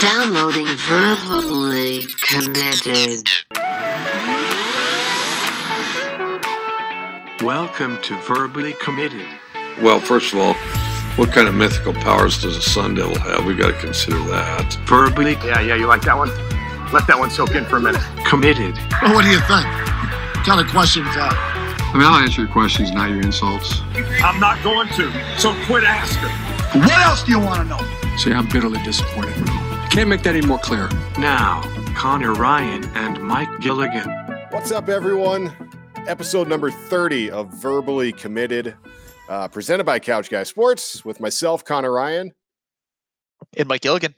Downloading 0.00 0.66
verbally 0.88 2.06
committed. 2.22 3.28
Welcome 7.42 8.00
to 8.02 8.16
Verbally 8.22 8.74
Committed. 8.80 9.26
Well, 9.82 10.00
first 10.00 10.32
of 10.32 10.38
all, 10.40 10.54
what 11.16 11.32
kind 11.32 11.48
of 11.48 11.54
mythical 11.54 11.92
powers 11.92 12.40
does 12.40 12.56
a 12.56 12.62
sun 12.62 12.94
devil 12.94 13.18
have? 13.18 13.44
We 13.44 13.54
got 13.54 13.68
to 13.68 13.78
consider 13.78 14.18
that. 14.30 14.74
Verbally 14.86 15.32
Yeah, 15.44 15.60
yeah, 15.60 15.74
you 15.76 15.86
like 15.86 16.02
that 16.02 16.16
one? 16.16 16.28
Let 16.92 17.06
that 17.06 17.18
one 17.18 17.30
soak 17.30 17.54
in 17.54 17.64
for 17.66 17.76
a 17.76 17.80
minute. 17.80 18.02
committed. 18.24 18.76
Well, 19.02 19.14
what 19.14 19.24
do 19.24 19.30
you 19.30 19.40
think? 19.40 19.66
What 19.66 20.46
kind 20.46 20.60
of 20.60 20.66
questions 20.68 21.06
that? 21.14 21.32
I 21.92 21.92
mean, 21.94 22.04
I'll 22.06 22.22
answer 22.22 22.42
your 22.42 22.50
questions, 22.50 22.90
not 22.92 23.10
your 23.10 23.20
insults. 23.20 23.80
I'm 24.24 24.40
not 24.40 24.62
going 24.64 24.88
to, 24.88 25.12
so 25.38 25.54
quit 25.66 25.84
asking. 25.84 26.30
What 26.80 26.98
else 27.00 27.22
do 27.24 27.32
you 27.32 27.40
want 27.40 27.62
to 27.62 27.76
know? 27.76 28.16
See, 28.16 28.32
I'm 28.32 28.46
bitterly 28.48 28.82
disappointed. 28.82 29.39
Can't 29.90 30.08
make 30.08 30.22
that 30.22 30.36
any 30.36 30.46
more 30.46 30.58
clear. 30.58 30.88
Now, 31.18 31.62
Connor 31.96 32.32
Ryan 32.32 32.84
and 32.94 33.20
Mike 33.22 33.48
Gilligan. 33.60 34.08
What's 34.50 34.70
up, 34.70 34.88
everyone? 34.88 35.52
Episode 36.06 36.48
number 36.48 36.70
30 36.70 37.30
of 37.30 37.48
Verbally 37.54 38.12
Committed, 38.12 38.76
uh, 39.28 39.48
presented 39.48 39.84
by 39.84 39.98
Couch 39.98 40.30
Guy 40.30 40.44
Sports 40.44 41.04
with 41.04 41.18
myself, 41.20 41.64
Connor 41.64 41.92
Ryan, 41.92 42.32
and 43.56 43.68
Mike 43.68 43.80
Gilligan. 43.82 44.14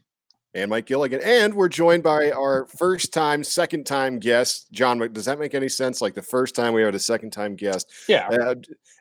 and 0.55 0.69
Mike 0.71 0.85
Gilligan. 0.85 1.21
And 1.25 1.55
we're 1.55 1.71
joined 1.71 2.03
by 2.03 2.31
our 2.33 2.67
first 2.67 3.13
time, 3.15 3.43
second 3.43 3.85
time 3.87 4.19
guest, 4.19 4.71
John. 4.73 4.99
Mc- 4.99 5.15
Does 5.15 5.25
that 5.25 5.39
make 5.39 5.55
any 5.55 5.71
sense? 5.71 6.03
Like 6.03 6.13
the 6.13 6.21
first 6.23 6.55
time 6.55 6.75
we 6.75 6.83
had 6.83 6.95
a 6.95 6.99
second 6.99 7.31
time 7.31 7.57
guest, 7.57 7.91
Yeah. 8.09 8.29
uh, 8.29 8.55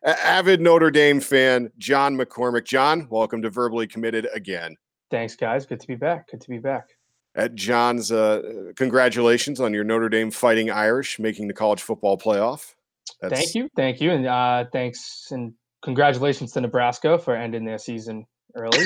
avid 0.06 0.62
Notre 0.62 0.90
Dame 0.90 1.20
fan, 1.20 1.70
John 1.78 2.18
McCormick. 2.18 2.64
John, 2.64 3.08
welcome 3.10 3.42
to 3.42 3.50
Verbally 3.50 3.88
Committed 3.88 4.28
again. 4.34 4.78
Thanks, 5.12 5.36
guys. 5.36 5.66
Good 5.66 5.82
to 5.82 5.88
be 5.88 5.96
back. 5.96 6.32
Good 6.32 6.42
to 6.42 6.50
be 6.50 6.58
back. 6.58 6.88
At 7.36 7.56
John's, 7.56 8.12
uh, 8.12 8.72
congratulations 8.76 9.60
on 9.60 9.74
your 9.74 9.84
Notre 9.84 10.10
Dame 10.10 10.32
Fighting 10.32 10.72
Irish 10.72 11.20
making 11.20 11.48
the 11.48 11.54
college 11.54 11.82
football 11.82 12.18
playoff. 12.18 12.74
Thank 13.22 13.54
you. 13.54 13.70
Thank 13.76 14.02
you. 14.02 14.12
And 14.12 14.26
uh, 14.26 14.66
thanks 14.72 15.28
and 15.32 15.54
congratulations 15.82 16.54
to 16.54 16.62
Nebraska 16.62 17.20
for 17.20 17.36
ending 17.36 17.66
their 17.66 17.78
season 17.78 18.26
early. 18.56 18.86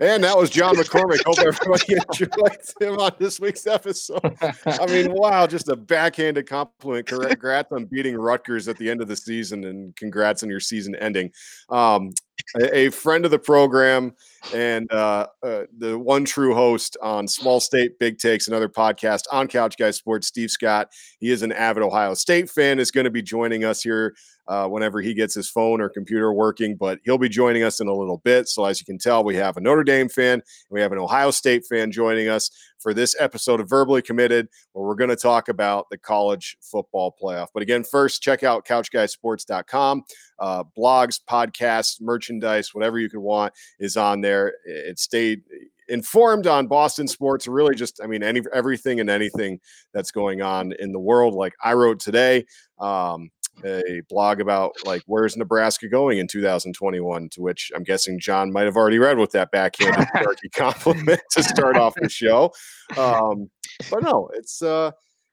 And 0.00 0.24
that 0.24 0.36
was 0.36 0.48
John 0.48 0.76
McCormick. 0.76 1.22
Hope 1.26 1.38
everybody 1.40 1.94
enjoyed 2.08 2.58
him 2.80 2.98
on 2.98 3.12
this 3.18 3.38
week's 3.38 3.66
episode. 3.66 4.34
I 4.64 4.86
mean, 4.86 5.12
wow, 5.14 5.46
just 5.46 5.68
a 5.68 5.76
backhanded 5.76 6.48
compliment. 6.48 7.06
Congrats 7.06 7.70
on 7.70 7.84
beating 7.84 8.16
Rutgers 8.16 8.66
at 8.66 8.78
the 8.78 8.90
end 8.90 9.02
of 9.02 9.08
the 9.08 9.16
season, 9.16 9.64
and 9.64 9.94
congrats 9.96 10.42
on 10.42 10.48
your 10.48 10.58
season 10.58 10.94
ending. 10.94 11.30
Um, 11.68 12.12
a, 12.60 12.76
a 12.76 12.90
friend 12.90 13.24
of 13.24 13.30
the 13.30 13.38
program 13.38 14.14
and 14.54 14.90
uh, 14.92 15.26
uh, 15.42 15.62
the 15.78 15.98
one 15.98 16.24
true 16.24 16.54
host 16.54 16.96
on 17.02 17.28
Small 17.28 17.60
State 17.60 17.98
Big 17.98 18.18
Takes, 18.18 18.48
another 18.48 18.68
podcast 18.68 19.22
on 19.30 19.48
Couch 19.48 19.76
Guy 19.78 19.90
Sports, 19.90 20.28
Steve 20.28 20.50
Scott. 20.50 20.88
He 21.18 21.30
is 21.30 21.42
an 21.42 21.52
avid 21.52 21.82
Ohio 21.82 22.14
State 22.14 22.50
fan, 22.50 22.78
is 22.78 22.90
going 22.90 23.04
to 23.04 23.10
be 23.10 23.22
joining 23.22 23.64
us 23.64 23.82
here 23.82 24.14
uh, 24.48 24.66
whenever 24.66 25.00
he 25.00 25.14
gets 25.14 25.34
his 25.34 25.48
phone 25.48 25.80
or 25.80 25.88
computer 25.88 26.32
working, 26.32 26.74
but 26.74 26.98
he'll 27.04 27.18
be 27.18 27.28
joining 27.28 27.62
us 27.62 27.80
in 27.80 27.86
a 27.86 27.94
little 27.94 28.18
bit. 28.18 28.48
So, 28.48 28.64
as 28.64 28.80
you 28.80 28.86
can 28.86 28.98
tell, 28.98 29.22
we 29.22 29.36
have 29.36 29.56
a 29.56 29.60
Notre 29.60 29.84
Dame 29.84 30.08
fan 30.08 30.42
we 30.70 30.80
have 30.80 30.92
an 30.92 30.98
Ohio 30.98 31.30
State 31.30 31.64
fan 31.66 31.92
joining 31.92 32.28
us 32.28 32.50
for 32.80 32.94
this 32.94 33.14
episode 33.20 33.60
of 33.60 33.68
Verbally 33.68 34.02
Committed, 34.02 34.48
where 34.72 34.86
we're 34.86 34.94
going 34.94 35.10
to 35.10 35.16
talk 35.16 35.48
about 35.48 35.88
the 35.90 35.98
college 35.98 36.56
football 36.60 37.14
playoff. 37.22 37.48
But 37.52 37.62
again, 37.62 37.84
first, 37.84 38.22
check 38.22 38.42
out 38.42 38.64
couchguysports.com. 38.64 40.04
Uh, 40.38 40.64
blogs, 40.76 41.20
podcasts, 41.28 42.00
merchandise, 42.00 42.74
whatever 42.74 42.98
you 42.98 43.10
can 43.10 43.20
want 43.20 43.52
is 43.78 43.96
on 43.96 44.20
there. 44.20 44.54
It 44.64 44.98
stayed 44.98 45.42
informed 45.88 46.46
on 46.46 46.66
Boston 46.66 47.06
sports, 47.08 47.46
really 47.46 47.74
just, 47.74 48.00
I 48.02 48.06
mean, 48.06 48.22
any 48.22 48.42
everything 48.54 49.00
and 49.00 49.10
anything 49.10 49.60
that's 49.92 50.10
going 50.10 50.40
on 50.40 50.72
in 50.78 50.92
the 50.92 50.98
world. 50.98 51.34
Like 51.34 51.54
I 51.62 51.74
wrote 51.74 52.00
today, 52.00 52.46
um, 52.78 53.30
a 53.64 54.02
blog 54.08 54.40
about 54.40 54.72
like 54.84 55.02
where's 55.06 55.36
Nebraska 55.36 55.88
going 55.88 56.18
in 56.18 56.26
2021, 56.26 57.28
to 57.30 57.40
which 57.40 57.70
I'm 57.74 57.82
guessing 57.82 58.18
John 58.18 58.52
might 58.52 58.64
have 58.64 58.76
already 58.76 58.98
read 58.98 59.18
with 59.18 59.32
that 59.32 59.50
backhanded 59.50 60.08
snarky 60.16 60.52
compliment 60.54 61.20
to 61.32 61.42
start 61.42 61.76
off 61.76 61.94
the 62.00 62.08
show. 62.08 62.52
Um, 62.96 63.50
but 63.90 64.02
no, 64.02 64.30
it's 64.34 64.62
uh 64.62 64.92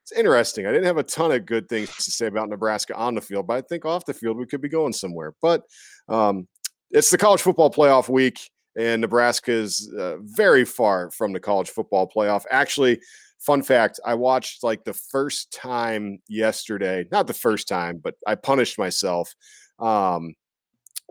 it's 0.10 0.18
interesting. 0.18 0.66
I 0.66 0.72
didn't 0.72 0.86
have 0.86 0.98
a 0.98 1.04
ton 1.04 1.34
of 1.34 1.46
good 1.46 1.68
things 1.68 1.94
to 1.96 2.12
say 2.12 2.28
about 2.28 2.48
Nebraska 2.48 2.96
on 2.96 3.14
the 3.14 3.20
field, 3.20 3.46
but 3.46 3.58
I 3.58 3.62
think 3.62 3.84
off 3.84 4.06
the 4.06 4.14
field 4.14 4.38
we 4.38 4.46
could 4.46 4.62
be 4.62 4.70
going 4.70 4.94
somewhere. 4.94 5.34
But 5.42 5.64
um, 6.08 6.48
it's 6.92 7.10
the 7.10 7.18
college 7.18 7.42
football 7.42 7.70
playoff 7.70 8.08
week, 8.08 8.40
and 8.78 9.02
Nebraska 9.02 9.52
is 9.52 9.94
uh, 10.00 10.16
very 10.22 10.64
far 10.64 11.12
from 11.12 11.34
the 11.34 11.42
college 11.42 11.70
football 11.70 12.10
playoff. 12.10 12.44
Actually, 12.50 13.02
fun 13.40 13.64
fact 13.64 14.00
I 14.06 14.16
watched 14.16 14.64
like 14.64 14.84
the 14.84 14.94
first 14.94 15.52
time 15.52 16.20
yesterday, 16.28 17.06
not 17.12 17.28
the 17.28 17.34
first 17.34 17.68
time, 17.68 18.00
but 18.04 18.16
I 18.26 18.36
punished 18.36 18.78
myself 18.78 19.34
um, 19.80 20.34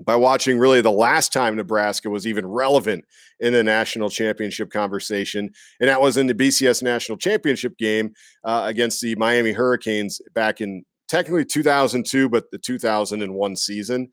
by 0.03 0.17
watching 0.17 0.59
really 0.59 0.81
the 0.81 0.91
last 0.91 1.33
time 1.33 1.57
Nebraska 1.57 2.11
was 2.11 2.27
even 2.27 2.47
relevant 2.47 3.05
in 3.41 3.53
the 3.53 3.65
national 3.65 4.11
championship 4.11 4.71
conversation. 4.71 5.51
And 5.81 5.89
that 5.89 6.01
was 6.01 6.17
in 6.17 6.27
the 6.27 6.35
BCS 6.35 6.83
national 6.83 7.19
championship 7.19 7.79
game 7.79 8.13
uh, 8.45 8.65
against 8.67 9.01
the 9.01 9.15
Miami 9.17 9.53
Hurricanes 9.53 10.21
back 10.35 10.61
in 10.61 10.85
technically 11.09 11.45
2002, 11.45 12.29
but 12.29 12.51
the 12.51 12.59
2001 12.59 13.57
season. 13.57 14.11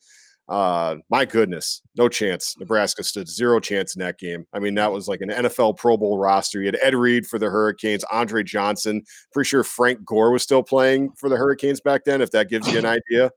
Uh, 0.50 0.98
my 1.09 1.24
goodness, 1.24 1.81
no 1.96 2.09
chance. 2.09 2.56
Nebraska 2.59 3.04
stood 3.04 3.30
zero 3.30 3.59
chance 3.62 3.96
in 3.96 4.02
that 4.02 4.20
game. 4.20 4.46
I 4.54 4.59
mean, 4.59 4.76
that 4.76 4.92
was 4.92 5.08
like 5.08 5.22
an 5.22 5.30
NFL 5.30 5.78
Pro 5.78 5.96
Bowl 5.96 6.18
roster. 6.18 6.59
You 6.59 6.66
had 6.66 6.78
Ed 6.81 6.96
Reed 6.96 7.26
for 7.26 7.40
the 7.40 7.50
Hurricanes, 7.50 8.04
Andre 8.12 8.44
Johnson. 8.44 9.03
Pretty 9.32 9.48
sure 9.48 9.64
Frank 9.64 10.03
Gore 10.03 10.32
was 10.32 10.44
still 10.44 10.62
playing 10.62 11.12
for 11.18 11.30
the 11.30 11.38
Hurricanes 11.38 11.80
back 11.80 12.03
then. 12.03 12.22
If 12.22 12.32
that 12.32 12.50
gives 12.50 12.72
you 12.72 12.78
an 12.78 12.86
idea, 13.12 13.32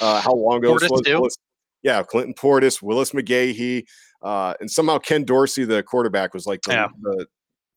uh, 0.00 0.20
how 0.20 0.32
long 0.34 0.58
ago 0.58 0.76
Portis 0.76 1.20
was. 1.20 1.36
yeah, 1.82 2.02
Clinton 2.04 2.32
Portis, 2.34 2.80
Willis 2.80 3.10
McGahee, 3.10 3.84
uh, 4.22 4.54
and 4.60 4.70
somehow 4.70 4.98
Ken 4.98 5.24
Dorsey, 5.24 5.64
the 5.64 5.82
quarterback, 5.82 6.32
was 6.32 6.46
like 6.46 6.62
the, 6.62 6.72
Yeah. 6.74 6.88
the 7.00 7.26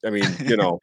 I 0.06 0.12
mean, 0.12 0.26
you 0.46 0.58
know, 0.58 0.80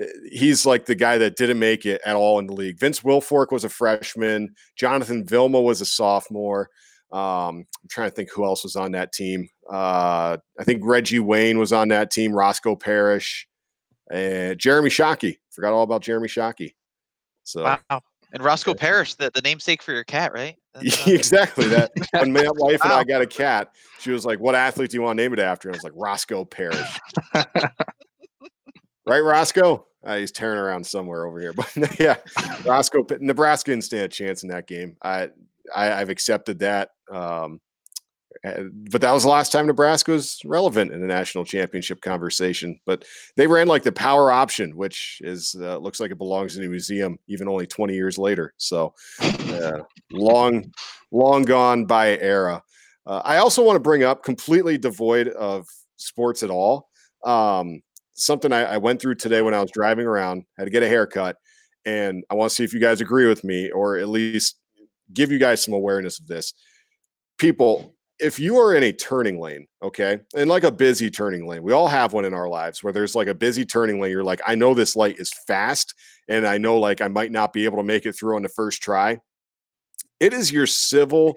eh, 0.00 0.06
he's 0.32 0.64
like 0.64 0.86
the 0.86 0.94
guy 0.94 1.18
that 1.18 1.36
didn't 1.36 1.58
make 1.58 1.84
it 1.84 2.00
at 2.06 2.16
all 2.16 2.38
in 2.38 2.46
the 2.46 2.54
league. 2.54 2.80
Vince 2.80 3.00
Wilfork 3.00 3.52
was 3.52 3.64
a 3.64 3.68
freshman. 3.68 4.54
Jonathan 4.74 5.26
Vilma 5.26 5.60
was 5.60 5.82
a 5.82 5.86
sophomore. 5.86 6.70
Um, 7.12 7.66
I'm 7.82 7.88
trying 7.88 8.10
to 8.10 8.14
think 8.14 8.30
who 8.30 8.44
else 8.44 8.64
was 8.64 8.76
on 8.76 8.92
that 8.92 9.12
team. 9.12 9.48
Uh, 9.70 10.36
I 10.58 10.64
think 10.64 10.82
Reggie 10.84 11.20
Wayne 11.20 11.58
was 11.58 11.72
on 11.72 11.88
that 11.88 12.10
team. 12.10 12.32
Roscoe 12.32 12.76
Parrish, 12.76 13.46
and 14.10 14.58
Jeremy 14.58 14.90
Shockey. 14.90 15.38
Forgot 15.50 15.72
all 15.72 15.82
about 15.82 16.02
Jeremy 16.02 16.28
Shockey. 16.28 16.74
So 17.44 17.64
Wow. 17.64 18.02
And 18.32 18.44
Roscoe 18.44 18.74
Parrish, 18.74 19.14
the, 19.14 19.30
the 19.32 19.40
namesake 19.40 19.82
for 19.82 19.92
your 19.92 20.04
cat, 20.04 20.32
right? 20.32 20.56
That's, 20.74 21.06
uh, 21.06 21.10
exactly 21.10 21.68
that. 21.68 21.92
When 22.12 22.32
my 22.32 22.44
wife 22.56 22.82
and 22.82 22.92
I 22.92 23.04
got 23.04 23.22
a 23.22 23.26
cat, 23.26 23.70
she 24.00 24.10
was 24.10 24.26
like, 24.26 24.40
"What 24.40 24.54
athlete 24.54 24.90
do 24.90 24.96
you 24.96 25.02
want 25.02 25.16
to 25.16 25.22
name 25.22 25.32
it 25.32 25.38
after?" 25.38 25.68
And 25.68 25.76
I 25.76 25.78
was 25.78 25.84
like, 25.84 25.92
"Roscoe 25.96 26.44
Parrish." 26.44 27.00
right, 29.06 29.20
Roscoe? 29.20 29.86
Uh, 30.04 30.16
he's 30.18 30.32
tearing 30.32 30.58
around 30.58 30.86
somewhere 30.86 31.24
over 31.24 31.40
here, 31.40 31.52
but 31.52 31.98
yeah, 31.98 32.16
Roscoe. 32.64 33.06
Nebraska 33.20 33.70
didn't 33.70 33.84
stand 33.84 34.04
a 34.04 34.08
chance 34.08 34.42
in 34.42 34.50
that 34.50 34.66
game. 34.66 34.96
I, 35.02 35.30
I 35.74 35.92
I've 35.92 36.10
accepted 36.10 36.58
that. 36.60 36.90
Um, 37.10 37.60
but 38.42 39.00
that 39.00 39.12
was 39.12 39.22
the 39.22 39.28
last 39.28 39.50
time 39.52 39.66
Nebraska 39.66 40.12
was 40.12 40.38
relevant 40.44 40.92
in 40.92 41.00
the 41.00 41.06
national 41.06 41.44
championship 41.44 42.00
conversation. 42.00 42.78
But 42.86 43.04
they 43.36 43.46
ran 43.46 43.66
like 43.66 43.82
the 43.82 43.92
power 43.92 44.30
option, 44.30 44.76
which 44.76 45.20
is 45.22 45.56
uh, 45.58 45.78
looks 45.78 46.00
like 46.00 46.10
it 46.10 46.18
belongs 46.18 46.56
in 46.56 46.64
a 46.64 46.68
museum, 46.68 47.18
even 47.28 47.48
only 47.48 47.66
20 47.66 47.94
years 47.94 48.18
later. 48.18 48.52
So, 48.56 48.94
uh, 49.20 49.82
long, 50.12 50.72
long 51.10 51.42
gone 51.42 51.86
by 51.86 52.18
era. 52.18 52.62
Uh, 53.06 53.22
I 53.24 53.38
also 53.38 53.64
want 53.64 53.76
to 53.76 53.80
bring 53.80 54.02
up, 54.02 54.24
completely 54.24 54.78
devoid 54.78 55.28
of 55.28 55.66
sports 55.96 56.42
at 56.42 56.50
all, 56.50 56.88
um, 57.24 57.80
something 58.14 58.52
I, 58.52 58.64
I 58.64 58.76
went 58.78 59.00
through 59.00 59.14
today 59.16 59.42
when 59.42 59.54
I 59.54 59.60
was 59.60 59.70
driving 59.70 60.06
around. 60.06 60.44
Had 60.58 60.64
to 60.64 60.70
get 60.70 60.82
a 60.82 60.88
haircut, 60.88 61.36
and 61.84 62.24
I 62.30 62.34
want 62.34 62.50
to 62.50 62.54
see 62.54 62.64
if 62.64 62.74
you 62.74 62.80
guys 62.80 63.00
agree 63.00 63.28
with 63.28 63.44
me, 63.44 63.70
or 63.70 63.96
at 63.96 64.08
least 64.08 64.56
give 65.12 65.30
you 65.30 65.38
guys 65.38 65.62
some 65.62 65.74
awareness 65.74 66.18
of 66.18 66.26
this. 66.26 66.54
People, 67.38 67.94
if 68.18 68.38
you 68.38 68.58
are 68.58 68.74
in 68.74 68.82
a 68.82 68.92
turning 68.92 69.38
lane, 69.40 69.66
okay, 69.82 70.20
and 70.34 70.48
like 70.48 70.64
a 70.64 70.70
busy 70.70 71.10
turning 71.10 71.46
lane, 71.46 71.62
we 71.62 71.72
all 71.72 71.88
have 71.88 72.12
one 72.12 72.24
in 72.24 72.34
our 72.34 72.48
lives 72.48 72.82
where 72.82 72.92
there's 72.92 73.14
like 73.14 73.28
a 73.28 73.34
busy 73.34 73.64
turning 73.64 74.00
lane. 74.00 74.10
You're 74.10 74.24
like, 74.24 74.40
I 74.46 74.54
know 74.54 74.74
this 74.74 74.96
light 74.96 75.18
is 75.18 75.32
fast, 75.46 75.94
and 76.28 76.46
I 76.46 76.58
know 76.58 76.78
like 76.78 77.00
I 77.00 77.08
might 77.08 77.32
not 77.32 77.52
be 77.52 77.64
able 77.64 77.78
to 77.78 77.84
make 77.84 78.06
it 78.06 78.12
through 78.12 78.36
on 78.36 78.42
the 78.42 78.48
first 78.48 78.82
try. 78.82 79.18
It 80.18 80.32
is 80.32 80.50
your 80.50 80.66
civil 80.66 81.36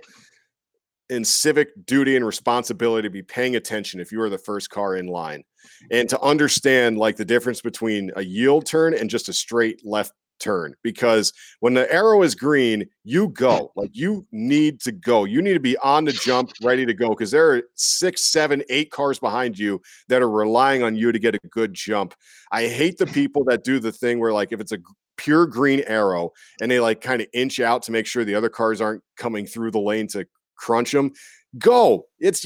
and 1.10 1.26
civic 1.26 1.70
duty 1.86 2.16
and 2.16 2.26
responsibility 2.26 3.08
to 3.08 3.12
be 3.12 3.24
paying 3.24 3.56
attention 3.56 4.00
if 4.00 4.12
you 4.12 4.22
are 4.22 4.30
the 4.30 4.38
first 4.38 4.70
car 4.70 4.96
in 4.96 5.08
line 5.08 5.44
and 5.92 6.08
to 6.08 6.22
understand 6.22 6.98
like 6.98 7.18
the 7.18 7.26
difference 7.26 7.62
between 7.62 8.12
a 8.16 8.22
yield 8.24 8.66
turn 8.66 8.94
and 8.94 9.10
just 9.10 9.30
a 9.30 9.34
straight 9.34 9.82
left 9.84 10.14
turn 10.40 10.74
because 10.84 11.34
when 11.60 11.74
the 11.74 11.92
arrow 11.92 12.22
is 12.24 12.36
green, 12.36 12.86
you 13.04 13.30
go. 13.30 13.72
Like 13.80 13.92
you 13.94 14.26
need 14.32 14.82
to 14.82 14.92
go. 14.92 15.24
You 15.24 15.42
need 15.42 15.54
to 15.54 15.60
be 15.60 15.78
on 15.78 16.04
the 16.04 16.12
jump, 16.12 16.52
ready 16.62 16.86
to 16.86 16.94
go 16.94 17.10
because 17.10 17.32
there 17.32 17.54
are 17.54 17.64
six, 17.76 18.26
seven, 18.26 18.62
eight 18.70 18.92
cars 18.92 19.20
behind 19.20 19.58
you 19.58 19.82
that 20.10 20.22
are 20.22 20.30
relying 20.30 20.84
on 20.84 20.98
you 20.98 21.12
to 21.14 21.20
get 21.20 21.36
a 21.36 21.40
good 21.50 21.74
jump. 21.74 22.14
I 22.52 22.68
hate 22.68 22.98
the 22.98 23.06
people 23.20 23.46
that 23.46 23.64
do 23.64 23.80
the 23.80 23.92
thing 23.92 24.20
where, 24.20 24.34
like, 24.34 24.52
if 24.52 24.60
it's 24.60 24.74
a 24.74 24.80
pure 25.20 25.46
green 25.46 25.84
arrow 25.88 26.32
and 26.62 26.72
they 26.72 26.80
like 26.80 27.02
kind 27.02 27.22
of 27.22 27.28
inch 27.34 27.60
out 27.60 27.84
to 27.84 27.92
make 27.92 28.06
sure 28.06 28.24
the 28.24 28.36
other 28.36 28.50
cars 28.50 28.80
aren't 28.82 29.04
coming 29.18 29.46
through 29.46 29.70
the 29.72 29.80
lane 29.80 30.08
to 30.08 30.26
crunch 30.58 30.92
them. 30.92 31.12
Go. 31.58 32.06
It's 32.20 32.46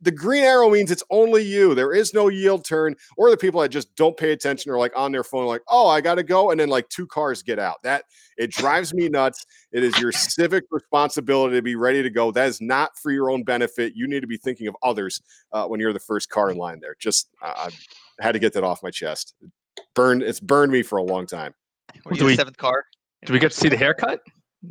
the 0.00 0.10
green 0.12 0.44
arrow 0.44 0.70
means 0.70 0.90
it's 0.90 1.02
only 1.10 1.42
you. 1.42 1.74
There 1.74 1.92
is 1.92 2.14
no 2.14 2.28
yield 2.28 2.64
turn, 2.64 2.94
or 3.16 3.30
the 3.30 3.36
people 3.36 3.60
that 3.60 3.70
just 3.70 3.94
don't 3.96 4.16
pay 4.16 4.32
attention 4.32 4.70
are 4.70 4.78
like 4.78 4.92
on 4.96 5.10
their 5.12 5.24
phone, 5.24 5.46
like, 5.46 5.62
oh, 5.68 5.88
I 5.88 6.00
gotta 6.00 6.22
go. 6.22 6.50
And 6.50 6.60
then 6.60 6.68
like 6.68 6.88
two 6.88 7.06
cars 7.06 7.42
get 7.42 7.58
out. 7.58 7.82
That 7.82 8.04
it 8.36 8.52
drives 8.52 8.94
me 8.94 9.08
nuts. 9.08 9.44
It 9.72 9.82
is 9.82 9.98
your 9.98 10.12
civic 10.12 10.64
responsibility 10.70 11.56
to 11.56 11.62
be 11.62 11.74
ready 11.74 12.02
to 12.02 12.10
go. 12.10 12.30
That 12.30 12.48
is 12.48 12.60
not 12.60 12.96
for 12.96 13.10
your 13.10 13.30
own 13.30 13.42
benefit. 13.42 13.94
You 13.96 14.06
need 14.06 14.20
to 14.20 14.26
be 14.28 14.36
thinking 14.36 14.68
of 14.68 14.76
others 14.82 15.20
uh, 15.52 15.66
when 15.66 15.80
you're 15.80 15.92
the 15.92 15.98
first 15.98 16.30
car 16.30 16.50
in 16.50 16.56
line 16.56 16.78
there. 16.80 16.94
Just 17.00 17.28
uh, 17.42 17.68
I 18.20 18.22
had 18.22 18.32
to 18.32 18.38
get 18.38 18.52
that 18.52 18.62
off 18.64 18.82
my 18.82 18.90
chest. 18.90 19.34
Burned 19.94 20.22
it's 20.22 20.40
burned 20.40 20.70
me 20.70 20.82
for 20.82 20.98
a 20.98 21.02
long 21.02 21.26
time. 21.26 21.52
Were 22.04 22.12
you 22.12 22.18
Do 22.18 22.24
the 22.24 22.26
we- 22.26 22.36
seventh 22.36 22.56
car? 22.56 22.84
Do 23.26 23.32
we 23.32 23.40
get 23.40 23.50
to 23.50 23.56
see 23.58 23.68
the 23.68 23.76
haircut? 23.76 24.20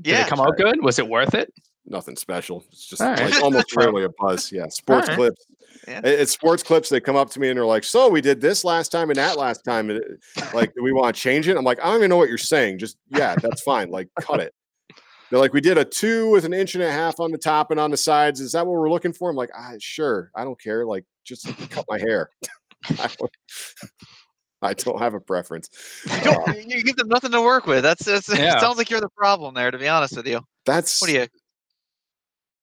Did 0.01 0.11
Yeah. 0.11 0.21
it 0.25 0.27
come 0.29 0.39
out 0.39 0.55
good? 0.57 0.81
Was 0.81 0.99
it 0.99 1.07
worth 1.07 1.33
it? 1.33 1.53
Nothing 1.89 2.15
special. 2.17 2.65
It's 2.71 2.85
just 2.85 3.01
All 3.01 3.09
right. 3.09 3.31
like 3.31 3.41
almost 3.43 3.75
really 3.75 4.03
a 4.03 4.09
buzz. 4.19 4.51
Yeah. 4.51 4.67
Sports 4.67 5.07
right. 5.07 5.17
clips. 5.17 5.45
Yeah. 5.87 6.01
It's 6.03 6.33
sports 6.33 6.63
clips. 6.63 6.89
They 6.89 6.99
come 6.99 7.15
up 7.15 7.29
to 7.31 7.39
me 7.39 7.47
and 7.49 7.57
they're 7.57 7.65
like, 7.65 7.85
"So 7.85 8.09
we 8.09 8.19
did 8.19 8.41
this 8.41 8.65
last 8.65 8.91
time 8.91 9.09
and 9.09 9.17
that 9.17 9.37
last 9.37 9.63
time. 9.63 9.89
and 9.89 10.01
Like, 10.53 10.73
do 10.75 10.83
we 10.83 10.91
want 10.91 11.15
to 11.15 11.21
change 11.21 11.47
it?" 11.47 11.55
I'm 11.55 11.63
like, 11.63 11.79
"I 11.81 11.85
don't 11.85 11.97
even 11.97 12.09
know 12.09 12.17
what 12.17 12.27
you're 12.29 12.37
saying. 12.37 12.79
Just 12.79 12.97
yeah, 13.09 13.35
that's 13.35 13.61
fine. 13.61 13.89
Like, 13.89 14.09
cut 14.19 14.41
it." 14.41 14.53
They're 15.29 15.39
like, 15.39 15.53
"We 15.53 15.61
did 15.61 15.77
a 15.77 15.85
two 15.85 16.29
with 16.31 16.43
an 16.43 16.53
inch 16.53 16.75
and 16.75 16.83
a 16.83 16.91
half 16.91 17.21
on 17.21 17.31
the 17.31 17.37
top 17.37 17.71
and 17.71 17.79
on 17.79 17.91
the 17.91 17.97
sides. 17.97 18.41
Is 18.41 18.51
that 18.51 18.65
what 18.67 18.73
we're 18.77 18.89
looking 18.89 19.13
for?" 19.13 19.29
I'm 19.29 19.37
like, 19.37 19.51
"Ah, 19.57 19.73
sure. 19.79 20.29
I 20.35 20.43
don't 20.43 20.59
care. 20.61 20.85
Like, 20.85 21.05
just 21.23 21.47
cut 21.69 21.85
my 21.89 21.99
hair. 21.99 22.31
I 22.89 23.09
don't, 23.17 23.31
I 24.61 24.73
don't 24.73 24.99
have 24.99 25.13
a 25.13 25.19
preference. 25.21 25.69
You, 26.05 26.21
don't, 26.21 26.49
Uh, 26.49 26.53
you 26.65 26.83
give 26.83 26.95
them 26.97 27.07
nothing 27.09 27.31
to 27.31 27.41
work 27.41 27.65
with. 27.65 27.83
That's, 27.83 28.03
that's 28.05 28.27
Yeah. 28.37 28.55
it 28.57 28.59
sounds 28.59 28.77
like 28.77 28.89
you're 28.89 29.01
the 29.01 29.09
problem 29.09 29.53
there. 29.53 29.71
To 29.71 29.77
be 29.77 29.87
honest 29.87 30.17
with 30.17 30.27
you, 30.27 30.41
that's 30.65 30.99
what 31.01 31.07
do 31.07 31.13
you? 31.13 31.27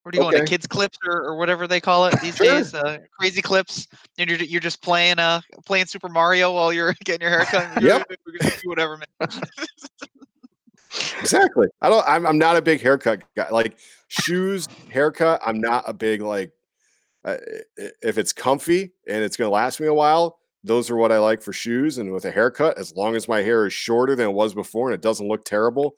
Where 0.04 0.12
do 0.12 0.18
you 0.18 0.22
go 0.22 0.28
into 0.28 0.42
Okay. 0.42 0.50
kids 0.50 0.66
clips 0.66 0.98
or, 1.06 1.22
or 1.22 1.36
whatever 1.36 1.66
they 1.66 1.80
call 1.80 2.04
it 2.06 2.20
these 2.20 2.36
Sure. 2.36 2.46
days? 2.46 2.74
Uh, 2.74 2.98
crazy 3.18 3.40
clips. 3.40 3.88
And 4.18 4.28
you're, 4.28 4.38
you're 4.38 4.60
just 4.60 4.82
playing 4.82 5.18
uh 5.18 5.40
playing 5.64 5.86
Super 5.86 6.10
Mario 6.10 6.52
while 6.52 6.74
you're 6.74 6.92
getting 7.04 7.26
your 7.26 7.30
haircut. 7.30 7.82
Yep. 7.82 8.06
We're 8.26 8.38
gonna 8.38 8.52
do 8.62 8.68
whatever, 8.68 8.98
man. 8.98 9.30
exactly. 11.20 11.68
I 11.80 11.88
don't. 11.88 12.04
I'm, 12.06 12.26
I'm 12.26 12.38
not 12.38 12.56
a 12.56 12.62
big 12.62 12.82
haircut 12.82 13.22
guy. 13.34 13.48
Like 13.50 13.78
shoes, 14.08 14.68
haircut. 14.90 15.40
I'm 15.44 15.60
not 15.60 15.84
a 15.86 15.94
big 15.94 16.20
like. 16.20 16.52
Uh, 17.24 17.38
if 18.02 18.18
it's 18.18 18.34
comfy 18.34 18.92
and 19.08 19.24
it's 19.24 19.38
going 19.38 19.48
to 19.48 19.54
last 19.54 19.80
me 19.80 19.86
a 19.86 19.94
while, 19.94 20.38
those 20.62 20.90
are 20.90 20.96
what 20.96 21.10
I 21.10 21.18
like 21.18 21.40
for 21.40 21.54
shoes. 21.54 21.96
And 21.96 22.12
with 22.12 22.26
a 22.26 22.30
haircut, 22.30 22.76
as 22.76 22.94
long 22.94 23.16
as 23.16 23.26
my 23.26 23.40
hair 23.40 23.64
is 23.64 23.72
shorter 23.72 24.14
than 24.14 24.28
it 24.28 24.34
was 24.34 24.52
before 24.52 24.90
and 24.90 24.94
it 24.94 25.00
doesn't 25.00 25.26
look 25.26 25.42
terrible, 25.46 25.94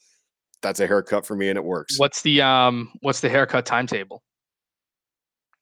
that's 0.63 0.81
a 0.81 0.87
haircut 0.87 1.27
for 1.27 1.37
me 1.37 1.49
and 1.49 1.57
it 1.57 1.65
works. 1.65 1.99
What's 1.99 2.23
the 2.23 2.43
um 2.43 2.93
what's 3.01 3.21
the 3.21 3.29
haircut 3.29 3.67
timetable? 3.67 4.23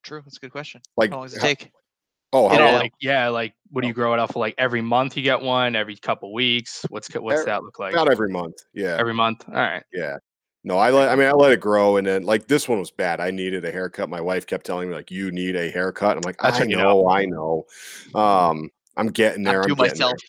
True. 0.02 0.20
That's 0.25 0.37
a 0.37 0.41
good 0.41 0.52
question. 0.52 0.81
Like 0.96 1.11
How 1.11 1.17
long 1.17 1.26
does 1.26 1.35
it 1.35 1.41
how- 1.41 1.46
take? 1.46 1.70
Oh, 2.32 2.44
You 2.44 2.49
how 2.50 2.58
know, 2.58 2.64
long? 2.73 2.81
like 2.81 2.93
yeah, 3.00 3.29
like 3.29 3.55
what 3.70 3.82
do 3.82 3.87
you 3.88 3.94
grow 3.94 4.12
it 4.12 4.19
out 4.19 4.32
for? 4.32 4.41
Like 4.41 4.56
every 4.58 4.82
month 4.82 5.17
you 5.17 5.23
get 5.23 5.41
one, 5.41 5.76
every 5.76 5.96
couple 5.96 6.32
weeks. 6.32 6.85
What's 6.88 7.08
what's 7.14 7.43
Er- 7.43 7.44
that 7.44 7.62
look 7.62 7.79
like? 7.79 7.93
about 7.93 8.11
every 8.11 8.29
month. 8.29 8.56
Yeah. 8.73 8.96
Every 8.99 9.14
month. 9.14 9.44
All 9.49 9.55
right. 9.55 9.85
Yeah. 9.93 10.17
No, 10.64 10.76
I 10.79 10.91
let 10.91 11.11
I 11.11 11.14
mean 11.14 11.29
I 11.29 11.32
let 11.32 11.52
it 11.52 11.61
grow 11.61 11.97
and 11.97 12.05
then 12.06 12.25
like 12.25 12.49
this 12.49 12.69
one 12.69 12.81
was 12.81 12.90
bad. 12.90 13.20
I 13.20 13.31
needed 13.31 13.64
a 13.64 13.70
haircut. 13.70 14.08
My 14.08 14.20
wife 14.20 14.47
kept 14.49 14.67
telling 14.67 14.88
me 14.88 14.94
like 14.97 15.12
you 15.12 15.31
need 15.31 15.55
a 15.55 15.70
haircut. 15.70 16.17
I'm 16.17 16.23
like, 16.25 16.38
That's 16.38 16.56
I 16.56 16.61
what 16.61 16.70
you 16.70 16.76
know, 16.76 17.02
know. 17.02 17.08
I 17.08 17.25
know. 17.26 17.67
Um 18.14 18.69
I'm 18.97 19.08
getting 19.08 19.44
there. 19.44 19.62
I'm 19.62 19.70
I'm 19.70 19.76
due 19.76 19.76
getting 19.85 19.99
there. 20.00 20.06
myself. 20.08 20.20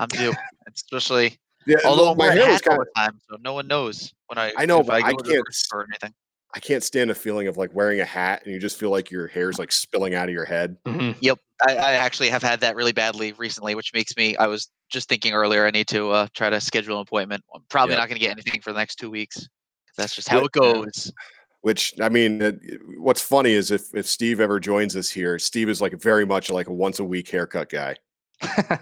I'm 0.00 0.08
due. 0.08 0.32
Especially 0.74 1.38
Yeah, 1.66 1.76
although 1.84 2.12
well, 2.12 2.14
my 2.14 2.32
hair 2.34 2.50
was 2.50 2.60
kind 2.60 2.80
of 2.80 2.86
time, 2.96 3.18
so 3.30 3.36
no 3.40 3.52
one 3.54 3.66
knows 3.66 4.12
when 4.26 4.38
I. 4.38 4.52
I 4.56 4.66
know, 4.66 4.82
but 4.82 5.02
I, 5.02 5.08
I 5.08 5.10
go 5.12 5.16
to 5.18 5.22
the 5.24 5.30
can't 5.30 5.44
grocery 5.44 5.50
s- 5.50 5.56
store 5.58 5.80
or 5.80 5.84
anything. 5.88 6.12
I 6.54 6.60
can't 6.60 6.82
stand 6.82 7.08
the 7.08 7.14
feeling 7.14 7.48
of 7.48 7.56
like 7.56 7.74
wearing 7.74 8.00
a 8.00 8.04
hat 8.04 8.42
and 8.44 8.52
you 8.52 8.60
just 8.60 8.78
feel 8.78 8.90
like 8.90 9.10
your 9.10 9.26
hair's 9.26 9.58
like 9.58 9.72
spilling 9.72 10.14
out 10.14 10.28
of 10.28 10.34
your 10.34 10.44
head. 10.44 10.76
Mhm. 10.84 11.16
Yep, 11.20 11.38
I, 11.66 11.76
I 11.76 11.92
actually 11.92 12.28
have 12.28 12.42
had 12.42 12.60
that 12.60 12.76
really 12.76 12.92
badly 12.92 13.32
recently, 13.32 13.74
which 13.74 13.92
makes 13.94 14.14
me. 14.16 14.36
I 14.36 14.46
was 14.48 14.68
just 14.90 15.08
thinking 15.08 15.32
earlier. 15.32 15.66
I 15.66 15.70
need 15.70 15.88
to 15.88 16.10
uh, 16.10 16.26
try 16.34 16.50
to 16.50 16.60
schedule 16.60 16.96
an 16.96 17.02
appointment. 17.02 17.42
I'm 17.54 17.62
probably 17.70 17.94
Yeah. 17.94 18.00
not 18.00 18.08
going 18.08 18.16
to 18.16 18.20
get 18.20 18.32
anything 18.32 18.60
for 18.60 18.72
the 18.72 18.78
next 18.78 18.96
two 18.96 19.10
weeks. 19.10 19.48
That's 19.96 20.14
just 20.14 20.28
how 20.28 20.40
Yeah. 20.40 20.44
it 20.44 20.52
goes. 20.52 21.10
Which 21.62 21.94
I 22.02 22.08
mean, 22.08 22.58
what's 22.98 23.22
funny 23.22 23.52
is 23.52 23.70
if 23.70 23.84
if 23.94 24.06
Steve 24.06 24.38
ever 24.40 24.58
joins 24.60 24.94
us 24.96 25.08
here, 25.08 25.38
Steve 25.38 25.68
is 25.70 25.80
like 25.80 25.94
very 26.02 26.26
much 26.26 26.50
like 26.50 26.66
a 26.66 26.72
once 26.72 26.98
a 26.98 27.04
week 27.04 27.30
haircut 27.30 27.70
guy. 27.70 27.96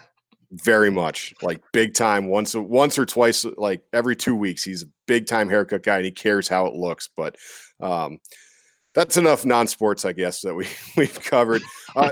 very 0.53 0.91
much 0.91 1.33
like 1.43 1.63
big 1.73 1.95
time 1.95 2.29
once 2.29 2.55
once 2.55 2.99
or 2.99 3.07
twice 3.07 3.47
like 3.57 3.83
every 3.93 4.17
two 4.17 4.35
weeks 4.35 4.65
he's 4.65 4.83
a 4.83 4.87
big 5.07 5.27
time 5.27 5.49
haircut 5.49 5.83
guy 5.83 5.97
and 5.97 6.05
he 6.05 6.11
cares 6.11 6.49
how 6.49 6.67
it 6.67 6.75
looks 6.75 7.09
but 7.17 7.37
um 7.81 8.19
that's 8.93 9.17
enough 9.17 9.45
non-sports 9.45 10.05
i 10.05 10.13
guess 10.13 10.41
that 10.41 10.55
we 10.55 10.67
we've 10.97 11.23
covered. 11.23 11.63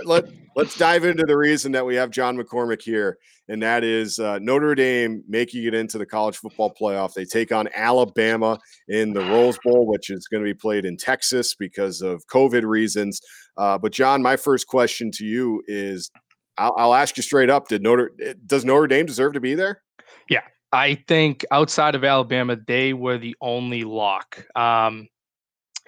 Let 0.04 0.26
let's 0.54 0.76
dive 0.76 1.04
into 1.04 1.24
the 1.24 1.36
reason 1.36 1.72
that 1.72 1.84
we 1.84 1.96
have 1.96 2.10
john 2.10 2.38
mccormick 2.38 2.80
here 2.80 3.18
and 3.48 3.62
that 3.62 3.82
is 3.82 4.18
uh, 4.18 4.38
notre 4.40 4.74
dame 4.74 5.24
making 5.26 5.64
it 5.64 5.74
into 5.74 5.98
the 5.98 6.06
college 6.06 6.36
football 6.36 6.74
playoff. 6.80 7.14
They 7.14 7.24
take 7.24 7.50
on 7.50 7.68
alabama 7.74 8.58
in 8.88 9.12
the 9.12 9.20
rose 9.20 9.58
bowl 9.64 9.86
which 9.86 10.10
is 10.10 10.28
going 10.28 10.44
to 10.44 10.48
be 10.48 10.54
played 10.54 10.84
in 10.84 10.96
texas 10.96 11.54
because 11.56 12.02
of 12.02 12.24
covid 12.26 12.64
reasons. 12.64 13.20
Uh, 13.56 13.78
but 13.78 13.92
john 13.92 14.22
my 14.22 14.36
first 14.36 14.68
question 14.68 15.10
to 15.14 15.24
you 15.24 15.62
is 15.66 16.10
I'll, 16.58 16.74
I'll 16.76 16.94
ask 16.94 17.16
you 17.16 17.22
straight 17.22 17.50
up: 17.50 17.68
Did 17.68 17.82
Notre 17.82 18.12
eh, 18.22 18.34
does 18.46 18.64
Notre 18.64 18.86
Dame 18.86 19.06
deserve 19.06 19.34
to 19.34 19.40
be 19.40 19.54
there? 19.54 19.82
Yeah, 20.28 20.42
I 20.72 21.02
think 21.08 21.44
outside 21.50 21.94
of 21.94 22.04
Alabama, 22.04 22.56
they 22.66 22.92
were 22.92 23.18
the 23.18 23.36
only 23.40 23.84
lock. 23.84 24.44
Um, 24.56 25.08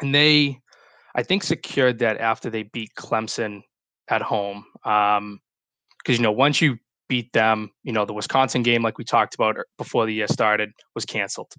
and 0.01 0.15
they, 0.15 0.59
I 1.15 1.23
think, 1.23 1.43
secured 1.43 1.99
that 1.99 2.19
after 2.19 2.49
they 2.51 2.65
beat 2.65 2.91
Clemson 2.99 3.63
at 4.09 4.23
home. 4.23 4.65
Um, 4.85 5.41
because 5.99 6.17
you 6.17 6.23
know, 6.23 6.33
once 6.33 6.61
you 6.61 6.79
beat 7.09 7.33
them, 7.33 7.71
you 7.83 7.93
know, 7.93 8.07
the 8.07 8.15
Wisconsin 8.15 8.63
game, 8.63 8.83
like 8.83 8.97
we 8.97 9.05
talked 9.05 9.35
about 9.35 9.59
er- 9.59 9.67
before 9.77 10.07
the 10.07 10.15
year 10.15 10.29
started, 10.29 10.71
was 10.95 11.05
canceled. 11.05 11.53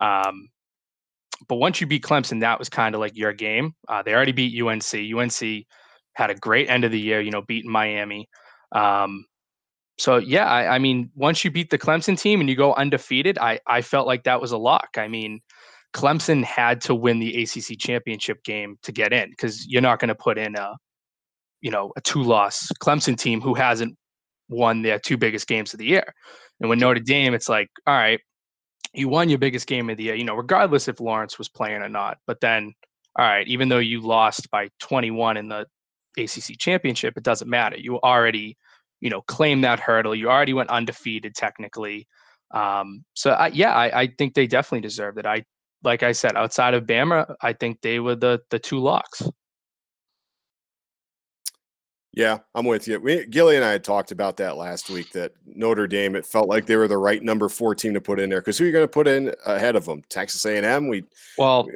Um, 0.00 0.48
but 1.48 1.56
once 1.56 1.80
you 1.80 1.86
beat 1.86 2.02
Clemson, 2.02 2.40
that 2.40 2.58
was 2.58 2.68
kind 2.68 2.94
of 2.94 3.00
like 3.00 3.16
your 3.16 3.32
game. 3.32 3.74
Uh, 3.88 4.02
they 4.02 4.14
already 4.14 4.32
beat 4.32 4.60
UNC. 4.60 4.94
UNC 4.94 5.64
had 6.14 6.30
a 6.30 6.34
great 6.34 6.68
end 6.68 6.84
of 6.84 6.90
the 6.90 6.98
year, 6.98 7.20
you 7.20 7.30
know, 7.30 7.42
beating 7.42 7.70
Miami. 7.70 8.28
Um, 8.74 9.24
so 9.98 10.16
yeah, 10.16 10.46
I, 10.46 10.74
I 10.74 10.78
mean, 10.78 11.10
once 11.14 11.44
you 11.44 11.50
beat 11.50 11.70
the 11.70 11.78
Clemson 11.78 12.20
team 12.20 12.40
and 12.40 12.50
you 12.50 12.56
go 12.56 12.74
undefeated, 12.74 13.38
I 13.38 13.60
I 13.66 13.80
felt 13.80 14.06
like 14.06 14.24
that 14.24 14.40
was 14.40 14.52
a 14.52 14.58
lock. 14.58 14.90
I 14.96 15.08
mean, 15.08 15.40
Clemson 15.94 16.42
had 16.42 16.80
to 16.82 16.94
win 16.94 17.20
the 17.20 17.42
ACC 17.42 17.78
championship 17.78 18.42
game 18.42 18.76
to 18.82 18.92
get 18.92 19.12
in 19.12 19.30
because 19.30 19.66
you're 19.68 19.80
not 19.80 20.00
going 20.00 20.08
to 20.08 20.14
put 20.14 20.36
in 20.36 20.56
a, 20.56 20.74
you 21.60 21.70
know, 21.70 21.92
a 21.96 22.00
two-loss 22.00 22.68
Clemson 22.82 23.16
team 23.16 23.40
who 23.40 23.54
hasn't 23.54 23.96
won 24.48 24.82
their 24.82 24.98
two 24.98 25.16
biggest 25.16 25.46
games 25.46 25.72
of 25.72 25.78
the 25.78 25.86
year. 25.86 26.12
And 26.60 26.68
with 26.68 26.80
Notre 26.80 27.00
Dame, 27.00 27.32
it's 27.32 27.48
like, 27.48 27.70
all 27.86 27.94
right, 27.94 28.20
you 28.92 29.08
won 29.08 29.28
your 29.28 29.38
biggest 29.38 29.68
game 29.68 29.88
of 29.88 29.96
the 29.96 30.04
year, 30.04 30.14
you 30.16 30.24
know, 30.24 30.34
regardless 30.34 30.88
if 30.88 31.00
Lawrence 31.00 31.38
was 31.38 31.48
playing 31.48 31.82
or 31.82 31.88
not. 31.88 32.18
But 32.26 32.40
then, 32.40 32.74
all 33.16 33.24
right, 33.24 33.46
even 33.46 33.68
though 33.68 33.78
you 33.78 34.00
lost 34.00 34.50
by 34.50 34.68
21 34.80 35.36
in 35.36 35.48
the 35.48 35.66
ACC 36.18 36.58
championship, 36.58 37.16
it 37.16 37.22
doesn't 37.22 37.48
matter. 37.48 37.76
You 37.76 38.00
already 38.00 38.56
you 39.04 39.10
know, 39.10 39.20
claim 39.20 39.60
that 39.60 39.78
hurdle. 39.78 40.14
You 40.14 40.30
already 40.30 40.54
went 40.54 40.70
undefeated 40.70 41.34
technically. 41.34 42.08
Um, 42.52 43.04
so 43.12 43.32
I, 43.32 43.48
yeah, 43.48 43.74
I, 43.74 44.00
I 44.00 44.06
think 44.06 44.32
they 44.32 44.46
definitely 44.46 44.80
deserved 44.80 45.18
it. 45.18 45.26
I, 45.26 45.44
like 45.82 46.02
I 46.02 46.12
said, 46.12 46.36
outside 46.36 46.72
of 46.72 46.84
Bama, 46.84 47.34
I 47.42 47.52
think 47.52 47.82
they 47.82 48.00
were 48.00 48.16
the 48.16 48.40
the 48.48 48.58
two 48.58 48.78
locks. 48.78 49.22
Yeah, 52.16 52.38
I'm 52.54 52.64
with 52.64 52.86
you. 52.86 53.00
We, 53.00 53.26
Gilly 53.26 53.56
and 53.56 53.64
I 53.64 53.72
had 53.72 53.82
talked 53.82 54.12
about 54.12 54.36
that 54.36 54.56
last 54.56 54.88
week. 54.88 55.10
That 55.12 55.32
Notre 55.44 55.88
Dame, 55.88 56.14
it 56.14 56.24
felt 56.24 56.48
like 56.48 56.64
they 56.64 56.76
were 56.76 56.86
the 56.86 56.96
right 56.96 57.22
number 57.22 57.48
four 57.48 57.74
team 57.74 57.92
to 57.92 58.00
put 58.00 58.20
in 58.20 58.30
there 58.30 58.40
because 58.40 58.56
who 58.56 58.64
are 58.64 58.66
you 58.68 58.72
going 58.72 58.84
to 58.84 58.88
put 58.88 59.08
in 59.08 59.34
ahead 59.44 59.74
of 59.74 59.84
them? 59.84 60.00
Texas 60.08 60.46
A&M. 60.46 60.88
We 60.88 61.04
Well, 61.36 61.68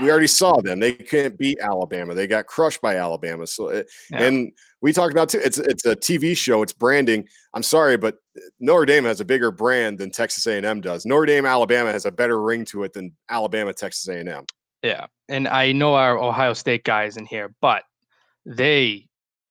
we 0.00 0.10
already 0.10 0.28
saw 0.28 0.60
them. 0.62 0.80
They 0.80 0.94
couldn't 0.94 1.38
beat 1.38 1.58
Alabama. 1.60 2.14
They 2.14 2.26
got 2.26 2.46
crushed 2.46 2.80
by 2.80 2.96
Alabama. 2.96 3.46
So, 3.46 3.68
it, 3.68 3.90
Yeah. 4.10 4.22
and 4.22 4.52
we 4.86 4.92
talked 4.92 5.10
about 5.10 5.28
too. 5.28 5.40
It's 5.44 5.58
it's 5.58 5.84
a 5.84 5.96
TV 5.96 6.36
show. 6.36 6.62
It's 6.62 6.72
branding. 6.72 7.26
I'm 7.54 7.64
sorry, 7.64 7.96
but 7.96 8.18
Notre 8.60 8.86
Dame 8.86 9.02
has 9.02 9.20
a 9.20 9.24
bigger 9.24 9.50
brand 9.50 9.98
than 9.98 10.12
Texas 10.12 10.46
A&M 10.46 10.80
does. 10.80 11.04
Notre 11.04 11.26
Dame 11.26 11.44
Alabama 11.44 11.90
has 11.90 12.06
a 12.06 12.12
better 12.12 12.40
ring 12.40 12.64
to 12.66 12.84
it 12.84 12.92
than 12.92 13.10
Alabama 13.28 13.72
Texas 13.72 14.06
A&M. 14.08 14.44
yeah, 14.84 15.06
and 15.28 15.48
I 15.48 15.72
know 15.72 15.96
our 15.96 16.16
Ohio 16.16 16.52
State 16.52 16.84
guys 16.84 17.16
in 17.16 17.26
here, 17.26 17.52
but 17.60 17.82
they 18.44 19.08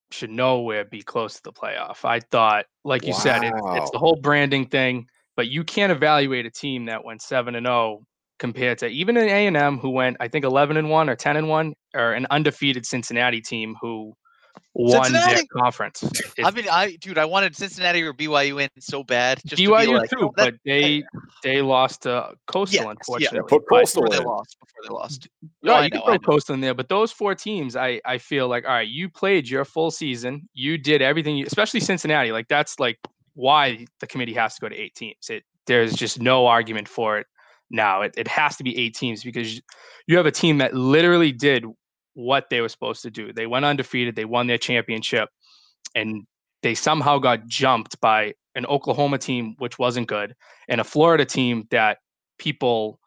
should 0.09 0.29
nowhere 0.29 0.85
be 0.85 1.01
close 1.01 1.35
to 1.35 1.43
the 1.43 1.51
playoff. 1.51 2.05
I 2.05 2.21
thought, 2.21 2.65
like 2.85 3.05
you 3.05 3.13
said, 3.13 3.43
it's, 3.43 3.59
it's 3.61 3.91
the 3.91 3.99
whole 3.99 4.15
branding 4.15 4.67
thing. 4.67 5.05
but 5.35 5.49
you 5.49 5.65
can't 5.65 5.91
evaluate 5.91 6.45
a 6.45 6.49
team 6.49 6.85
that 6.85 7.03
went 7.03 7.21
seven 7.21 7.55
and 7.55 7.65
zero 7.65 8.05
compared 8.39 8.77
to 8.77 8.87
even 8.87 9.17
an 9.17 9.27
A 9.27 9.47
and 9.47 9.57
M 9.57 9.79
who 9.79 9.89
went 9.89 10.15
I 10.21 10.29
think 10.29 10.45
eleven 10.45 10.77
and 10.77 10.89
one 10.89 11.09
or 11.09 11.17
ten 11.17 11.35
and 11.35 11.49
one, 11.49 11.73
or 11.93 12.13
an 12.13 12.25
undefeated 12.29 12.85
Cincinnati 12.85 13.41
team 13.41 13.75
who 13.81 14.15
won 14.73 15.03
Cincinnati! 15.05 15.33
their 15.35 15.61
conference. 15.61 16.03
I 16.43 16.51
mean, 16.51 16.65
I 16.71 16.95
dude, 16.97 17.17
I 17.17 17.25
wanted 17.25 17.55
Cincinnati 17.55 18.01
or 18.03 18.13
BYU 18.13 18.61
in 18.61 18.69
so 18.79 19.03
bad. 19.03 19.41
Just 19.45 19.61
to 19.61 19.69
BYU 19.69 19.97
like, 19.97 20.09
too, 20.09 20.17
oh, 20.21 20.33
that- 20.37 20.53
but 20.53 20.55
they 20.65 21.03
they 21.43 21.61
lost 21.61 22.03
to 22.03 22.33
Coastal, 22.47 22.93
Yes, 23.19 23.31
yeah. 23.33 23.39
Put 23.47 23.63
But- 23.69 23.79
Coastal 23.79 24.03
before 24.03 24.17
they 24.19 24.25
lost. 24.25 24.57
Before 24.59 24.83
they 24.83 24.93
lost. 24.93 25.27
No, 25.61 25.71
No, 25.73 25.77
I 25.79 25.83
you 25.85 25.91
can 25.91 25.99
know, 25.99 26.05
throw 26.05 26.13
I. 26.13 26.17
Coastal 26.17 26.53
in 26.55 26.61
there, 26.61 26.73
but 26.73 26.89
those 26.89 27.11
four 27.11 27.35
teams, 27.35 27.75
I 27.75 28.01
I 28.05 28.17
feel 28.17 28.47
like 28.47 28.65
all 28.65 28.71
right, 28.71 28.87
you 28.87 29.09
played 29.09 29.47
your 29.49 29.65
full 29.65 29.91
season, 29.91 30.47
you 30.53 30.77
did 30.77 31.01
everything, 31.01 31.37
you, 31.37 31.45
especially 31.45 31.79
Cincinnati. 31.79 32.31
Like 32.31 32.47
that's 32.47 32.79
like 32.79 32.99
why 33.33 33.85
the 33.99 34.07
committee 34.07 34.33
has 34.33 34.55
to 34.55 34.61
go 34.61 34.69
to 34.69 34.75
eight 34.75 34.95
teams. 34.95 35.29
It 35.29 35.43
there's 35.67 35.93
just 35.93 36.19
no 36.21 36.45
argument 36.47 36.87
for 36.87 37.17
it 37.17 37.27
now. 37.71 38.01
It 38.01 38.13
it 38.17 38.27
has 38.27 38.55
to 38.57 38.63
be 38.63 38.77
eight 38.77 38.95
teams 38.95 39.23
because 39.23 39.61
you 40.07 40.17
have 40.17 40.25
a 40.25 40.31
team 40.31 40.59
that 40.59 40.73
literally 40.73 41.31
did 41.31 41.65
what 42.15 42.49
they 42.49 42.61
were 42.61 42.69
supposed 42.69 43.03
to 43.03 43.11
do. 43.11 43.31
They 43.31 43.45
went 43.45 43.65
undefeated, 43.65 44.15
they 44.15 44.25
won 44.25 44.47
their 44.47 44.57
championship, 44.57 45.29
and 45.93 46.25
they 46.63 46.73
somehow 46.73 47.19
got 47.19 47.45
jumped 47.45 48.01
by 48.01 48.33
an 48.55 48.65
Oklahoma 48.65 49.17
team 49.17 49.55
which 49.59 49.77
wasn't 49.77 50.07
good 50.07 50.33
and 50.67 50.81
a 50.81 50.83
Florida 50.83 51.25
team 51.25 51.67
that 51.71 51.99
people 52.39 52.99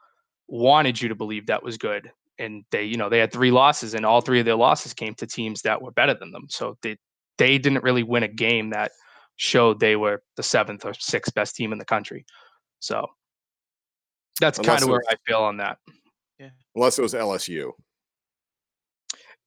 wanted 0.47 1.00
you 1.00 1.09
to 1.09 1.15
believe 1.15 1.47
that 1.47 1.62
was 1.62 1.77
good. 1.77 2.11
And 2.38 2.65
they 2.71 2.85
you 2.85 2.97
know 2.97 3.09
they 3.09 3.19
had 3.19 3.33
three 3.33 3.50
losses 3.50 3.95
and 3.95 4.07
all 4.07 4.21
three 4.21 4.38
of 4.38 4.47
their 4.47 4.55
losses 4.55 4.95
came 4.95 5.15
to 5.15 5.27
teams 5.27 5.62
that 5.62 5.83
were 5.83 5.91
better 5.91 6.15
than 6.15 6.31
them. 6.31 6.47
So 6.49 6.77
they 6.83 6.97
they 7.38 7.59
didn't 7.59 7.83
really 7.83 8.05
win 8.05 8.23
a 8.23 8.29
game 8.29 8.71
that 8.71 8.93
showed 9.37 9.81
they 9.81 9.97
were 9.97 10.23
the 10.37 10.43
seventh 10.43 10.85
or 10.85 10.95
sixth 10.95 11.35
best 11.35 11.57
team 11.57 11.73
in 11.73 11.79
the 11.79 11.85
country. 11.85 12.25
So 12.79 13.07
that's 14.41 14.59
kind 14.59 14.83
of 14.83 14.88
where 14.88 15.03
i 15.11 15.17
feel 15.27 15.41
on 15.41 15.57
that. 15.57 15.79
Unless 16.77 16.99
it 16.99 17.03
was 17.03 17.15
LSU. 17.15 17.73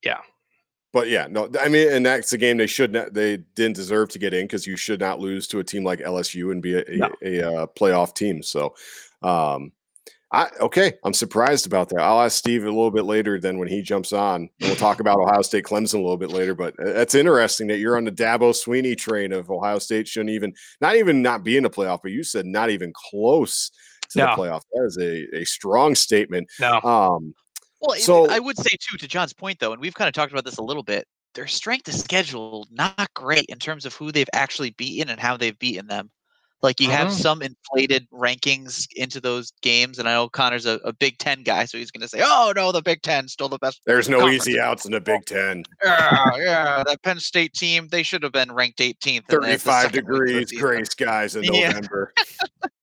Yeah. 0.03 0.19
But 0.93 1.07
yeah, 1.09 1.27
no, 1.29 1.49
I 1.59 1.69
mean, 1.69 1.89
and 1.91 2.05
that's 2.05 2.33
a 2.33 2.37
game 2.37 2.57
they 2.57 2.67
should 2.67 2.91
not, 2.91 3.13
they 3.13 3.37
didn't 3.55 3.77
deserve 3.77 4.09
to 4.09 4.19
get 4.19 4.33
in 4.33 4.45
because 4.45 4.67
you 4.67 4.75
should 4.75 4.99
not 4.99 5.19
lose 5.21 5.47
to 5.47 5.59
a 5.59 5.63
team 5.63 5.85
like 5.85 5.99
LSU 5.99 6.51
and 6.51 6.61
be 6.61 6.73
a, 6.75 6.83
a, 6.85 6.97
No. 6.97 7.09
a, 7.23 7.41
uh, 7.41 7.65
playoff 7.67 8.13
team. 8.13 8.43
So, 8.43 8.75
um, 9.23 9.71
I 10.33 10.47
okay, 10.61 10.93
I'm 11.03 11.13
surprised 11.13 11.65
about 11.65 11.89
that. 11.89 11.99
I'll 11.99 12.21
ask 12.21 12.37
Steve 12.37 12.63
a 12.63 12.67
little 12.67 12.89
bit 12.91 13.03
later. 13.03 13.37
Then 13.39 13.57
when 13.57 13.67
he 13.67 13.81
jumps 13.81 14.13
on, 14.13 14.49
we'll 14.61 14.77
talk 14.77 15.01
about 15.01 15.19
Ohio 15.19 15.41
State 15.41 15.65
Clemson 15.65 15.95
a 15.95 15.97
little 15.97 16.15
bit 16.17 16.31
later. 16.31 16.55
But 16.55 16.73
uh, 16.79 16.93
that's 16.93 17.15
interesting 17.15 17.67
that 17.67 17.79
you're 17.79 17.97
on 17.97 18.05
the 18.05 18.13
Dabo 18.13 18.51
Swinney 18.53 18.97
train 18.97 19.33
of 19.33 19.49
Ohio 19.51 19.77
State 19.77 20.07
shouldn't 20.07 20.29
even, 20.29 20.53
not 20.79 20.95
even 20.95 21.21
not 21.21 21.43
be 21.43 21.57
in 21.57 21.63
the 21.63 21.69
playoff, 21.69 21.99
but 22.01 22.13
you 22.13 22.23
said 22.23 22.45
not 22.45 22.69
even 22.69 22.93
close 22.95 23.71
to 24.11 24.19
No. 24.19 24.25
the 24.27 24.41
playoff. 24.41 24.61
That 24.73 24.85
is 24.85 24.97
a, 25.01 25.41
a 25.41 25.45
strong 25.45 25.95
statement. 25.95 26.49
no 26.61 26.79
Um, 26.81 27.33
Well, 27.81 27.97
So- 27.99 28.29
I 28.29 28.39
would 28.39 28.57
say 28.57 28.75
too, 28.79 28.97
to 28.97 29.07
John's 29.07 29.33
point 29.33 29.59
though, 29.59 29.73
and 29.73 29.81
we've 29.81 29.93
kind 29.95 30.07
of 30.07 30.13
talked 30.13 30.31
about 30.31 30.45
this 30.45 30.57
a 30.57 30.63
little 30.63 30.83
bit. 30.83 31.07
Their 31.33 31.47
strength 31.47 31.87
of 31.87 31.95
schedule 31.95 32.67
not 32.71 33.11
great 33.13 33.45
in 33.47 33.57
terms 33.57 33.85
of 33.85 33.93
who 33.95 34.11
they've 34.11 34.29
actually 34.33 34.71
beaten 34.71 35.09
and 35.09 35.19
how 35.19 35.37
they've 35.37 35.57
beaten 35.57 35.87
them. 35.87 36.11
Like 36.61 36.79
you 36.79 36.91
have 36.91 37.07
Mhm. 37.07 37.19
some 37.19 37.41
inflated 37.41 38.07
rankings 38.11 38.85
into 38.95 39.19
those 39.19 39.51
games, 39.63 39.97
and 39.97 40.07
I 40.07 40.13
know 40.13 40.29
Connor's 40.29 40.67
a, 40.67 40.73
a 40.83 40.93
Big 40.93 41.17
Ten 41.17 41.41
guy, 41.41 41.65
so 41.65 41.79
he's 41.79 41.89
going 41.89 42.01
to 42.01 42.07
say, 42.07 42.21
"Oh 42.23 42.53
no, 42.55 42.71
the 42.71 42.83
Big 42.83 43.01
Ten 43.01 43.27
still 43.27 43.49
the 43.49 43.57
best." 43.57 43.81
there's 43.87 44.07
no 44.07 44.19
Conference. 44.19 44.47
easy 44.47 44.59
outs 44.59 44.85
in 44.85 44.91
the 44.91 45.01
Big 45.01 45.25
Ten. 45.25 45.63
Yeah, 45.83 46.25
yeah, 46.37 46.83
that 46.85 47.01
Penn 47.01 47.19
State 47.19 47.53
team, 47.53 47.87
they 47.87 48.03
should 48.03 48.21
have 48.21 48.31
been 48.33 48.51
ranked 48.51 48.79
18th. 48.79 49.23
in 49.33 49.39
the- 49.41 49.47
the 49.47 49.57
35 49.57 49.83
second 49.85 50.07
week 50.07 50.19
of 50.21 50.27
the 50.27 50.33
degrees, 50.45 50.51
gray 50.61 50.83
skies 50.83 51.35
in 51.35 51.43
Yeah. 51.45 51.79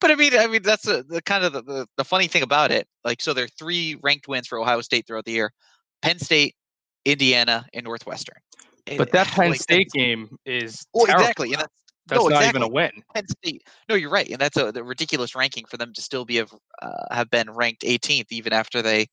But 0.00 0.10
I 0.10 0.14
mean, 0.14 0.36
I 0.36 0.46
mean 0.46 0.62
that's 0.62 0.86
a, 0.86 1.02
the 1.02 1.22
kind 1.22 1.44
of 1.44 1.52
the, 1.52 1.62
the, 1.62 1.86
the 1.96 2.04
funny 2.04 2.26
thing 2.26 2.42
about 2.42 2.70
it. 2.70 2.86
Like, 3.04 3.22
so 3.22 3.32
there 3.32 3.44
are 3.44 3.58
three 3.58 3.96
ranked 4.02 4.28
wins 4.28 4.46
for 4.46 4.58
Ohio 4.58 4.80
State 4.82 5.06
throughout 5.06 5.24
the 5.24 5.32
year: 5.32 5.52
Penn 6.02 6.18
State, 6.18 6.54
Indiana, 7.04 7.66
and 7.72 7.84
Northwestern. 7.84 8.36
But 8.96 9.12
that 9.12 9.26
penn 9.28 9.50
like, 9.50 9.60
state 9.60 9.90
game 9.92 10.36
is 10.44 10.86
Well, 10.92 11.06
terrible. 11.06 11.22
exactly, 11.22 11.52
and 11.52 11.62
that's 11.62 11.74
that's 12.06 12.22
no, 12.22 12.28
not 12.28 12.44
even 12.44 12.62
a 12.62 12.68
win 12.68 12.90
Penn 13.14 13.26
State. 13.26 13.62
No, 13.88 13.94
you're 13.94 14.10
right, 14.10 14.28
and 14.28 14.38
that's 14.38 14.56
a 14.56 14.70
the 14.70 14.84
ridiculous 14.84 15.34
ranking 15.34 15.64
for 15.64 15.76
them 15.76 15.92
to 15.94 16.02
still 16.02 16.24
be 16.24 16.36
have 16.36 16.52
uh, 16.82 17.14
have 17.14 17.30
been 17.30 17.50
ranked 17.50 17.82
18th 17.82 18.26
even 18.30 18.52
after 18.52 18.82
they 18.82 19.06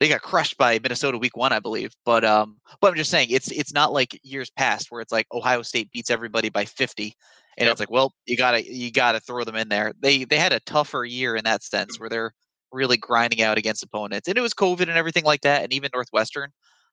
they 0.00 0.08
got 0.08 0.22
crushed 0.22 0.58
by 0.58 0.78
Minnesota 0.78 1.18
week 1.18 1.36
one, 1.36 1.52
I 1.52 1.60
believe. 1.60 1.92
But 2.04 2.24
um, 2.24 2.56
but 2.80 2.88
I'm 2.88 2.96
just 2.96 3.10
saying 3.10 3.28
it's 3.30 3.50
it's 3.50 3.72
not 3.72 3.92
like 3.92 4.18
years 4.22 4.50
past 4.50 4.90
where 4.90 5.00
it's 5.00 5.12
like 5.12 5.26
Ohio 5.32 5.62
State 5.62 5.90
beats 5.92 6.10
everybody 6.10 6.48
by 6.48 6.64
50, 6.64 7.14
and 7.58 7.68
Yep. 7.68 7.70
it's 7.70 7.80
like, 7.80 7.90
well, 7.90 8.14
you 8.26 8.36
gotta 8.36 8.64
you 8.72 8.90
gotta 8.92 9.20
throw 9.20 9.44
them 9.44 9.56
in 9.56 9.68
there. 9.68 9.92
They 10.00 10.24
they 10.24 10.38
had 10.38 10.52
a 10.52 10.60
tougher 10.60 11.04
year 11.04 11.36
in 11.36 11.44
that 11.44 11.62
sense 11.62 11.98
where 12.00 12.08
they're 12.08 12.32
really 12.72 12.96
grinding 12.96 13.42
out 13.42 13.58
against 13.58 13.82
opponents, 13.84 14.28
and 14.28 14.36
it 14.38 14.42
was 14.42 14.54
COVID 14.54 14.82
and 14.82 14.90
everything 14.90 15.24
like 15.24 15.42
that, 15.42 15.62
and 15.62 15.72
even 15.72 15.90
Northwestern. 15.94 16.50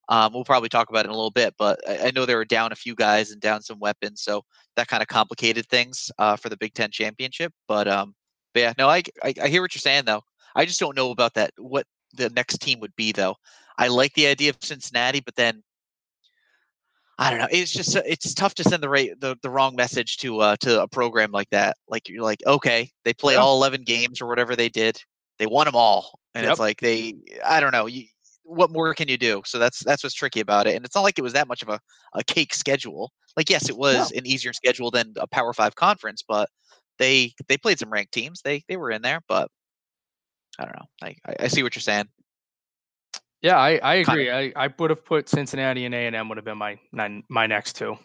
Um, 0.09 0.33
we'll 0.33 0.43
probably 0.43 0.67
talk 0.69 0.89
about 0.89 1.05
it 1.05 1.09
in 1.09 1.11
a 1.11 1.15
little 1.15 1.31
bit, 1.31 1.55
but 1.57 1.79
I, 1.87 2.07
I 2.07 2.11
know 2.11 2.25
they 2.25 2.35
were 2.35 2.43
down 2.45 2.73
a 2.73 2.75
few 2.75 2.93
guys 2.95 3.31
and 3.31 3.39
down 3.39 3.61
some 3.61 3.79
weapons, 3.79 4.21
so 4.21 4.43
that 4.75 4.87
kind 4.87 5.01
of 5.01 5.07
complicated 5.07 5.67
things 5.69 6.11
uh, 6.19 6.35
for 6.35 6.49
the 6.49 6.57
Big 6.57 6.73
Ten 6.73 6.91
championship. 6.91 7.53
But 7.67 7.87
um, 7.87 8.13
but 8.53 8.59
yeah, 8.61 8.73
no, 8.77 8.89
I, 8.89 9.03
I 9.23 9.33
I 9.43 9.47
hear 9.47 9.61
what 9.61 9.73
you're 9.75 9.79
saying 9.79 10.05
though. 10.05 10.21
I 10.55 10.65
just 10.65 10.79
don't 10.79 10.95
know 10.95 11.11
about 11.11 11.33
that. 11.35 11.51
What 11.57 11.87
the 12.13 12.29
next 12.29 12.57
team 12.59 12.79
would 12.81 12.95
be 12.95 13.11
though. 13.13 13.35
I 13.77 13.87
like 13.87 14.13
the 14.13 14.27
idea 14.27 14.49
of 14.51 14.57
Cincinnati, 14.61 15.19
but 15.21 15.35
then 15.35 15.63
I 17.19 17.29
don't 17.29 17.39
know. 17.39 17.47
It's 17.51 17.71
just 17.71 17.95
it's 17.95 18.33
tough 18.33 18.55
to 18.55 18.63
send 18.63 18.81
the 18.81 18.89
right 18.89 19.11
the, 19.19 19.37
the 19.43 19.49
wrong 19.49 19.75
message 19.75 20.17
to 20.17 20.39
uh 20.39 20.55
to 20.61 20.81
a 20.81 20.87
program 20.87 21.31
like 21.31 21.49
that. 21.51 21.77
Like 21.87 22.09
you're 22.09 22.23
like, 22.23 22.39
okay, 22.45 22.91
they 23.05 23.13
play 23.13 23.33
Yeah. 23.33 23.41
all 23.41 23.57
11 23.57 23.83
games 23.83 24.21
or 24.21 24.27
whatever 24.27 24.55
they 24.55 24.69
did. 24.69 24.99
They 25.39 25.45
won 25.45 25.65
them 25.65 25.75
all, 25.75 26.19
and 26.33 26.43
Yep. 26.43 26.51
it's 26.51 26.59
like 26.59 26.81
they 26.81 27.15
I 27.45 27.59
don't 27.59 27.71
know. 27.71 27.85
You, 27.85 28.05
what 28.43 28.71
more 28.71 28.93
can 28.93 29.07
you 29.07 29.17
do? 29.17 29.41
So 29.45 29.57
that's 29.59 29.83
that's 29.83 30.03
what's 30.03 30.15
tricky 30.15 30.39
about 30.39 30.67
it. 30.67 30.75
And 30.75 30.85
it's 30.85 30.95
not 30.95 31.01
like 31.01 31.17
it 31.19 31.23
was 31.23 31.33
that 31.33 31.47
much 31.47 31.61
of 31.61 31.69
a, 31.69 31.79
a 32.13 32.23
cake 32.23 32.53
schedule. 32.53 33.11
Like 33.37 33.49
yes, 33.49 33.69
it 33.69 33.77
was 33.77 34.11
an 34.11 34.25
easier 34.27 34.53
schedule 34.53 34.91
than 34.91 35.13
a 35.17 35.27
Power 35.27 35.53
Five 35.53 35.75
conference, 35.75 36.23
but 36.27 36.49
they 36.99 37.33
they 37.47 37.57
played 37.57 37.79
some 37.79 37.89
ranked 37.91 38.11
teams. 38.11 38.41
They 38.43 38.63
they 38.67 38.77
were 38.77 38.91
in 38.91 39.01
there, 39.01 39.21
but 39.27 39.49
I 40.59 40.65
don't 40.65 40.75
know. 40.75 40.85
I, 41.01 41.15
I 41.39 41.47
see 41.47 41.63
what 41.63 41.75
you're 41.75 41.81
saying. 41.81 42.05
Yeah 43.43 43.57
i, 43.59 43.77
I 43.83 43.95
agree 43.95 44.31
I, 44.31 44.51
I 44.55 44.73
would 44.79 44.89
have 44.89 45.05
put 45.05 45.29
cincinnati 45.29 45.85
and 45.85 45.93
a&m 45.93 46.27
would 46.29 46.37
have 46.37 46.45
been 46.45 46.57
my 46.57 46.79
my, 46.91 47.21
my 47.29 47.45
next 47.45 47.73
two 47.73 47.97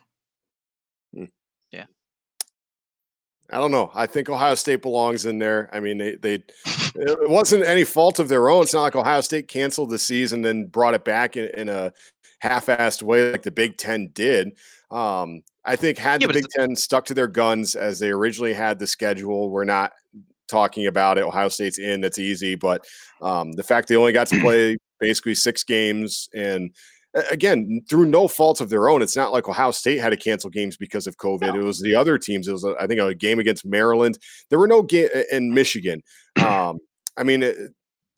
Yeah. 1.72 1.84
I 3.50 3.56
don't 3.56 3.70
know. 3.70 3.90
I 3.94 4.06
think 4.06 4.28
Ohio 4.28 4.54
State 4.54 4.82
belongs 4.82 5.24
in 5.24 5.38
there. 5.38 5.70
I 5.72 5.80
mean, 5.80 5.96
they 5.98 6.16
they 6.16 6.42
it 6.96 7.30
wasn't 7.30 7.64
any 7.64 7.84
fault 7.84 8.18
of 8.18 8.28
their 8.28 8.50
own. 8.50 8.64
It's 8.64 8.74
not 8.74 8.82
like 8.82 8.96
Ohio 8.96 9.22
State 9.22 9.48
canceled 9.48 9.90
the 9.90 9.98
season 9.98 10.42
then 10.42 10.66
brought 10.66 10.94
it 10.94 11.04
back 11.04 11.36
in, 11.36 11.48
in 11.56 11.68
a 11.68 11.92
half-assed 12.40 13.02
way 13.02 13.32
like 13.32 13.42
the 13.42 13.50
Big 13.50 13.78
Ten 13.78 14.10
did. 14.12 14.52
Um, 14.90 15.42
I 15.64 15.76
think 15.76 15.98
had 15.98 16.20
Yeah, 16.20 16.26
the 16.28 16.34
Big 16.34 16.48
Ten 16.50 16.76
stuck 16.76 17.06
to 17.06 17.14
their 17.14 17.26
guns 17.26 17.74
as 17.74 17.98
they 17.98 18.10
originally 18.10 18.52
had 18.52 18.78
the 18.78 18.86
schedule, 18.86 19.50
we're 19.50 19.64
not 19.64 19.92
talking 20.48 20.86
about 20.86 21.18
it. 21.18 21.24
Ohio 21.24 21.48
State's 21.48 21.78
in. 21.78 22.00
That's 22.00 22.18
easy, 22.18 22.54
but 22.54 22.86
um, 23.22 23.52
the 23.52 23.62
fact 23.62 23.88
they 23.88 23.96
only 23.96 24.12
got 24.12 24.26
to 24.28 24.40
play 24.42 24.76
basically 25.00 25.34
six 25.34 25.64
games 25.64 26.28
and 26.34 26.74
again 27.30 27.80
through 27.88 28.06
no 28.06 28.28
fault 28.28 28.60
of 28.60 28.68
their 28.68 28.88
own 28.88 29.00
it's 29.02 29.16
not 29.16 29.32
like 29.32 29.48
ohio 29.48 29.70
state 29.70 29.98
had 29.98 30.10
to 30.10 30.16
cancel 30.16 30.50
games 30.50 30.76
because 30.76 31.06
of 31.06 31.16
covid. 31.16 31.54
It 31.54 31.62
was 31.62 31.80
the 31.80 31.94
other 31.94 32.18
teams 32.18 32.46
it 32.46 32.52
was 32.52 32.64
I 32.64 32.86
think 32.86 33.00
a 33.00 33.14
game 33.14 33.38
against 33.38 33.64
maryland. 33.64 34.18
There 34.50 34.58
were 34.58 34.68
no 34.68 34.82
game 34.82 35.08
in 35.32 35.52
michigan. 35.52 36.02
Um 36.44 36.78
i 37.16 37.22
mean 37.22 37.42
it, 37.42 37.56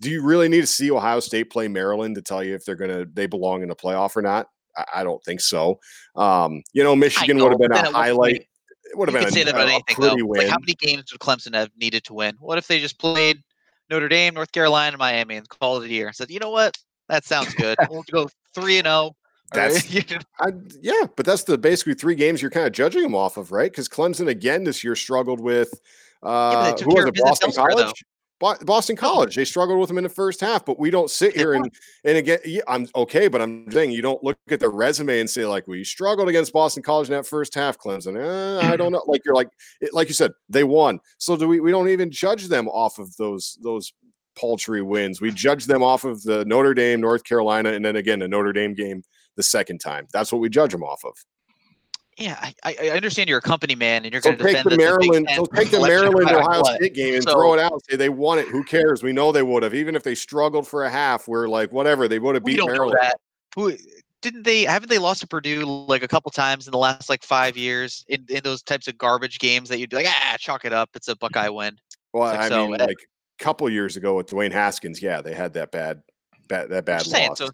do 0.00 0.10
you 0.10 0.22
really 0.22 0.48
need 0.48 0.62
to 0.62 0.66
see 0.66 0.90
ohio 0.90 1.20
state 1.20 1.50
play 1.50 1.68
maryland 1.68 2.16
to 2.16 2.22
tell 2.22 2.42
you 2.42 2.54
if 2.54 2.64
they're 2.64 2.74
gonna 2.74 3.06
they 3.12 3.26
belong 3.26 3.62
in 3.62 3.68
the 3.68 3.76
playoff 3.76 4.16
or 4.16 4.22
not? 4.22 4.48
I, 4.76 4.84
I 4.96 5.04
don't 5.04 5.22
think 5.24 5.40
so. 5.40 5.78
Um 6.16 6.62
you 6.72 6.82
know 6.82 6.96
michigan 6.96 7.38
know, 7.38 7.44
would 7.44 7.52
have 7.52 7.60
been 7.60 7.72
a 7.72 7.92
highlight 7.92 8.46
it 8.90 8.98
would 8.98 9.08
have 9.08 9.14
been 9.14 9.24
could 9.24 9.32
say 9.32 9.42
a, 9.42 9.44
that 9.44 9.54
about 9.54 9.68
a 9.68 9.72
anything 9.72 9.96
though. 9.98 10.08
pretty 10.08 10.22
win 10.22 10.40
Like 10.40 10.48
how 10.48 10.58
many 10.58 10.74
games 10.74 11.12
would 11.12 11.20
Clemson 11.20 11.54
have 11.54 11.70
needed 11.76 12.02
to 12.04 12.14
win? 12.14 12.36
What 12.40 12.58
if 12.58 12.66
they 12.66 12.80
just 12.80 12.98
played 12.98 13.42
Notre 13.90 14.08
Dame, 14.08 14.34
North 14.34 14.52
Carolina, 14.52 14.96
Miami, 14.96 15.36
and 15.36 15.48
called 15.48 15.84
it 15.84 15.90
a 15.90 15.92
year? 15.92 16.12
Said, 16.12 16.30
you 16.30 16.38
know 16.38 16.50
what? 16.50 16.76
That 17.08 17.24
sounds 17.24 17.54
good. 17.54 17.76
we'll 17.90 18.04
go 18.10 18.30
three 18.54 18.78
and 18.78 18.86
zero. 18.86 19.16
That's- 19.52 19.92
I, 20.40 20.52
yeah, 20.80 21.06
but 21.16 21.26
that's 21.26 21.42
the 21.42 21.58
basically 21.58 21.94
three 21.94 22.14
games 22.14 22.40
you're 22.40 22.52
kind 22.52 22.66
of 22.66 22.72
judging 22.72 23.02
them 23.02 23.14
off 23.14 23.36
of, 23.36 23.50
right? 23.50 23.70
Because 23.70 23.88
Clemson 23.88 24.28
again 24.28 24.64
this 24.64 24.84
year 24.84 24.94
struggled 24.94 25.40
with 25.40 25.72
uh, 26.22 26.72
took 26.72 26.86
who 26.86 26.94
was 26.94 27.06
it? 27.06 27.14
Boston 27.16 27.48
elsewhere. 27.48 27.70
College. 27.70 28.04
Bo- 28.40 28.56
Boston 28.64 28.96
College. 28.96 29.36
They 29.36 29.44
struggled 29.44 29.78
with 29.78 29.88
them 29.88 29.98
in 29.98 30.04
the 30.04 30.10
first 30.10 30.40
half, 30.40 30.64
but 30.64 30.78
we 30.78 30.90
don't 30.90 31.10
sit 31.10 31.36
here 31.36 31.52
and 31.52 31.70
and 32.04 32.16
again, 32.16 32.38
yeah, 32.44 32.62
I'm 32.66 32.88
okay, 32.96 33.28
but 33.28 33.40
I'm 33.40 33.70
saying 33.70 33.92
you 33.92 34.02
don't 34.02 34.22
look 34.24 34.38
at 34.50 34.58
the 34.58 34.68
resume 34.68 35.20
and 35.20 35.28
say 35.28 35.44
like, 35.46 35.68
"We 35.68 35.84
struggled 35.84 36.28
against 36.28 36.52
Boston 36.52 36.82
College 36.82 37.08
in 37.08 37.14
that 37.14 37.26
first 37.26 37.54
half." 37.54 37.78
Clemson, 37.78 38.18
eh, 38.18 38.66
I 38.66 38.76
don't 38.76 38.92
know. 38.92 39.04
Like 39.06 39.24
you're 39.24 39.34
like, 39.34 39.50
it, 39.80 39.94
like 39.94 40.08
you 40.08 40.14
said, 40.14 40.32
they 40.48 40.64
won. 40.64 40.98
So 41.18 41.36
do 41.36 41.46
we? 41.46 41.60
We 41.60 41.70
don't 41.70 41.88
even 41.88 42.10
judge 42.10 42.48
them 42.48 42.66
off 42.68 42.98
of 42.98 43.14
those 43.16 43.58
those 43.62 43.92
paltry 44.36 44.80
wins. 44.80 45.20
We 45.20 45.30
judge 45.30 45.66
them 45.66 45.82
off 45.82 46.04
of 46.04 46.22
the 46.22 46.44
Notre 46.46 46.74
Dame, 46.74 47.00
North 47.00 47.24
Carolina, 47.24 47.72
and 47.72 47.84
then 47.84 47.96
again 47.96 48.20
the 48.20 48.28
Notre 48.28 48.52
Dame 48.52 48.74
game 48.74 49.02
the 49.36 49.42
second 49.42 49.78
time. 49.78 50.08
That's 50.12 50.32
what 50.32 50.40
we 50.40 50.48
judge 50.48 50.72
them 50.72 50.82
off 50.82 51.04
of. 51.04 51.12
Yeah, 52.20 52.50
I, 52.62 52.76
I 52.82 52.88
understand 52.90 53.28
you're 53.30 53.38
a 53.38 53.42
company 53.42 53.74
man 53.74 54.04
and 54.04 54.12
you're 54.12 54.20
So 54.20 54.32
going 54.32 54.38
to 54.38 54.44
defend 54.44 54.70
the 54.70 54.76
Maryland, 54.76 55.26
so 55.34 55.46
take 55.46 55.70
the 55.70 55.80
Maryland 55.80 56.30
Ohio 56.30 56.60
what. 56.60 56.76
State 56.76 56.94
game 56.94 57.14
and 57.14 57.24
So- 57.24 57.32
throw 57.32 57.54
it 57.54 57.60
out. 57.60 57.82
Say 57.88 57.96
they 57.96 58.10
won 58.10 58.38
it. 58.38 58.46
Who 58.48 58.62
cares? 58.62 59.02
We 59.02 59.12
know 59.12 59.32
they 59.32 59.42
would 59.42 59.62
have, 59.62 59.74
even 59.74 59.96
if 59.96 60.02
they 60.02 60.14
struggled 60.14 60.68
for 60.68 60.84
a 60.84 60.90
half. 60.90 61.26
We're 61.26 61.48
like, 61.48 61.72
whatever. 61.72 62.08
They 62.08 62.18
would 62.18 62.34
have 62.34 62.44
beat 62.44 62.58
Maryland. 62.64 62.98
Who 63.56 63.74
didn't 64.20 64.42
they? 64.42 64.64
Haven't 64.64 64.90
they 64.90 64.98
lost 64.98 65.22
to 65.22 65.26
Purdue 65.26 65.64
like 65.64 66.02
a 66.02 66.08
couple 66.08 66.30
times 66.30 66.66
in 66.66 66.72
the 66.72 66.78
last 66.78 67.08
like 67.08 67.22
five 67.24 67.56
years 67.56 68.04
in, 68.08 68.26
in 68.28 68.42
those 68.44 68.62
types 68.62 68.86
of 68.86 68.98
garbage 68.98 69.38
games 69.38 69.70
that 69.70 69.78
you'd 69.78 69.88
be 69.88 69.96
like, 69.96 70.06
ah, 70.08 70.36
chalk 70.38 70.66
it 70.66 70.74
up. 70.74 70.90
It's 70.94 71.08
a 71.08 71.16
Buckeye 71.16 71.48
win. 71.48 71.78
Well, 72.12 72.24
Like, 72.24 72.40
I 72.40 72.48
so, 72.50 72.66
mean, 72.68 72.80
uh, 72.82 72.84
like 72.86 72.98
a 73.40 73.42
couple 73.42 73.68
years 73.70 73.96
ago 73.96 74.14
with 74.16 74.28
Dwayne 74.28 74.52
Haskins, 74.52 75.00
yeah, 75.00 75.22
they 75.22 75.32
had 75.32 75.54
that 75.54 75.70
bad, 75.72 76.02
bad 76.48 76.68
that 76.68 76.84
bad 76.84 76.98
just 76.98 77.12
saying, 77.12 77.30
loss. 77.30 77.38
so 77.38 77.48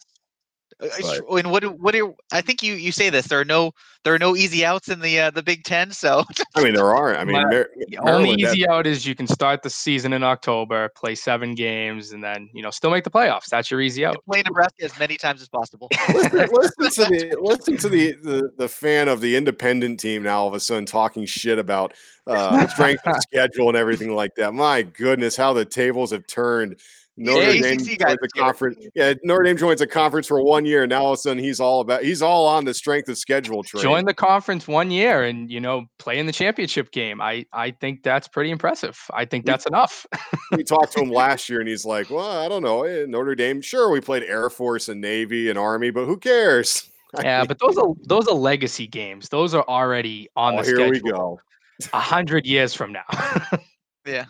But- 0.78 1.22
and 1.38 1.50
what 1.50 1.62
do- 1.62 1.70
what 1.70 1.92
do 1.94 2.14
I 2.32 2.40
think 2.42 2.62
you 2.62 2.74
you 2.74 2.92
say 2.92 3.08
this? 3.08 3.28
There 3.28 3.40
are 3.40 3.44
no 3.46 3.72
there 4.04 4.14
are 4.14 4.18
no 4.18 4.36
easy 4.36 4.64
outs 4.64 4.88
in 4.88 5.00
the 5.00 5.18
uh, 5.18 5.30
the 5.30 5.42
Big 5.42 5.64
Ten. 5.64 5.90
So 5.90 6.22
I 6.54 6.62
mean, 6.62 6.74
there 6.74 6.94
are. 6.94 7.16
I 7.16 7.24
mean, 7.24 7.32
My- 7.36 7.44
Mar- 7.44 7.70
The 7.88 7.98
only 7.98 8.10
Maryland 8.12 8.40
had- 8.42 8.50
easy 8.52 8.68
out 8.68 8.86
is 8.86 9.06
you 9.06 9.14
can 9.14 9.26
start 9.26 9.62
the 9.62 9.70
season 9.70 10.12
in 10.12 10.22
October, 10.22 10.90
play 10.94 11.14
seven 11.14 11.54
games, 11.54 12.12
and 12.12 12.22
then 12.22 12.50
you 12.52 12.62
know 12.62 12.70
still 12.70 12.90
make 12.90 13.04
the 13.04 13.10
playoffs. 13.10 13.46
That's 13.46 13.70
your 13.70 13.80
easy 13.80 14.04
out. 14.04 14.22
play 14.30 14.42
Nebraska 14.42 14.84
as 14.84 14.98
many 14.98 15.16
times 15.16 15.40
as 15.40 15.48
possible. 15.48 15.88
listen, 16.14 16.48
listen 16.52 16.90
to 16.90 17.10
the 17.10 17.36
listen 17.40 17.76
to 17.78 17.88
the, 17.88 18.12
the 18.22 18.52
the 18.58 18.68
fan 18.68 19.08
of 19.08 19.20
the 19.22 19.34
independent 19.34 19.98
team 19.98 20.22
now 20.24 20.40
all 20.40 20.48
of 20.48 20.54
a 20.54 20.60
sudden 20.60 20.84
talking 20.84 21.24
shit 21.24 21.58
about 21.58 21.94
uh 22.26 22.66
strength 22.68 23.06
of 23.06 23.16
schedule 23.22 23.68
and 23.68 23.76
everything 23.78 24.14
like 24.14 24.34
that. 24.34 24.52
My 24.52 24.82
goodness, 24.82 25.36
how 25.36 25.52
the 25.54 25.64
tables 25.64 26.10
have 26.10 26.26
turned. 26.26 26.76
Notre 27.18 27.50
Yeah, 27.52 27.62
Dame 27.62 27.78
ACC 27.80 27.98
guys 27.98 27.98
joins 27.98 27.98
a 27.98 27.98
get 27.98 28.22
it. 28.24 28.32
conference. 28.34 28.86
Yeah, 28.94 29.14
Notre 29.24 29.42
Dame 29.44 29.56
joins 29.56 29.80
a 29.80 29.86
conference 29.86 30.26
for 30.26 30.42
one 30.42 30.64
year. 30.66 30.86
Now 30.86 31.04
all 31.04 31.12
of 31.12 31.18
a 31.18 31.20
sudden 31.20 31.42
he's 31.42 31.60
all 31.60 31.80
about 31.80 32.02
he's 32.02 32.20
all 32.20 32.46
on 32.46 32.64
the 32.64 32.74
strength 32.74 33.08
of 33.08 33.16
schedule 33.16 33.62
train. 33.62 33.82
Join 33.82 34.04
the 34.04 34.12
conference 34.14 34.68
one 34.68 34.90
year 34.90 35.22
and 35.24 35.50
you 35.50 35.58
know 35.60 35.86
play 35.98 36.18
in 36.18 36.26
the 36.26 36.32
championship 36.32 36.90
game. 36.92 37.20
I 37.22 37.46
I 37.52 37.70
think 37.70 38.02
that's 38.02 38.28
pretty 38.28 38.50
impressive. 38.50 38.98
I 39.14 39.24
think 39.24 39.46
We- 39.46 39.50
that's 39.50 39.66
enough. 39.66 40.06
we 40.52 40.62
talked 40.62 40.92
to 40.92 41.00
him 41.00 41.10
last 41.10 41.48
year 41.48 41.60
and 41.60 41.68
he's 41.68 41.86
like, 41.86 42.10
Well, 42.10 42.28
I 42.44 42.48
don't 42.48 42.62
know. 42.62 42.82
eh, 42.84 43.06
Notre 43.08 43.34
Dame, 43.34 43.62
sure, 43.62 43.90
we 43.90 44.00
played 44.00 44.22
Air 44.22 44.50
Force 44.50 44.88
and 44.88 45.00
Navy 45.00 45.48
and 45.48 45.58
Army, 45.58 45.90
but 45.90 46.04
who 46.06 46.16
cares? 46.18 46.90
Yeah, 47.22 47.44
but 47.46 47.58
those 47.60 47.78
are 47.78 47.88
those 48.02 48.26
are 48.28 48.34
legacy 48.34 48.86
games. 48.86 49.30
Those 49.30 49.54
are 49.54 49.64
already 49.68 50.28
on 50.36 50.58
oh, 50.58 50.62
the 50.62 50.66
here 50.76 50.90
we 50.90 51.00
go. 51.00 51.40
A 51.94 52.00
hundred 52.00 52.44
years 52.44 52.74
from 52.74 52.92
now. 52.92 53.04
yeah. 54.06 54.26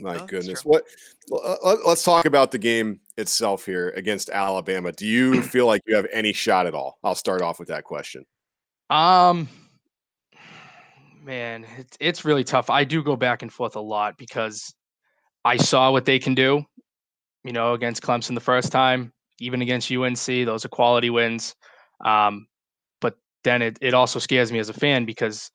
My 0.00 0.14
that's 0.14 0.30
goodness. 0.30 0.64
What 0.64 0.84
let's 1.28 2.04
talk 2.04 2.24
about 2.24 2.50
the 2.50 2.58
game 2.58 3.00
itself 3.16 3.66
here 3.66 3.90
against 3.90 4.30
Alabama. 4.30 4.92
Do 4.92 5.06
you 5.06 5.42
feel 5.54 5.66
like 5.66 5.82
you 5.86 5.96
have 5.96 6.06
any 6.12 6.32
shot 6.32 6.66
at 6.66 6.74
all? 6.74 6.98
I'll 7.02 7.14
start 7.14 7.42
off 7.42 7.58
with 7.58 7.68
that 7.68 7.84
question. 7.84 8.24
Um, 8.90 9.48
man, 11.22 11.66
it's 11.76 11.96
it's 12.00 12.24
really 12.24 12.44
tough. 12.44 12.70
I 12.70 12.84
do 12.84 13.02
go 13.02 13.16
back 13.16 13.42
and 13.42 13.52
forth 13.52 13.76
a 13.76 13.80
lot 13.80 14.16
because 14.16 14.72
I 15.44 15.56
saw 15.56 15.90
what 15.90 16.04
they 16.04 16.18
can 16.18 16.34
do, 16.34 16.64
you 17.44 17.52
know, 17.52 17.74
against 17.74 18.02
Clemson 18.02 18.34
the 18.34 18.40
first 18.40 18.70
time, 18.70 19.12
even 19.40 19.62
against 19.62 19.90
UNC. 19.90 20.26
Those 20.26 20.64
are 20.64 20.68
quality 20.68 21.10
wins. 21.10 21.54
Um, 22.04 22.46
but 23.00 23.16
then 23.42 23.62
it 23.62 23.78
it 23.80 23.94
also 23.94 24.18
scares 24.20 24.52
me 24.52 24.60
as 24.60 24.68
a 24.68 24.74
fan 24.74 25.04
because 25.04 25.50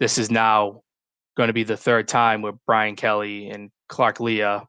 this 0.00 0.18
is 0.18 0.30
now 0.30 0.82
going 1.36 1.48
to 1.48 1.52
be 1.52 1.64
the 1.64 1.76
third 1.76 2.08
time 2.08 2.42
where 2.42 2.52
Brian 2.66 2.96
Kelly 2.96 3.50
and 3.50 3.70
Clark 3.88 4.20
Lea 4.20 4.60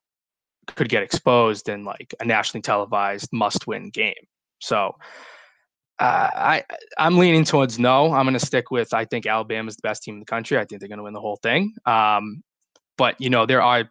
could 0.68 0.90
get 0.90 1.04
exposed 1.04 1.70
in 1.70 1.84
like 1.84 2.14
a 2.20 2.26
nationally 2.26 2.62
televised 2.62 3.30
must-win 3.32 3.90
game. 3.90 4.14
So 4.60 4.96
uh, 6.00 6.30
I 6.34 6.64
I'm 6.98 7.18
leaning 7.18 7.46
towards 7.46 7.80
no. 7.80 8.14
I'm 8.14 8.26
going 8.26 8.38
to 8.38 8.46
stick 8.46 8.72
with 8.72 8.94
I 8.94 9.06
think 9.06 9.26
Alabama's 9.26 9.76
the 9.76 9.88
best 9.88 10.04
team 10.04 10.16
in 10.16 10.20
the 10.20 10.26
country. 10.26 10.58
I 10.58 10.66
think 10.66 10.80
they're 10.80 10.90
going 10.90 10.98
to 10.98 11.04
win 11.04 11.14
the 11.14 11.22
whole 11.22 11.40
thing. 11.42 11.74
Um, 11.86 12.44
but 12.98 13.20
you 13.20 13.30
know 13.30 13.46
there 13.46 13.62
are 13.62 13.90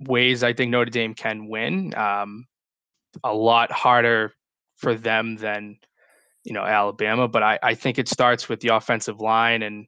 ways 0.00 0.42
I 0.42 0.52
think 0.52 0.70
Notre 0.70 0.90
Dame 0.90 1.14
can 1.14 1.48
win. 1.48 1.94
Um, 1.94 2.46
a 3.22 3.32
lot 3.32 3.70
harder 3.70 4.32
for 4.76 4.94
them 4.94 5.36
than 5.36 5.78
you 6.42 6.52
know 6.52 6.64
Alabama, 6.64 7.28
but 7.28 7.42
I 7.42 7.58
I 7.62 7.74
think 7.74 7.98
it 7.98 8.08
starts 8.08 8.48
with 8.48 8.60
the 8.60 8.68
offensive 8.68 9.20
line 9.20 9.62
and 9.62 9.86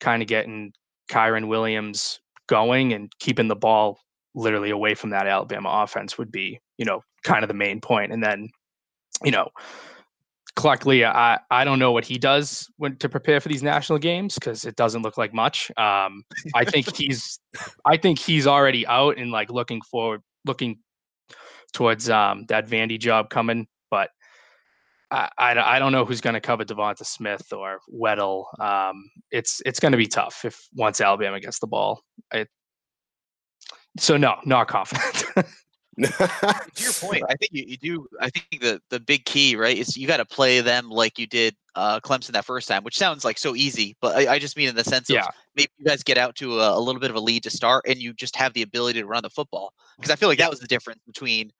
kind 0.00 0.20
of 0.20 0.28
getting 0.28 0.72
Kyren 1.10 1.48
Williams 1.48 2.20
going 2.48 2.92
and 2.92 3.10
keeping 3.18 3.48
the 3.48 3.56
ball 3.56 3.98
literally 4.34 4.70
away 4.70 4.94
from 4.94 5.10
that 5.10 5.26
Alabama 5.26 5.70
offense 5.82 6.18
would 6.18 6.30
be 6.30 6.60
you 6.78 6.84
know 6.84 7.02
kind 7.24 7.42
of 7.42 7.48
the 7.48 7.54
main 7.54 7.80
point. 7.80 8.12
and 8.12 8.22
then 8.22 8.48
you 9.24 9.30
know 9.30 9.48
Clark 10.56 10.86
Lea, 10.86 11.04
I, 11.04 11.38
I 11.50 11.64
don't 11.64 11.78
know 11.78 11.92
what 11.92 12.06
he 12.06 12.16
does 12.16 12.66
when 12.78 12.96
to 12.96 13.10
prepare 13.10 13.40
for 13.40 13.48
these 13.48 13.62
national 13.62 13.98
games 13.98 14.36
because 14.36 14.64
it 14.64 14.74
doesn't 14.74 15.02
look 15.02 15.18
like 15.18 15.34
much. 15.34 15.70
Um, 15.76 16.24
I 16.54 16.64
think 16.64 16.96
he's 16.96 17.38
I 17.84 17.98
think 17.98 18.18
he's 18.18 18.46
already 18.46 18.86
out 18.86 19.18
and 19.18 19.30
like 19.30 19.50
looking 19.50 19.82
forward, 19.82 20.22
looking 20.46 20.78
towards 21.74 22.08
um, 22.08 22.46
that 22.48 22.66
Vandy 22.66 22.98
job 22.98 23.28
coming. 23.28 23.66
But 25.10 25.32
I, 25.38 25.52
I, 25.52 25.76
I 25.76 25.78
don't 25.78 25.92
know 25.92 26.04
who's 26.04 26.20
going 26.20 26.34
to 26.34 26.40
cover 26.40 26.64
Devonta 26.64 27.04
Smith 27.04 27.52
or 27.52 27.78
Waddle. 27.88 28.48
Um, 28.60 29.10
it's 29.30 29.62
it's 29.64 29.80
going 29.80 29.92
to 29.92 29.98
be 29.98 30.06
tough 30.06 30.44
if 30.44 30.68
once 30.74 31.00
Alabama 31.00 31.40
gets 31.40 31.58
the 31.58 31.66
ball. 31.66 32.02
It, 32.32 32.48
so 33.98 34.16
no, 34.16 34.36
not 34.44 34.68
confident. 34.68 35.24
to 36.02 36.82
your 36.82 36.92
point, 36.92 37.22
I 37.26 37.34
think 37.36 37.52
you, 37.52 37.64
you 37.68 37.76
do. 37.78 38.06
I 38.20 38.28
think 38.28 38.60
the 38.60 38.82
the 38.90 39.00
big 39.00 39.24
key, 39.24 39.56
right, 39.56 39.76
is 39.76 39.96
you 39.96 40.06
got 40.06 40.18
to 40.18 40.26
play 40.26 40.60
them 40.60 40.90
like 40.90 41.18
you 41.18 41.26
did 41.26 41.56
uh, 41.74 42.00
Clemson 42.00 42.32
that 42.32 42.44
first 42.44 42.68
time, 42.68 42.84
which 42.84 42.98
sounds 42.98 43.24
like 43.24 43.38
so 43.38 43.56
easy, 43.56 43.96
but 44.02 44.14
I, 44.14 44.34
I 44.34 44.38
just 44.38 44.58
mean 44.58 44.68
in 44.68 44.74
the 44.74 44.84
sense 44.84 45.08
of 45.08 45.16
maybe 45.56 45.70
you 45.78 45.86
guys 45.86 46.02
get 46.02 46.18
out 46.18 46.34
to 46.36 46.60
a, 46.60 46.78
a 46.78 46.80
little 46.80 47.00
bit 47.00 47.08
of 47.08 47.16
a 47.16 47.20
lead 47.20 47.42
to 47.44 47.50
start, 47.50 47.86
and 47.88 47.96
you 47.96 48.12
just 48.12 48.36
have 48.36 48.52
the 48.52 48.60
ability 48.60 49.00
to 49.00 49.06
run 49.06 49.22
the 49.22 49.30
football. 49.30 49.72
Because 49.96 50.10
I 50.10 50.16
feel 50.16 50.28
like 50.28 50.38
that 50.38 50.50
was 50.50 50.60
the 50.60 50.66
difference 50.66 51.00
between 51.06 51.46
y- 51.46 51.52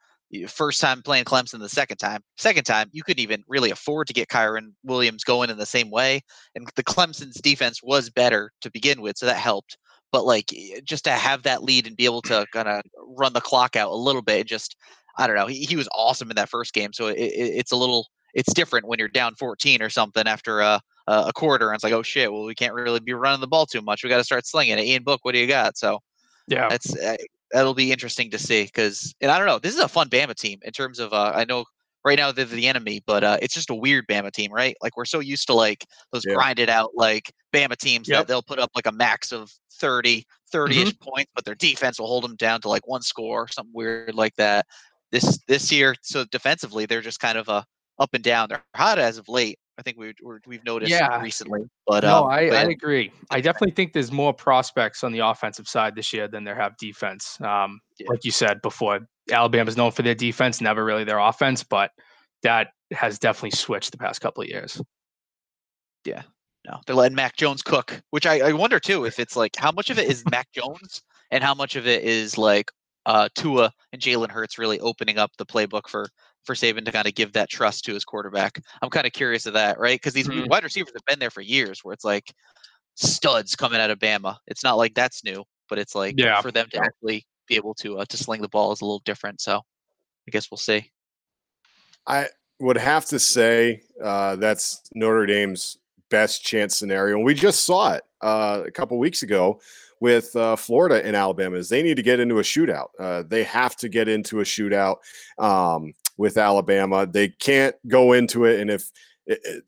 first 0.48 0.80
time 0.80 1.02
playing 1.02 1.24
Clemson, 1.24 1.60
the 1.60 1.68
second 1.68 1.98
time. 1.98 2.20
Second 2.36 2.64
time, 2.64 2.88
you 2.92 3.02
couldn't 3.02 3.22
even 3.22 3.44
really 3.48 3.70
afford 3.70 4.06
to 4.08 4.12
get 4.12 4.28
Kyren 4.28 4.72
Williams 4.84 5.24
going 5.24 5.50
in 5.50 5.58
the 5.58 5.66
same 5.66 5.90
way, 5.90 6.20
and 6.54 6.68
the 6.76 6.84
Clemson's 6.84 7.40
defense 7.40 7.82
was 7.82 8.10
better 8.10 8.52
to 8.60 8.70
begin 8.70 9.00
with, 9.00 9.16
so 9.18 9.26
that 9.26 9.36
helped 9.36 9.76
but 10.12 10.24
like 10.24 10.54
just 10.84 11.04
to 11.04 11.10
have 11.10 11.42
that 11.42 11.62
lead 11.62 11.86
and 11.86 11.96
be 11.96 12.04
able 12.04 12.22
to 12.22 12.46
kind 12.52 12.68
of 12.68 12.82
run 13.18 13.32
the 13.32 13.40
clock 13.40 13.76
out 13.76 13.90
a 13.90 13.94
little 13.94 14.22
bit 14.22 14.40
and 14.40 14.48
just 14.48 14.76
i 15.18 15.26
don't 15.26 15.36
know 15.36 15.46
he, 15.46 15.64
he 15.64 15.76
was 15.76 15.88
awesome 15.94 16.30
in 16.30 16.36
that 16.36 16.48
first 16.48 16.72
game 16.72 16.92
so 16.92 17.08
it, 17.08 17.18
it, 17.18 17.56
it's 17.56 17.72
a 17.72 17.76
little 17.76 18.06
it's 18.34 18.52
different 18.54 18.86
when 18.86 18.98
you're 18.98 19.08
down 19.08 19.34
14 19.34 19.82
or 19.82 19.90
something 19.90 20.26
after 20.26 20.60
a, 20.60 20.80
a 21.06 21.24
a 21.28 21.32
quarter 21.32 21.68
and 21.68 21.74
it's 21.74 21.84
like 21.84 21.92
oh 21.92 22.02
shit 22.02 22.32
well 22.32 22.44
we 22.44 22.54
can't 22.54 22.74
really 22.74 23.00
be 23.00 23.12
running 23.12 23.40
the 23.40 23.46
ball 23.46 23.66
too 23.66 23.82
much 23.82 24.02
we 24.02 24.08
got 24.08 24.18
to 24.18 24.24
start 24.24 24.46
slinging 24.46 24.78
it 24.78 24.84
ian 24.84 25.02
book 25.02 25.20
what 25.22 25.32
do 25.32 25.38
you 25.38 25.46
got 25.46 25.76
so 25.76 25.98
yeah, 26.48 26.68
that's 26.68 26.96
uh, 26.96 27.16
that'll 27.52 27.74
be 27.74 27.92
interesting 27.92 28.30
to 28.30 28.38
see 28.38 28.64
because 28.64 29.14
and 29.20 29.30
i 29.30 29.38
don't 29.38 29.46
know 29.46 29.58
this 29.58 29.74
is 29.74 29.80
a 29.80 29.88
fun 29.88 30.08
bama 30.08 30.34
team 30.34 30.58
in 30.62 30.72
terms 30.72 30.98
of 30.98 31.12
uh, 31.12 31.32
i 31.34 31.44
know 31.44 31.64
right 32.04 32.18
now 32.18 32.30
they're 32.30 32.44
the 32.44 32.68
enemy 32.68 33.02
but 33.06 33.24
uh, 33.24 33.36
it's 33.42 33.54
just 33.54 33.70
a 33.70 33.74
weird 33.74 34.06
bama 34.08 34.30
team 34.30 34.52
right 34.52 34.76
like 34.82 34.96
we're 34.96 35.04
so 35.04 35.18
used 35.20 35.46
to 35.46 35.54
like 35.54 35.84
those 36.12 36.24
Yeah. 36.24 36.34
grinded 36.34 36.70
out 36.70 36.90
like 36.94 37.32
bama 37.52 37.76
teams 37.76 38.08
Yep. 38.08 38.18
that 38.20 38.28
they'll 38.28 38.42
put 38.42 38.58
up 38.58 38.70
like 38.74 38.86
a 38.86 38.92
max 38.92 39.32
of 39.32 39.50
30 39.72 40.24
30ish 40.52 40.98
points 41.00 41.30
but 41.34 41.44
their 41.44 41.54
defense 41.56 41.98
will 41.98 42.06
hold 42.06 42.24
them 42.24 42.36
down 42.36 42.60
to 42.60 42.68
like 42.68 42.86
one 42.86 43.02
score 43.02 43.48
something 43.48 43.72
weird 43.74 44.14
like 44.14 44.34
that 44.36 44.66
this 45.10 45.38
this 45.48 45.70
year 45.72 45.94
so 46.02 46.24
defensively 46.30 46.86
they're 46.86 47.00
just 47.00 47.20
kind 47.20 47.36
of 47.38 47.48
a 47.48 47.64
up 47.98 48.14
and 48.14 48.22
down 48.24 48.48
they're 48.48 48.62
hot 48.74 48.98
as 48.98 49.18
of 49.18 49.28
late 49.28 49.58
i 49.78 49.82
think 49.82 49.98
we, 49.98 50.14
we're, 50.22 50.40
we've 50.46 50.64
noticed 50.64 50.90
Yeah. 50.90 51.20
recently 51.20 51.62
but 51.86 52.02
no, 52.02 52.24
um, 52.24 52.30
I, 52.30 52.48
but 52.48 52.66
I 52.66 52.70
agree. 52.70 53.12
I 53.30 53.40
definitely 53.40 53.70
think 53.70 53.92
there's 53.92 54.10
more 54.10 54.34
prospects 54.34 55.04
on 55.04 55.12
the 55.12 55.20
offensive 55.20 55.68
side 55.68 55.94
this 55.94 56.12
year 56.12 56.26
than 56.26 56.42
there 56.42 56.56
have 56.56 56.76
defense. 56.78 57.40
Um, 57.40 57.80
Yeah. 57.98 58.08
Like 58.10 58.24
you 58.24 58.32
said 58.32 58.60
before, 58.60 59.00
Alabama's 59.30 59.76
known 59.76 59.92
for 59.92 60.02
their 60.02 60.14
defense, 60.14 60.60
never 60.60 60.84
really 60.84 61.04
their 61.04 61.20
offense, 61.20 61.62
but 61.62 61.92
that 62.42 62.68
has 62.92 63.20
definitely 63.20 63.52
switched 63.52 63.92
the 63.92 63.98
past 63.98 64.20
couple 64.20 64.42
of 64.42 64.48
years. 64.48 64.82
Yeah. 66.04 66.22
No, 66.66 66.80
they're 66.86 66.96
letting 66.96 67.14
Mac 67.14 67.36
Jones 67.36 67.62
cook, 67.62 68.00
which 68.10 68.26
I, 68.26 68.40
I 68.40 68.52
wonder 68.52 68.80
too 68.80 69.04
if 69.04 69.20
it's 69.20 69.36
like 69.36 69.54
how 69.54 69.70
much 69.70 69.88
of 69.90 69.98
it 70.00 70.08
is 70.08 70.24
Mac 70.30 70.50
Jones 70.52 71.02
and 71.30 71.44
how 71.44 71.54
much 71.54 71.76
of 71.76 71.86
it 71.86 72.02
is 72.02 72.36
like 72.36 72.70
uh, 73.06 73.28
Tua 73.36 73.70
and 73.92 74.02
Jalen 74.02 74.30
Hurts 74.30 74.58
really 74.58 74.80
opening 74.80 75.18
up 75.18 75.30
the 75.38 75.46
playbook 75.46 75.88
for 75.88 76.08
for 76.46 76.54
Saban 76.54 76.84
to 76.84 76.92
kind 76.92 77.06
of 77.06 77.14
give 77.14 77.32
that 77.32 77.50
trust 77.50 77.84
to 77.84 77.92
his 77.94 78.04
quarterback. 78.04 78.60
I'm 78.80 78.88
kind 78.88 79.06
of 79.06 79.12
curious 79.12 79.46
of 79.46 79.52
that, 79.54 79.78
right? 79.78 80.00
Because 80.00 80.14
these 80.14 80.28
Mhm. 80.28 80.48
wide 80.48 80.64
receivers 80.64 80.92
have 80.94 81.04
been 81.04 81.18
there 81.18 81.30
for 81.30 81.42
years, 81.42 81.80
where 81.82 81.92
it's 81.92 82.04
like 82.04 82.32
studs 82.94 83.54
coming 83.54 83.80
out 83.80 83.90
of 83.90 83.98
Bama. 83.98 84.36
It's 84.46 84.64
not 84.64 84.78
like 84.78 84.94
that's 84.94 85.24
new, 85.24 85.44
but 85.68 85.78
it's 85.78 85.94
like 85.94 86.14
Yeah. 86.16 86.40
for 86.40 86.52
them 86.52 86.68
to 86.70 86.78
actually 86.78 87.26
be 87.46 87.56
able 87.56 87.74
to 87.74 87.98
uh, 87.98 88.04
to 88.06 88.16
sling 88.16 88.40
the 88.40 88.48
ball 88.48 88.72
is 88.72 88.80
a 88.80 88.84
little 88.84 89.02
different. 89.04 89.40
So 89.40 89.56
I 89.58 90.30
guess 90.30 90.50
we'll 90.50 90.58
see. 90.58 90.90
I 92.06 92.28
would 92.60 92.78
have 92.78 93.04
to 93.06 93.18
say 93.18 93.82
uh, 94.02 94.36
that's 94.36 94.82
Notre 94.94 95.26
Dame's 95.26 95.78
best 96.08 96.44
chance 96.44 96.76
scenario. 96.76 97.16
And 97.16 97.24
we 97.24 97.34
just 97.34 97.64
saw 97.64 97.94
it 97.94 98.04
uh, 98.20 98.62
a 98.66 98.70
couple 98.70 98.98
weeks 98.98 99.22
ago 99.22 99.60
with 100.00 100.34
uh, 100.36 100.56
Florida 100.56 101.04
and 101.04 101.16
Alabama. 101.16 101.56
Is 101.56 101.68
they 101.68 101.82
need 101.82 101.96
to 101.96 102.02
get 102.02 102.20
into 102.20 102.38
a 102.38 102.42
shootout. 102.42 102.88
Uh, 102.98 103.24
they 103.26 103.42
have 103.44 103.76
to 103.76 103.88
get 103.88 104.08
into 104.08 104.40
a 104.40 104.44
shootout 104.44 104.96
um, 105.38 105.92
with 106.16 106.36
Alabama. 106.36 107.06
They 107.06 107.28
can't 107.28 107.74
go 107.88 108.12
into 108.12 108.44
it, 108.44 108.60
and 108.60 108.70
if 108.70 108.90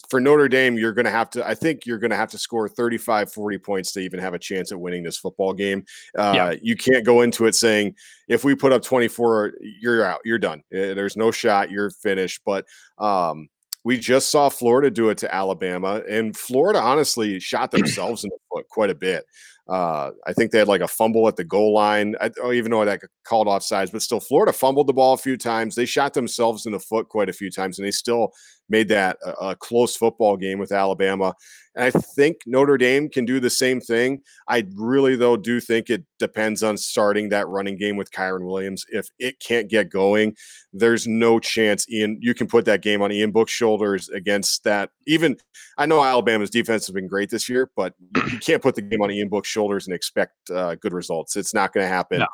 for 0.08 0.20
Notre 0.20 0.48
Dame, 0.48 0.78
you're 0.78 0.92
going 0.92 1.04
to 1.04 1.10
have 1.10 1.30
to, 1.30 1.46
I 1.46 1.54
think 1.54 1.84
you're 1.84 1.98
going 1.98 2.10
to 2.10 2.16
have 2.16 2.30
to 2.30 2.38
score 2.38 2.68
35, 2.68 3.32
40 3.32 3.58
points 3.58 3.92
to 3.92 4.00
even 4.00 4.20
have 4.20 4.34
a 4.34 4.38
chance 4.38 4.70
at 4.70 4.78
winning 4.78 5.02
this 5.02 5.18
football 5.18 5.52
game. 5.52 5.84
Uh, 6.16 6.32
Yeah. 6.34 6.54
You 6.62 6.76
can't 6.76 7.04
go 7.04 7.22
into 7.22 7.46
it 7.46 7.54
saying, 7.54 7.96
if 8.28 8.44
we 8.44 8.54
put 8.54 8.72
up 8.72 8.82
24, 8.82 9.54
you're 9.80 10.04
out, 10.04 10.20
you're 10.24 10.38
done. 10.38 10.60
Uh, 10.72 10.94
There's 10.94 11.16
no 11.16 11.32
shot, 11.32 11.70
you're 11.72 11.90
finished. 11.90 12.42
But 12.46 12.66
um, 12.98 13.48
we 13.82 13.98
just 13.98 14.30
saw 14.30 14.48
Florida 14.48 14.90
do 14.90 15.08
it 15.08 15.18
to 15.18 15.34
Alabama, 15.34 16.02
and 16.08 16.36
Florida 16.36 16.80
honestly 16.80 17.40
shot 17.40 17.70
themselves 17.72 18.22
in 18.22 18.30
the 18.30 18.38
foot 18.52 18.68
quite 18.68 18.90
a 18.90 18.94
bit. 18.94 19.24
Uh, 19.68 20.12
I 20.26 20.32
think 20.32 20.50
they 20.50 20.58
had 20.58 20.68
like 20.68 20.80
a 20.80 20.88
fumble 20.88 21.28
at 21.28 21.36
the 21.36 21.44
goal 21.44 21.74
line. 21.74 22.14
I 22.20 22.28
don't 22.28 22.54
even 22.54 22.70
know 22.70 22.84
that 22.84 23.02
called 23.24 23.48
offsides, 23.48 23.92
but 23.92 24.00
still, 24.00 24.20
Florida 24.20 24.52
fumbled 24.52 24.86
the 24.86 24.94
ball 24.94 25.12
a 25.12 25.18
few 25.18 25.36
times. 25.36 25.74
They 25.74 25.84
shot 25.84 26.14
themselves 26.14 26.64
in 26.64 26.72
the 26.72 26.80
foot 26.80 27.08
quite 27.08 27.28
a 27.28 27.34
few 27.34 27.50
times, 27.50 27.78
and 27.78 27.86
they 27.86 27.90
still 27.90 28.32
made 28.68 28.88
that 28.88 29.18
a, 29.24 29.48
a 29.48 29.56
close 29.56 29.96
football 29.96 30.36
game 30.36 30.58
with 30.58 30.72
Alabama. 30.72 31.34
And 31.74 31.84
I 31.84 31.90
think 31.90 32.38
Notre 32.44 32.76
Dame 32.76 33.08
can 33.08 33.24
do 33.24 33.38
the 33.38 33.50
same 33.50 33.80
thing. 33.80 34.22
I 34.48 34.66
really, 34.74 35.14
though, 35.14 35.36
do 35.36 35.60
think 35.60 35.90
it 35.90 36.04
depends 36.18 36.62
on 36.62 36.76
starting 36.76 37.28
that 37.28 37.46
running 37.46 37.78
game 37.78 37.96
with 37.96 38.10
Kyren 38.10 38.46
Williams. 38.46 38.84
If 38.88 39.06
it 39.18 39.38
can't 39.38 39.68
get 39.68 39.88
going, 39.88 40.34
there's 40.72 41.06
no 41.06 41.38
chance 41.38 41.88
Ian 41.88 42.18
you 42.20 42.34
can 42.34 42.48
put 42.48 42.64
that 42.64 42.82
game 42.82 43.00
on 43.00 43.12
Ian 43.12 43.30
Book's 43.30 43.52
shoulders 43.52 44.08
against 44.08 44.64
that. 44.64 44.90
Even 45.06 45.36
I 45.76 45.86
know 45.86 46.02
Alabama's 46.02 46.50
defense 46.50 46.86
has 46.86 46.92
been 46.92 47.06
great 47.06 47.30
this 47.30 47.48
year, 47.48 47.70
but 47.76 47.94
you 48.32 48.38
can't 48.38 48.62
put 48.62 48.74
the 48.74 48.82
game 48.82 49.00
on 49.00 49.10
Ian 49.10 49.28
Book's 49.28 49.48
shoulders 49.48 49.86
and 49.86 49.94
expect 49.94 50.32
uh, 50.50 50.74
good 50.76 50.92
results. 50.92 51.36
It's 51.36 51.54
not 51.54 51.72
going 51.72 51.84
to 51.84 51.88
happen. 51.88 52.24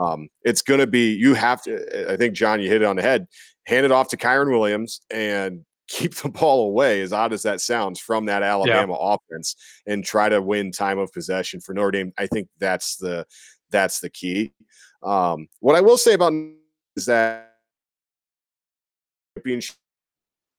Um, 0.00 0.28
it's 0.42 0.62
going 0.62 0.80
to 0.80 0.86
be 0.86 1.12
you 1.12 1.34
have 1.34 1.62
to. 1.64 2.12
I 2.12 2.16
think 2.16 2.34
John, 2.34 2.60
you 2.60 2.68
hit 2.68 2.82
it 2.82 2.86
on 2.86 2.96
the 2.96 3.02
head. 3.02 3.26
Hand 3.66 3.84
it 3.84 3.92
off 3.92 4.08
to 4.08 4.16
Kyren 4.16 4.50
Williams 4.50 5.00
and 5.10 5.64
keep 5.92 6.14
the 6.14 6.28
ball 6.28 6.66
away, 6.66 7.02
as 7.02 7.12
odd 7.12 7.32
as 7.32 7.42
that 7.42 7.60
sounds, 7.60 8.00
from 8.00 8.24
that 8.26 8.42
Alabama 8.42 8.94
offense, 8.94 9.54
and 9.86 10.04
try 10.04 10.28
to 10.28 10.40
win 10.40 10.72
time 10.72 10.98
of 10.98 11.12
possession 11.12 11.60
for 11.60 11.74
Notre 11.74 11.90
Dame. 11.90 12.12
I 12.18 12.26
think 12.26 12.48
that's 12.58 12.96
the 12.96 13.26
that's 13.70 14.00
the 14.00 14.10
key. 14.10 14.52
Um, 15.02 15.48
what 15.60 15.76
I 15.76 15.80
will 15.80 15.98
say 15.98 16.14
about 16.14 16.32
is 16.96 17.06
that 17.06 17.56
championship 19.36 19.76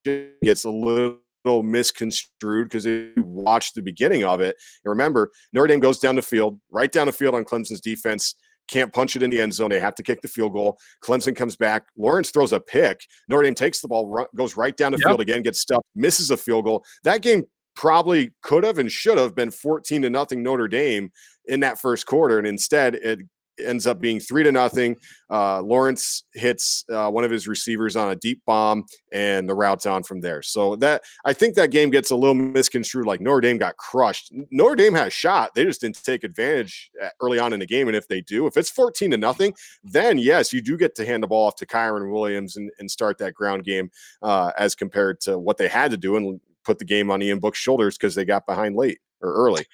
gets 0.05 0.65
a 0.65 0.69
little 0.69 1.19
misconstrued 1.63 2.69
because 2.69 2.85
if 2.85 3.15
you 3.17 3.23
watch 3.23 3.73
the 3.73 3.81
beginning 3.81 4.23
of 4.23 4.39
it, 4.39 4.55
and 4.85 4.89
remember 4.89 5.31
Notre 5.51 5.67
Dame 5.67 5.79
goes 5.79 5.99
down 5.99 6.15
the 6.15 6.21
field, 6.21 6.59
right 6.71 6.91
down 6.91 7.07
the 7.07 7.13
field 7.13 7.35
on 7.35 7.43
Clemson's 7.43 7.81
defense. 7.81 8.35
Can't 8.67 8.93
punch 8.93 9.15
it 9.15 9.23
in 9.23 9.29
the 9.29 9.41
end 9.41 9.53
zone. 9.53 9.69
They 9.69 9.79
have 9.79 9.95
to 9.95 10.03
kick 10.03 10.21
the 10.21 10.27
field 10.27 10.53
goal. 10.53 10.77
Clemson 11.03 11.35
comes 11.35 11.55
back. 11.55 11.83
Lawrence 11.97 12.31
throws 12.31 12.53
a 12.53 12.59
pick. 12.59 13.05
Notre 13.27 13.43
Dame 13.43 13.55
takes 13.55 13.81
the 13.81 13.87
ball, 13.87 14.07
run, 14.07 14.25
goes 14.35 14.55
right 14.55 14.75
down 14.75 14.91
the 14.93 14.97
Yep. 14.99 15.07
field 15.07 15.21
again, 15.21 15.41
gets 15.43 15.59
stuffed, 15.59 15.85
misses 15.95 16.31
a 16.31 16.37
field 16.37 16.65
goal. 16.65 16.85
That 17.03 17.21
game 17.21 17.45
probably 17.75 18.31
could 18.41 18.63
have 18.63 18.77
and 18.77 18.91
should 18.91 19.17
have 19.17 19.35
been 19.35 19.51
14 19.51 20.03
to 20.03 20.09
nothing 20.09 20.43
Notre 20.43 20.67
Dame 20.67 21.11
in 21.45 21.59
that 21.61 21.79
first 21.79 22.05
quarter. 22.05 22.37
And 22.37 22.47
instead, 22.47 22.95
it 22.95 23.19
ends 23.59 23.87
up 23.87 23.99
being 23.99 24.19
three 24.19 24.43
to 24.43 24.51
nothing. 24.51 24.95
Uh, 25.29 25.61
Lawrence 25.61 26.23
hits 26.33 26.85
uh, 26.91 27.09
one 27.09 27.23
of 27.23 27.31
his 27.31 27.47
receivers 27.47 27.95
on 27.95 28.11
a 28.11 28.15
deep 28.15 28.41
bomb, 28.45 28.85
and 29.11 29.47
the 29.47 29.55
route's 29.55 29.85
on 29.85 30.03
from 30.03 30.21
there. 30.21 30.41
So 30.41 30.75
that 30.77 31.03
I 31.25 31.33
think 31.33 31.55
that 31.55 31.71
game 31.71 31.89
gets 31.89 32.11
a 32.11 32.15
little 32.15 32.35
misconstrued. 32.35 33.05
Like 33.05 33.21
Notre 33.21 33.41
Dame 33.41 33.57
got 33.57 33.77
crushed. 33.77 34.33
Notre 34.51 34.75
Dame 34.75 34.93
has 34.93 35.13
shot. 35.13 35.53
They 35.55 35.65
just 35.65 35.81
didn't 35.81 36.03
take 36.03 36.23
advantage 36.23 36.91
uh, 37.01 37.09
early 37.21 37.39
on 37.39 37.53
in 37.53 37.59
the 37.59 37.65
game. 37.65 37.87
And 37.87 37.97
if 37.97 38.07
they 38.07 38.21
do, 38.21 38.47
if 38.47 38.57
it's 38.57 38.69
14 38.69 39.11
to 39.11 39.17
nothing, 39.17 39.53
then 39.83 40.17
yes, 40.17 40.53
you 40.53 40.61
do 40.61 40.77
get 40.77 40.95
to 40.95 41.05
hand 41.05 41.23
the 41.23 41.27
ball 41.27 41.47
off 41.47 41.55
to 41.57 41.65
Kyren 41.65 42.11
Williams 42.11 42.57
and, 42.57 42.71
and 42.79 42.89
start 42.89 43.17
that 43.19 43.33
ground 43.33 43.63
game 43.63 43.89
uh, 44.21 44.51
as 44.57 44.75
compared 44.75 45.19
to 45.21 45.37
what 45.37 45.57
they 45.57 45.67
had 45.67 45.91
to 45.91 45.97
do 45.97 46.17
and 46.17 46.39
put 46.63 46.79
the 46.79 46.85
game 46.85 47.11
on 47.11 47.21
Ian 47.21 47.39
Book's 47.39 47.59
shoulders 47.59 47.97
because 47.97 48.15
they 48.15 48.25
got 48.25 48.45
behind 48.45 48.75
late 48.75 48.99
or 49.21 49.33
early. 49.33 49.65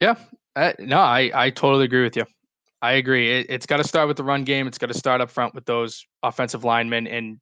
Yeah. 0.00 0.14
Uh, 0.56 0.72
no, 0.78 0.98
I, 0.98 1.30
I 1.34 1.50
totally 1.50 1.84
agree 1.84 2.02
with 2.02 2.16
you. 2.16 2.24
I 2.82 2.92
agree. 2.92 3.40
It, 3.40 3.46
it's 3.50 3.66
got 3.66 3.76
to 3.76 3.84
start 3.84 4.08
with 4.08 4.16
the 4.16 4.24
run 4.24 4.44
game. 4.44 4.66
It's 4.66 4.78
got 4.78 4.86
to 4.88 4.94
start 4.98 5.20
up 5.20 5.30
front 5.30 5.54
with 5.54 5.66
those 5.66 6.04
offensive 6.22 6.64
linemen, 6.64 7.06
and 7.06 7.38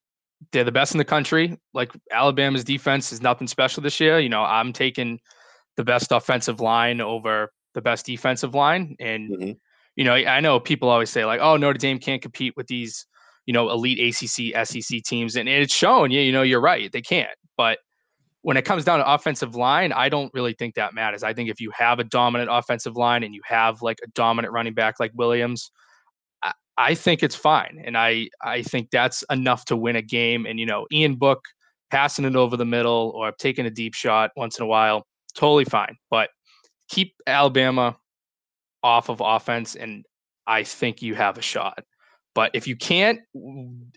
they're 0.52 0.64
the 0.64 0.72
best 0.72 0.92
in 0.94 0.98
the 0.98 1.04
country. 1.04 1.56
Like 1.74 1.92
Alabama's 2.12 2.64
defense 2.64 3.12
is 3.12 3.20
nothing 3.22 3.46
special 3.46 3.82
this 3.82 4.00
year. 4.00 4.18
You 4.18 4.28
know, 4.28 4.42
I'm 4.42 4.72
taking 4.72 5.20
the 5.76 5.84
best 5.84 6.10
offensive 6.10 6.60
line 6.60 7.00
over 7.00 7.52
the 7.74 7.80
best 7.80 8.06
defensive 8.06 8.54
line, 8.54 8.96
and 8.98 9.30
Mhm. 9.30 9.56
you 9.96 10.04
know, 10.04 10.14
I 10.14 10.40
know 10.40 10.58
people 10.58 10.88
always 10.88 11.10
say 11.10 11.24
like, 11.24 11.40
"Oh, 11.40 11.56
Notre 11.56 11.78
Dame 11.78 11.98
can't 11.98 12.22
compete 12.22 12.54
with 12.56 12.66
these, 12.66 13.06
you 13.46 13.52
know, 13.52 13.70
elite 13.70 13.98
ACC, 14.00 14.52
SEC 14.54 15.00
teams," 15.00 15.36
and 15.36 15.48
it's 15.48 15.74
shown. 15.74 16.10
You, 16.10 16.20
you 16.20 16.32
know, 16.32 16.42
you're 16.42 16.60
right. 16.60 16.90
They 16.90 17.02
can't. 17.02 17.30
But 17.56 17.78
when 18.42 18.56
it 18.56 18.64
comes 18.64 18.84
down 18.84 18.98
to 18.98 19.12
offensive 19.12 19.54
line, 19.54 19.92
I 19.92 20.08
don't 20.08 20.32
really 20.32 20.54
think 20.54 20.74
that 20.74 20.94
matters. 20.94 21.22
I 21.22 21.34
think 21.34 21.50
if 21.50 21.60
you 21.60 21.70
have 21.76 21.98
a 21.98 22.04
dominant 22.04 22.50
offensive 22.52 22.96
line 22.96 23.24
and 23.24 23.34
you 23.34 23.40
have 23.44 23.82
like 23.82 23.98
a 24.04 24.08
dominant 24.08 24.52
running 24.52 24.74
back 24.74 25.00
like 25.00 25.10
Williams, 25.14 25.70
I, 26.42 26.52
I 26.76 26.94
think 26.94 27.22
it's 27.22 27.34
fine. 27.34 27.82
And 27.84 27.96
I 27.96 28.28
I 28.42 28.62
think 28.62 28.90
that's 28.90 29.24
enough 29.30 29.64
to 29.66 29.76
win 29.76 29.96
a 29.96 30.02
game. 30.02 30.46
And 30.46 30.58
you 30.60 30.66
know, 30.66 30.86
Ian 30.92 31.16
Book 31.16 31.44
passing 31.90 32.24
it 32.24 32.36
over 32.36 32.56
the 32.56 32.64
middle 32.64 33.12
or 33.14 33.32
taking 33.32 33.66
a 33.66 33.70
deep 33.70 33.94
shot 33.94 34.30
once 34.36 34.58
in 34.58 34.64
a 34.64 34.68
while, 34.68 35.06
totally 35.34 35.64
fine. 35.64 35.96
But 36.10 36.30
keep 36.88 37.14
Alabama 37.26 37.96
off 38.82 39.08
of 39.08 39.20
offense, 39.24 39.74
and 39.74 40.04
I 40.46 40.62
think 40.62 41.02
you 41.02 41.14
have 41.14 41.38
a 41.38 41.42
shot. 41.42 41.82
But 42.34 42.52
if 42.54 42.68
you 42.68 42.76
can't, 42.76 43.20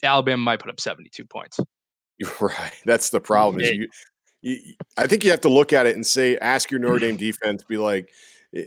Alabama 0.03 0.41
might 0.41 0.59
put 0.59 0.71
up 0.71 0.79
72 0.79 1.25
points. 1.25 1.59
Right. 2.39 2.73
That's 2.85 3.09
the 3.09 3.19
problem. 3.19 3.61
Is 3.61 3.71
you, 3.71 3.87
you, 4.41 4.73
I 4.97 5.07
think 5.07 5.23
you 5.23 5.31
have 5.31 5.41
to 5.41 5.49
look 5.49 5.73
at 5.73 5.85
it 5.85 5.95
and 5.95 6.05
say, 6.05 6.37
ask 6.37 6.71
your 6.71 6.79
Notre 6.79 6.99
Dame 6.99 7.17
defense, 7.17 7.63
be 7.63 7.77
like, 7.77 8.09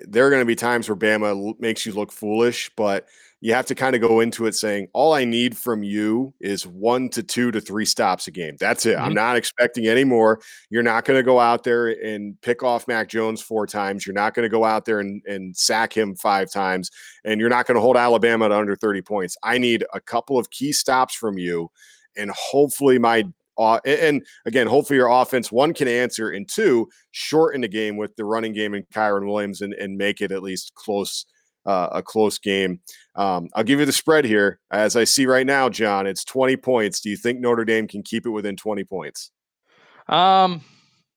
there 0.07 0.27
are 0.27 0.31
going 0.31 0.41
to 0.43 0.47
be 0.47 0.55
times 0.57 0.89
where 0.89 0.97
Bama 0.97 1.59
makes 1.61 1.85
you 1.85 1.93
look 1.93 2.11
foolish, 2.11 2.71
but 2.75 3.07
you 3.43 3.53
have 3.53 3.67
to 3.67 3.75
kind 3.75 3.95
of 3.95 4.01
go 4.01 4.21
into 4.21 4.47
it 4.47 4.55
saying, 4.55 4.89
all 4.95 5.13
I 5.13 5.27
need 5.27 5.55
from 5.55 5.83
you 5.83 6.33
is 6.41 6.67
one 6.67 7.11
to 7.11 7.23
two 7.23 7.51
to 7.51 7.61
three 7.61 7.85
stops 7.85 8.27
a 8.27 8.31
game. 8.31 8.57
That's 8.59 8.87
it. 8.87 8.97
I'm 8.97 9.11
Mhm. 9.11 9.17
not 9.17 9.37
expecting 9.37 9.87
any 9.87 10.03
more. 10.05 10.41
You're 10.71 10.83
not 10.83 11.05
going 11.05 11.19
to 11.19 11.23
go 11.23 11.39
out 11.39 11.63
there 11.65 11.89
and 11.89 12.41
pick 12.41 12.63
off 12.63 12.89
Mac 12.89 13.07
Jones 13.11 13.43
four 13.43 13.67
times. 13.67 14.07
You're 14.07 14.15
not 14.15 14.33
going 14.33 14.45
to 14.45 14.49
go 14.49 14.65
out 14.65 14.87
there 14.87 15.01
and, 15.01 15.21
and 15.27 15.55
sack 15.55 15.95
him 15.95 16.17
five 16.17 16.51
times. 16.51 16.91
And 17.27 17.39
you're 17.39 17.51
not 17.51 17.67
going 17.67 17.75
to 17.75 17.83
hold 17.83 17.99
Alabama 17.99 18.49
to 18.49 18.57
under 18.57 18.77
30 18.77 19.03
points. 19.03 19.37
I 19.43 19.59
need 19.59 19.85
a 19.93 20.01
couple 20.01 20.39
of 20.39 20.49
key 20.49 20.73
stops 20.73 21.15
from 21.15 21.37
you. 21.37 21.71
And 22.17 22.31
hopefully, 22.31 22.99
my 22.99 23.25
uh, 23.59 23.81
and- 23.85 24.25
again, 24.47 24.67
hopefully 24.67 24.97
your 24.97 25.09
offense 25.09 25.51
one 25.53 25.75
can 25.75 25.89
answer, 25.89 26.31
and 26.31 26.49
two 26.49 26.89
shorten 27.11 27.61
the 27.61 27.69
game 27.69 27.97
with 27.97 28.15
the 28.17 28.25
running 28.25 28.53
game 28.53 28.75
and 28.75 28.89
Kyren 28.89 29.27
Williams, 29.27 29.61
and, 29.61 29.75
and 29.75 29.97
make 29.97 30.21
it 30.21 30.33
at 30.33 30.43
least 30.43 30.75
close, 30.75 31.27
uh, 31.67 31.89
a 31.93 32.03
close 32.03 32.39
game. 32.39 32.81
Um, 33.17 33.49
I'll 33.55 33.65
give 33.65 33.81
you 33.81 33.87
the 33.87 33.93
spread 33.93 34.25
here, 34.25 34.61
as 34.71 34.97
I 34.97 35.05
see 35.05 35.27
right 35.27 35.47
now, 35.47 35.69
John. 35.69 36.07
It's 36.07 36.25
twenty 36.25 36.57
points. 36.57 37.01
Do 37.01 37.11
you 37.11 37.17
think 37.17 37.41
Notre 37.41 37.65
Dame 37.65 37.89
can 37.89 38.03
keep 38.03 38.27
it 38.27 38.31
within 38.31 38.57
twenty 38.57 38.85
points? 38.85 39.31
Um, 40.09 40.63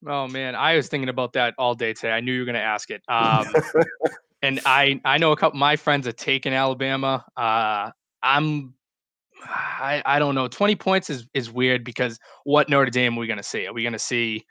oh 0.06 0.28
man, 0.28 0.56
I 0.56 0.76
was 0.76 0.88
thinking 0.88 1.10
about 1.10 1.34
that 1.34 1.56
all 1.58 1.76
day 1.76 1.93
today. 1.93 2.12
I 2.12 2.21
knew 2.21 2.34
you 2.34 2.39
were 2.39 2.45
going 2.45 2.56
to 2.56 2.62
ask 2.62 2.89
it. 2.91 3.02
Um, 3.10 3.47
and 4.41 4.62
I 4.65 5.02
I 5.04 5.17
know 5.17 5.32
a 5.32 5.36
couple 5.36 5.60
my 5.60 5.76
friends 5.76 6.08
are 6.08 6.13
taking 6.13 6.54
Alabama. 6.54 7.26
Uh, 7.36 7.91
I'm 8.23 8.73
I 9.43 10.02
I 10.06 10.19
don't 10.19 10.36
know. 10.36 10.47
Twenty 10.47 10.76
points 10.76 11.10
is 11.10 11.28
is 11.34 11.52
weird 11.52 11.84
because 11.84 12.19
what 12.43 12.69
Notre 12.69 12.89
Dame 12.89 13.15
are 13.15 13.19
we 13.19 13.28
going 13.28 13.38
to 13.38 13.43
see? 13.43 13.67
Are 13.67 13.73
we 13.73 13.84
going 13.84 13.93
to 13.93 14.00
see 14.00 14.45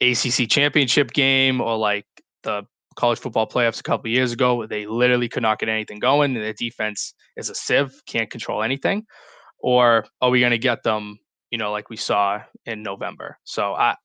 ACC 0.00 0.48
championship 0.48 1.12
game 1.12 1.60
or 1.60 1.76
like 1.76 2.06
the 2.42 2.64
college 2.96 3.18
football 3.18 3.46
playoffs 3.46 3.80
a 3.80 3.82
couple 3.82 4.10
years 4.10 4.32
ago 4.32 4.54
where 4.54 4.66
they 4.66 4.86
literally 4.86 5.28
could 5.28 5.42
not 5.42 5.58
get 5.58 5.68
anything 5.68 5.98
going 5.98 6.34
and 6.34 6.44
their 6.44 6.52
defense 6.54 7.14
is 7.36 7.50
a 7.50 7.54
sieve, 7.54 7.92
can't 8.06 8.30
control 8.30 8.62
anything? 8.62 9.04
Or 9.58 10.06
are 10.20 10.30
we 10.30 10.40
going 10.40 10.50
to 10.50 10.58
get 10.58 10.82
them, 10.82 11.18
you 11.50 11.58
know, 11.58 11.70
like 11.72 11.90
we 11.90 11.96
saw 11.96 12.40
in 12.64 12.82
November? 12.82 13.38
So 13.44 13.74
I 13.74 13.96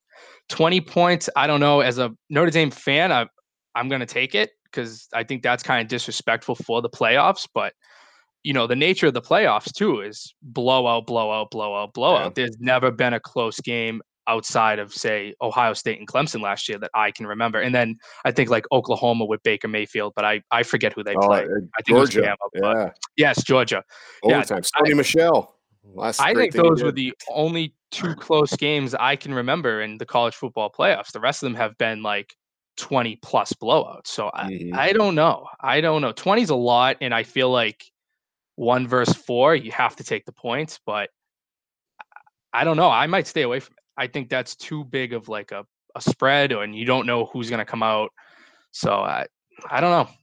20 0.50 0.82
points, 0.82 1.30
I 1.36 1.48
don't 1.48 1.60
know. 1.60 1.80
As 1.80 1.98
a 1.98 2.12
Notre 2.30 2.52
Dame 2.52 2.72
fan, 2.72 3.12
I 3.12 3.28
I'm 3.74 3.88
going 3.88 4.02
to 4.02 4.06
take 4.06 4.36
it 4.36 4.52
because 4.66 5.08
I 5.14 5.24
think 5.24 5.44
that's 5.44 5.64
kind 5.64 5.82
of 5.82 5.88
disrespectful 5.88 6.56
for 6.56 6.82
the 6.82 6.90
playoffs. 6.90 7.48
But 7.54 7.74
you 8.44 8.54
know, 8.54 8.68
the 8.68 8.76
nature 8.76 9.08
of 9.08 9.14
the 9.14 9.22
playoffs 9.22 9.72
too 9.74 10.02
is 10.02 10.34
blowout, 10.42 11.06
blowout, 11.06 11.52
blowout, 11.52 11.94
blowout. 11.94 12.36
There's 12.36 12.58
never 12.60 12.92
been 12.92 13.14
a 13.14 13.20
close 13.20 13.60
game 13.60 14.02
outside 14.28 14.80
of 14.80 14.94
say 14.94 15.34
Ohio 15.42 15.74
State 15.74 16.00
and 16.00 16.08
Clemson 16.08 16.42
last 16.42 16.70
year 16.70 16.78
that 16.80 16.92
I 16.94 17.12
can 17.12 17.28
remember. 17.28 17.60
And 17.60 17.74
then 17.74 17.98
I 18.24 18.32
think 18.32 18.50
like 18.50 18.66
Oklahoma 18.72 19.26
with 19.26 19.42
Baker 19.44 19.68
Mayfield, 19.68 20.14
but 20.16 20.26
I 20.26 20.42
I 20.52 20.64
forget 20.64 20.94
who 20.94 21.04
they 21.04 21.16
Oh, 21.16 21.28
played. 21.28 21.48
uh, 21.48 21.56
I 21.78 21.82
think 21.82 21.98
it 21.98 22.00
was 22.00 22.10
Georgia, 22.10 22.36
Bama, 22.56 22.74
yeah, 22.76 22.90
yes, 23.18 23.44
Georgia. 23.44 23.84
Yeah, 24.24 24.38
overtime. 24.38 24.62
Sony 24.62 24.96
Michel. 24.96 25.56
Last 25.84 26.20
I 26.20 26.34
think 26.34 26.54
those 26.54 26.82
were 26.84 26.92
the 26.92 27.14
only 27.30 27.76
two 27.90 28.16
close 28.16 28.56
games 28.56 28.94
I 28.96 29.16
can 29.16 29.34
remember 29.34 29.82
in 29.82 29.98
the 29.98 30.06
college 30.06 30.36
football 30.36 30.72
playoffs. 30.72 31.12
The 31.12 31.20
rest 31.20 31.44
of 31.44 31.48
them 31.48 31.56
have 31.56 31.78
been 31.78 32.02
like 32.04 32.34
20 32.78 33.18
plus 33.18 33.52
blowouts. 33.54 34.08
So 34.08 34.32
I, 34.34 34.46
Mhm. 34.52 34.76
I 34.76 34.94
don't 34.94 35.16
know. 35.16 35.48
I 35.60 35.82
don't 35.82 36.02
know. 36.02 36.12
20 36.14 36.44
is 36.44 36.50
a 36.52 36.56
lot. 36.56 36.98
And 37.02 37.14
I 37.14 37.24
feel 37.24 37.50
like 37.50 37.91
one 38.62 38.88
versus 38.88 39.16
four, 39.16 39.56
you 39.56 39.72
have 39.72 39.96
to 39.96 40.04
take 40.04 40.24
the 40.24 40.32
points, 40.32 40.80
but 40.86 41.10
I 42.54 42.64
don't 42.64 42.78
know. 42.78 42.92
I 42.92 43.08
might 43.08 43.26
stay 43.26 43.42
away 43.42 43.60
from 43.60 43.74
it. 43.74 43.84
I 43.98 44.06
think 44.06 44.30
that's 44.30 44.56
too 44.56 44.84
big 44.84 45.14
of 45.14 45.28
like 45.28 45.52
a, 45.52 45.66
a 45.96 46.02
spread, 46.02 46.52
and 46.52 46.76
you 46.76 46.86
don't 46.86 47.08
know 47.08 47.26
who's 47.26 47.50
going 47.50 47.58
to 47.58 47.66
come 47.66 47.82
out. 47.82 48.12
So 48.72 48.94
I 48.94 49.26
I 49.68 49.82
don't 49.82 49.90
know. 49.90 50.14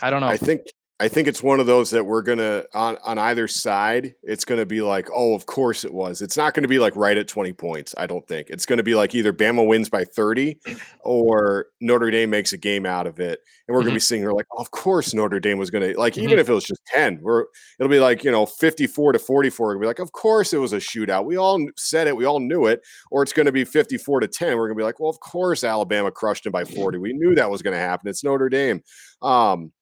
I 0.00 0.10
don't 0.10 0.20
know. 0.20 0.28
I 0.28 0.36
think 0.36 0.60
I 0.98 1.08
think 1.08 1.28
it's 1.28 1.42
one 1.42 1.60
of 1.60 1.66
those 1.66 1.90
that 1.90 2.04
we're 2.04 2.22
gonna 2.22 2.64
on 2.72 2.96
on 3.04 3.18
either 3.18 3.46
side. 3.48 4.14
It's 4.22 4.46
gonna 4.46 4.64
be 4.64 4.80
like, 4.80 5.10
oh, 5.14 5.34
of 5.34 5.44
course 5.44 5.84
it 5.84 5.92
was. 5.92 6.22
It's 6.22 6.38
not 6.38 6.54
gonna 6.54 6.68
be 6.68 6.78
like 6.78 6.96
right 6.96 7.18
at 7.18 7.28
twenty 7.28 7.52
points. 7.52 7.94
I 7.98 8.06
don't 8.06 8.26
think 8.26 8.48
it's 8.48 8.64
gonna 8.64 8.82
be 8.82 8.94
like 8.94 9.14
either 9.14 9.34
Bama 9.34 9.66
wins 9.66 9.90
by 9.90 10.06
thirty, 10.06 10.58
or 11.00 11.66
Notre 11.82 12.10
Dame 12.10 12.30
makes 12.30 12.54
a 12.54 12.56
game 12.56 12.86
out 12.86 13.06
of 13.06 13.20
it, 13.20 13.40
and 13.68 13.74
we're 13.74 13.82
gonna 13.82 13.92
be 13.92 14.00
sitting 14.00 14.22
here 14.22 14.32
like, 14.32 14.46
oh, 14.56 14.60
of 14.62 14.70
course 14.70 15.12
Notre 15.12 15.38
Dame 15.38 15.58
was 15.58 15.68
gonna 15.68 15.92
like 15.98 16.16
even 16.16 16.38
if 16.38 16.48
it 16.48 16.54
was 16.54 16.64
just 16.64 16.80
ten, 16.86 17.18
we're 17.20 17.44
it'll 17.78 17.90
be 17.90 18.00
like 18.00 18.24
you 18.24 18.30
know 18.30 18.46
fifty 18.46 18.86
four 18.86 19.12
to 19.12 19.18
forty 19.18 19.50
four. 19.50 19.72
It'll 19.72 19.80
be 19.82 19.86
like, 19.86 19.98
of 19.98 20.12
course 20.12 20.54
it 20.54 20.58
was 20.58 20.72
a 20.72 20.78
shootout. 20.78 21.26
We 21.26 21.36
all 21.36 21.62
said 21.76 22.06
it. 22.06 22.16
We 22.16 22.24
all 22.24 22.40
knew 22.40 22.64
it. 22.64 22.80
Or 23.10 23.22
it's 23.22 23.34
gonna 23.34 23.52
be 23.52 23.64
fifty 23.64 23.98
four 23.98 24.20
to 24.20 24.28
ten. 24.28 24.56
We're 24.56 24.68
gonna 24.68 24.78
be 24.78 24.84
like, 24.84 24.98
well, 24.98 25.10
of 25.10 25.20
course 25.20 25.62
Alabama 25.62 26.10
crushed 26.10 26.44
them 26.44 26.52
by 26.52 26.64
forty. 26.64 26.96
We 27.06 27.12
knew 27.12 27.34
that 27.34 27.50
was 27.50 27.60
gonna 27.60 27.76
happen. 27.76 28.08
It's 28.08 28.24
Notre 28.24 28.48
Dame. 28.48 28.82
Um, 29.20 29.72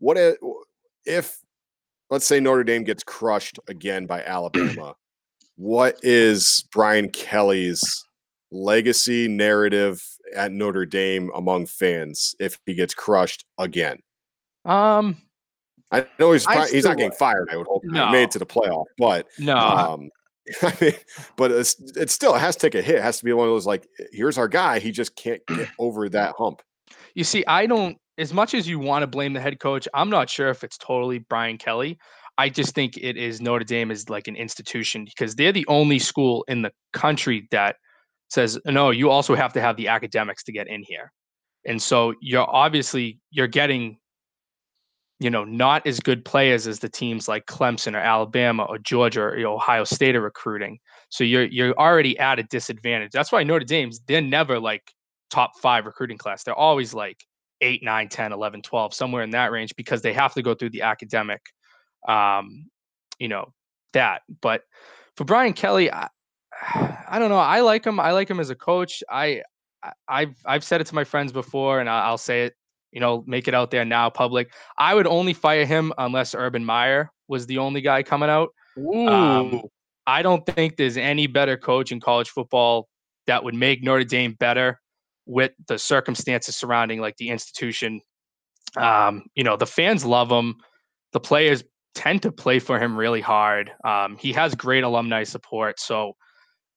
what 0.00 0.16
if, 0.16 0.36
if 1.06 1.38
let's 2.10 2.26
say 2.26 2.40
Notre 2.40 2.64
Dame 2.64 2.82
gets 2.82 3.04
crushed 3.04 3.58
again 3.68 4.06
by 4.06 4.22
Alabama? 4.22 4.94
what 5.56 5.98
is 6.02 6.64
Brian 6.72 7.10
Kelly's 7.10 8.04
legacy 8.50 9.28
narrative 9.28 10.02
at 10.34 10.52
Notre 10.52 10.86
Dame 10.86 11.30
among 11.34 11.66
fans 11.66 12.34
if 12.40 12.58
he 12.66 12.74
gets 12.74 12.94
crushed 12.94 13.44
again? 13.58 13.98
um, 14.64 15.16
I 15.92 16.06
know 16.18 16.32
he's 16.32 16.46
I 16.46 16.68
he's 16.68 16.84
not 16.84 16.96
getting 16.96 17.10
wa- 17.10 17.16
fired. 17.16 17.48
I 17.50 17.56
would 17.56 17.66
hope 17.66 17.82
he 17.82 17.90
made 17.90 18.24
it 18.24 18.30
to 18.32 18.38
the 18.38 18.46
playoff, 18.46 18.84
but 18.96 19.26
no, 19.38 19.56
um, 19.56 20.10
I 20.62 20.76
mean, 20.80 20.92
but 21.36 21.50
it's 21.50 21.76
it's 21.96 22.12
still 22.12 22.34
it 22.34 22.38
has 22.38 22.56
to 22.56 22.70
take 22.70 22.74
a 22.74 22.82
hit. 22.82 22.96
It 22.96 23.02
has 23.02 23.18
to 23.18 23.24
be 23.24 23.32
one 23.32 23.48
of 23.48 23.52
those 23.52 23.66
like, 23.66 23.86
here's 24.12 24.38
our 24.38 24.48
guy. 24.48 24.78
He 24.78 24.92
just 24.92 25.16
can't 25.16 25.44
get 25.46 25.68
over 25.78 26.08
that 26.08 26.34
hump. 26.38 26.62
You 27.14 27.24
see, 27.24 27.44
I 27.46 27.66
don't. 27.66 27.98
As 28.20 28.34
much 28.34 28.52
as 28.52 28.68
you 28.68 28.78
want 28.78 29.02
to 29.02 29.06
blame 29.06 29.32
the 29.32 29.40
head 29.40 29.58
coach, 29.60 29.88
I'm 29.94 30.10
not 30.10 30.28
sure 30.28 30.50
if 30.50 30.62
it's 30.62 30.76
totally 30.76 31.20
Brian 31.20 31.56
Kelly. 31.56 31.98
I 32.36 32.50
just 32.50 32.74
think 32.74 32.98
it 32.98 33.16
is 33.16 33.40
Notre 33.40 33.64
Dame 33.64 33.90
is 33.90 34.10
like 34.10 34.28
an 34.28 34.36
institution 34.36 35.06
because 35.06 35.34
they're 35.34 35.52
the 35.52 35.66
only 35.68 35.98
school 35.98 36.44
in 36.46 36.60
the 36.60 36.70
country 36.92 37.48
that 37.50 37.76
says 38.28 38.58
no. 38.66 38.90
You 38.90 39.08
also 39.08 39.34
have 39.34 39.54
to 39.54 39.60
have 39.60 39.76
the 39.76 39.88
academics 39.88 40.42
to 40.44 40.52
get 40.52 40.68
in 40.68 40.82
here, 40.86 41.12
and 41.66 41.80
so 41.80 42.14
you're 42.20 42.48
obviously 42.48 43.20
you're 43.30 43.46
getting, 43.46 43.98
you 45.18 45.30
know, 45.30 45.44
not 45.44 45.86
as 45.86 45.98
good 45.98 46.22
players 46.22 46.66
as 46.66 46.78
the 46.78 46.88
teams 46.90 47.26
like 47.26 47.46
Clemson 47.46 47.94
or 47.94 48.00
Alabama 48.00 48.64
or 48.64 48.78
Georgia 48.78 49.22
or 49.22 49.36
Ohio 49.46 49.84
State 49.84 50.14
are 50.14 50.20
recruiting. 50.20 50.78
So 51.08 51.24
you're 51.24 51.44
you're 51.44 51.74
already 51.78 52.18
at 52.18 52.38
a 52.38 52.42
disadvantage. 52.44 53.12
That's 53.12 53.32
why 53.32 53.44
Notre 53.44 53.64
Dame's 53.64 54.00
they're 54.06 54.20
never 54.20 54.60
like 54.60 54.92
top 55.30 55.52
five 55.60 55.86
recruiting 55.86 56.18
class. 56.18 56.44
They're 56.44 56.54
always 56.54 56.92
like 56.92 57.18
8, 57.60 57.82
9, 57.82 58.08
10, 58.08 58.32
11, 58.32 58.62
12, 58.62 58.94
somewhere 58.94 59.22
in 59.22 59.30
that 59.30 59.52
range 59.52 59.74
because 59.76 60.02
they 60.02 60.12
have 60.12 60.34
to 60.34 60.42
go 60.42 60.54
through 60.54 60.70
the 60.70 60.82
academic, 60.82 61.40
um, 62.08 62.66
you 63.18 63.28
know, 63.28 63.52
that. 63.92 64.22
But 64.40 64.62
for 65.16 65.24
Brian 65.24 65.52
Kelly, 65.52 65.92
I, 65.92 66.08
I 67.08 67.18
don't 67.18 67.30
know. 67.30 67.36
I 67.36 67.60
like 67.60 67.84
him. 67.84 68.00
I 68.00 68.12
like 68.12 68.28
him 68.28 68.40
as 68.40 68.50
a 68.50 68.54
coach. 68.54 69.02
I, 69.10 69.42
I've 70.08 70.34
I've 70.44 70.64
said 70.64 70.80
it 70.80 70.86
to 70.88 70.94
my 70.94 71.04
friends 71.04 71.32
before, 71.32 71.80
and 71.80 71.88
I'll 71.88 72.18
say 72.18 72.44
it. 72.44 72.54
You 72.92 73.00
know, 73.00 73.22
make 73.26 73.46
it 73.46 73.54
out 73.54 73.70
there 73.70 73.84
now, 73.84 74.10
public. 74.10 74.52
I 74.76 74.94
would 74.94 75.06
only 75.06 75.32
fire 75.32 75.64
him 75.64 75.92
unless 75.96 76.34
Urban 76.34 76.64
Meyer 76.64 77.10
was 77.28 77.46
the 77.46 77.58
only 77.58 77.80
guy 77.80 78.02
coming 78.02 78.28
out. 78.28 78.50
Um, 79.08 79.62
I 80.06 80.22
don't 80.22 80.44
think 80.44 80.76
there's 80.76 80.96
any 80.96 81.28
better 81.28 81.56
coach 81.56 81.92
in 81.92 82.00
college 82.00 82.30
football 82.30 82.88
that 83.26 83.44
would 83.44 83.54
make 83.54 83.82
Notre 83.84 84.04
Dame 84.04 84.32
better 84.32 84.80
with 85.30 85.52
the 85.68 85.78
circumstances 85.78 86.56
surrounding 86.56 87.00
like 87.00 87.16
the 87.16 87.30
institution. 87.30 88.00
Um, 88.76 89.24
you 89.34 89.44
know, 89.44 89.56
the 89.56 89.66
fans 89.66 90.04
love 90.04 90.30
him. 90.30 90.56
The 91.12 91.20
players 91.20 91.62
tend 91.94 92.22
to 92.22 92.32
play 92.32 92.58
for 92.58 92.78
him 92.78 92.96
really 92.96 93.20
hard. 93.20 93.70
Um, 93.84 94.16
he 94.18 94.32
has 94.32 94.54
great 94.54 94.82
alumni 94.82 95.22
support. 95.22 95.78
So 95.78 96.14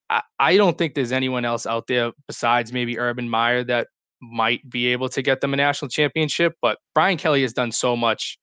I, 0.10 0.22
I 0.40 0.58
don't 0.58 0.78
think 0.78 0.94
there's 0.94 1.12
anyone 1.12 1.46
else 1.46 1.66
out 1.66 1.88
there 1.88 2.12
besides 2.28 2.72
maybe 2.72 3.00
Urban 3.00 3.28
Meyer 3.28 3.64
that 3.64 3.88
might 4.22 4.68
be 4.70 4.88
able 4.88 5.10
to 5.10 5.22
get 5.22 5.42
them 5.42 5.54
a 5.54 5.58
national 5.58 5.90
championship. 5.90 6.54
But 6.62 6.78
Brian 6.94 7.18
Kelly 7.18 7.42
has 7.42 7.54
done 7.54 7.72
so 7.72 7.96
much 7.96 8.38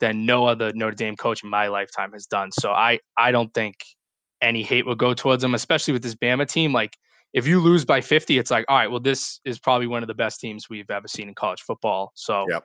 that 0.00 0.16
no 0.16 0.44
other 0.46 0.72
Notre 0.74 0.96
Dame 0.96 1.16
coach 1.16 1.44
in 1.44 1.50
my 1.50 1.68
lifetime 1.68 2.12
has 2.12 2.26
done. 2.26 2.50
So 2.50 2.72
I 2.72 2.98
I 3.16 3.30
don't 3.30 3.54
think 3.54 3.76
any 4.40 4.64
hate 4.64 4.86
will 4.86 4.96
go 4.96 5.14
towards 5.14 5.44
him, 5.44 5.54
especially 5.54 5.92
with 5.92 6.02
this 6.02 6.16
Bama 6.16 6.48
team. 6.48 6.72
Like 6.72 6.96
if 7.32 7.46
you 7.46 7.60
lose 7.60 7.84
by 7.84 8.00
50, 8.00 8.38
it's 8.38 8.50
like, 8.50 8.64
all 8.68 8.76
right, 8.76 8.90
well, 8.90 9.00
this 9.00 9.40
is 9.44 9.58
probably 9.58 9.86
one 9.86 10.02
of 10.02 10.06
the 10.06 10.14
best 10.14 10.40
teams 10.40 10.68
we've 10.68 10.90
ever 10.90 11.08
seen 11.08 11.28
in 11.28 11.34
college 11.34 11.62
football. 11.62 12.12
So 12.14 12.46
Yep. 12.48 12.64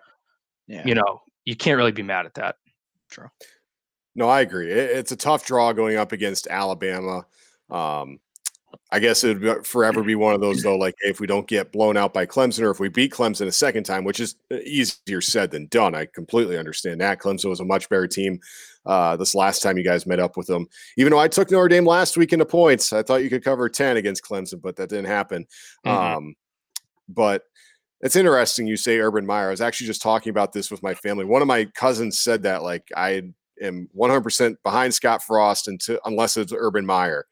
Yeah. 0.68 0.84
you 0.86 0.96
know, 0.96 1.22
you 1.46 1.56
can't 1.56 1.78
really 1.78 1.94
be 1.94 2.04
mad 2.04 2.26
at 2.26 2.34
that. 2.36 2.56
True. 3.10 3.30
No, 4.16 4.28
I 4.28 4.42
agree. 4.42 4.72
It, 4.72 4.98
it's 4.98 5.12
a 5.12 5.16
tough 5.16 5.46
draw 5.46 5.72
going 5.72 5.96
up 5.96 6.12
against 6.12 6.48
Alabama. 6.48 7.26
Um, 7.70 8.20
I 8.92 9.00
guess 9.00 9.24
it 9.24 9.42
would 9.42 9.66
forever 9.66 10.04
be 10.04 10.16
one 10.16 10.34
of 10.34 10.42
those 10.42 10.62
though. 10.62 10.78
Like 10.78 10.96
if 11.02 11.20
we 11.20 11.28
don't 11.28 11.48
get 11.48 11.72
blown 11.72 11.98
out 11.98 12.14
by 12.14 12.26
Clemson, 12.26 12.64
or 12.64 12.72
if 12.72 12.80
we 12.80 12.90
beat 12.90 13.12
Clemson 13.12 13.48
a 13.48 13.52
second 13.52 13.84
time, 13.84 14.04
which 14.04 14.20
is 14.20 14.36
uh, 14.52 14.58
easier 14.64 15.22
said 15.22 15.52
than 15.52 15.68
done. 15.68 15.94
I 15.94 16.06
completely 16.06 16.58
understand 16.58 17.02
that. 17.02 17.20
Clemson 17.20 17.50
was 17.50 17.60
a 17.60 17.66
much 17.66 17.90
better 17.90 18.08
team 18.08 18.40
uh, 18.86 19.18
this 19.18 19.36
last 19.36 19.62
time 19.62 19.78
you 19.78 19.84
guys 19.84 20.06
met 20.06 20.20
up 20.20 20.38
with 20.38 20.48
them. 20.48 20.68
Even 20.96 21.12
though 21.12 21.20
I 21.20 21.28
took 21.28 21.52
Notre 21.52 21.68
Dame 21.68 21.86
last 21.86 22.18
week 22.18 22.32
into 22.32 22.46
points, 22.46 22.94
I 22.94 23.04
thought 23.04 23.24
you 23.24 23.30
could 23.30 23.44
cover 23.44 23.68
ten 23.68 23.98
against 23.98 24.24
Clemson, 24.24 24.62
but 24.62 24.78
that 24.78 24.90
didn't 24.90 25.06
happen. 25.06 25.46
Mhm. 25.86 25.92
Um, 25.92 26.36
but 27.10 27.44
it's 28.02 28.16
interesting 28.16 28.68
you 28.68 28.78
say 28.78 29.00
Urban 29.00 29.26
Meyer. 29.26 29.48
I 29.48 29.52
was 29.52 29.62
actually 29.62 29.88
just 29.88 30.02
talking 30.02 30.30
about 30.30 30.54
this 30.54 30.72
with 30.72 30.84
my 30.84 30.94
family. 30.94 31.26
One 31.26 31.42
of 31.42 31.48
my 31.48 31.66
cousins 31.66 32.20
said 32.20 32.44
that 32.44 32.64
like 32.64 32.88
I 32.96 33.34
am 33.62 33.90
100% 33.96 34.56
behind 34.64 34.94
Scott 34.94 35.24
Frost 35.24 35.68
until 35.68 36.00
unless 36.06 36.38
it's 36.38 36.54
Urban 36.56 36.86
Meyer. 36.86 37.26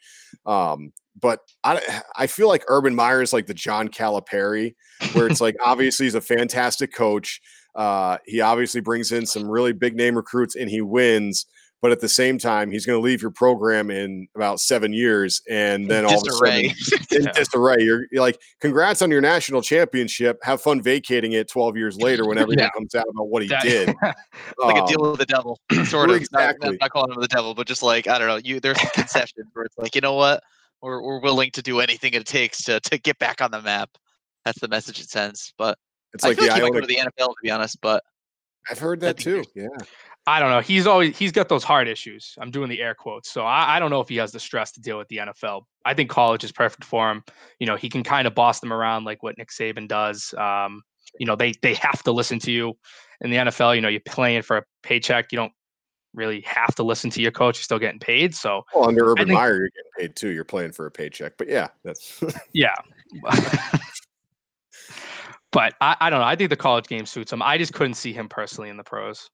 Um, 0.46 0.92
but 1.20 1.40
I 1.64 1.82
I 2.16 2.28
feel 2.28 2.48
like 2.48 2.64
Urban 2.68 2.96
Meyer 2.96 3.22
is 3.22 3.34
like 3.34 3.48
the 3.48 3.54
John 3.54 3.88
Calipari, 3.88 4.76
where 5.14 5.28
it's 5.28 5.42
like 5.42 5.56
obviously 5.64 6.06
he's 6.06 6.16
a 6.16 6.22
fantastic 6.22 6.94
coach. 6.94 7.42
Uh, 7.76 8.18
he 8.26 8.42
obviously 8.42 8.82
brings 8.82 9.12
in 9.12 9.26
some 9.26 9.50
really 9.50 9.74
big 9.74 9.96
name 9.96 10.16
recruits 10.16 10.56
and 10.56 10.70
he 10.70 10.82
wins. 10.82 11.46
But 11.86 11.91
at 11.91 12.00
the 12.00 12.10
same 12.10 12.39
time, 12.39 12.71
he's 12.71 12.84
going 12.84 12.98
to 12.98 13.04
leave 13.06 13.21
your 13.21 13.30
program 13.30 13.91
in 13.91 14.28
about 14.36 14.60
seven 14.60 14.91
years, 14.91 15.39
and 15.48 15.88
then 15.88 16.04
all 16.04 16.19
of 16.19 16.28
a 16.28 16.32
sudden, 16.32 16.65
in 16.65 16.71
Yeah. 17.26 17.32
disarray. 17.32 17.76
You're, 17.82 18.08
you're 18.12 18.24
like, 18.24 18.39
congrats 18.60 19.04
on 19.04 19.12
your 19.12 19.21
national 19.21 19.62
championship. 19.62 20.39
Have 20.41 20.63
fun 20.63 20.82
vacating 20.82 21.34
it 21.34 21.48
12 21.48 21.78
years 21.78 21.95
later 21.98 22.26
when 22.28 22.39
everything 22.39 22.63
Yeah. 22.63 22.71
comes 22.71 22.95
out 22.95 23.06
about 23.08 23.26
what 23.30 23.43
he 23.43 23.50
That- 23.50 23.62
did. 23.65 23.93
like 24.58 24.78
a 24.78 24.82
Um, 24.82 24.88
deal 24.88 25.12
with 25.12 25.19
the 25.19 25.28
devil, 25.28 25.60
sort 25.86 26.10
of. 26.10 26.15
Not- 26.15 26.21
exactly. 26.21 26.69
Not, 26.71 26.78
not 26.82 26.89
calling 26.89 27.12
him 27.13 27.21
the 27.21 27.28
devil, 27.28 27.54
but 27.54 27.67
just 27.67 27.84
like 27.84 28.08
I 28.08 28.17
don't 28.17 28.30
know. 28.30 28.38
You 28.43 28.60
there's 28.60 28.82
a 28.82 28.88
concessions 28.88 29.45
where 29.54 29.65
it's 29.65 29.78
like, 29.78 29.93
you 29.93 30.02
know 30.02 30.15
what, 30.15 30.41
we're 30.82 31.04
we're 31.04 31.19
willing 31.21 31.52
to 31.52 31.62
do 31.62 31.82
anything 31.82 32.15
it 32.15 32.26
takes 32.26 32.63
to 32.63 32.80
to 32.80 32.98
get 32.98 33.19
back 33.19 33.41
on 33.43 33.52
the 33.52 33.62
map. 33.62 33.91
That's 34.43 34.60
the 34.60 34.67
message 34.69 35.00
it 35.02 35.10
sends. 35.12 35.54
But 35.60 35.78
It's 36.15 36.24
I 36.26 36.30
like 36.30 36.38
feel 36.38 36.45
the 36.48 36.52
like 36.54 36.58
he 36.58 36.63
might 36.63 36.74
go 36.74 36.82
to 36.82 36.88
the 36.88 36.98
NFL 36.98 37.28
to 37.28 37.36
be 37.43 37.52
honest. 37.52 37.80
But 37.80 38.02
I've 38.71 38.80
heard 38.80 39.02
that 39.02 39.19
too. 39.19 39.43
Yeah. 39.54 39.67
I 40.28 40.40
don't 40.40 40.50
know. 40.50 40.60
He's 40.62 40.88
always 40.88 41.16
he's 41.18 41.32
got 41.32 41.50
those 41.50 41.64
heart 41.64 41.88
issues. 41.88 42.34
I'm 42.40 42.50
doing 42.50 42.70
the 42.70 42.82
air 42.82 42.96
quotes. 42.96 43.30
So 43.30 43.46
I, 43.46 43.76
I 43.76 43.80
don't 43.80 43.92
know 43.92 44.02
if 44.02 44.10
he 44.10 44.16
has 44.18 44.32
the 44.32 44.40
stress 44.40 44.72
to 44.72 44.82
deal 44.82 44.98
with 44.98 45.08
the 45.08 45.18
NFL. 45.18 45.62
I 45.86 45.94
think 45.94 46.10
college 46.10 46.44
is 46.44 46.52
perfect 46.52 46.84
for 46.84 47.12
him. 47.12 47.24
You 47.60 47.68
know, 47.68 47.76
he 47.76 47.90
can 47.90 48.04
kind 48.04 48.26
of 48.28 48.34
boss 48.34 48.60
them 48.60 48.74
around 48.74 49.04
like 49.04 49.22
what 49.22 49.38
Nick 49.38 49.50
Saban 49.50 49.88
does. 49.88 50.34
Um, 50.38 50.82
you 51.20 51.26
know, 51.28 51.36
they 51.36 51.54
they 51.62 51.76
have 51.76 52.02
to 52.04 52.12
listen 52.12 52.40
to 52.40 52.52
you. 52.52 52.74
In 53.22 53.30
the 53.30 53.38
NFL, 53.38 53.76
you 53.76 53.82
know, 53.82 53.88
you're 53.88 54.02
playing 54.02 54.42
for 54.42 54.58
a 54.58 54.64
paycheck. 54.84 55.32
You 55.32 55.38
don't 55.38 55.54
really 56.14 56.42
have 56.42 56.74
to 56.76 56.84
listen 56.84 57.10
to 57.12 57.22
your 57.22 57.32
coach. 57.32 57.58
You're 57.58 57.64
still 57.64 57.80
getting 57.80 58.00
paid. 58.00 58.34
So 58.36 58.64
Well, 58.74 58.88
under 58.88 59.12
Urban 59.12 59.28
think- 59.28 59.38
Meyer, 59.38 59.56
you're 59.56 59.70
getting 59.70 59.92
paid 59.98 60.16
too. 60.16 60.30
You're 60.30 60.44
playing 60.44 60.72
for 60.72 60.86
a 60.88 60.92
paycheck. 60.92 61.34
But 61.38 61.48
yeah, 61.50 61.68
that's 61.84 62.22
yeah. 62.54 62.76
but 65.52 65.74
I, 65.80 65.96
I 66.02 66.10
don't 66.10 66.20
know. 66.20 66.26
I 66.26 66.36
think 66.36 66.50
the 66.50 66.56
college 66.58 66.88
game 66.88 67.06
suits 67.06 67.32
him. 67.32 67.42
I 67.42 67.58
just 67.58 67.74
couldn't 67.74 67.94
see 67.94 68.12
him 68.12 68.28
personally 68.28 68.70
in 68.70 68.78
the 68.78 68.84
pros. 68.84 69.30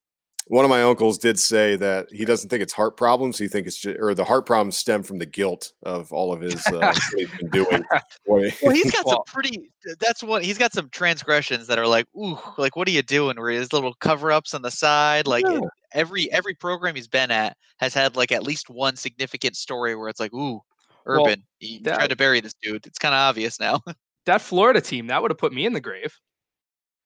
One 0.51 0.65
of 0.65 0.69
my 0.69 0.83
uncles 0.83 1.17
did 1.17 1.39
say 1.39 1.77
that 1.77 2.11
he 2.11 2.25
doesn't 2.25 2.49
think 2.49 2.61
it's 2.61 2.73
heart 2.73 2.97
problems. 2.97 3.37
He 3.37 3.47
thinks 3.47 3.69
it's 3.69 3.77
just, 3.77 3.97
or 3.99 4.13
the 4.13 4.25
heart 4.25 4.45
problems 4.45 4.75
stem 4.75 5.01
from 5.01 5.17
the 5.17 5.25
guilt 5.25 5.71
of 5.83 6.11
all 6.11 6.33
of 6.33 6.41
his 6.41 6.65
uh, 6.67 6.71
what 6.93 6.99
he's 7.15 7.29
been 7.39 7.49
doing. 7.49 7.83
Well, 8.27 8.49
he's 8.73 8.91
got 8.91 9.07
some 9.07 9.23
pretty. 9.27 9.71
That's 9.99 10.21
what 10.23 10.43
he's 10.43 10.57
got 10.57 10.73
some 10.73 10.89
transgressions 10.89 11.67
that 11.67 11.79
are 11.79 11.87
like, 11.87 12.05
ooh, 12.15 12.37
like 12.57 12.75
what 12.75 12.87
are 12.87 12.91
you 12.91 13.01
doing? 13.01 13.37
Where 13.37 13.49
his 13.51 13.71
little 13.73 13.93
cover 13.95 14.31
ups 14.31 14.53
on 14.53 14.61
the 14.61 14.71
side, 14.71 15.25
like 15.27 15.45
Yeah. 15.47 15.59
every 15.93 16.31
every 16.31 16.53
program 16.53 16.95
he's 16.95 17.07
been 17.07 17.31
at 17.31 17.55
has 17.79 17.93
had 17.93 18.15
like 18.15 18.31
at 18.31 18.43
least 18.43 18.69
one 18.69 18.95
significant 18.95 19.55
story 19.55 19.95
where 19.95 20.07
it's 20.09 20.19
like, 20.19 20.33
ooh, 20.33 20.61
Well, 21.05 21.25
Urban, 21.25 21.43
you 21.59 21.79
that- 21.83 21.95
tried 21.95 22.09
to 22.11 22.15
bury 22.15 22.41
this 22.41 22.53
dude. 22.61 22.85
It's 22.85 22.99
kind 22.99 23.13
of 23.15 23.19
obvious 23.19 23.59
now. 23.59 23.81
That 24.27 24.39
Florida 24.41 24.79
team, 24.81 25.07
that 25.07 25.19
would 25.21 25.31
have 25.31 25.39
put 25.39 25.51
me 25.51 25.65
in 25.65 25.73
the 25.73 25.81
grave. 25.81 26.13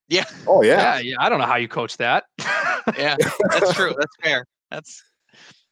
yeah, 0.09 0.25
oh 0.47 0.61
yeah. 0.63 0.95
Yeah, 0.95 0.99
yeah. 0.99 1.15
I 1.19 1.29
don't 1.29 1.39
know 1.39 1.45
how 1.45 1.55
you 1.55 1.69
coach 1.69 1.95
that. 1.97 2.25
Yeah, 2.97 3.15
that's 3.49 3.73
true. 3.73 3.93
That's 3.97 4.15
fair. 4.21 4.45
That's 4.71 5.03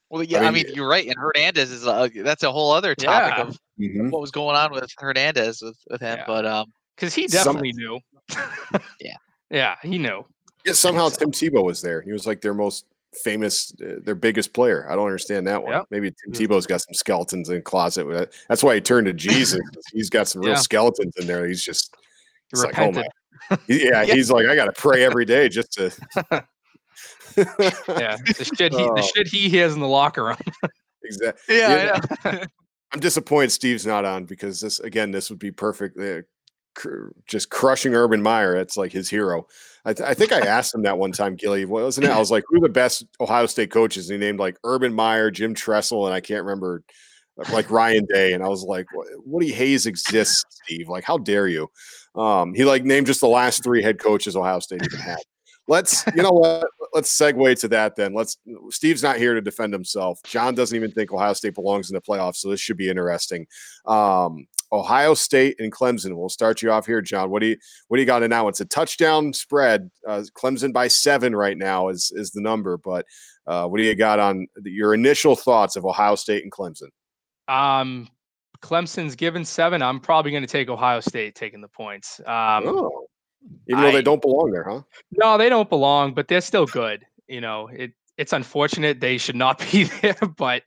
Well, 0.10 0.24
yeah, 0.24 0.40
I 0.40 0.52
mean, 0.52 0.66
mean, 0.68 0.76
you're 0.76 0.88
right. 0.88 1.06
And 1.08 1.16
Hernandez 1.18 1.72
is 1.72 1.86
a, 1.88 2.10
that's 2.16 2.44
a 2.44 2.52
whole 2.52 2.72
other 2.72 2.94
topic 2.96 3.38
Yeah. 3.38 3.42
of 3.48 3.58
Mhm. 3.80 4.12
what 4.12 4.22
was 4.22 4.32
going 4.32 4.56
on 4.56 4.72
with 4.72 4.92
Hernandez 4.98 5.62
with, 5.62 5.78
with 5.90 6.02
him. 6.02 6.18
Yeah. 6.20 6.24
But 6.28 6.46
um, 6.46 6.72
Because 6.96 7.16
he 7.16 7.28
Some- 7.28 7.56
definitely 7.56 7.74
knew. 7.74 8.00
Yeah. 9.02 9.16
Yeah, 9.50 9.76
he 9.84 9.98
knew. 9.98 10.26
Yeah, 10.66 10.74
somehow 10.74 11.10
Tim 11.10 11.32
Tebow 11.32 11.64
was 11.64 11.82
there. 11.82 12.02
He 12.02 12.12
was 12.12 12.26
like 12.28 12.42
their 12.42 12.54
most 12.54 12.86
famous, 13.24 13.74
uh, 13.84 13.96
their 14.04 14.16
biggest 14.16 14.54
player. 14.54 14.88
I 14.90 14.96
don't 14.96 15.06
understand 15.06 15.46
that 15.48 15.62
one. 15.62 15.74
Yep. 15.74 15.86
Maybe 15.92 16.10
Tim 16.12 16.32
Mhm. 16.34 16.48
Tebow's 16.48 16.66
got 16.68 16.82
some 16.82 16.94
skeletons 16.94 17.50
in 17.50 17.56
the 17.56 17.62
closet. 17.62 18.06
with 18.08 18.16
it. 18.18 18.34
That's 18.50 18.64
why 18.64 18.76
he 18.76 18.82
turned 18.82 19.08
to 19.08 19.14
Jesus. 19.58 19.60
he's 19.92 20.10
got 20.10 20.28
some 20.28 20.42
real 20.42 20.52
Yeah. 20.52 20.58
skeletons 20.60 21.14
in 21.18 21.28
there. 21.28 21.48
He's 21.48 21.64
just 21.64 21.94
He 21.96 22.00
it's 22.54 22.64
like, 22.64 22.78
oh 22.80 22.88
repented. 22.88 23.12
my. 23.50 23.58
Yeah, 23.68 24.04
Yeah. 24.04 24.14
he's 24.16 24.32
like, 24.32 24.46
I 24.48 24.56
got 24.56 24.66
to 24.66 24.72
pray 24.74 25.04
every 25.04 25.26
day 25.26 25.50
just 25.50 25.74
to. 25.74 26.46
yeah, 27.38 28.16
the 28.38 28.52
shit 28.58 28.72
he 28.74 28.80
Oh. 28.80 28.94
the 28.96 29.02
shit 29.02 29.28
he 29.28 29.50
hears 29.50 29.74
in 29.74 29.80
the 29.80 29.88
locker 29.88 30.24
room. 30.26 30.38
exactly. 31.04 31.42
yeah, 31.58 32.00
Yeah. 32.26 32.46
I'm 32.94 33.00
disappointed 33.00 33.52
Steve's 33.52 33.86
not 33.88 34.06
on 34.06 34.26
because 34.26 34.62
this 34.62 34.80
again, 34.80 35.10
this 35.12 35.30
would 35.32 35.40
be 35.40 35.52
perfect. 35.52 35.98
Uh, 36.00 36.22
cr- 36.76 37.08
just 37.28 37.50
crushing 37.50 37.96
Urban 37.96 38.22
Meyer. 38.22 38.56
It's 38.56 38.78
like 38.78 38.92
his 38.92 39.10
hero. 39.10 39.48
I, 39.84 39.94
th- 39.94 40.08
I 40.08 40.14
think 40.14 40.32
I 40.32 40.42
asked 40.42 40.76
him 40.76 40.84
that 40.84 40.98
one 41.00 41.12
time, 41.12 41.36
Gilly. 41.36 41.66
What 41.66 41.84
wasn't 41.84 42.06
it? 42.06 42.12
I 42.12 42.20
was 42.20 42.30
like, 42.30 42.44
"Who 42.50 42.58
are 42.58 42.62
the 42.68 42.70
best 42.70 43.04
Ohio 43.20 43.48
State 43.48 43.72
coaches?" 43.72 44.10
And 44.12 44.22
he 44.22 44.28
named 44.28 44.40
like 44.40 44.58
Urban 44.64 44.94
Meyer, 44.94 45.32
Jim 45.32 45.56
Tressel, 45.56 46.06
and 46.06 46.14
I 46.14 46.22
can't 46.22 46.44
remember 46.44 46.84
like 47.52 47.72
Ryan 47.72 48.06
Day. 48.14 48.34
And 48.34 48.44
I 48.44 48.48
was 48.48 48.64
like, 48.64 48.86
"What- 48.94 49.08
"Woody 49.26 49.52
Hayes 49.52 49.88
exists, 49.88 50.46
Steve? 50.64 50.88
Like, 50.88 51.04
how 51.04 51.18
dare 51.18 51.48
you?" 51.48 51.70
Um, 52.16 52.54
he 52.54 52.64
like 52.64 52.84
named 52.86 53.08
just 53.08 53.22
the 53.22 53.28
last 53.28 53.64
three 53.64 53.82
head 53.82 53.98
coaches 54.00 54.36
Ohio 54.36 54.60
State 54.60 54.84
even 54.86 55.00
had. 55.00 55.18
Let's, 55.68 56.06
you 56.16 56.22
know 56.22 56.32
what? 56.32 56.68
Let's 56.94 57.18
segue 57.18 57.60
to 57.62 57.68
that 57.70 57.96
then. 57.96 58.14
Let's. 58.14 58.38
Steve's 58.70 59.02
not 59.02 59.18
here 59.18 59.34
to 59.34 59.42
defend 59.42 59.74
himself. 59.74 60.20
John 60.26 60.56
doesn't 60.56 60.76
even 60.76 60.92
think 60.92 61.12
Ohio 61.12 61.34
State 61.34 61.56
belongs 61.56 61.90
in 61.90 61.96
the 61.96 62.02
playoffs, 62.02 62.38
so 62.38 62.50
this 62.50 62.60
should 62.60 62.78
be 62.78 62.90
interesting. 62.90 63.48
Um, 63.86 64.46
Ohio 64.74 65.14
State 65.14 65.56
and 65.60 65.72
Clemson. 65.72 66.16
We'll 66.18 66.30
start 66.30 66.62
you 66.62 66.72
off 66.72 66.86
here, 66.86 67.02
John. 67.02 67.30
What 67.30 67.42
do 67.42 67.48
you 67.48 67.58
what 67.88 67.98
do 67.98 68.02
you 68.02 68.08
got 68.08 68.24
in 68.24 68.32
now? 68.32 68.48
It's 68.48 68.60
a 68.60 68.66
touchdown 68.66 69.32
spread. 69.32 69.90
Uh, 70.08 70.24
Clemson 70.36 70.74
by 70.74 70.88
seven 70.88 71.36
right 71.36 71.58
now 71.58 71.90
is 71.90 72.12
is 72.16 72.32
the 72.32 72.42
number. 72.42 72.78
But 72.78 73.06
uh, 73.48 73.68
what 73.68 73.78
do 73.78 73.84
you 73.84 73.96
got 73.96 74.20
on 74.20 74.48
the, 74.56 74.72
your 74.72 74.94
initial 74.94 75.36
thoughts 75.36 75.76
of 75.76 75.86
Ohio 75.86 76.16
State 76.16 76.44
and 76.44 76.52
Clemson? 76.52 76.90
Um, 77.48 78.10
Clemson's 78.62 79.16
given 79.16 79.46
seven. 79.46 79.82
I'm 79.82 80.00
probably 80.00 80.32
going 80.32 80.44
to 80.44 80.48
take 80.48 80.70
Ohio 80.70 81.02
State 81.02 81.36
taking 81.36 81.62
the 81.62 81.68
points. 81.68 82.20
Um, 82.22 82.68
oh, 82.68 83.06
even 83.68 83.84
though 83.84 83.92
they 83.92 84.02
don't 84.02 84.22
belong 84.22 84.52
there, 84.52 84.64
huh? 84.64 84.82
No, 85.12 85.38
they 85.38 85.50
don't 85.50 85.70
belong, 85.70 86.14
but 86.14 86.28
they're 86.28 86.42
still 86.42 86.66
good. 86.66 87.06
You 87.28 87.42
know, 87.42 87.68
it 87.68 87.92
it's 88.18 88.34
unfortunate 88.34 89.00
they 89.00 89.18
should 89.18 89.36
not 89.36 89.60
be 89.72 89.86
there, 90.02 90.18
but 90.38 90.64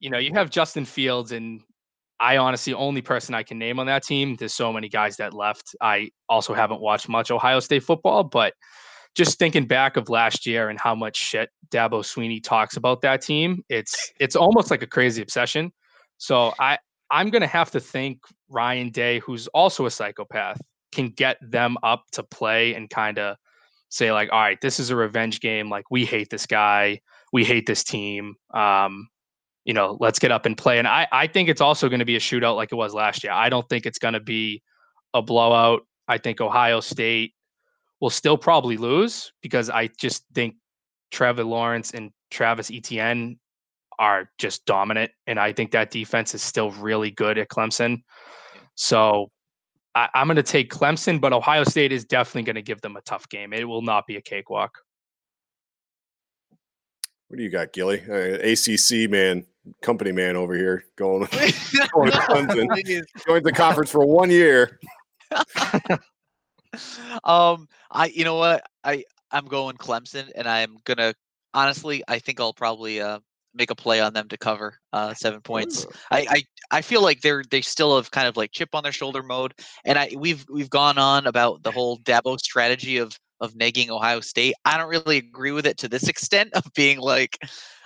you 0.00 0.10
know, 0.10 0.18
you 0.18 0.32
have 0.34 0.50
Justin 0.50 0.84
Fields 0.84 1.32
and 1.32 1.60
I 2.20 2.36
honestly 2.36 2.72
only 2.74 3.02
person 3.02 3.34
I 3.34 3.42
can 3.42 3.58
name 3.58 3.78
on 3.78 3.86
that 3.86 4.04
team. 4.04 4.36
There's 4.36 4.54
so 4.54 4.72
many 4.72 4.88
guys 4.88 5.16
that 5.16 5.34
left. 5.34 5.74
I 5.80 6.10
also 6.28 6.54
haven't 6.54 6.80
watched 6.80 7.08
much 7.08 7.30
Ohio 7.30 7.60
State 7.60 7.82
football, 7.82 8.24
but 8.24 8.54
just 9.14 9.38
thinking 9.38 9.66
back 9.66 9.96
of 9.96 10.08
last 10.08 10.46
year 10.46 10.68
and 10.68 10.78
how 10.80 10.94
much 10.94 11.16
shit 11.16 11.50
Dabo 11.70 12.02
Swinney 12.02 12.42
talks 12.42 12.76
about 12.76 13.00
that 13.02 13.22
team, 13.22 13.62
it's 13.68 14.12
it's 14.20 14.36
almost 14.36 14.70
like 14.70 14.82
a 14.82 14.86
crazy 14.86 15.22
obsession. 15.22 15.72
So 16.18 16.54
I 16.58 16.78
I'm 17.10 17.30
gonna 17.30 17.46
have 17.46 17.70
to 17.72 17.80
think 17.80 18.20
Ryan 18.48 18.90
Day, 18.90 19.18
who's 19.20 19.46
also 19.48 19.86
a 19.86 19.90
psychopath, 19.90 20.60
can 20.94 21.10
get 21.10 21.36
them 21.42 21.76
up 21.82 22.04
to 22.12 22.22
play 22.22 22.74
and 22.74 22.88
kind 22.88 23.18
of 23.18 23.36
say 23.90 24.12
like, 24.12 24.30
all 24.32 24.40
right, 24.40 24.60
this 24.60 24.80
is 24.80 24.90
a 24.90 24.96
revenge 24.96 25.40
game. 25.40 25.68
Like 25.70 25.84
we 25.90 26.04
hate 26.04 26.30
this 26.30 26.46
guy, 26.46 27.00
we 27.32 27.44
hate 27.44 27.66
this 27.66 27.84
team. 27.84 28.34
Um, 28.52 29.08
you 29.64 29.72
know, 29.72 29.96
let's 30.00 30.18
get 30.18 30.30
up 30.30 30.46
and 30.46 30.56
play. 30.56 30.78
And 30.78 30.88
I 30.88 31.06
I 31.12 31.26
think 31.26 31.48
it's 31.48 31.60
also 31.60 31.88
going 31.88 32.00
to 32.00 32.04
be 32.04 32.16
a 32.16 32.20
shootout 32.20 32.56
like 32.56 32.72
it 32.72 32.76
was 32.76 32.94
last 32.94 33.24
year. 33.24 33.32
I 33.32 33.48
don't 33.48 33.68
think 33.68 33.86
it's 33.86 33.98
going 33.98 34.14
to 34.14 34.20
be 34.20 34.62
a 35.14 35.22
blowout. 35.22 35.82
I 36.08 36.18
think 36.18 36.40
Ohio 36.40 36.80
State 36.80 37.32
will 38.00 38.10
still 38.10 38.36
probably 38.36 38.76
lose 38.76 39.32
because 39.42 39.70
I 39.70 39.88
just 39.98 40.24
think 40.34 40.56
Trevor 41.10 41.44
Lawrence 41.44 41.92
and 41.92 42.10
Travis 42.30 42.70
Etienne 42.70 43.38
are 43.98 44.28
just 44.38 44.66
dominant, 44.66 45.12
and 45.26 45.38
I 45.38 45.52
think 45.52 45.70
that 45.70 45.90
defense 45.90 46.34
is 46.34 46.42
still 46.42 46.72
really 46.72 47.12
good 47.12 47.38
at 47.38 47.48
Clemson. 47.48 48.02
So 48.74 49.30
I, 49.94 50.08
I'm 50.14 50.26
going 50.26 50.36
to 50.36 50.42
take 50.42 50.72
Clemson, 50.72 51.20
but 51.20 51.32
Ohio 51.32 51.64
State 51.64 51.92
is 51.92 52.04
definitely 52.04 52.42
going 52.42 52.56
to 52.56 52.62
give 52.62 52.80
them 52.80 52.96
a 52.96 53.00
tough 53.02 53.28
game. 53.28 53.52
It 53.52 53.68
will 53.68 53.82
not 53.82 54.06
be 54.06 54.16
a 54.16 54.20
cakewalk. 54.20 54.78
What 57.28 57.38
do 57.38 57.42
you 57.42 57.50
got, 57.50 57.72
Gilly? 57.72 58.02
Uh, 58.08 58.38
ACC 58.42 59.10
man, 59.10 59.46
company 59.82 60.12
man 60.12 60.36
over 60.36 60.54
here 60.54 60.84
going, 60.96 61.20
going 61.92 62.10
to 62.10 62.18
Clemson. 62.18 63.02
Joined 63.26 63.44
the 63.44 63.52
conference 63.52 63.90
for 63.90 64.04
one 64.04 64.30
year. 64.30 64.78
um, 67.24 67.68
I 67.90 68.06
you 68.06 68.24
know 68.24 68.36
what 68.36 68.64
I 68.84 69.04
I'm 69.30 69.46
going 69.46 69.76
Clemson, 69.76 70.30
and 70.34 70.48
I'm 70.48 70.76
gonna 70.84 71.14
honestly 71.54 72.02
I 72.06 72.18
think 72.18 72.40
I'll 72.40 72.52
probably 72.52 73.00
uh 73.00 73.20
make 73.54 73.70
a 73.70 73.74
play 73.74 74.00
on 74.00 74.12
them 74.12 74.28
to 74.28 74.36
cover 74.36 74.78
uh 74.92 75.14
seven 75.14 75.40
points. 75.40 75.86
I, 76.10 76.26
I 76.28 76.44
I 76.78 76.82
feel 76.82 77.02
like 77.02 77.20
they're 77.20 77.44
they 77.50 77.60
still 77.60 77.96
have 77.96 78.10
kind 78.10 78.28
of 78.28 78.36
like 78.36 78.52
chip 78.52 78.70
on 78.74 78.82
their 78.82 78.92
shoulder 78.92 79.22
mode, 79.22 79.54
and 79.84 79.98
I 79.98 80.10
we've 80.16 80.44
we've 80.50 80.70
gone 80.70 80.98
on 80.98 81.26
about 81.26 81.62
the 81.62 81.70
whole 81.70 81.98
Dabo 81.98 82.38
strategy 82.38 82.98
of 82.98 83.18
of 83.40 83.54
negging 83.54 83.88
Ohio 83.88 84.20
State. 84.20 84.54
I 84.64 84.78
don't 84.78 84.88
really 84.88 85.18
agree 85.18 85.52
with 85.52 85.66
it 85.66 85.78
to 85.78 85.88
this 85.88 86.08
extent 86.08 86.52
of 86.54 86.64
being 86.74 86.98
like, 86.98 87.38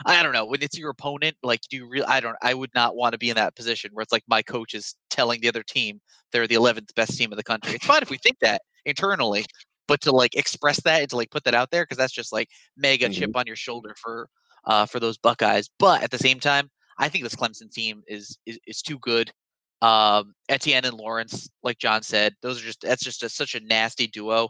I 0.07 0.23
don't 0.23 0.33
know, 0.33 0.47
when 0.47 0.63
it's 0.63 0.79
your 0.79 0.91
opponent, 0.91 1.37
like 1.43 1.61
do 1.71 1.77
you 1.77 1.89
really? 1.89 2.07
I 2.07 2.21
don't. 2.21 2.37
I 2.43 2.55
would 2.55 2.71
not 2.75 2.97
want 2.97 3.13
to 3.13 3.19
be 3.19 3.31
in 3.31 3.37
that 3.37 3.57
position 3.57 3.91
where 3.93 4.03
it's 4.03 4.13
like 4.13 4.25
my 4.29 4.43
coach 4.43 4.75
is 4.75 4.95
telling 5.11 5.41
the 5.41 5.49
other 5.49 5.63
team 5.63 6.01
they're 6.33 6.47
the 6.47 6.57
11th 6.57 6.95
best 6.95 7.17
team 7.17 7.33
in 7.33 7.37
the 7.37 7.43
country. 7.45 7.75
It's 7.75 7.87
fine 7.87 8.03
if 8.03 8.11
we 8.11 8.19
think 8.19 8.39
that 8.41 8.63
internally, 8.85 9.47
but 9.87 10.01
to 10.03 10.13
like 10.13 10.35
express 10.37 10.81
that 10.83 11.01
and 11.01 11.11
to 11.11 11.17
like 11.17 11.31
put 11.31 11.45
that 11.45 11.55
out 11.55 11.71
there 11.71 11.85
because 11.85 11.97
that's 11.97 12.13
just 12.13 12.33
like 12.33 12.49
mega 12.77 13.09
chip 13.09 13.37
on 13.37 13.47
your 13.47 13.57
shoulder 13.57 13.95
for 14.01 14.29
uh 14.69 14.87
for 14.87 15.01
those 15.01 15.19
Buckeyes. 15.19 15.69
But 15.79 16.03
at 16.03 16.13
the 16.13 16.19
same 16.19 16.39
time, 16.39 16.71
I 16.99 17.09
think 17.09 17.25
this 17.25 17.35
Clemson 17.35 17.71
team 17.73 18.03
is 18.07 18.39
is, 18.47 18.59
is 18.67 18.83
too 18.83 18.99
good. 19.01 19.33
Um, 19.81 20.35
Etienne 20.49 20.85
and 20.85 20.97
Lawrence, 20.97 21.49
like 21.63 21.79
John 21.79 22.03
said, 22.03 22.35
those 22.43 22.61
are 22.61 22.67
just 22.67 22.81
that's 22.83 23.05
just 23.05 23.23
a, 23.23 23.29
such 23.29 23.55
a 23.55 23.61
nasty 23.61 24.07
duo. 24.07 24.49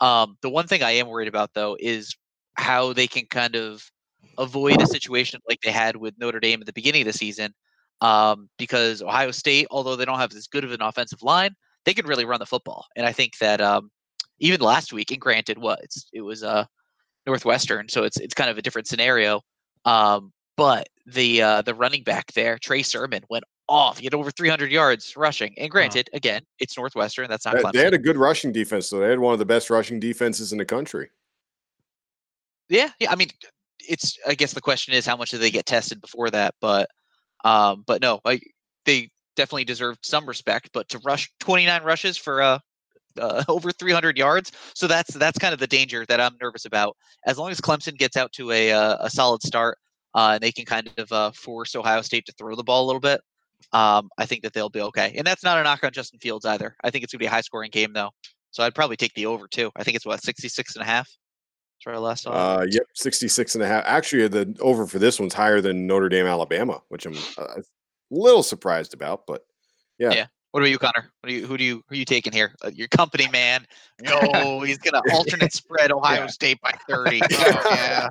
Um, 0.00 0.36
the 0.42 0.50
one 0.50 0.66
thing 0.66 0.82
I 0.82 0.92
am 0.92 1.08
worried 1.08 1.28
about 1.28 1.50
though 1.54 1.76
is 1.78 2.14
how 2.54 2.92
they 2.92 3.06
can 3.06 3.26
kind 3.26 3.54
of 3.54 3.82
avoid 4.38 4.80
a 4.80 4.86
situation 4.86 5.40
like 5.48 5.60
they 5.62 5.70
had 5.70 5.96
with 5.96 6.14
Notre 6.18 6.40
Dame 6.40 6.60
at 6.60 6.66
the 6.66 6.72
beginning 6.72 7.02
of 7.02 7.06
the 7.06 7.18
season. 7.18 7.52
Um, 8.00 8.48
because 8.58 9.02
Ohio 9.02 9.30
State, 9.30 9.66
although 9.70 9.94
they 9.94 10.06
don't 10.06 10.18
have 10.18 10.32
as 10.34 10.46
good 10.46 10.64
of 10.64 10.72
an 10.72 10.80
offensive 10.80 11.22
line, 11.22 11.54
they 11.84 11.92
can 11.92 12.06
really 12.06 12.24
run 12.24 12.40
the 12.40 12.46
football. 12.46 12.86
And 12.96 13.04
I 13.04 13.12
think 13.12 13.36
that 13.40 13.60
um, 13.60 13.90
even 14.38 14.60
last 14.60 14.92
week, 14.92 15.10
and 15.10 15.20
granted, 15.20 15.58
what 15.58 15.80
it 16.14 16.22
was 16.22 16.42
uh 16.42 16.64
Northwestern, 17.26 17.88
so 17.88 18.04
it's 18.04 18.18
it's 18.18 18.34
kind 18.34 18.48
of 18.48 18.56
a 18.56 18.62
different 18.62 18.88
scenario. 18.88 19.42
Um, 19.84 20.32
but 20.56 20.88
the 21.06 21.42
uh, 21.42 21.62
the 21.62 21.74
running 21.74 22.02
back 22.02 22.32
there, 22.32 22.58
Trey 22.58 22.82
Sermon, 22.82 23.22
went 23.30 23.44
off. 23.68 23.98
He 23.98 24.04
had 24.04 24.14
over 24.14 24.30
300 24.30 24.70
yards 24.70 25.16
rushing. 25.16 25.54
And 25.56 25.70
granted, 25.70 26.10
again, 26.12 26.42
it's 26.58 26.76
Northwestern. 26.76 27.28
That's 27.28 27.46
not 27.46 27.54
They, 27.54 27.62
Clemson. 27.62 27.72
they 27.72 27.84
had 27.84 27.94
a 27.94 27.98
good 27.98 28.16
rushing 28.16 28.52
defense, 28.52 28.88
so 28.88 28.98
they 28.98 29.08
had 29.08 29.20
one 29.20 29.32
of 29.32 29.38
the 29.38 29.46
best 29.46 29.70
rushing 29.70 30.00
defenses 30.00 30.52
in 30.52 30.58
the 30.58 30.64
country. 30.64 31.08
Yeah, 32.68 32.90
yeah. 32.98 33.10
I 33.10 33.16
mean, 33.16 33.28
it's. 33.88 34.18
I 34.26 34.34
guess 34.34 34.52
the 34.52 34.60
question 34.60 34.92
is 34.94 35.06
how 35.06 35.16
much 35.16 35.30
did 35.30 35.40
they 35.40 35.50
get 35.50 35.66
tested 35.66 36.00
before 36.00 36.30
that? 36.30 36.54
But, 36.60 36.90
um, 37.44 37.84
but 37.86 38.02
no, 38.02 38.20
like 38.24 38.42
they 38.84 39.10
definitely 39.36 39.64
deserved 39.64 40.00
some 40.02 40.26
respect. 40.26 40.70
But 40.72 40.88
to 40.90 40.98
rush 40.98 41.30
29 41.40 41.82
rushes 41.82 42.16
for 42.16 42.42
uh, 42.42 42.58
uh 43.18 43.44
over 43.48 43.72
300 43.72 44.18
yards, 44.18 44.52
so 44.74 44.86
that's 44.86 45.14
that's 45.14 45.38
kind 45.38 45.52
of 45.52 45.60
the 45.60 45.66
danger 45.66 46.04
that 46.06 46.20
I'm 46.20 46.36
nervous 46.40 46.64
about. 46.64 46.96
As 47.26 47.38
long 47.38 47.50
as 47.50 47.60
Clemson 47.60 47.96
gets 47.96 48.16
out 48.16 48.32
to 48.32 48.50
a 48.52 48.72
uh, 48.72 48.98
a 49.00 49.10
solid 49.10 49.42
start, 49.42 49.78
uh, 50.14 50.32
and 50.34 50.42
they 50.42 50.52
can 50.52 50.64
kind 50.64 50.90
of 50.98 51.12
uh, 51.12 51.30
force 51.32 51.74
Ohio 51.74 52.02
State 52.02 52.26
to 52.26 52.32
throw 52.32 52.54
the 52.54 52.64
ball 52.64 52.84
a 52.84 52.86
little 52.86 53.00
bit, 53.00 53.20
um, 53.72 54.10
I 54.18 54.26
think 54.26 54.42
that 54.42 54.52
they'll 54.52 54.68
be 54.68 54.80
okay. 54.80 55.14
And 55.16 55.26
that's 55.26 55.44
not 55.44 55.58
a 55.58 55.62
knock 55.62 55.84
on 55.84 55.92
Justin 55.92 56.18
Fields 56.18 56.44
either. 56.44 56.76
I 56.82 56.90
think 56.90 57.04
it's 57.04 57.12
gonna 57.12 57.20
be 57.20 57.26
a 57.26 57.30
high 57.30 57.40
scoring 57.40 57.70
game 57.70 57.92
though. 57.92 58.10
So 58.50 58.64
I'd 58.64 58.74
probably 58.74 58.96
take 58.96 59.14
the 59.14 59.26
over 59.26 59.46
too. 59.46 59.70
I 59.76 59.84
think 59.84 59.96
it's 59.96 60.06
what 60.06 60.22
66 60.22 60.74
and 60.74 60.82
a 60.82 60.86
half. 60.86 61.08
That's 61.84 61.96
I 61.96 61.98
last 61.98 62.24
saw. 62.24 62.30
Uh, 62.30 62.66
yep, 62.68 62.82
66 62.94 63.54
and 63.54 63.64
a 63.64 63.66
half. 63.66 63.84
Actually, 63.86 64.28
the 64.28 64.54
over 64.60 64.86
for 64.86 64.98
this 64.98 65.18
one's 65.18 65.32
higher 65.32 65.60
than 65.60 65.86
Notre 65.86 66.08
Dame, 66.08 66.26
Alabama, 66.26 66.82
which 66.88 67.06
I'm 67.06 67.14
uh, 67.38 67.44
a 67.56 67.62
little 68.10 68.42
surprised 68.42 68.92
about, 68.92 69.26
but 69.26 69.46
yeah. 69.98 70.12
Yeah. 70.12 70.26
What 70.52 70.60
about 70.60 70.70
you, 70.70 70.78
Connor? 70.78 71.10
What 71.20 71.28
do 71.28 71.32
you 71.34 71.46
who 71.46 71.56
do 71.56 71.64
you 71.64 71.76
who 71.88 71.94
are 71.94 71.98
you 71.98 72.04
taking 72.04 72.32
here? 72.32 72.54
Uh, 72.64 72.70
your 72.74 72.88
company 72.88 73.28
man. 73.28 73.66
No, 74.02 74.60
he's 74.66 74.78
gonna 74.78 75.02
alternate 75.12 75.52
spread 75.52 75.92
Ohio 75.92 76.22
Yeah. 76.22 76.26
State 76.26 76.60
by 76.60 76.72
30. 76.88 77.20
Oh, 77.22 77.62
yeah. 77.70 78.08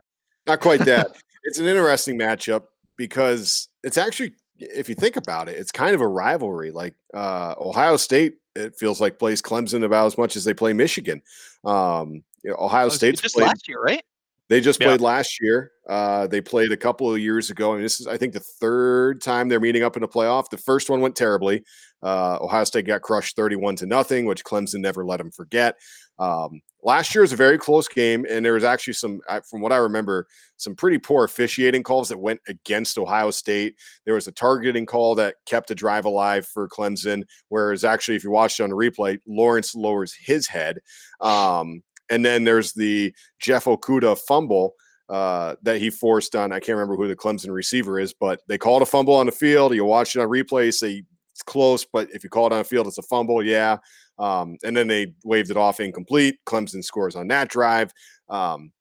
Not 0.47 0.59
quite 0.61 0.79
that. 0.85 1.15
it's 1.43 1.59
an 1.59 1.65
interesting 1.65 2.17
matchup 2.17 2.63
because 2.97 3.67
it's 3.83 3.97
actually, 3.97 4.33
if 4.57 4.87
you 4.89 4.95
think 4.95 5.15
about 5.17 5.49
it, 5.49 5.57
it's 5.57 5.71
kind 5.71 5.93
of 5.93 6.01
a 6.01 6.07
rivalry. 6.07 6.71
Like 6.71 6.95
uh, 7.13 7.55
Ohio 7.59 7.97
State, 7.97 8.35
it 8.55 8.75
feels 8.77 8.99
like 9.01 9.19
plays 9.19 9.41
Clemson 9.41 9.83
about 9.83 10.05
as 10.07 10.17
much 10.17 10.35
as 10.35 10.43
they 10.45 10.53
play 10.53 10.73
Michigan. 10.73 11.21
Um, 11.65 12.23
you 12.43 12.51
know, 12.51 12.55
Ohio 12.57 12.85
Oh, 12.85 12.89
State's 12.89 13.21
just 13.21 13.35
played 13.35 13.47
last 13.47 13.67
year, 13.67 13.81
right? 13.81 14.03
They 14.47 14.61
just 14.61 14.79
Yeah. 14.79 14.87
played 14.87 15.01
last 15.01 15.39
year. 15.41 15.71
Uh, 15.87 16.25
they 16.25 16.41
played 16.41 16.71
a 16.71 16.77
couple 16.77 17.13
of 17.13 17.19
years 17.19 17.51
ago, 17.51 17.73
and 17.73 17.83
this 17.83 17.99
is, 17.99 18.07
I 18.07 18.17
think, 18.17 18.33
the 18.33 18.39
third 18.39 19.21
time 19.21 19.47
they're 19.49 19.59
meeting 19.59 19.83
up 19.83 19.95
in 19.97 20.03
a 20.03 20.07
playoff. 20.07 20.49
The 20.49 20.57
first 20.57 20.89
one 20.89 21.01
went 21.01 21.15
terribly. 21.15 21.63
Uh, 22.01 22.37
Ohio 22.41 22.63
State 22.63 22.85
got 22.85 23.01
crushed 23.01 23.35
thirty-one 23.35 23.75
to 23.77 23.85
nothing, 23.85 24.25
which 24.25 24.43
Clemson 24.43 24.79
never 24.79 25.05
let 25.05 25.17
them 25.17 25.31
forget. 25.31 25.75
Um, 26.17 26.61
last 26.83 27.15
year 27.15 27.21
was 27.21 27.33
a 27.33 27.37
very 27.37 27.57
close 27.57 27.87
game, 27.87 28.25
and 28.29 28.43
there 28.43 28.53
was 28.53 28.63
actually 28.63 28.93
some, 28.93 29.21
from 29.49 29.61
what 29.61 29.71
I 29.71 29.77
remember, 29.77 30.27
some 30.57 30.75
pretty 30.75 30.97
poor 30.97 31.23
officiating 31.23 31.83
calls 31.83 32.09
that 32.09 32.17
went 32.17 32.41
against 32.47 32.97
Ohio 32.97 33.31
State. 33.31 33.75
There 34.05 34.15
was 34.15 34.27
a 34.27 34.33
targeting 34.33 34.85
call 34.85 35.15
that 35.15 35.35
kept 35.45 35.69
the 35.69 35.75
drive 35.75 36.03
alive 36.05 36.45
for 36.45 36.67
Clemson, 36.67 37.23
whereas 37.47 37.85
actually, 37.85 38.17
if 38.17 38.23
you 38.23 38.31
watched 38.31 38.59
it 38.59 38.63
on 38.63 38.71
replay, 38.71 39.19
Lawrence 39.27 39.75
lowers 39.75 40.13
his 40.13 40.47
head. 40.47 40.79
Um, 41.21 41.83
and 42.09 42.25
then 42.25 42.43
there's 42.43 42.73
the 42.73 43.13
Jeff 43.39 43.65
Okudah 43.65 44.17
fumble 44.27 44.73
uh, 45.07 45.55
that 45.61 45.79
he 45.79 45.89
forced 45.89 46.35
on. 46.35 46.51
I 46.51 46.59
can't 46.59 46.77
remember 46.77 46.95
who 46.95 47.07
the 47.07 47.15
Clemson 47.15 47.51
receiver 47.51 47.99
is, 47.99 48.13
but 48.13 48.41
they 48.47 48.57
called 48.57 48.81
a 48.81 48.85
fumble 48.85 49.15
on 49.15 49.25
the 49.25 49.31
field. 49.31 49.73
You 49.73 49.85
watch 49.85 50.15
it 50.15 50.19
on 50.19 50.27
replay, 50.27 50.65
you 50.65 50.71
say 50.71 51.03
it's 51.39 51.43
close, 51.43 51.85
but 51.85 52.09
if 52.11 52.23
you 52.23 52.29
call 52.29 52.47
it 52.47 52.53
on 52.53 52.65
field, 52.65 52.87
it's 52.87 52.97
a 52.97 53.03
fumble. 53.03 53.41
Yeah. 53.41 53.77
Um, 54.17 54.57
and 54.65 54.75
then 54.75 54.87
they 54.87 55.13
waved 55.23 55.49
it 55.49 55.55
off 55.55 55.79
incomplete. 55.79 56.37
Clemson 56.45 56.83
scores 56.83 57.15
on 57.15 57.29
that 57.29 57.47
drive. 57.47 57.93
Um, 58.27 58.73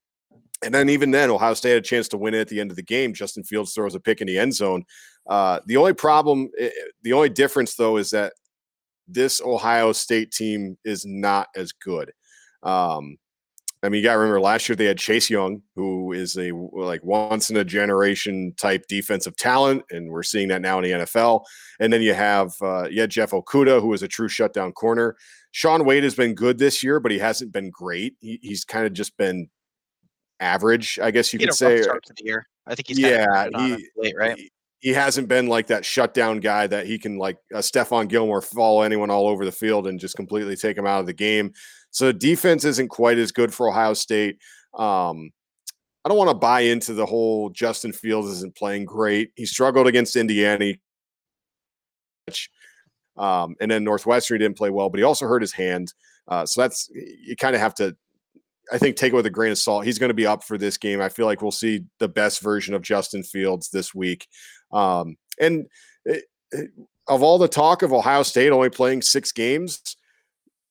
and 0.64 0.74
then 0.74 0.88
even 0.88 1.12
then, 1.12 1.30
Ohio 1.30 1.54
State 1.54 1.70
had 1.70 1.78
a 1.78 1.82
chance 1.82 2.08
to 2.08 2.16
win 2.18 2.34
it 2.34 2.40
at 2.40 2.48
the 2.48 2.60
end 2.60 2.70
of 2.70 2.76
the 2.76 2.82
game. 2.82 3.14
Justin 3.14 3.44
Fields 3.44 3.72
throws 3.72 3.94
a 3.94 4.00
pick 4.00 4.20
in 4.20 4.26
the 4.26 4.38
end 4.38 4.52
zone. 4.52 4.84
Uh, 5.28 5.60
the 5.66 5.76
only 5.76 5.92
problem, 5.92 6.50
eh, 6.58 6.66
eh, 6.66 6.88
the 7.02 7.12
only 7.12 7.28
difference 7.28 7.76
though, 7.76 7.96
is 7.96 8.10
that 8.10 8.32
this 9.06 9.40
Ohio 9.40 9.92
State 9.92 10.32
team 10.32 10.76
is 10.84 11.06
not 11.06 11.46
as 11.54 11.70
good. 11.70 12.12
Um, 12.64 13.18
I 13.82 13.88
mean, 13.88 14.00
you 14.00 14.04
got 14.08 14.14
to 14.14 14.18
remember 14.18 14.40
last 14.40 14.68
year 14.68 14.74
they 14.74 14.86
had 14.86 14.98
Chase 14.98 15.30
Young, 15.30 15.62
who 15.76 16.12
is 16.12 16.36
a 16.36 16.50
like 16.72 17.02
once 17.04 17.48
in 17.50 17.56
a 17.56 17.64
generation 17.64 18.52
type 18.56 18.84
defensive 18.88 19.36
talent, 19.36 19.84
and 19.90 20.10
we're 20.10 20.24
seeing 20.24 20.48
that 20.48 20.62
now 20.62 20.78
in 20.78 20.84
the 20.84 20.90
NFL. 21.04 21.42
And 21.78 21.92
then 21.92 22.02
you 22.02 22.12
have 22.14 22.52
uh, 22.60 22.88
you 22.88 23.00
had 23.00 23.10
Jeff 23.10 23.30
Okudah, 23.30 23.80
who 23.80 23.92
is 23.92 24.02
a 24.02 24.08
true 24.08 24.28
shutdown 24.28 24.72
corner. 24.72 25.16
Shaun 25.52 25.84
Wade 25.84 26.02
has 26.04 26.14
been 26.14 26.34
good 26.34 26.58
this 26.58 26.82
year, 26.82 26.98
but 27.00 27.12
he 27.12 27.18
hasn't 27.18 27.52
been 27.52 27.70
great. 27.70 28.14
He, 28.20 28.38
he's 28.42 28.64
kind 28.64 28.84
of 28.84 28.92
just 28.92 29.16
been 29.16 29.48
average, 30.40 30.98
I 31.02 31.10
guess 31.10 31.32
you 31.32 31.38
He 31.38 31.46
could 31.46 31.54
say. 31.54 31.82
start 31.82 32.04
to 32.06 32.14
the 32.16 32.24
year. 32.24 32.46
I 32.66 32.74
think 32.74 32.88
he's 32.88 32.98
Yeah, 32.98 33.24
turned 33.26 33.46
it 33.46 33.54
on 33.54 33.62
he- 33.78 33.88
late, 33.96 34.14
right? 34.16 34.36
he, 34.38 34.50
he 34.80 34.90
hasn't 34.90 35.26
been 35.26 35.48
like 35.48 35.66
that 35.68 35.84
shutdown 35.84 36.38
guy 36.38 36.66
that 36.68 36.86
he 36.86 36.98
can 36.98 37.18
like 37.18 37.36
uh, 37.52 37.58
Stephon 37.58 38.06
Gilmore 38.08 38.40
follow 38.42 38.82
anyone 38.82 39.10
all 39.10 39.26
over 39.26 39.44
the 39.44 39.50
field 39.52 39.88
and 39.88 39.98
just 39.98 40.14
completely 40.14 40.54
take 40.54 40.76
him 40.78 40.86
out 40.86 41.00
of 41.00 41.06
the 41.06 41.12
game. 41.12 41.52
So 41.90 42.12
defense 42.12 42.64
isn't 42.64 42.88
quite 42.88 43.18
as 43.18 43.32
good 43.32 43.52
for 43.52 43.68
Ohio 43.68 43.94
State. 43.94 44.38
Um, 44.74 45.30
I 46.04 46.08
don't 46.08 46.18
want 46.18 46.30
to 46.30 46.34
buy 46.34 46.60
into 46.60 46.94
the 46.94 47.06
whole 47.06 47.50
Justin 47.50 47.92
Fields 47.92 48.28
isn't 48.28 48.54
playing 48.56 48.84
great. 48.84 49.30
He 49.36 49.46
struggled 49.46 49.86
against 49.86 50.16
Indiana. 50.16 50.74
Um, 53.16 53.56
and 53.60 53.70
then 53.70 53.84
Northwestern 53.84 54.36
he 54.36 54.44
didn't 54.44 54.56
play 54.56 54.70
well, 54.70 54.90
but 54.90 54.98
he 54.98 55.04
also 55.04 55.26
hurt 55.26 55.42
his 55.42 55.52
hand. 55.52 55.92
Uh, 56.28 56.46
so 56.46 56.60
that's 56.60 56.88
you 56.92 57.34
kind 57.36 57.54
of 57.56 57.60
have 57.60 57.74
to 57.76 57.96
I 58.70 58.78
think 58.78 58.96
take 58.96 59.12
it 59.12 59.16
with 59.16 59.26
a 59.26 59.30
grain 59.30 59.50
of 59.50 59.58
salt. 59.58 59.84
He's 59.86 59.98
going 59.98 60.10
to 60.10 60.14
be 60.14 60.26
up 60.26 60.44
for 60.44 60.58
this 60.58 60.76
game. 60.76 61.00
I 61.00 61.08
feel 61.08 61.26
like 61.26 61.40
we'll 61.40 61.50
see 61.50 61.84
the 61.98 62.08
best 62.08 62.42
version 62.42 62.74
of 62.74 62.82
Justin 62.82 63.22
Fields 63.22 63.70
this 63.70 63.94
week. 63.94 64.26
Um, 64.72 65.16
and 65.40 65.66
it, 66.04 66.24
it- 66.52 66.70
of 67.10 67.22
all 67.22 67.38
the 67.38 67.48
talk 67.48 67.80
of 67.82 67.90
Ohio 67.90 68.22
State 68.22 68.50
only 68.50 68.68
playing 68.68 69.00
six 69.00 69.32
games, 69.32 69.96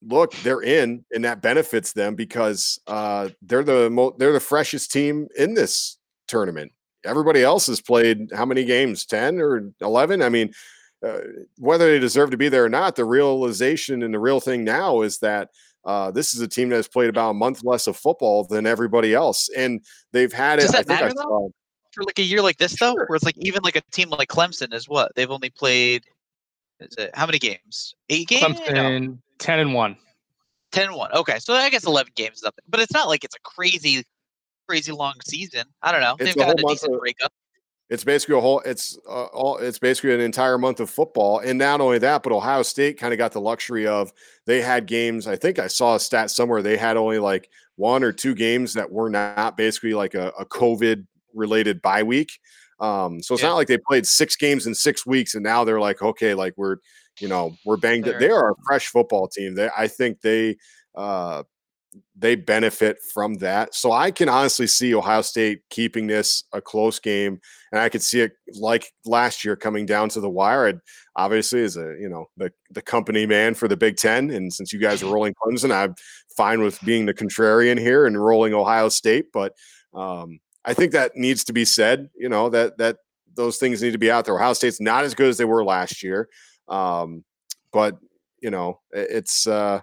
look, 0.01 0.31
they're 0.43 0.61
in, 0.61 1.03
and 1.13 1.25
that 1.25 1.41
benefits 1.41 1.93
them 1.93 2.15
because 2.15 2.79
uh, 2.87 3.29
they're 3.41 3.63
the 3.63 3.89
mo- 3.89 4.15
they're 4.17 4.33
the 4.33 4.39
freshest 4.39 4.91
team 4.91 5.27
in 5.37 5.53
this 5.53 5.97
tournament. 6.27 6.71
Everybody 7.05 7.43
else 7.43 7.67
has 7.67 7.81
played 7.81 8.31
how 8.33 8.45
many 8.45 8.63
games? 8.65 9.05
Ten 9.05 9.39
or 9.39 9.71
eleven? 9.81 10.21
I 10.21 10.29
mean, 10.29 10.53
uh, 11.05 11.19
whether 11.57 11.89
they 11.91 11.99
deserve 11.99 12.31
to 12.31 12.37
be 12.37 12.49
there 12.49 12.65
or 12.65 12.69
not, 12.69 12.95
the 12.95 13.05
realization 13.05 14.03
and 14.03 14.13
the 14.13 14.19
real 14.19 14.39
thing 14.39 14.63
now 14.63 15.01
is 15.01 15.19
that 15.19 15.49
uh, 15.85 16.11
this 16.11 16.33
is 16.33 16.41
a 16.41 16.47
team 16.47 16.69
that 16.69 16.75
has 16.75 16.87
played 16.87 17.09
about 17.09 17.31
a 17.31 17.33
month 17.33 17.63
less 17.63 17.87
of 17.87 17.95
football 17.95 18.43
than 18.43 18.65
everybody 18.65 19.13
else, 19.13 19.49
and 19.55 19.81
they've 20.11 20.33
had 20.33 20.59
it. 20.59 20.63
Does 20.63 20.75
I 20.75 20.77
that 20.79 20.87
think 20.87 20.99
matter, 21.01 21.13
though? 21.15 21.21
saw. 21.21 21.49
For 21.93 22.03
like 22.03 22.19
a 22.19 22.23
year 22.23 22.41
like 22.41 22.57
this, 22.57 22.77
though, 22.77 22.93
Sure. 22.93 23.05
where 23.07 23.15
it's 23.15 23.25
like 23.25 23.37
even 23.39 23.61
like 23.63 23.75
a 23.75 23.81
team 23.91 24.09
like 24.09 24.29
Clemson 24.29 24.73
is 24.73 24.87
what 24.87 25.11
they've 25.15 25.31
only 25.31 25.49
played. 25.49 26.03
Is 26.79 26.95
it 26.95 27.09
how 27.15 27.25
many 27.25 27.39
games? 27.39 27.95
Eight 28.09 28.27
games? 28.27 28.59
No, 28.59 28.65
Clemson 28.65 29.17
ten 29.39 29.59
and 29.59 29.73
one. 29.73 29.97
10 30.73 30.87
and 30.89 30.95
1. 30.97 31.13
Okay, 31.13 31.39
so 31.39 31.53
I 31.53 31.69
guess 31.69 31.85
11 31.85 32.11
games 32.15 32.37
is 32.37 32.43
nothing. 32.43 32.63
But 32.67 32.81
it's 32.81 32.91
not 32.91 33.07
like 33.07 33.23
it's 33.23 33.35
a 33.35 33.39
crazy, 33.39 34.03
crazy 34.67 34.91
long 34.91 35.13
season. 35.25 35.63
I 35.81 35.93
don't 35.93 36.01
know. 36.01 36.15
It's 36.19 36.35
They've 36.35 36.43
a 36.43 36.47
got 36.53 36.59
a 36.59 36.63
decent 36.67 36.93
of- 36.93 36.99
breakup. 36.99 37.31
It's 37.89 38.03
basically 38.03 38.35
a 38.37 38.41
whole. 38.41 38.59
It's 38.65 38.99
uh, 39.07 39.27
all. 39.27 39.59
It's 39.59 39.79
basically 39.79 40.13
an 40.13 40.19
entire 40.19 40.57
month 40.57 40.81
of 40.81 40.89
football, 40.89 41.39
and 41.39 41.57
not 41.57 41.79
only 41.79 41.99
that, 41.99 42.21
but 42.21 42.33
Ohio 42.33 42.61
State 42.63 42.99
kind 42.99 43.13
of 43.13 43.17
got 43.17 43.31
the 43.31 43.39
luxury 43.39 43.87
of 43.87 44.11
they 44.45 44.61
had 44.61 44.87
games. 44.87 45.25
I 45.25 45.37
think 45.37 45.57
I 45.57 45.67
saw 45.67 45.95
a 45.95 45.99
stat 46.01 46.29
somewhere 46.29 46.61
they 46.61 46.75
had 46.75 46.97
only 46.97 47.17
like 47.17 47.49
one 47.77 48.03
or 48.03 48.11
two 48.11 48.35
games 48.35 48.73
that 48.73 48.91
were 48.91 49.09
not 49.09 49.55
basically 49.55 49.93
like 49.93 50.15
a, 50.15 50.33
a 50.37 50.45
COVID 50.45 51.07
related 51.33 51.81
bye 51.81 52.03
week. 52.03 52.37
Um, 52.81 53.23
so 53.23 53.33
it's 53.35 53.41
Yeah. 53.41 53.49
not 53.49 53.55
like 53.55 53.69
they 53.69 53.77
played 53.77 54.05
six 54.05 54.35
games 54.35 54.67
in 54.67 54.75
six 54.75 55.05
weeks, 55.05 55.33
and 55.33 55.41
now 55.43 55.63
they're 55.63 55.79
like, 55.79 56.01
okay, 56.01 56.33
like 56.33 56.55
we're 56.57 56.79
you 57.19 57.27
know 57.27 57.55
we're 57.65 57.77
banged. 57.77 58.05
They're- 58.05 58.19
They 58.19 58.29
are 58.29 58.51
a 58.51 58.55
fresh 58.65 58.87
football 58.87 59.27
team. 59.27 59.55
They, 59.55 59.69
I 59.77 59.87
think 59.87 60.21
they. 60.21 60.57
Uh, 60.95 61.43
they 62.15 62.35
benefit 62.35 62.97
from 63.13 63.35
that. 63.35 63.73
So 63.73 63.91
I 63.91 64.11
can 64.11 64.29
honestly 64.29 64.67
see 64.67 64.93
Ohio 64.93 65.21
State 65.21 65.61
keeping 65.71 66.05
this 66.05 66.43
a 66.53 66.61
close 66.61 66.99
game, 66.99 67.39
and 67.71 67.81
I 67.81 67.89
could 67.89 68.03
see 68.03 68.19
it 68.21 68.33
like 68.55 68.91
last 69.05 69.43
year 69.43 69.55
coming 69.55 69.85
down 69.87 70.09
to 70.09 70.19
the 70.19 70.29
wire. 70.29 70.79
Obviously, 71.15 71.63
as 71.63 71.75
a 71.77 71.95
you 71.99 72.07
know 72.09 72.25
the 72.37 72.51
the 72.71 72.81
company 72.83 73.25
man 73.25 73.53
for 73.55 73.67
the 73.67 73.77
Big 73.77 73.97
Ten, 73.97 74.29
and 74.29 74.53
since 74.53 74.71
you 74.73 74.79
guys 74.79 75.01
are 75.01 75.11
rolling 75.13 75.33
Clemson, 75.43 75.71
I'm 75.73 75.95
fine 76.35 76.61
with 76.61 76.79
being 76.83 77.05
the 77.07 77.13
contrarian 77.15 77.79
here 77.79 78.05
and 78.05 78.23
rolling 78.23 78.53
Ohio 78.53 78.89
State. 78.89 79.27
But 79.33 79.53
um, 79.93 80.39
I 80.65 80.73
think 80.75 80.91
that 80.91 81.15
needs 81.15 81.43
to 81.45 81.53
be 81.53 81.65
said. 81.65 82.09
You 82.15 82.29
know 82.29 82.49
that 82.49 82.77
that 82.77 82.97
those 83.35 83.57
things 83.57 83.81
need 83.81 83.93
to 83.93 83.97
be 83.99 84.11
out 84.11 84.25
there. 84.25 84.35
Ohio 84.35 84.53
State's 84.53 84.81
not 84.81 85.03
as 85.03 85.15
good 85.15 85.29
as 85.29 85.37
they 85.37 85.45
were 85.45 85.63
last 85.63 86.03
year, 86.03 86.27
um, 86.67 87.23
but 87.71 87.97
you 88.41 88.51
know 88.51 88.79
it's. 88.91 89.47
Uh, 89.47 89.81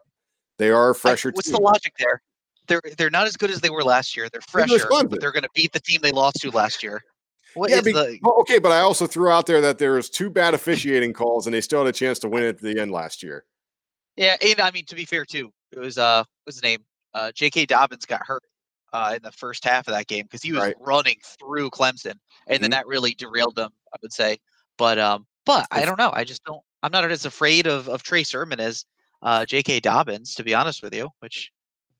they 0.59 0.71
are 0.71 0.91
a 0.91 0.95
I- 0.95 0.99
fresher. 0.99 1.31
what's 1.35 1.49
team. 1.49 1.55
the 1.57 1.61
logic 1.63 1.93
there? 1.99 2.23
They're 2.69 2.81
they're 2.97 3.11
not 3.11 3.27
as 3.27 3.37
good 3.37 3.51
as 3.51 3.61
they 3.61 3.71
were 3.71 3.83
last 3.85 4.17
year. 4.17 4.29
They're 4.31 4.41
fresher, 4.43 4.87
but 4.89 5.21
they're 5.21 5.33
going 5.33 5.43
to 5.43 5.51
beat 5.55 5.73
the 5.73 5.81
team 5.81 6.01
they 6.03 6.13
lost 6.13 6.37
to 6.43 6.51
last 6.51 6.83
year. 6.83 7.03
What 7.55 7.71
Yeah, 7.71 7.77
is 7.79 7.83
be- 7.85 7.93
the? 7.93 8.19
Okay, 8.25 8.59
but 8.59 8.73
I 8.73 8.81
also 8.81 9.07
threw 9.07 9.29
out 9.31 9.47
there 9.47 9.61
that 9.61 9.79
there 9.79 9.93
was 9.93 10.09
two 10.09 10.31
bad 10.31 10.55
officiating 10.55 11.13
calls, 11.13 11.47
and 11.47 11.55
they 11.55 11.61
still 11.61 11.81
had 11.81 11.89
a 11.89 11.93
chance 11.93 12.19
to 12.21 12.29
win 12.29 12.45
at 12.45 12.59
the 12.61 12.81
end 12.81 12.91
last 12.91 13.23
year. 13.23 13.45
Yeah, 14.17 14.37
and 14.41 14.61
I 14.61 14.71
mean 14.71 14.85
to 14.87 14.95
be 14.95 15.05
fair 15.05 15.25
too, 15.25 15.53
it 15.73 15.79
was 15.79 15.99
uh 15.99 16.25
what's 16.45 16.57
his 16.57 16.63
name? 16.63 16.85
Uh, 17.13 17.31
J.K. 17.33 17.67
Dobbins 17.67 18.07
got 18.07 18.23
hurt 18.27 18.43
uh 18.93 19.13
in 19.17 19.23
the 19.23 19.31
first 19.33 19.65
half 19.65 19.87
of 19.89 19.95
that 19.95 20.07
game 20.07 20.25
because 20.25 20.43
he 20.43 20.53
was 20.53 20.63
Right. 20.63 20.75
running 20.81 21.17
through 21.39 21.71
Clemson, 21.71 22.15
and 22.47 22.63
then 22.63 22.71
Mhm. 22.71 22.75
that 22.75 22.87
really 22.87 23.15
derailed 23.15 23.57
them. 23.57 23.73
I 23.93 23.97
would 24.03 24.13
say, 24.13 24.39
but 24.79 24.99
um, 24.99 25.27
but 25.45 25.67
I 25.71 25.85
don't 25.85 25.99
know. 25.99 26.11
I 26.15 26.25
just 26.25 26.43
don't. 26.45 26.63
I'm 26.85 26.93
not 26.93 27.11
as 27.11 27.25
afraid 27.25 27.67
of 27.67 27.89
of 27.89 28.03
Trey 28.03 28.23
Sermon 28.23 28.61
as 28.61 28.85
uh 29.23 29.47
J.K. 29.47 29.81
Dobbins, 29.81 30.35
to 30.35 30.45
be 30.45 30.55
honest 30.55 30.83
with 30.83 30.95
you. 30.95 31.09
Which 31.21 31.51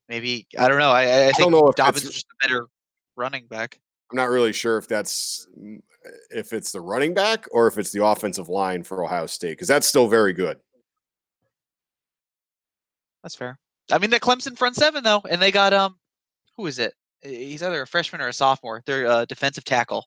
maybe 0.07 0.47
I 0.59 0.67
don't 0.67 0.77
know. 0.77 0.91
I 0.91 1.03
I, 1.03 1.21
I 1.27 1.31
think 1.31 1.37
don't 1.37 1.51
know 1.51 1.67
if 1.67 1.75
Dobbins 1.75 2.03
is 2.03 2.13
just 2.13 2.27
a 2.27 2.47
better 2.47 2.67
running 3.15 3.47
back. 3.47 3.79
I'm 4.11 4.15
not 4.15 4.29
really 4.29 4.53
sure 4.53 4.77
if 4.77 4.87
that's 4.87 5.47
mm, 5.59 5.81
if 6.29 6.53
it's 6.53 6.71
the 6.71 6.81
running 6.81 7.15
back 7.15 7.47
or 7.51 7.65
if 7.65 7.79
it's 7.79 7.91
the 7.91 8.05
offensive 8.05 8.47
line 8.47 8.83
for 8.83 9.03
Ohio 9.03 9.25
State 9.25 9.53
because 9.53 9.67
that's 9.67 9.87
still 9.87 10.07
very 10.07 10.33
good. 10.33 10.59
That's 13.23 13.35
fair. 13.35 13.57
I 13.91 13.97
mean, 13.97 14.11
the 14.11 14.19
Clemson 14.19 14.55
front 14.55 14.75
seven 14.75 15.03
though, 15.03 15.23
and 15.27 15.41
they 15.41 15.51
got 15.51 15.73
um, 15.73 15.95
who 16.57 16.67
is 16.67 16.77
it? 16.77 16.93
He's 17.23 17.63
either 17.63 17.81
a 17.81 17.87
freshman 17.87 18.21
or 18.21 18.27
a 18.27 18.33
sophomore. 18.33 18.83
Their 18.85 19.07
uh, 19.07 19.25
defensive 19.25 19.63
tackle, 19.63 20.05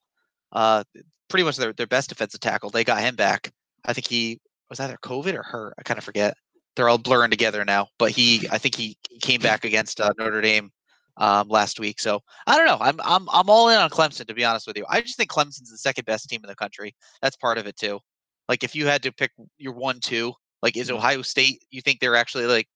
uh, 0.53 0.85
pretty 1.29 1.43
much 1.43 1.57
their 1.57 1.73
their 1.73 1.89
best 1.89 2.11
defensive 2.11 2.39
tackle. 2.39 2.71
They 2.71 2.85
got 2.85 3.01
him 3.01 3.17
back. 3.17 3.53
I 3.85 3.93
think 3.93 4.07
he 4.07 4.41
was 4.71 4.81
either 4.81 4.99
COVID 5.03 5.35
or 5.35 5.43
hurt. 5.43 5.75
I 5.79 5.83
kind 5.83 5.99
of 5.99 6.05
forget. 6.05 6.35
They're 6.77 6.89
all 6.89 6.99
blurring 6.99 7.31
together 7.31 7.65
now. 7.65 7.89
But 7.99 8.13
he, 8.13 8.47
I 8.51 8.59
think 8.59 8.75
he, 8.75 8.97
he 9.11 9.19
came 9.19 9.41
back 9.41 9.65
against 9.65 10.01
uh, 10.01 10.13
Notre 10.19 10.41
Dame 10.41 10.71
um, 11.19 11.49
last 11.49 11.79
week. 11.81 12.01
So 12.01 12.21
I 12.47 12.57
don't 12.57 12.67
know. 12.67 12.79
I'm 12.81 13.01
I'm 13.05 13.29
I'm 13.33 13.51
all 13.51 13.69
in 13.69 13.79
on 13.79 13.91
Clemson 13.91 14.27
to 14.27 14.35
be 14.35 14.45
honest 14.45 14.67
with 14.67 14.77
you. 14.77 14.87
I 14.89 15.01
just 15.01 15.17
think 15.17 15.31
Clemson's 15.31 15.71
the 15.71 15.79
second 15.79 16.07
best 16.07 16.29
team 16.29 16.41
in 16.43 16.49
the 16.49 16.55
country. 16.55 16.95
That's 17.21 17.37
part 17.37 17.59
of 17.59 17.67
it 17.67 17.77
too. 17.77 18.01
Like 18.49 18.65
if 18.65 18.75
you 18.75 18.87
had 18.87 19.03
to 19.03 19.13
pick 19.13 19.33
your 19.59 19.75
one 19.75 20.01
two, 20.01 20.33
like 20.63 20.77
is 20.77 20.91
Ohio 20.91 21.23
State? 21.23 21.63
You 21.71 21.83
think 21.83 22.01
they're 22.01 22.17
actually 22.17 22.47
like 22.47 22.69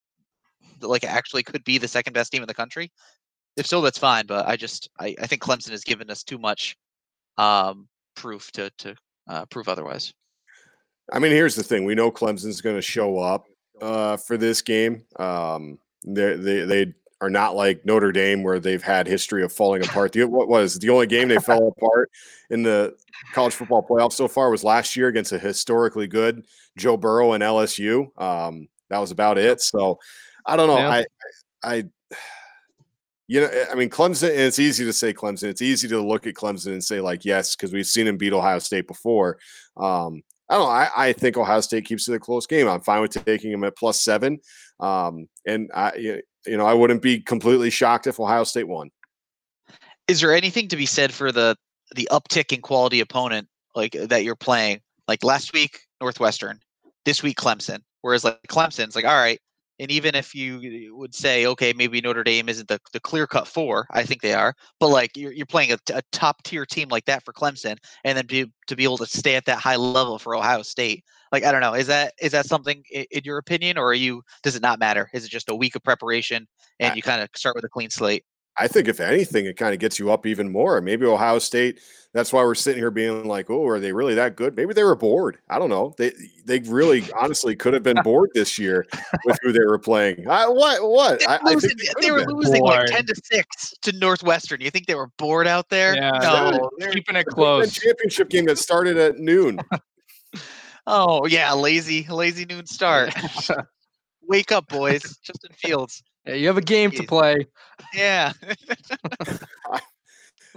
like 0.80 1.04
actually 1.04 1.42
could 1.42 1.64
be 1.64 1.78
the 1.78 1.88
second 1.88 2.12
best 2.12 2.32
team 2.32 2.42
in 2.42 2.48
the 2.48 2.54
country? 2.54 2.90
If 3.56 3.66
so, 3.66 3.80
that's 3.80 3.98
fine. 3.98 4.26
But 4.26 4.46
I 4.48 4.56
just 4.56 4.90
I, 4.98 5.14
I 5.20 5.26
think 5.26 5.42
Clemson 5.42 5.70
has 5.70 5.84
given 5.84 6.10
us 6.10 6.22
too 6.22 6.38
much 6.38 6.76
um, 7.38 7.88
proof 8.16 8.50
to 8.52 8.70
to 8.78 8.94
uh, 9.28 9.46
prove 9.46 9.68
otherwise. 9.68 10.12
I 11.12 11.18
mean, 11.18 11.32
here's 11.32 11.54
the 11.54 11.62
thing: 11.62 11.84
we 11.84 11.94
know 11.94 12.10
Clemson's 12.10 12.60
going 12.60 12.76
to 12.76 12.82
show 12.82 13.18
up 13.18 13.46
uh, 13.80 14.16
for 14.16 14.36
this 14.36 14.62
game. 14.62 15.04
Um, 15.16 15.78
they 16.04 16.36
they 16.36 16.60
they 16.64 16.94
are 17.20 17.30
not 17.30 17.54
like 17.54 17.84
Notre 17.84 18.10
Dame 18.10 18.42
where 18.42 18.58
they've 18.58 18.82
had 18.82 19.06
history 19.06 19.44
of 19.44 19.52
falling 19.52 19.84
apart. 19.84 20.12
The, 20.12 20.24
what 20.24 20.48
was 20.48 20.78
the 20.78 20.90
only 20.90 21.06
game 21.06 21.28
they 21.28 21.38
fell 21.38 21.68
apart 21.76 22.10
in 22.50 22.64
the 22.64 22.96
college 23.32 23.54
football 23.54 23.86
playoff 23.86 24.12
so 24.12 24.26
far 24.26 24.50
was 24.50 24.64
last 24.64 24.96
year 24.96 25.06
against 25.06 25.30
a 25.30 25.38
historically 25.38 26.08
good 26.08 26.44
Joe 26.76 26.96
Burrow 26.96 27.34
and 27.34 27.42
LSU. 27.42 28.08
Um, 28.20 28.68
that 28.88 28.98
was 28.98 29.12
about 29.12 29.38
it. 29.38 29.60
So 29.60 30.00
I 30.46 30.56
don't 30.56 30.66
know. 30.66 30.78
Yeah. 30.78 30.90
I, 30.90 31.04
I, 31.62 31.84
you 33.28 33.40
know, 33.40 33.50
I 33.70 33.74
mean, 33.76 33.88
Clemson, 33.88 34.30
and 34.30 34.40
it's 34.40 34.58
easy 34.58 34.84
to 34.84 34.92
say 34.92 35.14
Clemson. 35.14 35.44
It's 35.44 35.62
easy 35.62 35.86
to 35.88 36.00
look 36.00 36.26
at 36.26 36.34
Clemson 36.34 36.72
and 36.72 36.82
say, 36.82 37.00
like, 37.00 37.24
yes, 37.24 37.54
because 37.54 37.72
we've 37.72 37.86
seen 37.86 38.06
him 38.06 38.16
beat 38.16 38.32
Ohio 38.32 38.58
State 38.58 38.88
before. 38.88 39.38
Um, 39.76 40.22
I 40.52 40.56
don't. 40.56 40.68
I, 40.68 40.90
I 40.94 41.12
think 41.14 41.38
Ohio 41.38 41.62
State 41.62 41.86
keeps 41.86 42.06
it 42.08 42.14
a 42.14 42.18
close 42.18 42.46
game. 42.46 42.68
I'm 42.68 42.82
fine 42.82 43.00
with 43.00 43.12
taking 43.24 43.50
them 43.50 43.64
at 43.64 43.74
plus 43.74 44.02
seven. 44.02 44.38
Um, 44.80 45.26
and 45.46 45.70
I, 45.74 45.94
you 45.94 46.20
you 46.44 46.58
know, 46.58 46.66
I 46.66 46.74
wouldn't 46.74 47.00
be 47.00 47.20
completely 47.20 47.70
shocked 47.70 48.06
if 48.06 48.20
Ohio 48.20 48.44
State 48.44 48.68
won. 48.68 48.90
Is 50.08 50.20
there 50.20 50.34
anything 50.34 50.68
to 50.68 50.76
be 50.76 50.84
said 50.84 51.10
for 51.10 51.32
the 51.32 51.56
the 51.94 52.06
uptick 52.10 52.52
in 52.52 52.60
quality 52.60 53.00
opponent 53.00 53.48
like 53.74 53.92
that 53.92 54.24
you're 54.24 54.36
playing? 54.36 54.80
Like 55.08 55.24
last 55.24 55.54
week, 55.54 55.80
Northwestern, 56.02 56.60
this 57.06 57.22
week 57.22 57.38
Clemson. 57.38 57.80
Whereas 58.02 58.22
like 58.22 58.38
Clemson's 58.46 58.94
like, 58.94 59.06
all 59.06 59.16
right, 59.16 59.40
and 59.82 59.90
even 59.90 60.14
if 60.14 60.32
you 60.32 60.60
eh, 60.62 60.88
would 60.92 61.12
say, 61.12 61.44
okay, 61.46 61.72
maybe 61.76 62.00
Notre 62.00 62.22
Dame 62.22 62.48
isn't 62.48 62.68
the, 62.68 62.78
the 62.92 63.00
clear 63.00 63.26
cut 63.26 63.48
four, 63.48 63.88
I 63.90 64.04
think 64.04 64.22
they 64.22 64.32
are, 64.32 64.54
but 64.78 64.88
like 64.88 65.16
you're, 65.16 65.32
you're 65.32 65.44
playing 65.44 65.72
a 65.72 66.02
top 66.12 66.40
tier 66.44 66.64
team 66.64 66.88
like 66.88 67.04
that 67.06 67.24
for 67.24 67.32
Clemson, 67.32 67.76
and 68.04 68.16
then 68.16 68.26
be, 68.26 68.46
to 68.68 68.76
be 68.76 68.84
able 68.84 68.98
to 68.98 69.06
stay 69.06 69.34
at 69.34 69.44
that 69.46 69.58
high 69.58 69.74
level 69.74 70.20
for 70.20 70.36
Ohio 70.36 70.62
State, 70.62 71.04
like 71.32 71.42
I 71.42 71.50
don't 71.50 71.62
know, 71.62 71.74
is 71.74 71.88
that 71.88 72.14
is 72.20 72.30
that 72.30 72.46
something 72.46 72.84
in, 72.92 73.06
in 73.10 73.22
your 73.24 73.38
opinion, 73.38 73.76
or 73.76 73.86
are 73.86 73.94
you 73.94 74.22
does 74.44 74.54
it 74.54 74.62
not 74.62 74.78
matter? 74.78 75.10
Is 75.12 75.24
it 75.24 75.30
just 75.30 75.50
a 75.50 75.54
week 75.54 75.74
of 75.74 75.82
preparation 75.82 76.46
and 76.78 76.94
you 76.94 77.02
kind 77.02 77.20
of 77.20 77.28
start 77.34 77.56
with 77.56 77.64
a 77.64 77.68
clean 77.68 77.90
slate? 77.90 78.24
I 78.58 78.68
think 78.68 78.86
if 78.88 79.00
anything, 79.00 79.46
it 79.46 79.56
kind 79.56 79.72
of 79.72 79.80
gets 79.80 79.98
you 79.98 80.12
up 80.12 80.26
even 80.26 80.52
more. 80.52 80.80
Maybe 80.80 81.06
Ohio 81.06 81.38
State. 81.38 81.80
That's 82.14 82.30
why 82.30 82.42
we're 82.44 82.54
sitting 82.54 82.78
here 82.82 82.90
being 82.90 83.24
like, 83.24 83.48
"Oh, 83.48 83.66
are 83.66 83.80
they 83.80 83.92
really 83.92 84.14
that 84.16 84.36
good?" 84.36 84.54
Maybe 84.54 84.74
they 84.74 84.84
were 84.84 84.94
bored. 84.94 85.38
I 85.48 85.58
don't 85.58 85.70
know. 85.70 85.94
They 85.96 86.12
they 86.44 86.58
really 86.58 87.04
honestly 87.18 87.56
could 87.56 87.72
have 87.72 87.82
been 87.82 87.96
bored 88.04 88.28
this 88.34 88.58
year 88.58 88.84
with 89.24 89.38
who 89.42 89.50
they 89.52 89.60
were 89.64 89.78
playing. 89.78 90.28
I, 90.28 90.46
what 90.46 90.82
what? 90.86 91.20
They, 91.20 91.26
I, 91.26 91.36
I 91.36 91.52
losing- 91.54 91.70
think 91.70 91.80
they, 92.00 92.06
they 92.08 92.12
were 92.12 92.26
been. 92.26 92.36
losing 92.36 92.62
like 92.62 92.86
ten 92.88 93.06
to 93.06 93.14
six 93.24 93.72
to 93.80 93.92
Northwestern. 93.98 94.60
You 94.60 94.70
think 94.70 94.86
they 94.86 94.94
were 94.94 95.08
bored 95.16 95.46
out 95.46 95.70
there? 95.70 95.94
Yeah, 95.96 96.10
no. 96.22 96.50
they're 96.50 96.60
they're- 96.88 96.92
keeping 96.92 97.16
it 97.16 97.20
Big 97.24 97.26
Ten 97.28 97.34
close. 97.34 97.72
championship 97.72 98.28
game 98.28 98.44
that 98.44 98.58
started 98.58 98.98
at 98.98 99.16
noon. 99.18 99.60
Oh 100.86 101.26
yeah, 101.26 101.52
lazy, 101.52 102.04
lazy 102.08 102.44
noon 102.44 102.66
start. 102.66 103.14
Wake 104.28 104.50
up, 104.50 104.66
boys. 104.68 105.02
Justin 105.22 105.52
Fields. 105.56 106.02
Yeah, 106.26 106.34
you 106.34 106.46
have 106.46 106.56
a 106.56 106.62
game 106.62 106.90
to 106.92 107.02
play. 107.02 107.46
Yeah. 107.94 108.32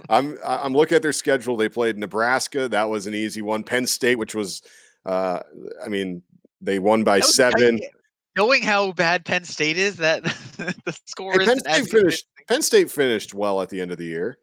I'm 0.08 0.38
I- 0.44 0.58
I'm 0.58 0.74
looking 0.74 0.96
at 0.96 1.02
their 1.02 1.12
schedule. 1.12 1.56
They 1.56 1.68
played 1.68 1.96
Nebraska. 1.98 2.68
That 2.68 2.88
was 2.88 3.06
an 3.06 3.14
easy 3.14 3.42
one. 3.42 3.62
Penn 3.64 3.86
State, 3.86 4.16
which 4.16 4.34
was, 4.34 4.62
uh, 5.04 5.40
I 5.84 5.88
mean, 5.88 6.22
they 6.60 6.78
won 6.78 7.02
by 7.04 7.18
That 7.18 7.26
was 7.26 7.36
tight. 7.36 7.52
seven. 7.58 7.80
Knowing 8.36 8.62
how 8.62 8.92
bad 8.92 9.24
Penn 9.24 9.44
State 9.44 9.78
is, 9.78 9.96
that 9.96 10.22
the 10.56 10.98
score 11.06 11.32
Hey, 11.32 11.38
Penn 11.46 11.56
isn't 11.58 11.60
State 11.60 11.88
finished. 11.90 12.26
Penn 12.48 12.62
State 12.62 12.90
finished 12.90 13.32
well 13.34 13.62
at 13.62 13.70
the 13.70 13.80
end 13.80 13.90
of 13.90 13.98
the 13.98 14.04
year. 14.04 14.38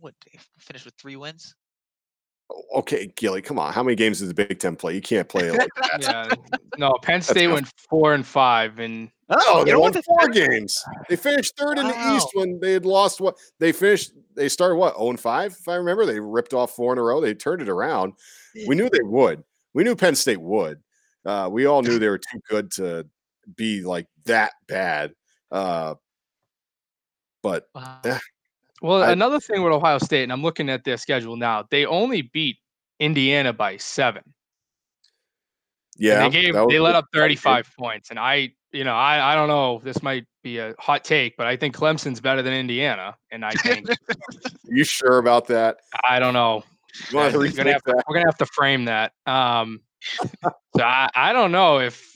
What 0.00 0.14
they 0.26 0.38
finished 0.58 0.84
with 0.84 0.94
three 0.96 1.16
wins? 1.16 1.54
Okay, 2.74 3.12
Gilly, 3.16 3.42
come 3.42 3.58
on. 3.58 3.72
How 3.72 3.82
many 3.82 3.96
games 3.96 4.20
does 4.20 4.28
the 4.28 4.34
Big 4.34 4.58
Ten 4.60 4.76
play? 4.76 4.94
You 4.94 5.00
can't 5.00 5.28
play 5.28 5.48
it 5.48 5.54
like 5.54 5.68
that. 5.76 6.00
Yeah. 6.02 6.34
No, 6.78 6.92
Penn 7.02 7.20
State 7.22 7.46
tough. 7.46 7.54
went 7.54 7.72
four 7.90 8.14
and 8.14 8.24
five, 8.26 8.78
and 8.78 9.10
Oh, 9.28 9.60
you 9.60 9.64
they 9.64 9.72
know 9.72 9.80
won 9.80 9.92
what? 9.92 10.04
four 10.04 10.28
games. 10.28 10.80
They 11.08 11.16
finished 11.16 11.56
third 11.56 11.78
in 11.78 11.88
the 11.88 12.14
East 12.14 12.28
when 12.34 12.60
they 12.60 12.72
had 12.72 12.86
lost 12.86 13.20
what 13.20 13.36
they 13.58 13.72
finished. 13.72 14.12
They 14.36 14.48
started 14.48 14.76
what 14.76 14.94
0 14.96 15.10
and 15.10 15.18
5, 15.20 15.56
if 15.58 15.68
I 15.68 15.74
remember. 15.74 16.06
They 16.06 16.20
ripped 16.20 16.54
off 16.54 16.76
four 16.76 16.92
in 16.92 16.98
a 16.98 17.02
row. 17.02 17.20
They 17.20 17.34
turned 17.34 17.62
it 17.62 17.68
around. 17.68 18.12
We 18.68 18.74
knew 18.76 18.88
they 18.88 19.02
would. 19.02 19.42
We 19.74 19.82
knew 19.82 19.96
Penn 19.96 20.14
State 20.14 20.40
would. 20.40 20.80
Uh, 21.24 21.48
we 21.50 21.66
all 21.66 21.82
knew 21.82 21.98
they 21.98 22.08
were 22.08 22.18
too 22.18 22.40
good 22.48 22.70
to 22.72 23.06
be 23.56 23.82
like 23.82 24.06
that 24.26 24.52
bad. 24.68 25.12
Uh, 25.50 25.94
but 27.42 27.66
Wow. 27.74 28.00
Yeah. 28.04 28.18
Well, 28.86 29.02
I- 29.02 29.12
another 29.12 29.40
thing 29.40 29.62
with 29.62 29.72
Ohio 29.72 29.98
State, 29.98 30.22
and 30.22 30.32
I'm 30.32 30.42
looking 30.42 30.68
at 30.68 30.84
their 30.84 30.96
schedule 30.96 31.36
now. 31.36 31.64
They 31.70 31.86
only 31.86 32.22
beat 32.22 32.56
Indiana 33.00 33.52
by 33.52 33.76
seven. 33.76 34.22
And 34.24 36.04
yeah, 36.04 36.28
they 36.28 36.30
gave 36.30 36.54
they 36.68 36.78
let 36.78 36.94
up 36.94 37.06
fight 37.12 37.18
game. 37.18 37.22
35 37.22 37.70
points, 37.78 38.10
and 38.10 38.18
I, 38.18 38.52
you 38.72 38.84
know, 38.84 38.94
I 38.94 39.32
I 39.32 39.34
don't 39.34 39.48
know. 39.48 39.80
This 39.82 40.02
might 40.02 40.26
be 40.42 40.58
a 40.58 40.74
hot 40.78 41.04
take, 41.04 41.36
but 41.36 41.46
I 41.46 41.56
think 41.56 41.74
Clemson's 41.74 42.20
better 42.20 42.42
than 42.42 42.52
Indiana, 42.52 43.16
and 43.30 43.44
I 43.44 43.52
think 43.52 43.88
You 44.68 44.84
sure 44.84 45.18
about 45.18 45.46
that? 45.48 45.78
I 46.08 46.18
don't 46.18 46.34
know. 46.34 46.64
You 47.10 47.16
want 47.16 47.32
to 47.32 47.38
we're 47.38 47.50
gonna 47.52 47.72
have 47.72 47.82
to, 47.84 48.02
we're 48.08 48.14
gonna 48.14 48.28
have 48.28 48.38
to 48.38 48.46
frame 48.46 48.84
that. 48.86 49.12
Um, 49.26 49.80
so 50.02 50.82
I, 50.82 51.08
I 51.14 51.32
don't 51.32 51.52
know 51.52 51.80
if 51.80 52.14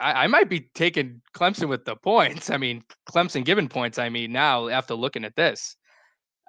I, 0.00 0.24
I 0.24 0.26
might 0.26 0.48
be 0.48 0.68
taking 0.74 1.20
Clemson 1.34 1.68
with 1.68 1.84
the 1.84 1.96
points. 1.96 2.50
I 2.50 2.56
mean, 2.56 2.82
Clemson 3.08 3.44
given 3.44 3.68
points. 3.68 3.98
I 3.98 4.08
mean, 4.08 4.32
now 4.32 4.68
after 4.68 4.94
looking 4.94 5.24
at 5.24 5.36
this, 5.36 5.76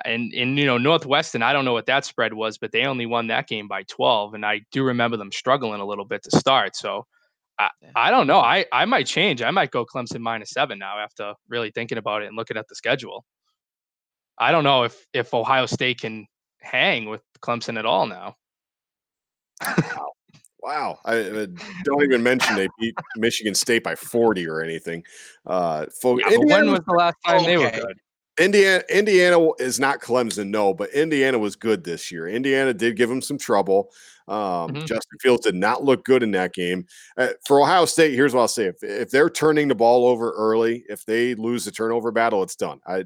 and 0.03 0.33
and 0.33 0.57
you 0.57 0.65
know 0.65 0.77
Northwestern, 0.77 1.41
I 1.41 1.53
don't 1.53 1.65
know 1.65 1.73
what 1.73 1.85
that 1.85 2.05
spread 2.05 2.33
was, 2.33 2.57
but 2.57 2.71
they 2.71 2.85
only 2.85 3.05
won 3.05 3.27
that 3.27 3.47
game 3.47 3.67
by 3.67 3.83
12, 3.83 4.33
and 4.33 4.45
I 4.45 4.61
do 4.71 4.83
remember 4.83 5.17
them 5.17 5.31
struggling 5.31 5.81
a 5.81 5.85
little 5.85 6.05
bit 6.05 6.23
to 6.23 6.37
start. 6.37 6.75
So. 6.75 7.05
I, 7.57 7.69
I 7.95 8.11
don't 8.11 8.27
know. 8.27 8.39
I, 8.39 8.65
I 8.73 8.83
might 8.83 9.07
change. 9.07 9.41
I 9.41 9.49
might 9.49 9.71
go 9.71 9.85
Clemson 9.85 10.19
minus 10.19 10.49
seven 10.49 10.77
now 10.77 10.99
after 10.99 11.33
really 11.47 11.71
thinking 11.71 11.97
about 11.97 12.21
it 12.21 12.25
and 12.25 12.35
looking 12.35 12.57
at 12.57 12.67
the 12.67 12.75
schedule. 12.75 13.23
I 14.37 14.51
don't 14.51 14.65
know 14.65 14.83
if 14.83 15.07
if 15.13 15.33
Ohio 15.33 15.65
State 15.65 16.01
can 16.01 16.27
hang 16.59 17.05
with 17.05 17.21
Clemson 17.39 17.79
at 17.79 17.85
all 17.85 18.07
now. 18.07 18.35
Wow. 20.65 20.97
I, 21.05 21.19
uh, 21.19 21.45
don't 21.83 22.01
even 22.01 22.23
mention 22.23 22.55
they 22.55 22.67
beat 22.79 22.95
Michigan 23.17 23.53
State 23.53 23.83
by 23.83 23.93
40 23.93 24.47
or 24.47 24.61
anything. 24.61 25.03
Uh, 25.45 25.85
Yeah, 26.03 26.37
when 26.39 26.71
was 26.71 26.79
the 26.87 26.95
last 26.97 27.17
time 27.23 27.43
they 27.43 27.55
were 27.55 27.69
good? 27.69 27.99
Indiana 28.39 28.83
Indiana 28.89 29.49
is 29.59 29.79
not 29.79 30.01
Clemson, 30.01 30.49
no, 30.49 30.73
but 30.73 30.89
Indiana 30.91 31.39
was 31.39 31.55
good 31.55 31.83
this 31.85 32.11
year. 32.11 32.27
Indiana 32.27 32.73
did 32.73 32.97
give 32.97 33.09
them 33.09 33.21
some 33.21 33.37
trouble. 33.37 33.93
Um, 34.27 34.75
Mhm. 34.75 34.85
Justin 34.87 35.17
Fields 35.21 35.45
did 35.45 35.55
not 35.55 35.83
look 35.83 36.03
good 36.03 36.23
in 36.23 36.31
that 36.31 36.53
game. 36.53 36.85
Uh, 37.17 37.29
for 37.45 37.61
Ohio 37.61 37.85
State, 37.85 38.13
here's 38.13 38.33
what 38.33 38.41
I'll 38.41 38.47
say: 38.49 38.65
if 38.65 38.83
if 38.83 39.09
they're 39.11 39.29
turning 39.29 39.67
the 39.69 39.75
ball 39.75 40.07
over 40.07 40.31
early, 40.31 40.83
if 40.89 41.05
they 41.05 41.35
lose 41.35 41.63
the 41.65 41.71
turnover 41.71 42.11
battle, 42.11 42.43
it's 42.43 42.55
done. 42.55 42.81
I 42.87 43.05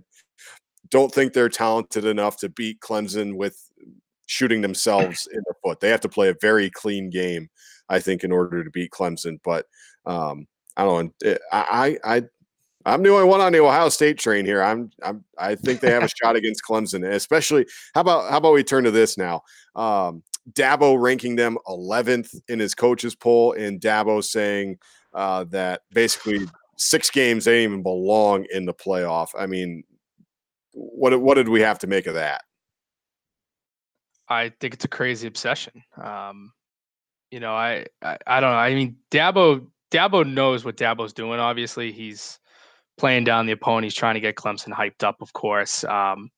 don't 0.90 1.14
think 1.14 1.34
they're 1.34 1.50
talented 1.50 2.06
enough 2.06 2.38
to 2.38 2.50
beat 2.50 2.80
Clemson 2.82 3.36
with 3.36 3.58
shooting 4.28 4.62
themselves 4.62 5.28
in 5.32 5.42
the 5.48 5.54
foot. 5.64 5.80
They 5.80 5.90
have 5.90 6.02
to 6.02 6.10
play 6.10 6.30
a 6.30 6.36
very 6.42 6.70
clean 6.70 7.10
game, 7.10 7.50
I 7.90 8.00
think, 8.00 8.24
in 8.24 8.32
order 8.32 8.64
to 8.64 8.70
beat 8.72 8.92
Clemson. 8.92 9.40
But 9.44 9.68
um, 10.06 10.48
I 10.78 10.84
don't 10.86 11.14
know. 11.24 11.38
I 11.52 11.98
I 12.04 12.18
I 12.18 12.24
I'm 12.90 13.04
the 13.04 13.10
only 13.10 13.28
one 13.28 13.42
on 13.42 13.52
the 13.52 13.60
Ohio 13.60 13.90
State 13.90 14.18
train 14.18 14.46
here. 14.46 14.62
I'm 14.62 14.92
I'm 15.04 15.24
I 15.38 15.56
think 15.56 15.80
they 15.80 15.92
have 15.92 16.04
a 16.04 16.10
shot 16.10 16.36
against 16.38 16.64
Clemson, 16.68 17.08
especially 17.10 17.66
how 17.94 18.02
about 18.02 18.30
how 18.30 18.38
about 18.38 18.54
we 18.54 18.64
turn 18.64 18.84
to 18.84 18.92
this 18.92 19.18
now? 19.18 19.42
Um 19.76 20.24
Dabo 20.54 21.00
ranking 21.00 21.36
them 21.36 21.58
11th 21.68 22.34
in 22.48 22.60
his 22.60 22.74
coaches 22.74 23.16
poll, 23.16 23.54
and 23.54 23.80
Dabo 23.80 24.24
saying 24.24 24.78
uh, 25.14 25.46
that 25.46 25.82
basically 25.92 26.48
six 26.78 27.10
games 27.10 27.46
they 27.46 27.64
even 27.64 27.84
belong 27.84 28.46
in 28.52 28.66
the 28.66 28.74
playoff. 28.74 29.30
I 29.38 29.46
mean, 29.46 29.84
what 30.74 31.20
what 31.22 31.36
did 31.36 31.50
we 31.50 31.62
have 31.62 31.80
to 31.80 31.88
make 31.88 32.08
of 32.08 32.16
that? 32.16 32.42
I 34.28 34.52
think 34.60 34.76
it's 34.76 34.86
a 34.86 34.90
crazy 34.90 35.28
obsession. 35.28 35.84
Um, 36.02 36.54
you 37.32 37.40
know, 37.40 37.54
I, 37.54 37.86
I 38.02 38.18
I 38.26 38.40
don't 38.40 38.52
know. 38.52 38.58
I 38.58 38.74
mean, 38.74 38.96
Dabo 39.12 39.68
Dabo 39.92 40.28
knows 40.28 40.64
what 40.64 40.78
Dabo's 40.78 41.14
doing. 41.14 41.40
Obviously, 41.40 41.92
he's 41.92 42.40
playing 43.00 43.24
down 43.24 43.46
the 43.48 43.54
opponent. 43.54 43.86
He's 43.86 43.96
trying 43.96 44.14
to 44.16 44.20
get 44.20 44.36
Clemson 44.36 44.70
hyped 44.70 45.04
up. 45.04 45.22
Of 45.22 45.34
course, 45.34 45.84
um, 45.86 46.30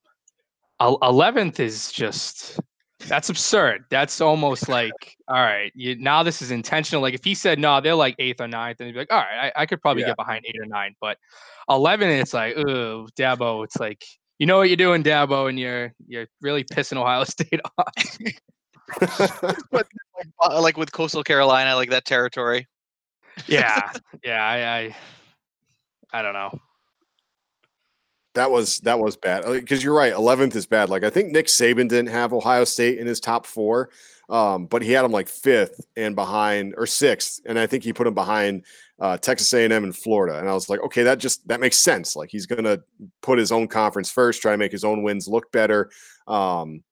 eleventh 0.79 1.59
is 1.59 1.91
just 1.91 2.59
that's 3.07 3.29
absurd. 3.29 3.85
That's 3.89 4.21
almost 4.21 4.69
like 4.77 5.17
all 5.27 5.35
right. 5.35 5.71
You, 5.75 5.95
now 5.97 6.23
this 6.23 6.41
is 6.41 6.51
intentional. 6.51 7.01
Like 7.01 7.13
if 7.13 7.23
he 7.23 7.33
said 7.35 7.59
no, 7.59 7.81
they're 7.81 7.95
like 7.95 8.15
eighth 8.19 8.39
or 8.39 8.47
ninth, 8.47 8.79
and 8.79 8.87
he'd 8.87 8.93
be 8.93 8.99
like, 8.99 9.11
all 9.11 9.19
right, 9.19 9.51
I, 9.55 9.61
I 9.63 9.65
could 9.65 9.81
probably 9.81 10.03
Yeah. 10.03 10.09
get 10.09 10.17
behind 10.17 10.45
eight 10.47 10.59
or 10.59 10.65
nine. 10.65 10.95
But 11.01 11.17
eleven, 11.69 12.09
it's 12.09 12.33
like, 12.33 12.55
oh, 12.57 13.07
Dabo. 13.17 13.63
It's 13.65 13.77
like 13.77 14.03
you 14.39 14.47
know 14.47 14.57
what 14.57 14.69
you're 14.69 14.77
doing, 14.77 15.03
Dabo, 15.03 15.49
and 15.49 15.59
you're 15.59 15.93
you're 16.07 16.27
really 16.41 16.63
pissing 16.63 16.97
Ohio 16.97 17.23
State 17.35 17.59
off. 17.77 18.17
Uh, 20.39 20.61
like 20.61 20.77
with 20.77 20.91
Coastal 20.91 21.23
Carolina, 21.23 21.75
like 21.75 21.89
that 21.89 22.05
territory. 22.05 22.67
yeah, 23.47 23.91
yeah. 24.23 24.43
I, 24.43 24.77
I 24.77 24.95
I 26.13 26.21
don't 26.21 26.33
know. 26.33 26.59
That 28.33 28.49
was 28.49 28.79
that 28.79 28.97
was 28.97 29.17
bad 29.17 29.43
because 29.45 29.83
you're 29.83 29.95
right. 29.95 30.13
Eleventh 30.13 30.55
is 30.55 30.65
bad. 30.65 30.89
Like 30.89 31.03
I 31.03 31.09
think 31.09 31.31
Nick 31.31 31.47
Saban 31.47 31.89
didn't 31.89 32.07
have 32.07 32.31
Ohio 32.31 32.63
State 32.63 32.97
in 32.97 33.05
his 33.05 33.19
top 33.19 33.45
four, 33.45 33.89
um, 34.29 34.67
but 34.67 34.81
he 34.81 34.93
had 34.93 35.03
them 35.03 35.11
like 35.11 35.27
fifth 35.27 35.85
and 35.97 36.15
behind 36.15 36.73
or 36.77 36.85
sixth, 36.85 37.41
and 37.45 37.59
I 37.59 37.67
think 37.67 37.83
he 37.83 37.91
put 37.91 38.07
him 38.07 38.13
behind 38.13 38.65
uh, 39.01 39.17
Texas 39.17 39.51
A&M 39.51 39.71
and 39.71 39.95
Florida. 39.95 40.39
And 40.39 40.47
I 40.47 40.53
was 40.53 40.69
like, 40.69 40.79
okay, 40.81 41.03
that 41.03 41.17
just 41.17 41.45
that 41.49 41.59
makes 41.59 41.77
sense. 41.77 42.15
Like 42.15 42.29
he's 42.31 42.45
gonna 42.45 42.79
put 43.21 43.37
his 43.37 43.51
own 43.51 43.67
conference 43.67 44.09
first, 44.09 44.41
try 44.41 44.53
to 44.53 44.57
make 44.57 44.71
his 44.71 44.85
own 44.85 45.03
wins 45.03 45.27
look 45.27 45.51
better. 45.51 45.91
Um, 46.25 46.83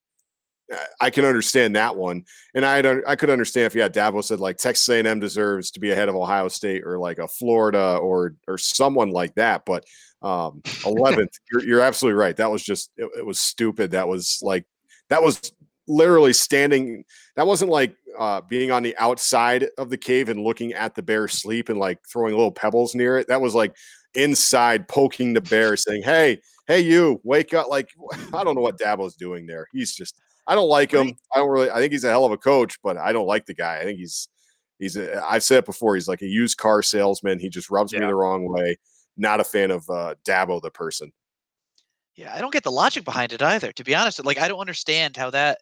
I 1.02 1.10
can 1.10 1.26
understand 1.26 1.76
that 1.76 1.96
one, 1.96 2.26
and 2.54 2.66
I 2.66 2.82
don't. 2.82 3.04
I 3.08 3.16
could 3.16 3.30
understand 3.30 3.66
if 3.66 3.76
yeah, 3.76 3.90
Dabo 3.90 4.24
said 4.24 4.40
like 4.40 4.58
Texas 4.58 4.88
A&M 4.90 5.20
deserves 5.20 5.72
to 5.72 5.80
be 5.80 5.92
ahead 5.92 6.10
of 6.10 6.16
Ohio 6.16 6.48
State 6.48 6.84
or 6.86 6.98
like 7.00 7.18
a 7.18 7.28
Florida 7.28 7.98
or 7.98 8.36
or 8.48 8.58
someone 8.58 9.10
like 9.10 9.34
that. 9.36 9.64
But 9.66 9.86
um, 10.22 10.62
11th, 10.66 11.40
you're, 11.52 11.64
you're 11.64 11.82
absolutely 11.82 12.20
right. 12.20 12.36
That 12.36 12.52
was 12.52 12.64
just 12.64 12.92
it, 12.98 13.10
it 13.18 13.26
was 13.26 13.40
stupid. 13.40 13.92
That 13.92 14.08
was 14.08 14.40
like 14.42 14.66
that 15.10 15.24
was 15.24 15.52
literally 15.88 16.34
standing. 16.34 17.04
That 17.36 17.48
wasn't 17.48 17.72
like 17.72 17.96
uh, 18.18 18.42
being 18.42 18.72
on 18.72 18.84
the 18.84 18.96
outside 18.98 19.68
of 19.78 19.90
the 19.90 19.98
cave 19.98 20.30
and 20.30 20.44
looking 20.44 20.74
at 20.74 20.96
the 20.96 21.02
bear 21.02 21.28
sleep 21.28 21.70
and 21.70 21.80
like 21.80 22.00
throwing 22.12 22.36
little 22.36 22.52
pebbles 22.52 22.96
near 22.96 23.18
it. 23.18 23.28
That 23.28 23.42
was 23.42 23.56
like 23.56 23.76
inside 24.14 24.88
poking 24.88 25.34
the 25.34 25.42
bear, 25.42 25.76
saying, 25.78 26.04
"Hey, 26.04 26.42
hey, 26.68 26.82
you, 26.82 27.20
wake 27.24 27.54
up!" 27.54 27.70
Like 27.70 27.90
I 28.34 28.44
don't 28.44 28.56
know 28.56 28.62
what 28.62 28.78
Dabo's 28.80 29.16
doing 29.16 29.48
there. 29.48 29.68
He's 29.72 29.96
just 29.96 30.16
I 30.50 30.56
don't 30.56 30.68
like 30.68 30.91
him. 30.91 31.16
I 31.34 31.38
don't 31.38 31.50
really. 31.50 31.70
I 31.70 31.76
think 31.76 31.91
he's 31.91 32.04
a 32.04 32.10
hell 32.10 32.26
of 32.26 32.32
a 32.32 32.38
coach, 32.38 32.80
but 32.82 32.97
I 32.97 33.14
don't 33.14 33.28
like 33.28 33.45
the 33.45 33.54
guy. 33.54 33.78
I 33.78 33.84
think 33.84 34.00
he's 34.00 34.28
he's. 34.80 34.97
A, 34.97 35.24
I've 35.24 35.43
said 35.43 35.60
it 35.60 35.66
before. 35.66 35.93
He's 35.93 36.08
like 36.08 36.24
a 36.24 36.28
used 36.28 36.58
car 36.58 36.82
salesman. 36.82 37.39
He 37.39 37.50
just 37.50 37.70
rubs 37.70 37.93
yeah. 37.93 38.00
me 38.00 38.08
the 38.08 38.16
wrong 38.16 38.52
way. 38.52 38.78
Not 39.16 39.39
a 39.39 39.43
fan 39.43 39.70
of 39.70 39.88
uh, 39.91 40.16
Dabo 40.28 40.60
the 40.60 40.72
person. 40.72 41.14
Yeah, 42.16 42.34
I 42.34 42.41
don't 42.41 42.52
get 42.52 42.64
the 42.64 42.72
logic 42.72 43.06
behind 43.06 43.32
it 43.32 43.43
either. 43.43 43.72
To 43.72 43.84
be 43.84 43.93
honest, 43.93 44.26
like 44.26 44.39
I 44.39 44.47
don't 44.47 44.60
understand 44.60 45.16
how 45.16 45.30
that 45.30 45.60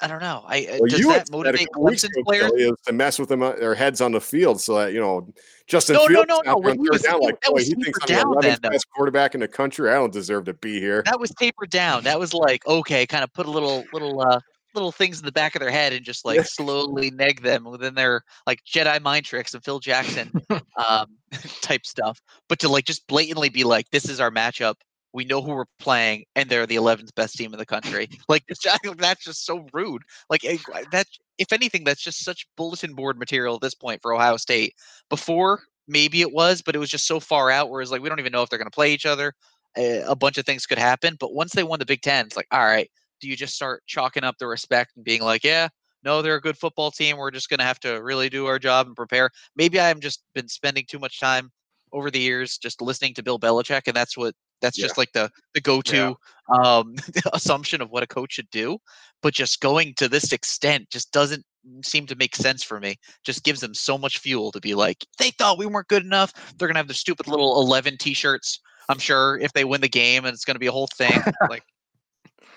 I 0.00 0.08
don't 0.08 0.20
know. 0.20 0.44
I 0.46 0.66
uh, 0.66 0.76
well, 0.80 0.90
does 0.90 1.06
that 1.06 1.30
motivate 1.30 1.68
Clemson 1.74 2.10
players 2.24 2.52
to 2.86 2.92
mess 2.92 3.18
with 3.18 3.28
them 3.28 3.42
uh, 3.42 3.52
their 3.52 3.74
heads 3.74 4.00
on 4.00 4.12
the 4.12 4.20
field 4.20 4.60
so 4.60 4.76
that 4.78 4.92
you 4.92 5.00
know 5.00 5.32
Justin 5.66 5.94
no, 5.94 6.06
Fields 6.06 6.28
no, 6.28 6.40
no, 6.44 6.58
no. 6.58 6.74
Was, 6.76 7.02
down 7.02 7.20
like 7.20 7.40
boy, 7.42 7.60
he 7.60 7.74
thinks 7.74 7.98
I'm 8.02 8.08
the 8.08 8.48
11th 8.48 8.62
best 8.70 8.86
quarterback 8.90 9.34
in 9.34 9.40
the 9.40 9.48
country. 9.48 9.90
I 9.90 9.94
don't 9.94 10.12
deserve 10.12 10.44
to 10.46 10.54
be 10.54 10.80
here. 10.80 11.02
That 11.06 11.18
was 11.18 11.30
tapered 11.32 11.70
down. 11.70 12.04
That 12.04 12.18
was 12.18 12.34
like 12.34 12.66
okay, 12.66 13.06
kind 13.06 13.24
of 13.24 13.32
put 13.32 13.46
a 13.46 13.50
little 13.50 13.84
little 13.92 14.20
uh 14.20 14.40
little 14.74 14.92
things 14.92 15.18
in 15.18 15.24
the 15.24 15.32
back 15.32 15.54
of 15.56 15.60
their 15.60 15.70
head 15.70 15.92
and 15.92 16.04
just 16.04 16.24
like 16.24 16.40
slowly 16.44 17.10
neg 17.10 17.42
them 17.42 17.64
within 17.64 17.94
their 17.94 18.22
like 18.46 18.60
Jedi 18.64 19.00
mind 19.02 19.24
tricks 19.24 19.54
and 19.54 19.64
Phil 19.64 19.80
Jackson 19.80 20.30
um 20.88 21.06
type 21.62 21.86
stuff. 21.86 22.20
But 22.48 22.58
to 22.60 22.68
like 22.68 22.84
just 22.84 23.06
blatantly 23.06 23.48
be 23.48 23.64
like, 23.64 23.90
this 23.90 24.08
is 24.08 24.20
our 24.20 24.30
matchup 24.30 24.74
we 25.16 25.24
know 25.24 25.40
who 25.40 25.52
we're 25.52 25.64
playing, 25.78 26.26
and 26.36 26.50
they're 26.50 26.66
the 26.66 26.76
11th 26.76 27.14
best 27.14 27.36
team 27.36 27.54
in 27.54 27.58
the 27.58 27.66
country. 27.66 28.08
Like 28.28 28.44
that's 28.98 29.24
just 29.24 29.46
so 29.46 29.66
rude. 29.72 30.02
Like 30.28 30.44
eh, 30.44 30.58
that, 30.92 31.06
if 31.38 31.52
anything, 31.52 31.84
that's 31.84 32.02
just 32.02 32.22
such 32.22 32.46
bulletin 32.56 32.92
board 32.94 33.18
material 33.18 33.54
at 33.54 33.62
this 33.62 33.74
point 33.74 34.02
for 34.02 34.12
Ohio 34.12 34.36
State. 34.36 34.74
Before, 35.08 35.62
maybe 35.88 36.20
it 36.20 36.32
was, 36.32 36.60
but 36.60 36.76
it 36.76 36.78
was 36.78 36.90
just 36.90 37.06
so 37.06 37.18
far 37.18 37.50
out. 37.50 37.70
Whereas, 37.70 37.90
like, 37.90 38.02
we 38.02 38.08
don't 38.10 38.20
even 38.20 38.32
know 38.32 38.42
if 38.42 38.50
they're 38.50 38.58
going 38.58 38.70
to 38.70 38.74
play 38.74 38.92
each 38.92 39.06
other. 39.06 39.32
A, 39.78 40.02
a 40.02 40.16
bunch 40.16 40.36
of 40.36 40.44
things 40.44 40.66
could 40.66 40.78
happen. 40.78 41.16
But 41.18 41.32
once 41.32 41.52
they 41.52 41.62
won 41.62 41.78
the 41.78 41.86
Big 41.86 42.02
Ten, 42.02 42.26
it's 42.26 42.36
like, 42.36 42.48
all 42.50 42.64
right, 42.64 42.90
do 43.20 43.28
you 43.28 43.36
just 43.36 43.54
start 43.54 43.82
chalking 43.86 44.24
up 44.24 44.36
the 44.38 44.46
respect 44.46 44.92
and 44.96 45.04
being 45.04 45.22
like, 45.22 45.44
yeah, 45.44 45.68
no, 46.02 46.20
they're 46.20 46.36
a 46.36 46.40
good 46.40 46.58
football 46.58 46.90
team. 46.90 47.16
We're 47.16 47.30
just 47.30 47.48
going 47.48 47.60
to 47.60 47.64
have 47.64 47.80
to 47.80 48.02
really 48.02 48.28
do 48.28 48.46
our 48.46 48.58
job 48.58 48.86
and 48.86 48.96
prepare. 48.96 49.30
Maybe 49.54 49.80
I've 49.80 50.00
just 50.00 50.22
been 50.34 50.48
spending 50.48 50.84
too 50.86 50.98
much 50.98 51.20
time 51.20 51.50
over 51.92 52.10
the 52.10 52.18
years 52.18 52.58
just 52.58 52.82
listening 52.82 53.14
to 53.14 53.22
Bill 53.22 53.38
Belichick, 53.38 53.82
and 53.86 53.96
that's 53.96 54.16
what 54.16 54.34
that's 54.60 54.78
yeah. 54.78 54.86
just 54.86 54.98
like 54.98 55.12
the 55.12 55.30
the 55.54 55.60
go-to 55.60 56.16
yeah. 56.50 56.60
um, 56.60 56.94
assumption 57.32 57.80
of 57.80 57.90
what 57.90 58.02
a 58.02 58.06
coach 58.06 58.34
should 58.34 58.50
do. 58.50 58.78
But 59.22 59.34
just 59.34 59.60
going 59.60 59.94
to 59.94 60.08
this 60.08 60.32
extent 60.32 60.90
just 60.90 61.12
doesn't 61.12 61.44
seem 61.82 62.06
to 62.06 62.16
make 62.16 62.36
sense 62.36 62.62
for 62.62 62.80
me. 62.80 62.96
Just 63.24 63.44
gives 63.44 63.60
them 63.60 63.74
so 63.74 63.98
much 63.98 64.18
fuel 64.18 64.52
to 64.52 64.60
be 64.60 64.74
like, 64.74 65.04
they 65.18 65.30
thought 65.30 65.58
we 65.58 65.66
weren't 65.66 65.88
good 65.88 66.04
enough. 66.04 66.32
They're 66.58 66.68
gonna 66.68 66.78
have 66.78 66.88
the 66.88 66.94
stupid 66.94 67.28
little 67.28 67.60
eleven 67.60 67.96
t-shirts. 67.98 68.60
I'm 68.88 68.98
sure 68.98 69.38
if 69.38 69.52
they 69.52 69.64
win 69.64 69.80
the 69.80 69.88
game, 69.88 70.24
and 70.24 70.34
it's 70.34 70.44
gonna 70.44 70.58
be 70.58 70.66
a 70.66 70.72
whole 70.72 70.88
thing. 70.96 71.20
like, 71.50 71.64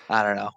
I 0.08 0.22
don't 0.22 0.36
know. 0.36 0.50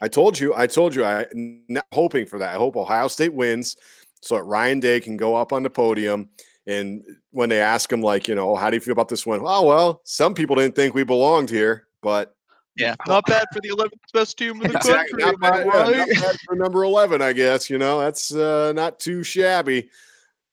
I 0.00 0.08
told 0.08 0.38
you. 0.38 0.52
I 0.54 0.66
told 0.66 0.94
you. 0.94 1.04
I 1.04 1.26
not 1.68 1.86
hoping 1.92 2.26
for 2.26 2.38
that. 2.40 2.54
I 2.54 2.58
hope 2.58 2.76
Ohio 2.76 3.08
State 3.08 3.32
wins 3.32 3.76
so 4.20 4.36
that 4.36 4.42
Ryan 4.44 4.80
Day 4.80 5.00
can 5.00 5.16
go 5.16 5.36
up 5.36 5.52
on 5.52 5.62
the 5.62 5.70
podium 5.70 6.28
and 6.66 7.02
when 7.30 7.48
they 7.48 7.60
ask 7.60 7.92
him, 7.92 8.02
like, 8.02 8.28
you 8.28 8.34
know, 8.34 8.54
how 8.54 8.70
do 8.70 8.76
you 8.76 8.80
feel 8.80 8.92
about 8.92 9.08
this 9.08 9.26
one? 9.26 9.40
Oh, 9.42 9.66
well, 9.66 10.00
some 10.04 10.34
people 10.34 10.56
didn't 10.56 10.76
think 10.76 10.94
we 10.94 11.04
belonged 11.04 11.50
here, 11.50 11.88
but 12.02 12.34
yeah, 12.76 12.94
not 13.06 13.26
bad 13.26 13.46
for 13.52 13.60
the 13.60 13.68
11th 13.68 14.12
best 14.14 14.38
team 14.38 14.62
in 14.62 14.70
the 14.70 14.76
exactly. 14.76 15.22
country. 15.22 15.38
Not 15.40 15.40
bad, 15.40 15.66
yeah, 15.66 16.04
not 16.04 16.08
bad 16.08 16.36
for 16.46 16.54
number 16.54 16.84
11, 16.84 17.20
I 17.20 17.32
guess. 17.32 17.68
You 17.68 17.78
know, 17.78 18.00
that's 18.00 18.34
uh, 18.34 18.72
not 18.74 18.98
too 18.98 19.22
shabby. 19.22 19.90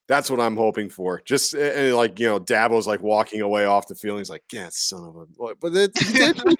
That's 0.07 0.31
what 0.31 0.39
I'm 0.39 0.57
hoping 0.57 0.89
for. 0.89 1.21
Just 1.23 1.53
and 1.53 1.95
like 1.95 2.19
you 2.19 2.25
know, 2.25 2.39
Dabo's 2.39 2.87
like 2.87 3.01
walking 3.01 3.41
away 3.41 3.65
off 3.65 3.87
the 3.87 3.93
field. 3.93 4.17
He's 4.17 4.29
like, 4.29 4.41
"Yeah, 4.51 4.69
son 4.71 5.03
of 5.03 5.15
a," 5.15 5.55
but 5.55 5.75
it, 5.75 5.91
it 5.95 6.59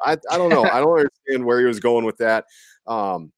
I 0.00 0.16
I 0.30 0.38
don't 0.38 0.48
know. 0.48 0.64
I 0.64 0.80
don't 0.80 1.00
understand 1.00 1.44
where 1.44 1.60
he 1.60 1.66
was 1.66 1.78
going 1.78 2.06
with 2.06 2.16
that. 2.16 2.46
Um, 2.86 3.32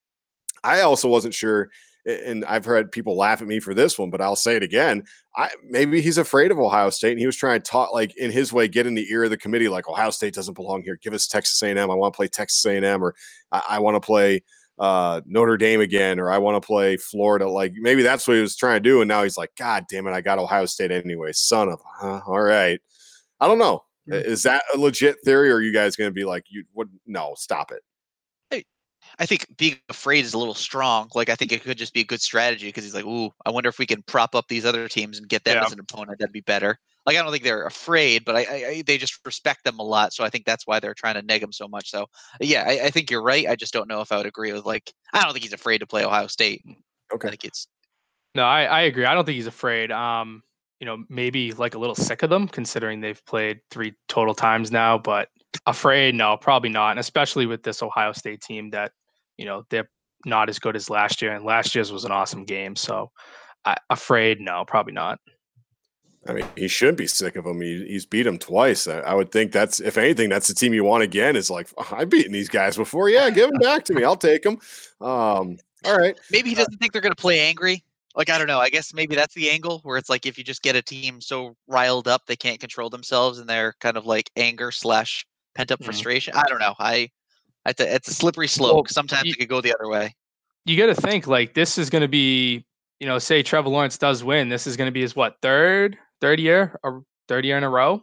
I 0.63 0.83
also 0.83 1.09
wasn't 1.09 1.35
sure 1.35 1.71
and 2.09 2.45
I've 2.47 2.65
heard 2.65 2.91
people 2.91 3.17
laugh 3.17 3.43
at 3.43 3.49
me 3.49 3.61
for 3.61 3.75
this 3.75 3.99
one, 3.99 4.11
but 4.11 4.21
I'll 4.21 4.37
say 4.37 4.57
it 4.57 4.63
again. 4.63 5.05
I 5.37 5.51
maybe 5.63 6.01
he's 6.01 6.19
afraid 6.19 6.51
of 6.51 6.59
Ohio 6.59 6.91
State, 6.91 7.13
and 7.13 7.21
he 7.21 7.27
was 7.27 7.37
trying 7.37 7.61
to 7.61 7.71
talk 7.71 7.93
like 7.93 8.17
in 8.17 8.31
his 8.31 8.53
way, 8.53 8.69
get 8.69 8.87
in 8.87 8.95
the 8.95 9.11
ear 9.11 9.25
of 9.25 9.31
the 9.31 9.37
committee, 9.37 9.69
like 9.69 9.89
Ohio 9.89 10.11
State 10.11 10.35
doesn't 10.35 10.55
belong 10.55 10.83
here. 10.83 10.99
Give 11.03 11.13
us 11.15 11.27
Texas 11.27 11.63
A&M. 11.63 11.79
I 11.79 11.95
want 11.95 12.15
to 12.15 12.17
play 12.17 12.29
Texas 12.29 12.65
A&M, 12.65 13.03
or 13.05 13.15
I, 13.53 13.63
I 13.71 13.79
want 13.81 13.97
to 13.97 14.01
play 14.01 14.43
uh, 14.79 15.21
Notre 15.27 15.57
Dame 15.57 15.81
again, 15.81 16.19
or 16.19 16.31
I 16.31 16.39
want 16.39 16.61
to 16.61 16.67
play 16.67 16.97
Florida. 16.97 17.49
Like 17.49 17.75
maybe 17.77 18.03
that's 18.03 18.27
what 18.27 18.35
he 18.35 18.41
was 18.41 18.57
trying 18.57 18.83
to 18.83 18.89
do, 18.89 19.01
and 19.03 19.09
now 19.09 19.23
he's 19.23 19.37
like, 19.37 19.51
God 19.59 19.85
damn 19.91 20.07
it, 20.07 20.13
I 20.13 20.21
got 20.21 20.39
Ohio 20.39 20.67
State 20.67 20.91
anyway. 20.91 21.33
Son 21.33 21.69
of, 21.69 21.81
huh? 21.85 22.21
all 22.27 22.43
right. 22.43 22.81
I 23.41 23.47
don't 23.47 23.59
know. 23.59 23.85
Is 24.11 24.45
that 24.45 24.63
a 24.75 24.79
legit 24.79 25.17
theory, 25.25 25.51
or 25.51 25.57
are 25.57 25.63
you 25.63 25.73
guys 25.73 25.95
going 25.95 26.09
to 26.09 26.15
be 26.15 26.25
like, 26.25 26.45
you 26.49 26.65
would 26.75 26.89
no, 27.07 27.35
stop 27.37 27.71
it? 27.71 27.83
I 29.19 29.27
think 29.27 29.47
being 29.57 29.77
afraid 29.89 30.25
is 30.25 30.35
a 30.35 30.39
little 30.39 30.55
strong. 30.55 31.11
Like 31.15 31.29
I 31.29 31.35
think 31.35 31.53
it 31.53 31.63
could 31.63 31.77
just 31.77 31.93
be 31.93 32.01
a 32.01 32.05
good 32.05 32.23
strategy 32.23 32.67
because 32.67 32.85
he's 32.85 32.95
like, 32.95 33.05
"Ooh, 33.05 33.33
I 33.45 33.51
wonder 33.51 33.69
if 33.69 33.79
we 33.79 33.87
can 33.87 34.03
prop 34.03 34.35
up 34.35 34.47
these 34.49 34.65
other 34.65 34.89
teams 34.89 35.19
and 35.19 35.29
get 35.29 35.45
them 35.45 35.57
yeah. 35.57 35.65
as 35.65 35.73
an 35.73 35.81
opponent. 35.81 36.19
That'd 36.19 36.33
be 36.33 36.41
better." 36.41 36.79
Like 37.05 37.17
I 37.17 37.23
don't 37.23 37.33
think 37.33 37.43
they're 37.43 37.65
afraid, 37.65 38.25
but 38.25 38.37
I, 38.37 38.41
I, 38.41 38.83
they 38.87 38.99
just 38.99 39.19
respect 39.25 39.65
them 39.65 39.79
a 39.79 39.83
lot. 39.83 40.13
So 40.13 40.25
I 40.25 40.31
think 40.31 40.45
that's 40.45 40.67
why 40.67 40.79
they're 40.79 40.95
trying 40.95 41.15
to 41.15 41.23
neg 41.23 41.41
them 41.41 41.53
so 41.53 41.67
much. 41.67 41.91
So 41.91 42.07
yeah, 42.39 42.65
I, 42.67 42.87
I, 42.87 42.91
think 42.91 43.11
you're 43.11 43.23
right. 43.23 43.49
I 43.49 43.57
just 43.57 43.73
don't 43.73 43.89
know 43.89 44.03
if 44.03 44.13
I 44.13 44.19
would 44.19 44.27
agree 44.27 44.53
with 44.53 44.67
like 44.67 44.93
I 45.15 45.23
don't 45.23 45.33
think 45.33 45.43
he's 45.43 45.55
afraid 45.55 45.79
to 45.79 45.87
play 45.87 46.05
Ohio 46.05 46.27
State. 46.27 46.63
Okay, 47.13 47.29
I 47.29 47.31
think 47.31 47.45
it's 47.45 47.67
no, 48.35 48.45
I, 48.45 48.65
I 48.65 48.81
agree. 48.83 49.05
I 49.05 49.15
don't 49.15 49.25
think 49.25 49.37
he's 49.37 49.47
afraid. 49.47 49.91
Um, 49.91 50.43
you 50.81 50.87
know, 50.87 51.05
maybe 51.09 51.53
like 51.53 51.75
a 51.75 51.79
little 51.79 51.97
sick 51.97 52.23
of 52.23 52.31
them 52.31 52.47
considering 52.47 53.01
they've 53.01 53.25
played 53.27 53.61
three 53.71 53.95
total 54.09 54.35
times 54.35 54.71
now, 54.71 54.97
but 54.97 55.29
afraid, 55.67 56.15
no, 56.15 56.37
probably 56.37 56.71
not. 56.71 56.91
And 56.91 57.01
especially 57.01 57.47
with 57.47 57.63
this 57.63 57.83
Ohio 57.83 58.13
State 58.13 58.43
team 58.43 58.71
that 58.71 58.93
you 59.39 59.47
know 59.47 59.65
they're 59.71 59.89
not 60.25 60.49
as 60.49 60.59
good 60.59 60.77
as 60.77 60.91
last 60.91 61.23
year, 61.23 61.35
and 61.35 61.45
last 61.45 61.75
year's 61.75 61.93
was 61.93 62.05
an 62.05 62.13
awesome 62.13 62.45
game. 62.45 62.77
So, 62.77 63.11
I, 63.65 63.77
afraid, 63.91 64.41
no, 64.41 64.65
probably 64.67 64.93
not. 64.93 65.19
I 66.27 66.33
mean, 66.33 66.47
he 66.57 66.69
shouldn't 66.69 66.99
be 66.99 67.07
sick 67.07 67.37
of 67.37 67.47
him. 67.47 67.61
He, 67.61 67.87
he's 67.87 68.05
beat 68.05 68.27
him 68.27 68.39
twice. 68.39 68.87
I, 68.87 68.99
I, 68.99 69.15
would 69.15 69.31
think 69.31 69.53
that's, 69.53 69.81
if 69.81 69.97
anything, 69.97 70.29
that's 70.29 70.49
the 70.49 70.55
team 70.55 70.75
you 70.75 70.85
want 70.85 71.03
again. 71.03 71.37
Is 71.37 71.49
like 71.49 71.69
I've 71.93 72.11
beaten 72.11 72.33
these 72.33 72.49
guys 72.49 72.77
before. 72.77 73.09
Yeah, 73.09 73.31
give 73.31 73.51
them 73.51 73.61
back 73.61 73.85
to 73.85 73.95
me. 73.95 74.05
I'll 74.05 74.17
take 74.17 74.43
them. 74.43 74.59
Um, 75.01 75.59
all 75.85 75.97
right. 75.97 76.19
Maybe 76.31 76.51
he 76.51 76.57
uh 76.57 76.59
doesn't 76.59 76.75
uh, 76.75 76.79
think 76.81 76.93
they're 76.93 77.03
going 77.03 77.15
to 77.15 77.21
play 77.21 77.41
angry. 77.41 77.85
Like 78.15 78.31
I 78.31 78.39
don't 78.39 78.49
know. 78.49 78.59
I 78.59 78.69
guess 78.69 78.93
maybe 78.93 79.15
that's 79.15 79.35
the 79.35 79.49
angle 79.49 79.81
where 79.85 79.97
it's 79.97 80.11
like 80.11 80.27
if 80.27 80.37
you 80.37 80.45
just 80.45 80.63
get 80.63 80.75
a 80.75 80.83
team 80.83 81.21
so 81.21 81.55
riled 81.69 82.09
up 82.09 82.27
they 82.27 82.35
can't 82.35 82.59
control 82.59 82.91
themselves 82.91 83.39
and 83.39 83.49
they're 83.49 83.75
kind 83.81 83.97
of 83.97 84.07
like 84.07 84.29
anger 84.37 84.73
slash 84.73 85.25
pent 85.55 85.71
up 85.71 85.79
mm-hmm. 85.79 85.85
frustration. 85.85 86.35
I 86.35 86.43
don't 86.49 86.59
know. 86.59 86.75
I 86.81 87.11
it's 87.69 87.81
a, 87.81 87.95
it's 87.95 88.09
a 88.09 88.15
slippery 88.15 88.49
slope. 88.49 88.75
Well, 88.75 88.85
Sometimes 88.89 89.25
you, 89.25 89.33
it 89.33 89.39
could 89.39 89.49
go 89.49 89.61
the 89.61 89.75
other 89.75 89.89
way. 89.89 90.15
You 90.65 90.77
got 90.77 90.87
to 90.87 90.95
think 90.95 91.27
like 91.27 91.55
this 91.55 91.79
is 91.79 91.91
going 91.91 92.03
to 92.03 92.09
be, 92.09 92.67
you 93.01 93.07
know, 93.07 93.19
say 93.19 93.43
Trevor 93.43 93.69
Lawrence 93.69 93.99
does 93.99 94.23
win. 94.23 94.49
This 94.49 94.67
is 94.67 94.77
going 94.77 94.89
to 94.89 94.93
be 94.93 95.01
his 95.01 95.17
what 95.17 95.37
third 95.43 95.97
third 96.21 96.41
year 96.41 96.79
or 96.83 97.05
third 97.29 97.45
year 97.45 97.57
in 97.57 97.65
a 97.65 97.71
row 97.71 98.03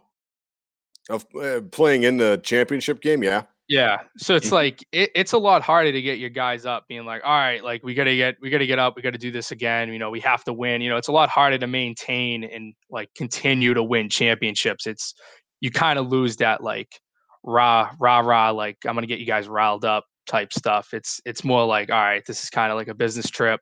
of 1.10 1.26
uh, 1.40 1.62
playing 1.72 2.04
in 2.04 2.18
the 2.18 2.40
championship 2.44 3.02
game. 3.02 3.24
Yeah. 3.24 3.44
Yeah. 3.68 4.02
So 4.18 4.36
it's 4.36 4.48
mm-hmm. 4.48 4.56
like 4.56 4.88
it, 4.92 5.10
it's 5.16 5.34
a 5.34 5.38
lot 5.38 5.64
harder 5.64 5.92
to 5.92 6.02
get 6.02 6.20
your 6.20 6.30
guys 6.30 6.66
up 6.66 6.88
being 6.88 7.06
like, 7.06 7.22
all 7.24 7.38
right, 7.38 7.64
like 7.64 7.84
we 7.84 7.94
gotta 7.96 8.16
get 8.16 8.36
we 8.42 8.50
gotta 8.50 8.68
get 8.68 8.78
up, 8.78 8.96
we 8.96 9.02
gotta 9.02 9.18
do 9.18 9.32
this 9.32 9.52
again. 9.52 9.92
You 9.92 9.98
know, 9.98 10.12
we 10.12 10.20
have 10.20 10.44
to 10.44 10.54
win. 10.54 10.82
You 10.82 10.90
know, 10.90 10.98
it's 10.98 11.08
a 11.08 11.12
lot 11.12 11.30
harder 11.30 11.58
to 11.58 11.68
maintain 11.68 12.44
and 12.44 12.76
like 12.92 13.10
continue 13.16 13.74
to 13.74 13.84
win 13.84 14.10
championships. 14.10 14.86
It's 14.86 15.16
you 15.62 15.72
kind 15.72 15.98
of 15.98 16.08
lose 16.08 16.38
that 16.38 16.62
like 16.62 17.00
rah 17.46 17.92
rah 18.00 18.20
rah 18.20 18.50
like 18.50 18.78
i'm 18.86 18.96
gonna 18.96 19.08
get 19.08 19.20
you 19.20 19.26
guys 19.26 19.48
riled 19.48 19.86
up 19.86 20.06
type 20.28 20.52
stuff 20.52 20.94
it's 20.94 21.22
it's 21.26 21.44
more 21.44 21.66
like 21.66 21.92
all 21.92 22.02
right 22.02 22.26
this 22.26 22.44
is 22.44 22.50
kind 22.50 22.72
of 22.72 22.78
like 22.78 22.88
a 22.88 22.96
business 22.96 23.30
trip 23.30 23.62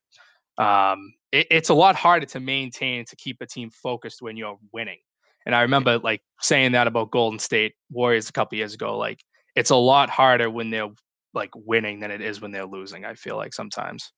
um 0.57 1.13
it, 1.31 1.47
it's 1.51 1.69
a 1.69 1.73
lot 1.73 1.95
harder 1.95 2.25
to 2.25 2.39
maintain 2.39 3.03
to 3.05 3.15
keep 3.17 3.37
a 3.41 3.45
team 3.45 3.69
focused 3.69 4.21
when 4.21 4.37
you're 4.37 4.57
winning 4.71 4.99
And 5.45 5.55
I 5.55 5.61
remember 5.61 5.99
like 5.99 6.21
saying 6.41 6.71
that 6.73 6.87
about 6.87 7.11
Golden 7.11 7.39
State 7.39 7.73
Warriors 7.91 8.29
a 8.29 8.33
couple 8.33 8.57
years 8.57 8.73
ago. 8.73 8.97
Like 8.97 9.19
it's 9.55 9.71
a 9.71 9.75
lot 9.75 10.09
harder 10.09 10.49
when 10.49 10.69
they're 10.69 10.89
like 11.33 11.51
winning 11.55 11.99
than 11.99 12.11
it 12.11 12.21
is 12.21 12.41
when 12.41 12.51
they're 12.51 12.65
losing. 12.65 13.05
I 13.05 13.15
feel 13.15 13.35
like 13.35 13.53
sometimes. 13.53 14.11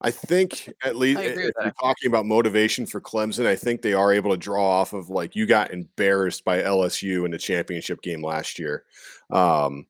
I 0.00 0.10
think 0.12 0.72
at 0.84 0.94
least 0.96 1.20
if 1.20 1.36
you're 1.36 1.52
that. 1.60 1.74
talking 1.80 2.08
about 2.08 2.24
motivation 2.24 2.86
for 2.86 3.00
Clemson, 3.00 3.46
I 3.46 3.56
think 3.56 3.82
they 3.82 3.94
are 3.94 4.12
able 4.12 4.30
to 4.30 4.36
draw 4.36 4.64
off 4.80 4.92
of 4.92 5.10
like 5.10 5.34
you 5.34 5.44
got 5.46 5.72
embarrassed 5.72 6.44
by 6.44 6.62
LSU 6.62 7.24
in 7.24 7.30
the 7.32 7.38
championship 7.38 8.00
game 8.02 8.22
last 8.22 8.58
year. 8.58 8.84
Um 9.30 9.86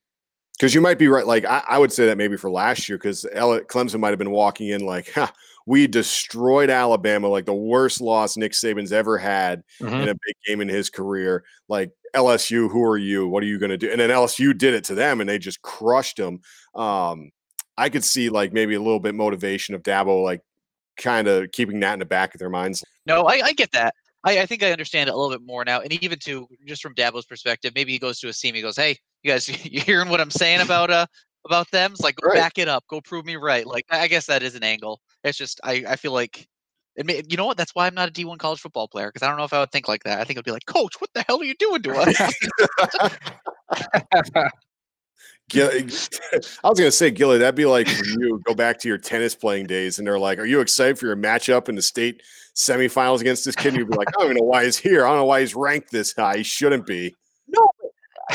because 0.59 0.75
you 0.75 0.81
might 0.81 0.99
be 0.99 1.07
right. 1.07 1.27
Like 1.27 1.45
I, 1.45 1.63
I 1.69 1.79
would 1.79 1.93
say 1.93 2.07
that 2.07 2.19
maybe 2.19 2.37
for 2.37 2.51
last 2.51 2.89
year, 2.89 2.99
because 2.99 3.25
Clemson 3.35 4.01
might 4.01 4.09
have 4.11 4.19
been 4.19 4.33
walking 4.33 4.69
in 4.71 4.81
like, 4.81 5.13
ha, 5.13 5.33
we 5.67 5.87
destroyed 5.87 6.69
Alabama, 6.69 7.29
like 7.29 7.45
the 7.45 7.55
worst 7.55 8.01
loss 8.01 8.37
Nick 8.37 8.53
Saban's 8.53 8.91
ever 8.93 9.19
had 9.19 9.63
Mhm. 9.81 10.03
in 10.03 10.09
a 10.09 10.15
big 10.15 10.35
game 10.47 10.61
in 10.61 10.69
his 10.69 10.91
career. 10.91 11.45
Like 11.69 11.93
LSU, 12.13 12.69
who 12.69 12.83
are 12.83 12.99
you? 12.99 13.29
What 13.29 13.45
are 13.45 13.47
you 13.47 13.59
going 13.61 13.71
to 13.71 13.77
do? 13.77 13.89
And 13.91 14.01
then 14.01 14.11
LSU 14.11 14.53
did 14.57 14.75
it 14.75 14.83
to 14.85 14.97
them, 14.97 15.21
and 15.21 15.29
they 15.29 15.39
just 15.39 15.63
crushed 15.63 16.17
them. 16.17 16.41
Um, 16.75 17.31
I 17.79 17.89
could 17.89 18.05
see 18.05 18.29
like 18.29 18.53
maybe 18.53 18.75
a 18.75 18.81
little 18.81 18.99
bit 18.99 19.15
motivation 19.15 19.75
of 19.75 19.83
Dabo, 19.85 20.23
like 20.23 20.43
kind 20.97 21.29
of 21.29 21.53
keeping 21.53 21.79
that 21.81 21.93
in 21.93 22.01
the 22.01 22.05
back 22.05 22.35
of 22.35 22.41
their 22.41 22.51
minds. 22.51 22.85
No, 23.07 23.23
I, 23.23 23.41
I 23.45 23.53
get 23.53 23.71
that. 23.73 23.95
I, 24.25 24.41
I 24.41 24.47
think 24.47 24.65
I 24.65 24.73
understand 24.73 25.09
it 25.09 25.13
a 25.13 25.17
little 25.17 25.31
bit 25.31 25.47
more 25.47 25.65
now. 25.65 25.81
And 25.81 25.93
even 26.03 26.19
to 26.25 26.49
just 26.67 26.83
from 26.83 26.95
Dabo's 26.95 27.25
perspective, 27.25 27.73
maybe 27.77 27.93
he 27.93 28.01
goes 28.01 28.19
to 28.19 28.29
a 28.29 28.33
team, 28.33 28.57
he 28.57 28.63
goes, 28.63 28.77
Hey, 28.77 28.97
you 29.23 29.31
guys 29.31 29.49
you 29.65 29.81
hearing 29.81 30.09
what 30.09 30.21
I'm 30.21 30.31
saying 30.31 30.61
about 30.61 30.91
uh 30.91 31.07
about 31.47 31.71
them? 31.71 31.93
It's 31.93 32.03
like 32.03 32.17
go 32.17 32.29
Right. 32.29 32.37
back 32.37 32.59
it 32.59 32.67
up, 32.69 32.85
go 32.89 33.01
prove 33.01 33.25
me 33.25 33.37
right. 33.37 33.65
Like 33.65 33.87
I 33.91 34.01
I 34.01 34.09
guess 34.09 34.27
that 34.27 34.43
is 34.43 34.57
an 34.57 34.65
angle. 34.65 35.01
It's 35.23 35.39
just 35.39 35.61
I, 35.63 35.85
I 35.89 35.97
feel 35.97 36.13
like 36.13 36.49
it 36.97 37.07
may, 37.07 37.23
you 37.29 37.37
know 37.37 37.47
what? 37.47 37.57
That's 37.57 37.77
why 37.77 37.87
I'm 37.87 37.95
not 37.95 38.09
a 38.09 38.13
D1 38.13 38.39
college 38.39 38.59
football 38.59 38.89
player 38.89 39.07
because 39.07 39.25
I 39.25 39.29
don't 39.29 39.39
know 39.39 39.45
if 39.45 39.53
I 39.53 39.61
would 39.61 39.71
think 39.71 39.87
like 39.87 40.03
that. 40.03 40.19
I 40.19 40.25
think 40.25 40.37
I'd 40.37 40.45
be 40.45 40.51
like, 40.51 40.67
Coach, 40.67 41.01
what 41.01 41.11
the 41.15 41.25
hell 41.29 41.41
are 41.41 41.45
you 41.45 41.55
doing 41.55 41.81
to 41.83 41.95
us? 41.95 42.35
I 45.55 46.69
was 46.69 46.79
gonna 46.79 46.91
say, 46.91 47.11
Gilly, 47.11 47.39
that'd 47.39 47.55
be 47.55 47.67
like 47.67 47.89
you 47.89 48.41
go 48.45 48.55
back 48.55 48.79
to 48.81 48.89
your 48.89 48.99
tennis 48.99 49.35
playing 49.35 49.67
days, 49.67 49.99
and 49.99 50.07
they're 50.07 50.19
like, 50.19 50.39
"Are 50.39 50.45
you 50.45 50.61
excited 50.61 50.99
for 50.99 51.07
your 51.07 51.17
matchup 51.17 51.69
in 51.69 51.75
the 51.75 51.83
state 51.83 52.23
semifinals 52.55 53.21
against 53.21 53.45
this 53.45 53.57
kid?" 53.57 53.69
And 53.69 53.79
you'd 53.79 53.91
be 53.91 53.97
like, 53.97 54.09
"I 54.09 54.13
don't 54.13 54.25
even 54.25 54.37
know 54.37 54.45
why 54.45 54.65
he's 54.65 54.77
here. 54.77 55.05
I 55.07 55.11
don't 55.11 55.19
know 55.19 55.25
why 55.25 55.41
he's 55.41 55.55
ranked 55.55 55.91
this 55.91 56.15
high. 56.15 56.39
He 56.39 56.43
shouldn't 56.43 56.87
be." 56.87 57.15
no. 57.49 57.67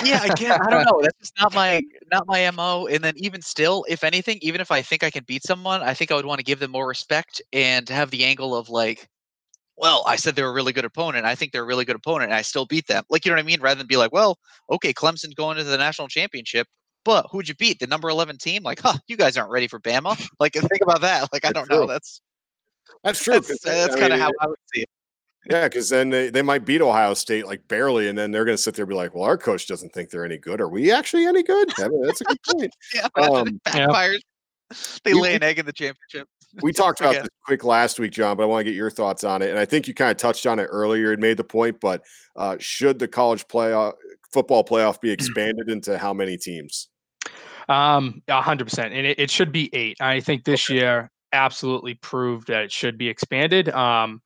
Yeah, 0.03 0.21
I 0.23 0.29
can't. 0.29 0.59
I 0.65 0.71
don't 0.71 0.85
know. 0.85 0.99
That's 1.03 1.17
just 1.19 1.33
not 1.39 1.53
my 1.53 1.81
not 2.11 2.25
my 2.25 2.49
mo. 2.49 2.87
And 2.87 3.03
then 3.03 3.13
even 3.17 3.41
still, 3.41 3.85
if 3.87 4.03
anything, 4.03 4.39
even 4.41 4.59
if 4.59 4.71
I 4.71 4.81
think 4.81 5.03
I 5.03 5.11
can 5.11 5.23
beat 5.25 5.43
someone, 5.43 5.83
I 5.83 5.93
think 5.93 6.11
I 6.11 6.15
would 6.15 6.25
want 6.25 6.39
to 6.39 6.43
give 6.43 6.59
them 6.59 6.71
more 6.71 6.87
respect 6.87 7.41
and 7.53 7.87
have 7.89 8.09
the 8.09 8.23
angle 8.23 8.55
of 8.55 8.69
like, 8.69 9.07
well, 9.77 10.03
I 10.07 10.15
said 10.15 10.35
they're 10.35 10.49
a 10.49 10.53
really 10.53 10.73
good 10.73 10.85
opponent. 10.85 11.25
I 11.25 11.35
think 11.35 11.51
they're 11.51 11.63
a 11.63 11.65
really 11.65 11.85
good 11.85 11.95
opponent, 11.95 12.31
and 12.31 12.33
I 12.33 12.41
still 12.41 12.65
beat 12.65 12.87
them. 12.87 13.03
Like, 13.09 13.23
you 13.23 13.31
know 13.31 13.35
what 13.35 13.43
I 13.43 13.45
mean? 13.45 13.61
Rather 13.61 13.77
than 13.77 13.87
be 13.87 13.97
like, 13.97 14.11
well, 14.11 14.39
okay, 14.71 14.93
Clemson's 14.93 15.35
going 15.35 15.59
into 15.59 15.69
the 15.69 15.77
national 15.77 16.07
championship, 16.07 16.67
but 17.05 17.27
who'd 17.31 17.47
you 17.47 17.55
beat? 17.55 17.79
The 17.79 17.87
number 17.87 18.09
eleven 18.09 18.37
team? 18.37 18.63
Like, 18.63 18.79
huh, 18.81 18.97
you 19.07 19.17
guys 19.17 19.37
aren't 19.37 19.51
ready 19.51 19.67
for 19.67 19.79
Bama. 19.79 20.19
Like, 20.39 20.53
think 20.53 20.81
about 20.81 21.01
that. 21.01 21.31
Like, 21.33 21.45
I 21.45 21.51
don't 21.51 21.69
know. 21.69 21.85
That's 21.87 22.21
That's 23.03 23.23
true. 23.23 23.33
that's 23.35 23.47
'cause, 23.47 23.59
that's 23.63 23.95
kind 23.95 24.13
of 24.13 24.19
how 24.19 24.31
I 24.39 24.47
would 24.47 24.57
see 24.73 24.81
it. 24.81 24.89
Yeah, 25.49 25.67
because 25.67 25.89
then 25.89 26.09
they, 26.09 26.29
they 26.29 26.41
might 26.41 26.63
beat 26.65 26.79
Ohio 26.81 27.13
State 27.13 27.45
like 27.45 27.67
barely, 27.67 28.07
and 28.07 28.17
then 28.17 28.31
they're 28.31 28.45
going 28.45 28.55
to 28.55 28.61
sit 28.63 28.75
there 28.75 28.83
and 28.83 28.89
be 28.89 28.95
like, 28.95 29.13
"Well, 29.13 29.25
our 29.25 29.37
coach 29.37 29.67
doesn't 29.67 29.91
think 29.93 30.09
they're 30.09 30.23
any 30.23 30.37
good. 30.37 30.61
Are 30.61 30.69
we 30.69 30.89
actually 30.91 31.25
any 31.25 31.43
good?" 31.43 31.69
I 31.79 31.89
mean, 31.89 32.01
that's 32.03 32.21
a 32.21 32.25
good 32.25 32.37
point. 32.49 32.73
Yeah, 32.95 33.07
Um, 33.17 33.47
it 33.47 33.61
yeah. 33.75 33.87
backfires. 33.87 34.99
They 35.03 35.13
We- 35.13 35.21
lay 35.21 35.35
an 35.35 35.43
egg 35.43 35.59
in 35.59 35.65
the 35.65 35.73
championship. 35.73 36.27
We 36.61 36.71
talked 36.71 37.01
about 37.01 37.15
this 37.15 37.27
quick 37.45 37.63
last 37.63 37.99
week, 37.99 38.11
John, 38.11 38.37
but 38.37 38.43
I 38.43 38.45
want 38.45 38.59
to 38.61 38.63
get 38.71 38.77
your 38.77 38.91
thoughts 38.91 39.23
on 39.23 39.41
it. 39.41 39.49
And 39.49 39.57
I 39.57 39.65
think 39.65 39.87
you 39.87 39.95
kind 39.95 40.11
of 40.11 40.17
touched 40.17 40.45
on 40.45 40.59
it 40.59 40.65
earlier 40.71 41.11
and 41.11 41.19
made 41.19 41.37
the 41.37 41.43
point. 41.43 41.79
But 41.81 42.03
uh, 42.35 42.57
should 42.59 42.99
the 42.99 43.07
college 43.07 43.47
playoff 43.47 43.93
football 44.31 44.63
playoff 44.63 45.01
be 45.01 45.09
expanded 45.11 45.69
into 45.69 45.97
how 45.97 46.13
many 46.13 46.37
teams? 46.37 46.89
Um, 47.69 48.21
a 48.27 48.41
hundred 48.41 48.65
percent, 48.65 48.93
and 48.93 49.05
it, 49.07 49.19
it 49.19 49.31
should 49.31 49.51
be 49.51 49.69
eight. 49.73 49.97
I 50.01 50.19
think 50.19 50.43
this 50.43 50.69
year 50.69 51.11
absolutely 51.31 51.95
proved 51.95 52.47
that 52.47 52.63
it 52.63 52.71
should 52.71 52.97
be 52.97 53.09
expanded. 53.09 53.69
Um, 53.69 54.21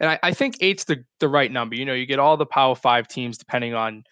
and 0.00 0.10
I, 0.10 0.18
I 0.22 0.32
think 0.32 0.56
eight's 0.60 0.84
the 0.84 1.04
the 1.20 1.28
right 1.28 1.50
number. 1.50 1.74
You 1.74 1.84
know, 1.84 1.94
you 1.94 2.06
get 2.06 2.18
all 2.18 2.36
the 2.36 2.46
Power 2.46 2.74
Five 2.74 3.08
teams 3.08 3.38
depending 3.38 3.74
on 3.74 4.04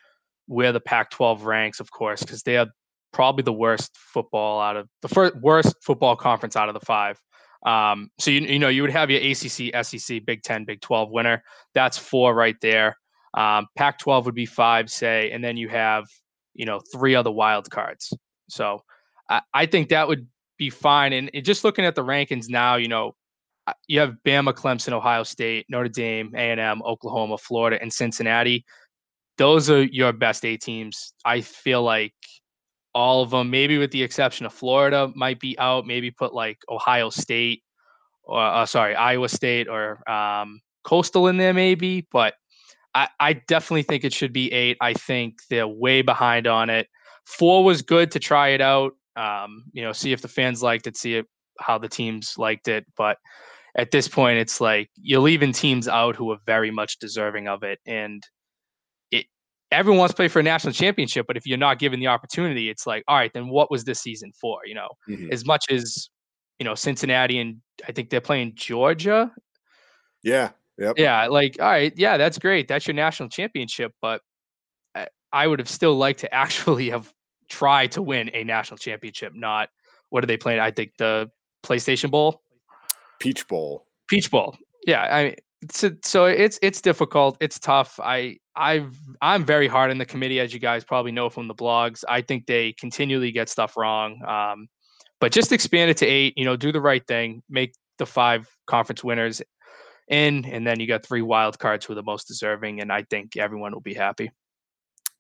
where 0.47 0.73
the 0.73 0.81
Pac-12 0.81 1.45
ranks, 1.45 1.81
of 1.81 1.91
course, 1.91 2.23
because 2.23 2.43
they 2.43 2.57
are 2.59 2.67
probably 3.13 3.43
the 3.43 3.53
worst 3.53 3.97
football 3.97 4.61
out 4.61 4.77
of 4.77 4.89
the 5.03 5.09
first 5.09 5.37
worst 5.37 5.75
football 5.83 6.17
conference 6.17 6.57
out 6.57 6.69
of 6.69 6.75
the 6.75 6.85
five. 6.85 7.19
Um, 7.65 8.11
so 8.19 8.31
you 8.31 8.41
you 8.41 8.59
know 8.59 8.69
you 8.69 8.83
would 8.83 8.91
have 8.91 9.11
your 9.11 9.21
ACC, 9.21 9.85
SEC, 9.85 10.25
Big 10.27 10.43
Ten, 10.43 10.65
Big 10.65 10.81
Twelve 10.81 11.11
winner. 11.11 11.43
That's 11.75 11.97
four 11.97 12.35
right 12.35 12.57
there. 12.61 12.97
Um, 13.35 13.67
Pac-12 13.77 14.27
would 14.27 14.35
be 14.35 14.47
five, 14.47 14.89
say, 14.91 15.33
and 15.33 15.43
then 15.43 15.57
you 15.57 15.69
have 15.69 16.05
you 16.55 16.67
know 16.67 16.81
three 16.93 17.15
other 17.15 17.31
wild 17.31 17.71
cards. 17.71 18.13
So 18.55 18.83
I, 19.29 19.43
I 19.53 19.67
think 19.67 19.89
that 19.89 20.09
would 20.09 20.27
be 20.59 20.71
fine. 20.71 21.13
And, 21.13 21.31
just 21.43 21.65
looking 21.65 21.85
at 21.85 21.95
the 21.95 22.05
rankings 22.05 22.49
now, 22.49 22.77
you 22.77 22.89
know, 22.89 23.15
you 23.89 24.01
have 24.01 24.17
Bama, 24.25 24.53
Clemson, 24.53 24.93
Ohio 24.93 25.23
State, 25.23 25.67
Notre 25.69 25.89
Dame, 25.89 26.33
A 26.35 26.51
and 26.51 26.61
M, 26.61 26.83
Oklahoma, 26.83 27.39
Florida, 27.39 27.79
and 27.81 27.93
Cincinnati. 27.93 28.65
Those 29.39 29.71
are 29.71 29.83
your 29.83 30.13
best 30.13 30.45
eight 30.45 30.61
teams. 30.61 31.15
I 31.25 31.41
feel 31.41 31.83
like 31.83 32.15
all 32.95 33.23
of 33.23 33.31
them, 33.31 33.51
maybe 33.51 33.79
with 33.79 33.91
the 33.91 34.03
exception 34.03 34.47
of 34.47 34.53
Florida, 34.53 35.11
might 35.17 35.41
be 35.41 35.59
out. 35.59 35.87
Maybe 35.87 36.11
put 36.11 36.35
like 36.35 36.59
Ohio 36.69 37.11
State 37.11 37.63
or 38.25 38.41
uh, 38.41 38.67
sorry, 38.67 38.95
Iowa 38.95 39.29
State 39.29 39.69
or 39.69 40.09
um, 40.11 40.61
Coastal 40.85 41.29
in 41.29 41.37
there, 41.37 41.55
maybe. 41.55 42.07
But 42.13 42.35
I, 42.95 43.09
I 43.19 43.33
definitely 43.35 43.83
think 43.83 44.05
it 44.05 44.13
should 44.13 44.33
be 44.33 44.53
eight. 44.53 44.77
I 44.81 44.95
think 44.95 45.39
they're 45.51 45.69
way 45.69 46.03
behind 46.03 46.47
on 46.47 46.71
it. 46.71 46.89
Four 47.25 47.65
was 47.65 47.83
good 47.83 48.11
to 48.13 48.19
try 48.19 48.49
it 48.49 48.61
out. 48.61 48.93
Um, 49.17 49.65
you 49.73 49.83
know, 49.83 49.93
see 49.93 50.13
if 50.13 50.23
the 50.23 50.29
fans 50.29 50.63
liked 50.63 50.87
it, 50.87 50.97
see 50.97 51.17
it, 51.17 51.27
how 51.61 51.79
the 51.79 51.89
teams 51.89 52.37
liked 52.37 52.69
it. 52.69 52.85
But 52.97 53.19
at 53.77 53.91
this 53.91 54.09
point, 54.09 54.39
it's 54.39 54.61
like 54.61 54.91
you're 54.97 55.21
leaving 55.21 55.53
teams 55.53 55.89
out 55.89 56.17
who 56.17 56.31
are 56.33 56.39
very 56.47 56.71
much 56.71 56.99
deserving 56.99 57.49
of 57.49 57.63
it. 57.63 57.79
And 57.87 58.23
it 59.11 59.27
everyone 59.71 59.99
wants 59.99 60.13
to 60.13 60.17
play 60.17 60.29
for 60.29 60.41
a 60.41 60.43
national 60.43 60.73
championship, 60.73 61.27
but 61.27 61.37
if 61.37 61.47
you're 61.47 61.59
not 61.59 61.79
given 61.79 62.01
the 62.01 62.07
opportunity, 62.09 62.69
it's 62.69 62.87
like, 62.87 63.05
all 63.09 63.17
right, 63.17 63.33
then 63.33 63.49
what 63.49 63.71
was 63.71 63.85
this 63.85 64.01
season 64.01 64.33
for? 64.41 64.61
You 64.65 64.75
know, 64.75 64.89
Mhm. 65.09 65.33
as 65.33 65.45
much 65.45 65.67
as 65.71 66.09
you 66.59 66.65
know, 66.65 66.75
Cincinnati 66.77 67.39
and 67.41 67.61
I 67.89 67.93
think 67.93 68.11
they're 68.11 68.21
playing 68.21 68.53
Georgia. 68.55 69.33
Yeah. 70.23 70.51
Yep. 70.79 70.95
Yeah, 70.99 71.27
like 71.27 71.57
all 71.61 71.67
right, 71.69 71.93
yeah, 71.97 72.17
that's 72.17 72.39
great. 72.39 72.67
That's 72.69 72.87
your 72.87 72.95
national 72.95 73.29
championship, 73.29 73.93
but 74.03 74.21
I, 75.35 75.45
I 75.45 75.47
would 75.47 75.59
have 75.59 75.69
still 75.69 75.97
liked 75.97 76.21
to 76.21 76.33
actually 76.35 76.91
have 76.91 77.13
tried 77.49 77.93
to 77.93 78.03
win 78.03 78.31
a 78.33 78.45
national 78.45 78.79
championship. 78.79 79.35
Not 79.35 79.69
what 80.11 80.23
are 80.25 80.27
they 80.27 80.37
playing? 80.37 80.61
I 80.61 80.71
think 80.71 80.93
the 80.99 81.31
PlayStation 81.63 82.11
Bowl, 82.11 82.43
Peach 83.19 83.47
Bowl. 83.49 83.87
Peach 84.09 84.31
Bowl. 84.31 84.57
Yeah, 84.87 85.03
I 85.03 85.37
so, 85.71 85.91
so 86.03 86.27
it's 86.27 86.59
it's 86.63 86.81
difficult. 86.81 87.37
It's 87.41 87.59
tough. 87.59 87.99
I 88.03 88.39
I've 88.57 88.97
I'm 89.23 89.45
very 89.45 89.69
hard 89.69 89.91
on 89.91 89.99
the 89.99 90.07
committee, 90.07 90.41
as 90.41 90.53
you 90.53 90.61
guys 90.61 90.85
probably 90.85 91.13
know 91.13 91.31
from 91.31 91.49
the 91.49 91.55
blogs. 91.55 92.05
I 92.09 92.21
think 92.21 92.47
they 92.47 92.73
continually 92.73 93.33
get 93.33 93.49
stuff 93.49 93.77
wrong. 93.77 94.23
Um, 94.27 94.69
but 95.21 95.33
just 95.33 95.53
expand 95.53 95.91
it 95.91 95.97
to 95.99 96.07
eight. 96.07 96.37
You 96.37 96.45
know, 96.45 96.57
do 96.57 96.71
the 96.71 96.81
right 96.81 97.07
thing. 97.07 97.43
Make 97.49 97.75
the 97.99 98.07
five 98.07 98.49
conference 98.67 99.03
winners 99.03 99.41
in, 100.09 100.45
and 100.45 100.67
then 100.67 100.81
you 100.81 100.87
got 100.87 101.05
three 101.05 101.23
wild 101.23 101.59
cards 101.59 101.87
who 101.87 101.95
are 101.95 101.97
the 101.97 102.03
most 102.03 102.29
deserving, 102.29 102.81
and 102.81 102.93
I 102.93 103.03
think 103.03 103.37
everyone 103.37 103.73
will 103.73 103.81
be 103.81 103.95
happy. 103.95 104.31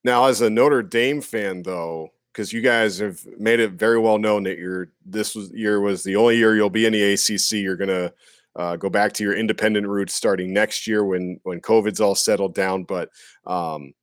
Now, 0.04 0.26
as 0.26 0.42
a 0.42 0.50
Notre 0.50 0.82
Dame 0.82 1.22
fan, 1.22 1.62
though, 1.62 2.12
because 2.32 2.52
you 2.52 2.60
guys 2.60 2.98
have 2.98 3.24
made 3.38 3.60
it 3.60 3.72
very 3.72 3.98
well 3.98 4.18
known 4.18 4.42
that 4.42 4.58
you're 4.58 4.90
this 5.06 5.34
was 5.34 5.50
year 5.52 5.80
was 5.80 6.02
the 6.02 6.16
only 6.16 6.36
year 6.36 6.54
you'll 6.54 6.68
be 6.68 6.84
in 6.84 6.92
the 6.92 7.14
ACC. 7.14 7.52
You're 7.52 7.76
gonna 7.76 8.12
uh, 8.56 8.76
go 8.76 8.90
back 8.90 9.12
to 9.14 9.24
your 9.24 9.34
independent 9.34 9.86
roots 9.86 10.14
starting 10.14 10.52
next 10.52 10.86
year 10.86 11.04
when 11.04 11.40
when 11.44 11.60
COVID's 11.60 12.00
all 12.00 12.14
settled 12.14 12.54
down. 12.54 12.84
But 12.84 13.10
um, 13.46 13.94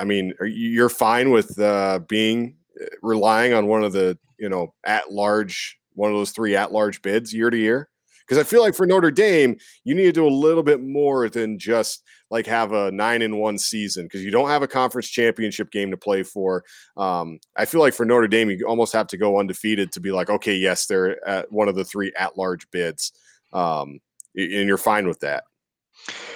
I 0.00 0.04
mean, 0.04 0.32
you're 0.44 0.88
fine 0.88 1.30
with 1.30 1.58
uh, 1.60 2.00
being 2.08 2.56
relying 3.02 3.52
on 3.52 3.66
one 3.66 3.84
of 3.84 3.92
the 3.92 4.18
you 4.38 4.48
know 4.48 4.74
at 4.84 5.12
large 5.12 5.78
one 5.94 6.10
of 6.10 6.16
those 6.16 6.30
three 6.30 6.56
at 6.56 6.72
large 6.72 7.02
bids 7.02 7.32
year 7.32 7.50
to 7.50 7.56
year. 7.56 7.88
Because 8.28 8.38
I 8.38 8.46
feel 8.46 8.60
like 8.60 8.74
for 8.74 8.86
Notre 8.86 9.10
Dame, 9.10 9.56
you 9.84 9.94
need 9.94 10.04
to 10.04 10.12
do 10.12 10.26
a 10.26 10.28
little 10.28 10.62
bit 10.62 10.82
more 10.82 11.30
than 11.30 11.58
just 11.58 12.02
like 12.30 12.46
have 12.46 12.72
a 12.72 12.90
nine 12.92 13.22
in 13.22 13.38
one 13.38 13.56
season 13.56 14.04
because 14.04 14.22
you 14.22 14.30
don't 14.30 14.50
have 14.50 14.62
a 14.62 14.68
conference 14.68 15.08
championship 15.08 15.70
game 15.70 15.90
to 15.90 15.96
play 15.96 16.22
for. 16.22 16.62
Um, 16.96 17.40
I 17.56 17.64
feel 17.64 17.80
like 17.80 17.94
for 17.94 18.04
Notre 18.04 18.28
Dame, 18.28 18.50
you 18.50 18.66
almost 18.66 18.92
have 18.92 19.06
to 19.08 19.16
go 19.16 19.38
undefeated 19.38 19.92
to 19.92 20.00
be 20.00 20.12
like, 20.12 20.28
okay, 20.28 20.54
yes, 20.54 20.84
they're 20.86 21.26
at 21.26 21.50
one 21.50 21.68
of 21.68 21.74
the 21.74 21.84
three 21.84 22.12
at 22.18 22.36
large 22.36 22.70
bids. 22.70 23.12
Um, 23.52 24.00
and 24.34 24.68
you're 24.68 24.76
fine 24.76 25.08
with 25.08 25.20
that. 25.20 25.44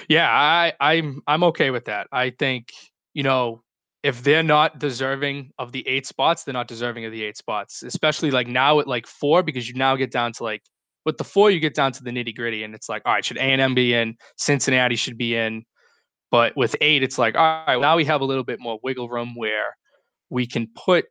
Yeah, 0.09 0.29
I, 0.29 0.73
I'm 0.79 1.21
I'm 1.27 1.43
okay 1.45 1.69
with 1.69 1.85
that. 1.85 2.07
I 2.11 2.31
think 2.31 2.71
you 3.13 3.23
know 3.23 3.63
if 4.01 4.21
they're 4.21 4.43
not 4.43 4.79
deserving 4.79 5.51
of 5.57 5.71
the 5.71 5.87
eight 5.87 6.05
spots, 6.05 6.43
they're 6.43 6.53
not 6.53 6.67
deserving 6.67 7.05
of 7.05 7.11
the 7.11 7.23
eight 7.23 7.37
spots. 7.37 7.83
Especially 7.83 8.31
like 8.31 8.47
now 8.47 8.79
at 8.79 8.87
like 8.87 9.07
four, 9.07 9.43
because 9.43 9.67
you 9.67 9.75
now 9.75 9.95
get 9.95 10.11
down 10.11 10.33
to 10.33 10.43
like 10.43 10.63
with 11.05 11.17
the 11.17 11.23
four, 11.23 11.51
you 11.51 11.59
get 11.59 11.75
down 11.75 11.91
to 11.93 12.03
the 12.03 12.11
nitty 12.11 12.35
gritty, 12.35 12.63
and 12.63 12.73
it's 12.73 12.89
like, 12.89 13.01
all 13.05 13.13
right, 13.13 13.25
should 13.25 13.37
A 13.37 13.41
and 13.41 13.61
M 13.61 13.75
be 13.75 13.93
in? 13.93 14.15
Cincinnati 14.37 14.95
should 14.95 15.17
be 15.17 15.35
in. 15.35 15.63
But 16.31 16.55
with 16.57 16.75
eight, 16.81 17.03
it's 17.03 17.17
like, 17.17 17.35
all 17.35 17.63
right, 17.67 17.79
now 17.79 17.95
we 17.95 18.05
have 18.05 18.21
a 18.21 18.25
little 18.25 18.43
bit 18.43 18.59
more 18.59 18.79
wiggle 18.81 19.07
room 19.07 19.35
where 19.35 19.75
we 20.29 20.47
can 20.47 20.67
put 20.75 21.05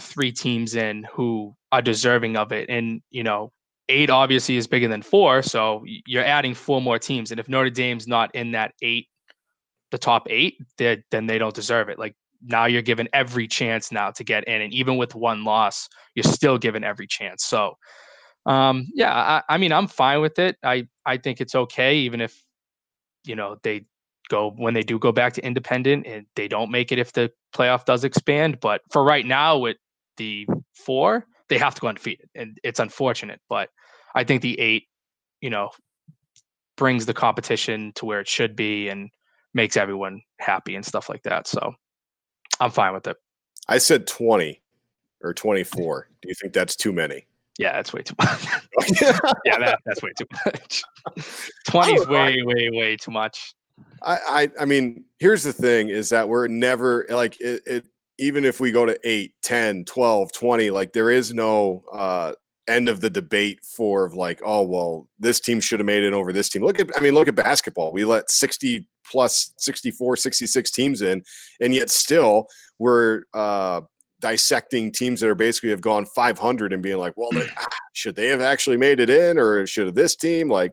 three 0.00 0.30
teams 0.30 0.76
in 0.76 1.04
who 1.12 1.54
are 1.72 1.82
deserving 1.82 2.36
of 2.36 2.52
it. 2.52 2.68
And, 2.68 3.02
you 3.10 3.24
know, 3.24 3.52
eight 3.88 4.10
obviously 4.10 4.56
is 4.56 4.68
bigger 4.68 4.86
than 4.86 5.02
four. 5.02 5.42
So 5.42 5.84
you're 6.06 6.24
adding 6.24 6.54
four 6.54 6.80
more 6.80 6.98
teams. 6.98 7.32
And 7.32 7.40
if 7.40 7.48
Notre 7.48 7.70
Dame's 7.70 8.06
not 8.06 8.32
in 8.34 8.52
that 8.52 8.72
eight, 8.80 9.08
the 9.90 9.98
top 9.98 10.28
eight, 10.30 10.58
then 10.78 11.02
then 11.10 11.26
they 11.26 11.38
don't 11.38 11.54
deserve 11.54 11.88
it. 11.88 11.98
Like 11.98 12.14
now 12.40 12.66
you're 12.66 12.80
given 12.80 13.08
every 13.12 13.48
chance 13.48 13.90
now 13.90 14.12
to 14.12 14.22
get 14.22 14.44
in. 14.44 14.62
And 14.62 14.72
even 14.72 14.96
with 14.96 15.16
one 15.16 15.42
loss, 15.42 15.88
you're 16.14 16.22
still 16.22 16.58
given 16.58 16.84
every 16.84 17.08
chance. 17.08 17.44
So 17.44 17.74
um, 18.46 18.86
yeah, 18.94 19.12
I, 19.12 19.42
I 19.48 19.58
mean, 19.58 19.72
I'm 19.72 19.86
fine 19.86 20.20
with 20.20 20.38
it. 20.38 20.56
I, 20.62 20.88
I 21.04 21.16
think 21.16 21.40
it's 21.40 21.54
okay, 21.54 21.96
even 21.98 22.20
if, 22.20 22.42
you 23.24 23.36
know, 23.36 23.56
they 23.62 23.84
go 24.28 24.52
when 24.56 24.74
they 24.74 24.82
do 24.82 24.98
go 24.98 25.12
back 25.12 25.34
to 25.34 25.44
independent 25.44 26.06
and 26.06 26.24
they 26.36 26.48
don't 26.48 26.70
make 26.70 26.92
it 26.92 26.98
if 26.98 27.12
the 27.12 27.30
playoff 27.54 27.84
does 27.84 28.04
expand. 28.04 28.60
But 28.60 28.82
for 28.90 29.04
right 29.04 29.26
now, 29.26 29.58
with 29.58 29.76
the 30.16 30.46
four, 30.72 31.26
they 31.48 31.58
have 31.58 31.74
to 31.74 31.80
go 31.80 31.88
undefeated, 31.88 32.30
and 32.34 32.58
it's 32.62 32.80
unfortunate. 32.80 33.40
But 33.48 33.68
I 34.14 34.24
think 34.24 34.42
the 34.42 34.58
eight, 34.58 34.84
you 35.40 35.50
know, 35.50 35.70
brings 36.76 37.06
the 37.06 37.14
competition 37.14 37.92
to 37.96 38.06
where 38.06 38.20
it 38.20 38.28
should 38.28 38.56
be 38.56 38.88
and 38.88 39.10
makes 39.52 39.76
everyone 39.76 40.22
happy 40.38 40.76
and 40.76 40.86
stuff 40.86 41.08
like 41.08 41.22
that. 41.24 41.46
So 41.46 41.74
I'm 42.60 42.70
fine 42.70 42.94
with 42.94 43.06
it. 43.06 43.16
I 43.68 43.78
said 43.78 44.06
20 44.06 44.62
or 45.22 45.34
24. 45.34 46.08
Do 46.22 46.28
you 46.28 46.34
think 46.34 46.52
that's 46.52 46.76
too 46.76 46.92
many? 46.92 47.26
Yeah, 47.60 47.72
that's 47.74 47.92
way 47.92 48.00
too 48.00 48.14
much. 48.18 48.46
yeah, 49.44 49.58
that, 49.58 49.80
that's 49.84 50.02
way 50.02 50.12
too 50.16 50.24
much. 50.46 50.82
20 51.68 51.92
is 51.92 52.08
way, 52.08 52.42
way, 52.42 52.70
way 52.72 52.96
too 52.96 53.10
much. 53.10 53.54
I, 54.02 54.16
I 54.26 54.62
I 54.62 54.64
mean, 54.64 55.04
here's 55.18 55.42
the 55.42 55.52
thing 55.52 55.90
is 55.90 56.08
that 56.08 56.26
we're 56.26 56.48
never 56.48 57.04
like 57.10 57.38
it, 57.38 57.62
it 57.66 57.84
even 58.16 58.46
if 58.46 58.60
we 58.60 58.72
go 58.72 58.86
to 58.86 58.98
8, 59.04 59.34
10, 59.42 59.84
12, 59.84 60.32
20, 60.32 60.70
like 60.70 60.94
there 60.94 61.10
is 61.10 61.34
no 61.34 61.84
uh 61.92 62.32
end 62.66 62.88
of 62.88 63.02
the 63.02 63.10
debate 63.10 63.60
for 63.62 64.06
of 64.06 64.14
like, 64.14 64.40
oh 64.42 64.62
well, 64.62 65.06
this 65.18 65.38
team 65.38 65.60
should 65.60 65.80
have 65.80 65.86
made 65.86 66.02
it 66.02 66.14
over 66.14 66.32
this 66.32 66.48
team. 66.48 66.64
Look 66.64 66.80
at 66.80 66.88
I 66.96 67.00
mean, 67.00 67.12
look 67.12 67.28
at 67.28 67.34
basketball. 67.34 67.92
We 67.92 68.06
let 68.06 68.30
60 68.30 68.88
plus 69.04 69.52
64, 69.58 70.16
66 70.16 70.70
teams 70.70 71.02
in, 71.02 71.22
and 71.60 71.74
yet 71.74 71.90
still 71.90 72.46
we're 72.78 73.24
uh 73.34 73.82
dissecting 74.20 74.92
teams 74.92 75.20
that 75.20 75.28
are 75.28 75.34
basically 75.34 75.70
have 75.70 75.80
gone 75.80 76.06
500 76.06 76.72
and 76.72 76.82
being 76.82 76.98
like, 76.98 77.14
well, 77.16 77.30
they, 77.32 77.46
ah, 77.58 77.66
should 77.92 78.16
they 78.16 78.28
have 78.28 78.40
actually 78.40 78.76
made 78.76 79.00
it 79.00 79.10
in, 79.10 79.38
or 79.38 79.66
should 79.66 79.94
this 79.94 80.16
team? 80.16 80.48
Like, 80.48 80.72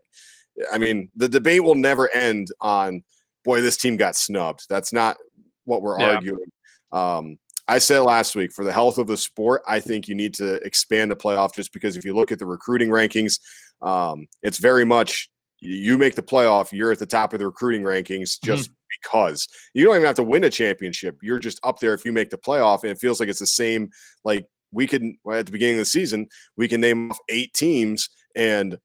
I 0.71 0.77
mean, 0.77 1.09
the 1.15 1.29
debate 1.29 1.63
will 1.63 1.75
never 1.75 2.13
end 2.13 2.47
on, 2.61 3.03
boy, 3.43 3.61
this 3.61 3.77
team 3.77 3.97
got 3.97 4.15
snubbed. 4.15 4.65
That's 4.69 4.93
not 4.93 5.17
what 5.65 5.81
we're 5.81 5.99
Yeah. 5.99 6.15
arguing. 6.15 6.51
Um, 6.91 7.37
I 7.67 7.79
said 7.79 7.99
last 7.99 8.35
week 8.35 8.53
for 8.53 8.63
the 8.63 8.71
health 8.71 8.97
of 8.97 9.07
the 9.07 9.17
sport, 9.17 9.61
I 9.67 9.79
think 9.79 10.07
you 10.07 10.15
need 10.15 10.33
to 10.35 10.55
expand 10.65 11.11
the 11.11 11.15
playoff 11.15 11.53
just 11.53 11.73
because 11.73 11.97
if 11.97 12.05
you 12.05 12.15
look 12.15 12.31
at 12.31 12.39
the 12.39 12.45
recruiting 12.45 12.89
rankings, 12.89 13.39
um, 13.81 14.27
it's 14.41 14.57
very 14.57 14.85
much 14.85 15.29
you 15.59 15.97
make 15.97 16.15
the 16.15 16.21
playoff, 16.23 16.71
you're 16.71 16.91
at 16.91 16.99
the 16.99 17.05
top 17.05 17.33
of 17.33 17.39
the 17.39 17.45
recruiting 17.45 17.81
rankings 17.81 18.39
just 18.41 18.69
because 19.01 19.47
you 19.73 19.85
don't 19.85 19.95
even 19.95 20.05
have 20.05 20.15
to 20.15 20.23
win 20.23 20.43
a 20.43 20.49
championship. 20.49 21.17
You're 21.21 21.39
just 21.39 21.59
up 21.63 21.79
there 21.79 21.93
if 21.93 22.05
you 22.05 22.11
make 22.13 22.29
the 22.29 22.37
playoff, 22.37 22.83
and 22.83 22.91
it 22.91 22.99
feels 22.99 23.19
like 23.19 23.29
it's 23.29 23.39
the 23.39 23.47
same. 23.47 23.89
Like 24.23 24.45
we 24.71 24.87
can 24.87 25.17
at 25.31 25.45
the 25.45 25.51
beginning 25.51 25.75
of 25.75 25.81
the 25.81 25.85
season, 25.85 26.27
we 26.55 26.67
can 26.67 26.81
name 26.81 27.11
off 27.11 27.19
eight 27.29 27.53
teams, 27.53 28.09
and 28.35 28.77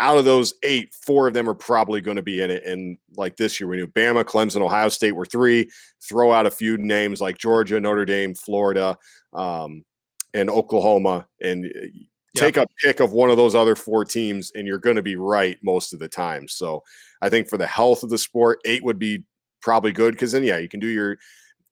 out 0.00 0.16
of 0.16 0.24
those 0.24 0.54
eight, 0.62 0.94
four 0.94 1.28
of 1.28 1.34
them 1.34 1.48
are 1.48 1.54
probably 1.54 2.00
going 2.00 2.16
to 2.16 2.22
be 2.22 2.40
in 2.40 2.50
it. 2.50 2.64
And 2.64 2.96
like 3.16 3.36
this 3.36 3.60
year, 3.60 3.68
we 3.68 3.76
knew 3.76 3.86
Bama, 3.86 4.24
Clemson, 4.24 4.62
Ohio 4.62 4.88
State 4.88 5.12
were 5.12 5.26
three. 5.26 5.70
Throw 6.02 6.32
out 6.32 6.46
a 6.46 6.50
few 6.50 6.78
names 6.78 7.20
like 7.20 7.36
Georgia, 7.36 7.78
Notre 7.78 8.06
Dame, 8.06 8.34
Florida, 8.34 8.96
um, 9.34 9.84
and 10.32 10.48
Oklahoma, 10.48 11.26
and 11.42 11.66
uh, 11.66 11.86
take 12.34 12.56
a 12.56 12.66
pick 12.82 13.00
of 13.00 13.12
one 13.12 13.28
of 13.30 13.36
those 13.36 13.54
other 13.54 13.76
four 13.76 14.04
teams, 14.06 14.52
and 14.54 14.66
you're 14.66 14.78
going 14.78 14.96
to 14.96 15.02
be 15.02 15.16
right 15.16 15.58
most 15.62 15.92
of 15.92 15.98
the 15.98 16.08
time. 16.08 16.48
So 16.48 16.82
I 17.20 17.28
think 17.28 17.48
for 17.48 17.58
the 17.58 17.66
health 17.66 18.02
of 18.02 18.08
the 18.08 18.18
sport, 18.18 18.60
eight 18.64 18.82
would 18.82 18.98
be 18.98 19.22
probably 19.60 19.92
good 19.92 20.12
because 20.12 20.32
then 20.32 20.44
yeah, 20.44 20.58
you 20.58 20.68
can 20.68 20.80
do 20.80 20.86
your 20.86 21.18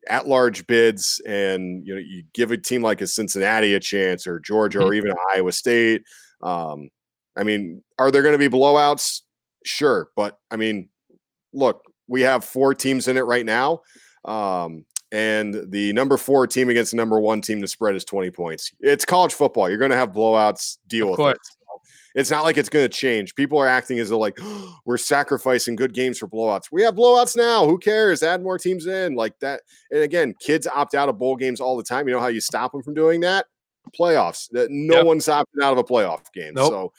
at 0.09 0.27
large 0.27 0.67
bids 0.67 1.21
and 1.27 1.87
you 1.87 1.95
know 1.95 2.01
you 2.01 2.23
give 2.33 2.51
a 2.51 2.57
team 2.57 2.83
like 2.83 3.01
a 3.01 3.07
Cincinnati 3.07 3.75
a 3.75 3.81
chance 3.81 4.27
or 4.27 4.41
Georgia 4.41 4.83
or 4.83 4.95
even 4.95 5.13
Iowa 5.35 5.53
State. 5.53 6.03
Um, 6.43 6.91
I 7.37 7.43
mean, 7.45 7.83
are 7.99 8.11
there 8.11 8.23
going 8.23 8.39
to 8.39 8.39
be 8.39 8.55
blowouts? 8.55 9.23
Sure, 9.65 10.11
but 10.17 10.39
I 10.51 10.57
mean, 10.57 10.89
look, 11.53 11.83
we 12.07 12.23
have 12.23 12.45
four 12.45 12.75
teams 12.75 13.09
in 13.09 13.17
it 13.17 13.23
right 13.23 13.47
now. 13.47 13.81
Um, 14.25 14.85
and 15.11 15.65
the 15.71 15.93
number 15.95 16.17
four 16.17 16.47
team 16.47 16.69
against 16.69 16.91
the 16.91 16.97
number 16.97 17.19
one 17.19 17.41
team, 17.41 17.61
the 17.61 17.69
spread 17.69 17.95
is 17.95 18.05
20 18.05 18.31
points. 18.31 18.73
It's 18.81 19.05
college 19.05 19.33
football. 19.33 19.69
You're 19.69 19.79
going 19.79 19.91
to 19.91 19.97
have 19.97 20.13
blowouts. 20.13 20.79
Deal 20.87 21.07
Of 21.07 21.11
with 21.13 21.17
course. 21.17 21.37
it. 21.37 21.58
So 22.19 22.21
it's 22.21 22.31
not 22.33 22.43
like 22.43 22.57
it's 22.57 22.69
going 22.69 22.85
to 22.85 22.89
change. 22.89 23.35
People 23.37 23.59
are 23.59 23.69
acting 23.69 24.01
as 24.01 24.09
though 24.09 24.19
like 24.19 24.39
we're 24.85 24.97
sacrificing 24.97 25.77
good 25.77 25.95
games 25.95 26.19
for 26.19 26.27
blowouts. 26.27 26.65
We 26.73 26.83
have 26.83 26.97
blowouts 26.97 27.37
now. 27.37 27.65
Who 27.67 27.79
cares? 27.79 28.25
Add 28.25 28.43
more 28.43 28.59
teams 28.59 28.87
in 28.87 29.15
like 29.15 29.39
that. 29.39 29.61
And 29.93 30.03
again, 30.03 30.35
kids 30.41 30.67
opt 30.67 30.95
out 30.97 31.09
of 31.09 31.19
bowl 31.19 31.37
games 31.37 31.61
all 31.61 31.77
the 31.77 31.85
time. 31.85 32.09
You 32.09 32.15
know 32.15 32.21
how 32.21 32.27
you 32.27 32.41
stop 32.41 32.73
them 32.73 32.83
from 32.83 32.95
doing 32.95 33.21
that? 33.21 33.47
Playoffs. 33.99 34.49
That 34.51 34.69
no 34.71 34.97
Yep. 34.97 35.07
one's 35.07 35.27
opting 35.27 35.63
out 35.63 35.73
of 35.73 35.79
a 35.79 35.85
playoff 35.85 36.33
game. 36.35 36.55
Nope. 36.55 36.71
So 36.71 36.93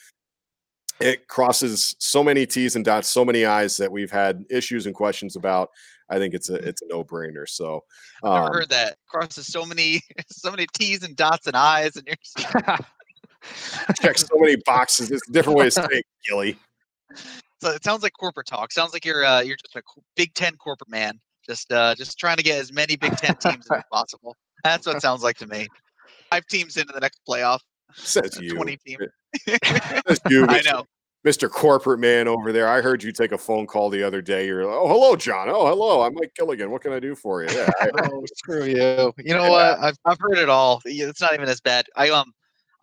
it 1.02 1.28
crosses 1.28 1.96
so 2.00 2.24
many 2.24 2.46
T's 2.46 2.76
and 2.76 2.86
dots 2.86 3.10
so 3.10 3.26
many 3.26 3.46
I's 3.46 3.78
that 3.78 3.92
we've 3.92 4.12
had 4.12 4.46
issues 4.50 4.86
and 4.86 4.96
questions 4.96 5.36
about. 5.36 5.70
I 6.10 6.18
think 6.18 6.34
it's 6.34 6.50
a 6.50 6.56
it's 6.56 6.82
a 6.82 6.88
no 6.88 7.04
brainer. 7.04 7.48
So 7.48 7.84
I've 8.24 8.32
never 8.32 8.46
um, 8.46 8.54
heard 8.54 8.70
that 8.70 8.98
crosses 9.08 9.48
so 9.48 9.66
many 9.66 10.02
so 10.32 10.50
many 10.50 10.66
T's 10.74 11.04
and 11.04 11.16
dots 11.16 11.46
and 11.48 11.56
I's 11.58 11.98
and 11.98 12.08
you're 12.08 12.78
check 14.02 14.18
so 14.18 14.36
many 14.38 14.56
boxes. 14.66 15.12
It's 15.12 15.28
a 15.28 15.32
different 15.32 15.58
way 15.60 15.66
to 15.66 15.72
say 15.72 15.86
it, 15.90 16.06
Gilly. 16.28 16.58
so 17.62 17.70
it 17.72 17.84
sounds 17.84 18.04
like 18.04 18.14
corporate 18.20 18.48
talk. 18.48 18.72
Sounds 18.72 18.94
like 18.94 19.06
you're 19.06 19.26
uh 19.26 19.42
you're 19.42 19.58
just 19.58 19.76
a 19.76 19.82
Big 20.16 20.34
Ten 20.34 20.56
corporate 20.58 20.90
man. 20.90 21.20
Just 21.46 21.72
uh 21.72 21.96
just 21.96 22.18
trying 22.20 22.38
to 22.38 22.44
get 22.44 22.60
as 22.60 22.72
many 22.74 22.96
Big 22.96 23.16
Ten 23.18 23.36
teams 23.36 23.66
as 23.72 23.84
possible. 23.92 24.36
That's 24.64 24.86
what 24.86 24.98
it 24.98 25.02
sounds 25.02 25.24
like 25.24 25.38
to 25.38 25.48
me. 25.48 25.68
Five 26.32 26.46
teams 26.48 26.78
into 26.78 26.94
the 26.94 27.00
next 27.00 27.22
playoff. 27.28 27.60
Says 27.96 28.38
you. 28.40 28.54
Twenty 28.56 28.78
team. 28.78 29.00
Says 29.48 30.20
you, 30.30 30.44
I 30.46 30.60
Mr. 30.60 30.66
know. 30.66 30.86
Mr. 31.26 31.50
Corporate 31.50 32.00
Man 32.00 32.30
over 32.30 32.54
there. 32.54 32.70
I 32.70 32.80
heard 32.80 33.04
you 33.04 33.12
take 33.12 33.34
a 33.34 33.38
phone 33.38 33.68
call 33.68 33.90
the 33.90 34.02
other 34.02 34.22
day. 34.22 34.48
You're 34.48 34.64
like, 34.66 34.74
oh, 34.74 34.88
hello, 34.88 35.16
John. 35.18 35.50
Oh, 35.50 35.68
hello. 35.68 36.02
I'm 36.02 36.14
Mike 36.14 36.32
Gilligan. 36.34 36.72
What 36.72 36.82
can 36.82 36.94
I 36.94 37.00
do 37.02 37.14
for 37.14 37.44
you? 37.44 37.50
Yeah, 37.52 37.70
I- 37.82 37.90
Oh, 38.14 38.24
screw 38.38 38.64
you. 38.64 39.12
You 39.18 39.34
know 39.34 39.50
what? 39.50 39.80
I've 39.80 39.98
I've 40.06 40.18
heard 40.20 40.38
it 40.38 40.48
all. 40.50 40.82
It's 40.86 41.20
not 41.20 41.34
even 41.34 41.50
as 41.50 41.60
bad. 41.60 41.88
I 41.98 42.10
um 42.10 42.32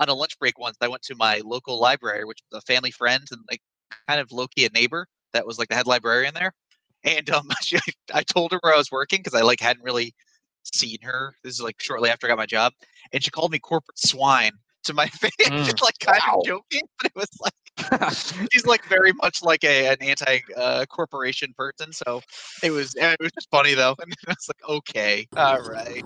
on 0.00 0.08
a 0.08 0.14
lunch 0.14 0.38
break 0.38 0.58
once 0.58 0.76
I 0.80 0.88
went 0.88 1.02
to 1.04 1.14
my 1.16 1.40
local 1.44 1.80
library, 1.80 2.24
which 2.24 2.38
was 2.50 2.62
a 2.62 2.66
family 2.66 2.90
friend 2.90 3.24
and 3.30 3.40
like 3.50 3.60
kind 4.08 4.20
of 4.20 4.32
low 4.32 4.46
key 4.48 4.64
a 4.66 4.70
neighbor 4.70 5.06
that 5.32 5.46
was 5.46 5.58
like 5.58 5.68
the 5.68 5.74
head 5.74 5.86
librarian 5.86 6.34
there. 6.34 6.52
And 7.04 7.28
um 7.30 7.48
she, 7.62 7.78
I 8.12 8.22
told 8.22 8.52
her 8.52 8.58
where 8.62 8.74
I 8.74 8.78
was 8.78 8.90
working 8.90 9.20
because 9.20 9.34
I 9.38 9.42
like 9.42 9.60
hadn't 9.60 9.84
really 9.84 10.14
seen 10.74 10.98
her. 11.02 11.34
This 11.44 11.54
is 11.54 11.60
like 11.62 11.76
shortly 11.80 12.10
after 12.10 12.26
I 12.26 12.30
got 12.30 12.38
my 12.38 12.46
job. 12.46 12.72
And 13.12 13.22
she 13.22 13.30
called 13.30 13.52
me 13.52 13.58
corporate 13.58 13.98
swine 13.98 14.52
to 14.84 14.94
my 14.94 15.06
face, 15.08 15.32
Mm. 15.46 15.64
just 15.64 15.82
like 15.82 15.98
kind 16.00 16.20
Wow. 16.26 16.40
of 16.40 16.44
joking, 16.44 16.82
but 17.02 17.06
it 17.14 17.16
was 17.16 17.28
like 17.42 17.52
she's 18.52 18.66
like 18.66 18.84
very 18.88 19.12
much 19.22 19.42
like 19.42 19.64
a 19.64 19.88
an 19.88 19.96
anti 20.00 20.38
uh, 20.56 20.86
corporation 20.86 21.52
person. 21.56 21.92
So 21.92 22.22
it 22.62 22.70
was 22.70 22.94
it 22.96 23.16
was 23.20 23.32
just 23.32 23.50
funny 23.50 23.74
though. 23.74 23.94
And 24.00 24.12
I 24.26 24.30
was 24.30 24.48
like, 24.48 24.68
okay, 24.68 25.26
all 25.36 25.60
right. 25.62 26.04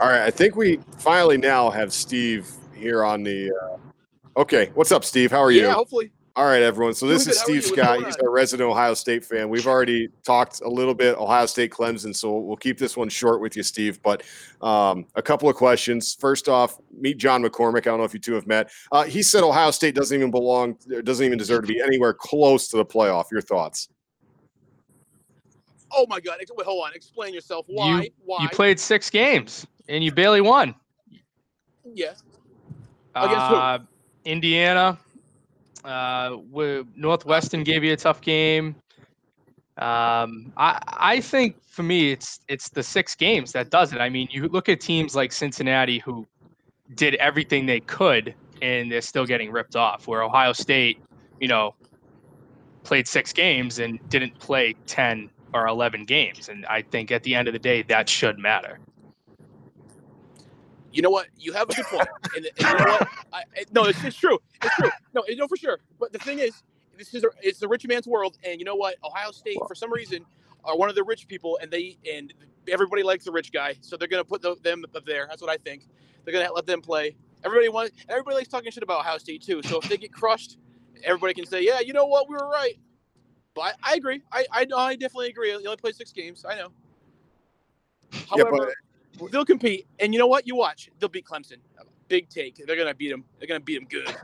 All 0.00 0.08
right. 0.08 0.22
I 0.22 0.30
think 0.30 0.56
we 0.56 0.80
finally 0.98 1.36
now 1.36 1.70
have 1.70 1.92
Steve 1.92 2.50
here 2.74 3.04
on 3.04 3.22
the. 3.22 3.52
Uh... 3.52 4.40
Okay. 4.40 4.70
What's 4.74 4.90
up, 4.90 5.04
Steve? 5.04 5.30
How 5.30 5.40
are 5.40 5.52
you? 5.52 5.62
Yeah, 5.62 5.74
hopefully. 5.74 6.10
All 6.36 6.46
right, 6.46 6.62
everyone. 6.62 6.94
So 6.94 7.06
this 7.06 7.24
Doing 7.46 7.58
is 7.58 7.70
good. 7.70 7.84
How 7.84 7.92
are 7.92 7.96
Steve 7.98 8.00
Scott. 8.00 8.06
He's 8.06 8.16
on? 8.16 8.26
our 8.26 8.32
resident 8.32 8.68
Ohio 8.68 8.94
State 8.94 9.24
fan. 9.24 9.48
We've 9.48 9.68
already 9.68 10.08
talked 10.24 10.62
a 10.62 10.68
little 10.68 10.94
bit 10.94 11.16
Ohio 11.16 11.46
State 11.46 11.70
Clemson, 11.70 12.14
so 12.14 12.38
we'll 12.38 12.56
keep 12.56 12.76
this 12.76 12.96
one 12.96 13.08
short 13.08 13.40
with 13.40 13.56
you, 13.56 13.62
Steve. 13.62 14.02
But 14.02 14.24
um, 14.60 15.06
a 15.14 15.22
couple 15.22 15.48
of 15.48 15.54
questions. 15.54 16.16
First 16.18 16.48
off, 16.48 16.80
meet 16.98 17.18
John 17.18 17.44
McCormick. 17.44 17.78
I 17.78 17.82
don't 17.82 17.98
know 17.98 18.04
if 18.04 18.14
you 18.14 18.18
two 18.18 18.34
have 18.34 18.48
met. 18.48 18.72
Uh, 18.90 19.04
he 19.04 19.22
said 19.22 19.44
Ohio 19.44 19.70
State 19.70 19.94
doesn't 19.94 20.16
even 20.16 20.32
belong, 20.32 20.76
doesn't 21.04 21.24
even 21.24 21.38
deserve 21.38 21.68
to 21.68 21.72
be 21.72 21.80
anywhere 21.80 22.12
close 22.12 22.66
to 22.68 22.78
the 22.78 22.84
playoff. 22.84 23.30
Your 23.30 23.40
thoughts? 23.40 23.90
Oh 25.92 26.04
my 26.08 26.18
God! 26.18 26.38
Wait, 26.40 26.66
hold 26.66 26.84
on. 26.84 26.94
Explain 26.94 27.32
yourself. 27.32 27.64
Why? 27.68 28.02
You, 28.02 28.10
Why? 28.24 28.42
you 28.42 28.48
played 28.48 28.80
six 28.80 29.08
games 29.08 29.68
and 29.88 30.02
you 30.02 30.12
barely 30.12 30.40
won. 30.40 30.74
Who? 33.48 33.54
Uh, 33.56 33.78
Indiana, 34.24 34.98
uh, 35.84 36.36
Northwestern 36.96 37.62
gave 37.62 37.84
you 37.84 37.92
a 37.92 37.96
tough 37.96 38.20
game. 38.20 38.74
Um, 39.76 40.52
I 40.56 40.80
I 40.86 41.20
think 41.20 41.60
for 41.64 41.82
me 41.82 42.12
it's 42.12 42.40
it's 42.48 42.68
the 42.68 42.82
six 42.82 43.14
games 43.14 43.52
that 43.52 43.70
does 43.70 43.92
it. 43.92 43.98
I 43.98 44.08
mean, 44.08 44.28
you 44.30 44.48
look 44.48 44.68
at 44.68 44.80
teams 44.80 45.14
like 45.16 45.32
Cincinnati 45.32 45.98
who 45.98 46.26
did 46.94 47.16
everything 47.16 47.66
they 47.66 47.80
could 47.80 48.34
and 48.62 48.90
they're 48.90 49.00
still 49.00 49.26
getting 49.26 49.50
ripped 49.50 49.76
off. 49.76 50.06
Where 50.06 50.22
Ohio 50.22 50.52
State, 50.52 50.98
you 51.40 51.48
know, 51.48 51.74
played 52.84 53.08
six 53.08 53.32
games 53.32 53.78
and 53.78 53.98
didn't 54.08 54.38
play 54.38 54.74
10 54.86 55.30
or 55.52 55.66
11 55.66 56.04
games. 56.04 56.48
And 56.48 56.64
I 56.66 56.82
think 56.82 57.10
at 57.10 57.22
the 57.22 57.34
end 57.34 57.48
of 57.48 57.52
the 57.52 57.58
day, 57.58 57.82
that 57.82 58.08
should 58.08 58.38
matter. 58.38 58.78
You 60.94 61.02
know 61.02 61.10
what? 61.10 61.28
You 61.38 61.54
have 61.54 61.70
a 61.70 61.74
good 61.74 61.86
point. 61.86 62.08
And, 62.36 62.46
and 62.46 62.54
you 62.70 62.76
know 62.76 62.84
what? 62.86 63.08
I, 63.34 63.38
I- 63.40 63.66
no, 63.72 63.84
it's, 63.86 64.04
it's 64.04 64.16
true. 64.16 64.38
It's 64.64 64.76
true. 64.76 64.90
No, 65.14 65.24
you 65.28 65.36
know 65.36 65.48
for 65.48 65.58
sure. 65.58 65.80
But 66.00 66.12
the 66.12 66.20
thing 66.20 66.40
is, 66.40 66.62
this 66.98 67.14
is 67.14 67.24
a, 67.24 67.28
it's 67.42 67.60
the 67.60 67.68
rich 67.68 67.86
man's 67.88 68.08
world, 68.08 68.38
and 68.44 68.60
you 68.60 68.66
know 68.66 68.76
what? 68.76 68.96
Ohio 69.04 69.32
State, 69.32 69.64
for 69.68 69.76
some 69.76 69.92
reason, 69.92 70.26
are 70.64 70.78
one 70.78 70.90
of 70.90 70.96
the 70.96 71.04
rich 71.04 71.28
people, 71.28 71.58
and 71.62 71.70
they 71.72 71.98
and 72.12 72.34
everybody 72.68 73.04
likes 73.04 73.26
the 73.26 73.32
rich 73.32 73.52
guy, 73.52 73.76
so 73.82 73.96
they're 73.98 74.08
gonna 74.08 74.24
put 74.24 74.42
the, 74.42 74.56
them 74.64 74.84
up 74.96 75.06
there. 75.06 75.26
That's 75.30 75.42
what 75.42 75.50
I 75.50 75.58
think. 75.58 75.88
They're 76.24 76.34
gonna 76.34 76.52
let 76.52 76.66
them 76.66 76.82
play. 76.82 77.16
Everybody 77.44 77.70
wants. 77.70 77.92
Everybody 78.10 78.36
likes 78.38 78.48
talking 78.50 78.72
shit 78.72 78.84
about 78.84 79.00
Ohio 79.00 79.18
State 79.18 79.42
too. 79.44 79.62
So 79.64 79.80
if 79.80 79.88
they 79.88 79.98
get 79.98 80.12
crushed, 80.12 80.58
everybody 81.04 81.34
can 81.34 81.46
say, 81.46 81.64
"Yeah, 81.64 81.80
you 81.80 81.94
know 81.94 82.06
what? 82.06 82.28
We 82.30 82.36
were 82.36 82.48
right." 82.48 82.78
But 83.54 83.76
I, 83.84 83.92
I 83.92 83.96
agree. 83.96 84.22
I, 84.32 84.46
I 84.52 84.66
I 84.76 84.96
definitely 84.96 85.28
agree. 85.30 85.50
They 85.50 85.56
only 85.66 85.76
played 85.78 85.96
six 85.96 86.12
games. 86.12 86.44
I 86.48 86.56
know. 86.56 86.70
Yeah, 88.34 88.44
However, 88.44 88.74
they'll 89.30 89.44
compete, 89.44 89.86
and 90.00 90.12
you 90.12 90.18
know 90.18 90.26
what? 90.26 90.46
You 90.46 90.56
watch. 90.56 90.90
They'll 90.98 91.08
beat 91.08 91.24
Clemson. 91.24 91.56
Big 92.08 92.28
take. 92.28 92.56
They're 92.66 92.76
gonna 92.76 92.94
beat 92.94 93.10
them. 93.10 93.24
They're 93.38 93.48
gonna 93.48 93.60
beat 93.60 93.76
them 93.76 93.86
good. 93.88 94.14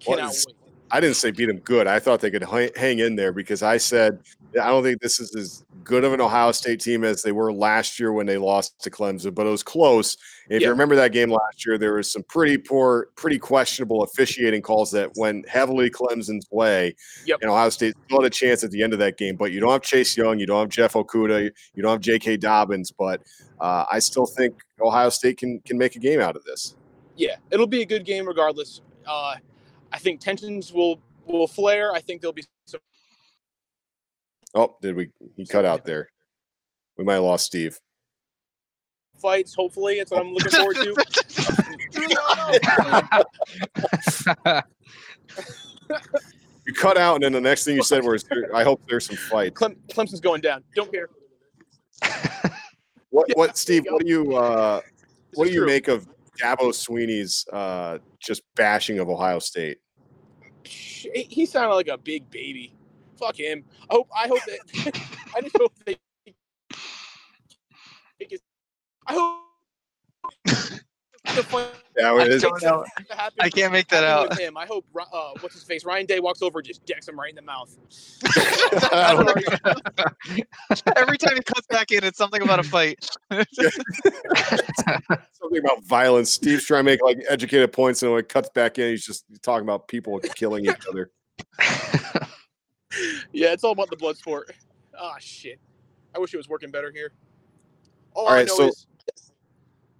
Cannot 0.00 0.32
wait. 0.32 0.56
I 0.90 1.00
didn't 1.00 1.16
say 1.16 1.30
beat 1.30 1.46
them 1.46 1.58
good. 1.58 1.86
I 1.86 1.98
thought 1.98 2.20
they 2.20 2.30
could 2.30 2.44
hang 2.76 2.98
in 2.98 3.16
there 3.16 3.32
because 3.32 3.62
I 3.62 3.76
said 3.76 4.18
I 4.60 4.68
don't 4.68 4.82
think 4.82 5.00
this 5.00 5.20
is 5.20 5.34
as 5.36 5.64
good 5.84 6.04
of 6.04 6.12
an 6.12 6.20
Ohio 6.20 6.52
State 6.52 6.80
team 6.80 7.04
as 7.04 7.22
they 7.22 7.32
were 7.32 7.52
last 7.52 7.98
year 7.98 8.12
when 8.12 8.26
they 8.26 8.38
lost 8.38 8.80
to 8.82 8.90
Clemson, 8.90 9.34
but 9.34 9.46
it 9.46 9.50
was 9.50 9.62
close. 9.62 10.16
If 10.48 10.60
Yeah. 10.60 10.66
you 10.66 10.70
remember 10.72 10.94
that 10.96 11.12
game 11.12 11.30
last 11.30 11.64
year, 11.66 11.78
there 11.78 11.94
was 11.94 12.10
some 12.10 12.22
pretty 12.24 12.58
poor, 12.58 13.08
pretty 13.16 13.38
questionable 13.38 14.02
officiating 14.02 14.62
calls 14.62 14.90
that 14.92 15.10
went 15.16 15.48
heavily 15.48 15.90
Clemson's 15.90 16.46
way. 16.50 16.94
Yep. 17.26 17.38
And 17.42 17.50
Ohio 17.50 17.70
State 17.70 17.94
still 18.06 18.22
had 18.22 18.26
a 18.26 18.34
chance 18.34 18.64
at 18.64 18.70
the 18.70 18.82
end 18.82 18.92
of 18.92 18.98
that 18.98 19.16
game, 19.16 19.36
but 19.36 19.52
you 19.52 19.60
don't 19.60 19.72
have 19.72 19.82
Chase 19.82 20.16
Young, 20.16 20.38
you 20.38 20.46
don't 20.46 20.60
have 20.60 20.68
Jeff 20.68 20.92
Okudah, 20.94 21.50
you 21.74 21.82
don't 21.82 21.92
have 21.92 22.00
J.K. 22.00 22.36
Dobbins, 22.38 22.90
but 22.90 23.22
uh, 23.60 23.84
I 23.90 23.98
still 23.98 24.26
think 24.26 24.54
Ohio 24.80 25.08
State 25.10 25.38
can 25.38 25.60
can 25.60 25.76
make 25.78 25.96
a 25.96 25.98
game 25.98 26.20
out 26.20 26.36
of 26.36 26.44
this. 26.44 26.76
Yeah, 27.16 27.36
it'll 27.50 27.66
be 27.66 27.82
a 27.82 27.86
good 27.86 28.04
game 28.04 28.26
regardless. 28.26 28.80
Uh, 29.06 29.34
I 29.92 29.98
think 29.98 30.20
tensions 30.20 30.72
will 30.72 31.00
will 31.26 31.46
flare. 31.46 31.92
I 31.92 32.00
think 32.00 32.20
there'll 32.22 32.32
be. 32.32 32.44
Oh, 34.54 34.76
did 34.82 34.96
we? 34.96 35.10
He 35.36 35.46
cut 35.46 35.64
out 35.64 35.84
there. 35.84 36.08
We 36.98 37.04
might 37.04 37.14
have 37.14 37.22
lost 37.22 37.46
Steve. 37.46 37.78
fights. 39.20 39.54
Hopefully, 39.54 39.98
that's 39.98 40.10
what 40.10 40.20
I'm 40.20 40.32
looking 40.32 40.50
forward 40.50 40.76
to. 40.76 40.94
You 46.66 46.74
cut 46.74 46.96
out, 46.98 47.16
and 47.16 47.24
then 47.24 47.32
the 47.32 47.40
next 47.40 47.64
thing 47.64 47.74
you 47.74 47.82
said 47.82 48.04
was, 48.04 48.24
"I 48.54 48.62
hope 48.62 48.80
there's 48.88 49.06
some 49.06 49.16
fight." 49.16 49.54
Clem, 49.54 49.76
Clemson's 49.90 50.20
going 50.20 50.40
down. 50.40 50.62
Don't 50.76 50.92
care. 50.92 51.08
What? 53.08 53.28
What, 53.34 53.58
Steve? 53.58 53.84
What 53.88 54.02
do 54.02 54.08
you? 54.08 54.36
Uh, 54.36 54.80
what 55.34 55.46
do 55.46 55.52
you 55.52 55.60
true. 55.60 55.66
make 55.66 55.88
of 55.88 56.06
Dabo 56.40 56.72
Swinney's 56.72 57.44
uh, 57.52 57.98
just 58.20 58.42
bashing 58.54 59.00
of 59.00 59.08
Ohio 59.08 59.40
State? 59.40 59.78
He 60.64 61.44
sounded 61.46 61.74
like 61.74 61.88
a 61.88 61.98
big 61.98 62.30
baby. 62.30 62.76
Fuck 63.20 63.36
him. 63.36 63.64
I 63.90 63.94
hope. 63.94 64.08
I 64.16 64.28
hope 64.28 64.40
that. 64.46 65.00
I 65.36 65.40
just 65.42 65.56
hope 65.56 65.72
they. 65.84 65.96
I 69.06 69.12
hope. 69.12 69.44
the 70.44 71.42
fun 71.42 71.66
Yeah, 71.98 72.12
I 72.12 72.38
don't 72.38 72.62
know. 72.62 72.84
I 73.40 73.50
can't 73.50 73.72
make 73.72 73.88
that 73.88 74.04
out. 74.04 74.38
Him. 74.38 74.56
I 74.56 74.64
hope. 74.64 74.86
Uh, 74.96 75.32
what's 75.40 75.54
his 75.54 75.64
face? 75.64 75.84
Ryan 75.84 76.06
Day 76.06 76.20
walks 76.20 76.40
over, 76.40 76.60
and 76.60 76.66
just 76.66 76.86
decks 76.86 77.06
him 77.06 77.18
right 77.18 77.28
in 77.30 77.36
the 77.36 77.42
mouth. 77.42 77.76
Every 80.96 81.18
time 81.18 81.34
he 81.34 81.42
cuts 81.42 81.66
back 81.68 81.90
in, 81.90 82.04
it's 82.04 82.16
something 82.16 82.40
about 82.40 82.60
a 82.60 82.62
fight. 82.62 83.04
Something 85.32 85.58
about 85.58 85.84
violence. 85.84 86.30
Steve's 86.30 86.64
trying 86.64 86.84
to 86.84 86.90
make 86.90 87.02
like 87.02 87.18
educated 87.28 87.72
points, 87.72 88.02
and 88.02 88.12
when 88.12 88.20
it 88.20 88.28
cuts 88.28 88.48
back 88.50 88.78
in, 88.78 88.90
he's 88.90 89.04
just 89.04 89.24
talking 89.42 89.64
about 89.64 89.88
people 89.88 90.20
killing 90.20 90.64
each 90.64 90.86
other. 90.88 91.10
Yeah, 93.32 93.52
it's 93.52 93.64
all 93.64 93.72
about 93.72 93.90
the 93.90 93.96
blood 93.96 94.16
sport. 94.16 94.52
Ah, 94.98 95.14
shit. 95.20 95.58
I 96.14 96.18
wish 96.18 96.34
it 96.34 96.36
was 96.36 96.48
working 96.48 96.70
better 96.70 96.90
here. 96.90 97.12
All, 98.14 98.26
All 98.26 98.32
I 98.32 98.42
know 98.44 98.56
so- 98.56 98.68
is. 98.68 98.86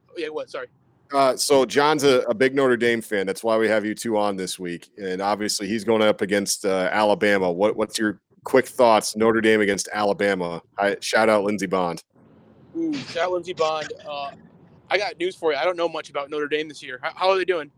Oh, 0.09 0.15
yeah, 0.17 0.29
what? 0.29 0.51
Sorry. 0.51 0.67
Uh, 1.13 1.37
so 1.37 1.65
John's 1.65 2.05
a, 2.05 2.21
a 2.23 2.35
big 2.35 2.55
Notre 2.55 2.77
Dame 2.77 3.01
fan. 3.01 3.27
That's 3.27 3.43
why 3.43 3.57
we 3.59 3.67
have 3.69 3.85
you 3.85 3.95
two 3.97 4.17
on 4.17 4.37
this 4.37 4.59
week, 4.61 4.91
and 4.97 5.21
obviously 5.21 5.67
he's 5.67 5.83
going 5.83 6.03
up 6.03 6.21
against 6.21 6.65
uh, 6.65 6.89
Alabama. 6.93 7.51
What, 7.51 7.77
what's 7.77 7.99
your 7.99 8.21
quick 8.45 8.67
thoughts? 8.67 9.17
Notre 9.17 9.41
Dame 9.41 9.61
against 9.61 9.89
Alabama. 9.93 10.63
I, 10.79 10.97
shout 11.01 11.29
out 11.29 11.43
Lindsey 11.45 11.67
Bond. 11.67 12.05
Ooh, 12.77 12.95
shout 12.95 13.25
out 13.25 13.33
Lindsey 13.33 13.55
Bond. 13.55 13.93
Uh, 14.09 14.31
I 14.89 14.99
got 14.99 15.19
news 15.19 15.35
for 15.35 15.53
you. 15.53 15.59
I 15.59 15.65
don't 15.65 15.77
know 15.77 15.89
much 15.89 16.11
about 16.11 16.31
Notre 16.31 16.47
Dame 16.49 16.69
this 16.69 16.81
year. 16.83 17.01
How, 17.03 17.13
how 17.15 17.31
are 17.31 17.37
they 17.37 17.45
doing? 17.45 17.73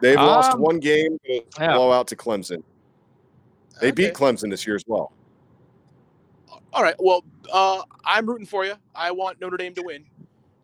They've 0.00 0.16
lost 0.16 0.52
Um, 0.52 0.60
one 0.60 0.78
game, 0.80 1.18
but 1.26 1.30
a 1.30 1.42
yeah. 1.64 1.74
blowout 1.76 2.06
to 2.08 2.16
Clemson. 2.16 2.62
They 3.80 3.90
beat 3.90 4.14
Clemson 4.14 4.50
this 4.50 4.66
year 4.66 4.76
as 4.76 4.84
well. 4.86 5.12
All 6.72 6.82
right. 6.82 6.94
Well, 6.98 7.24
uh, 7.52 7.82
I'm 8.04 8.26
rooting 8.26 8.46
for 8.46 8.64
you. 8.64 8.74
I 8.94 9.10
want 9.12 9.40
Notre 9.40 9.56
Dame 9.56 9.74
to 9.74 9.82
win. 9.82 10.04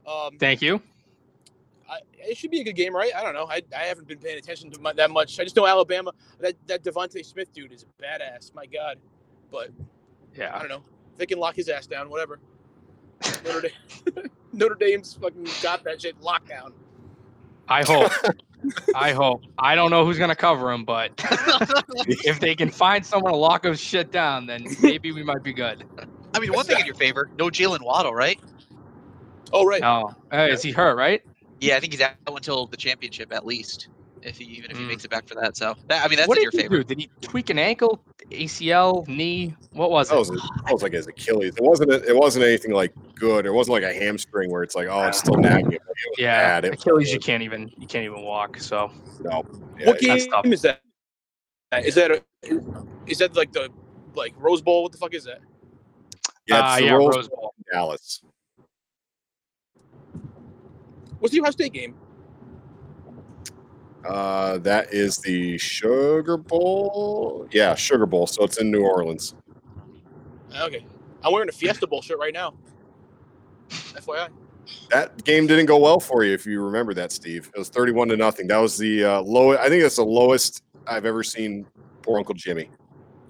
Um, 0.06 0.38
Thank 0.38 0.62
you. 0.62 0.82
I, 1.88 2.00
it 2.18 2.36
should 2.36 2.50
be 2.50 2.60
a 2.60 2.64
good 2.64 2.76
game, 2.76 2.94
right? 2.94 3.12
I 3.14 3.22
don't 3.22 3.34
know. 3.34 3.46
I, 3.48 3.62
I 3.76 3.82
haven't 3.84 4.06
been 4.06 4.18
paying 4.18 4.38
attention 4.38 4.70
to 4.72 4.80
mu- 4.80 4.92
that 4.94 5.10
much. 5.10 5.38
I 5.40 5.44
just 5.44 5.56
know 5.56 5.66
Alabama. 5.66 6.12
That 6.40 6.54
that 6.66 6.84
DeVonta 6.84 7.24
Smith 7.24 7.52
dude 7.52 7.72
is 7.72 7.84
a 7.84 8.02
badass. 8.02 8.54
My 8.54 8.66
God. 8.66 8.98
But 9.50 9.70
yeah, 10.36 10.54
I 10.54 10.60
don't 10.60 10.68
know. 10.68 10.82
If 11.12 11.18
they 11.18 11.26
can 11.26 11.38
lock 11.38 11.56
his 11.56 11.68
ass 11.68 11.86
down, 11.86 12.10
whatever. 12.10 12.38
Notre 13.44 13.60
Dame, 13.60 14.30
Notre 14.52 14.74
Dame's 14.74 15.14
fucking 15.14 15.46
got 15.62 15.84
that 15.84 16.02
shit 16.02 16.20
locked 16.20 16.48
down. 16.48 16.72
I 17.70 17.84
hope. 17.84 18.12
I 18.94 19.12
hope. 19.12 19.44
I 19.58 19.74
don't 19.74 19.90
know 19.90 20.04
who's 20.04 20.18
gonna 20.18 20.36
cover 20.36 20.70
him, 20.70 20.84
but 20.84 21.12
if 22.06 22.40
they 22.40 22.54
can 22.54 22.70
find 22.70 23.06
someone 23.06 23.32
to 23.32 23.38
lock 23.38 23.64
his 23.64 23.80
shit 23.80 24.10
down, 24.10 24.46
then 24.46 24.66
maybe 24.82 25.12
we 25.12 25.22
might 25.22 25.42
be 25.42 25.52
good. 25.52 25.84
I 26.34 26.40
mean, 26.40 26.52
one 26.52 26.66
thing 26.66 26.78
in 26.78 26.86
your 26.86 26.94
favor, 26.94 27.30
no 27.38 27.46
Jalen 27.46 27.82
Waddle, 27.82 28.14
right? 28.14 28.38
Oh 29.52 29.64
right. 29.64 29.82
Oh, 29.82 30.14
hey, 30.30 30.50
is 30.50 30.62
he 30.62 30.72
hurt? 30.72 30.96
Right? 30.96 31.22
Yeah, 31.60 31.76
I 31.76 31.80
think 31.80 31.92
he's 31.92 32.02
out 32.02 32.14
until 32.26 32.66
the 32.66 32.76
championship 32.76 33.32
at 33.32 33.46
least, 33.46 33.88
if 34.22 34.38
he 34.38 34.44
even 34.44 34.70
if 34.70 34.76
he 34.78 34.84
Mm. 34.84 34.88
makes 34.88 35.04
it 35.04 35.10
back 35.10 35.26
for 35.26 35.34
that. 35.36 35.56
So 35.56 35.74
that, 35.88 36.04
I 36.04 36.08
mean, 36.08 36.16
that's 36.16 36.28
what 36.28 36.38
in 36.38 36.44
did 36.44 36.52
your 36.54 36.62
he 36.62 36.68
favor. 36.68 36.76
do? 36.78 36.84
Did 36.84 36.98
he 36.98 37.10
tweak 37.20 37.50
an 37.50 37.58
ankle, 37.58 38.02
ACL, 38.30 39.06
knee? 39.08 39.54
What 39.72 39.90
was 39.90 40.08
That 40.08 40.16
it? 40.16 40.18
was, 40.18 40.28
that 40.30 40.72
was 40.72 40.82
like 40.82 40.92
his 40.92 41.06
Achilles. 41.06 41.54
It 41.56 41.62
wasn't. 41.62 41.90
It 41.92 42.16
wasn't 42.16 42.44
anything 42.44 42.72
like 42.72 42.92
good. 43.14 43.46
It 43.46 43.52
wasn't 43.52 43.74
like 43.74 43.84
a 43.84 43.92
hamstring 43.94 44.50
where 44.50 44.62
it's 44.62 44.74
like, 44.74 44.88
oh, 44.88 45.06
it's 45.06 45.18
still 45.18 45.36
nagging. 45.36 45.72
It 45.72 45.80
yeah, 46.18 46.60
bad. 46.60 46.64
It 46.64 46.70
was 46.72 46.80
Achilles. 46.80 47.12
You 47.12 47.18
can't 47.20 47.42
even 47.42 47.70
you 47.78 47.86
can't 47.86 48.04
even 48.04 48.22
walk. 48.22 48.58
So 48.58 48.90
No. 49.20 49.44
Yeah, 49.78 49.86
what 49.86 49.98
game 50.00 50.30
tough. 50.30 50.46
is 50.46 50.62
that? 50.62 50.80
Is 51.84 51.94
that 51.94 52.10
a, 52.10 52.22
is 53.06 53.18
that 53.18 53.36
like 53.36 53.52
the 53.52 53.68
like 54.14 54.34
Rose 54.38 54.60
Bowl? 54.60 54.82
What 54.82 54.92
the 54.92 54.98
fuck 54.98 55.14
is 55.14 55.24
that? 55.24 55.40
yeah, 56.46 56.58
uh, 56.58 56.76
the 56.76 56.84
yeah, 56.84 56.92
Rose 56.92 57.14
Rose 57.16 57.28
Bowl 57.28 57.38
Bowl. 57.40 57.54
in 57.58 57.64
Dallas. 57.72 58.22
What's 61.20 61.32
the 61.34 61.40
Ohio 61.40 61.52
State 61.52 61.72
game? 61.72 61.94
Uh, 64.04 64.58
that 64.58 64.92
is 64.92 65.16
the 65.18 65.58
Sugar 65.58 66.36
Bowl. 66.36 67.46
Yeah, 67.52 67.74
Sugar 67.74 68.06
Bowl. 68.06 68.26
So 68.26 68.44
it's 68.44 68.58
in 68.58 68.70
New 68.70 68.82
Orleans. 68.82 69.34
Okay, 70.58 70.84
I'm 71.22 71.32
wearing 71.32 71.48
a 71.48 71.52
Fiesta 71.52 71.86
Bowl 71.86 72.02
shirt 72.02 72.18
right 72.18 72.34
now. 72.34 72.54
FYI. 73.68 74.28
That 74.90 75.24
game 75.24 75.46
didn't 75.46 75.66
go 75.66 75.78
well 75.78 76.00
for 76.00 76.24
you, 76.24 76.32
if 76.32 76.46
you 76.46 76.62
remember 76.62 76.94
that, 76.94 77.12
Steve. 77.12 77.50
It 77.54 77.58
was 77.58 77.68
thirty-one 77.68 78.08
to 78.08 78.16
nothing. 78.16 78.46
That 78.46 78.58
was 78.58 78.76
the 78.78 79.04
uh, 79.04 79.22
low. 79.22 79.56
I 79.56 79.68
think 79.68 79.82
that's 79.82 79.96
the 79.96 80.04
lowest 80.04 80.62
I've 80.86 81.04
ever 81.04 81.22
seen. 81.22 81.66
Poor 82.02 82.18
Uncle 82.18 82.34
Jimmy. 82.34 82.70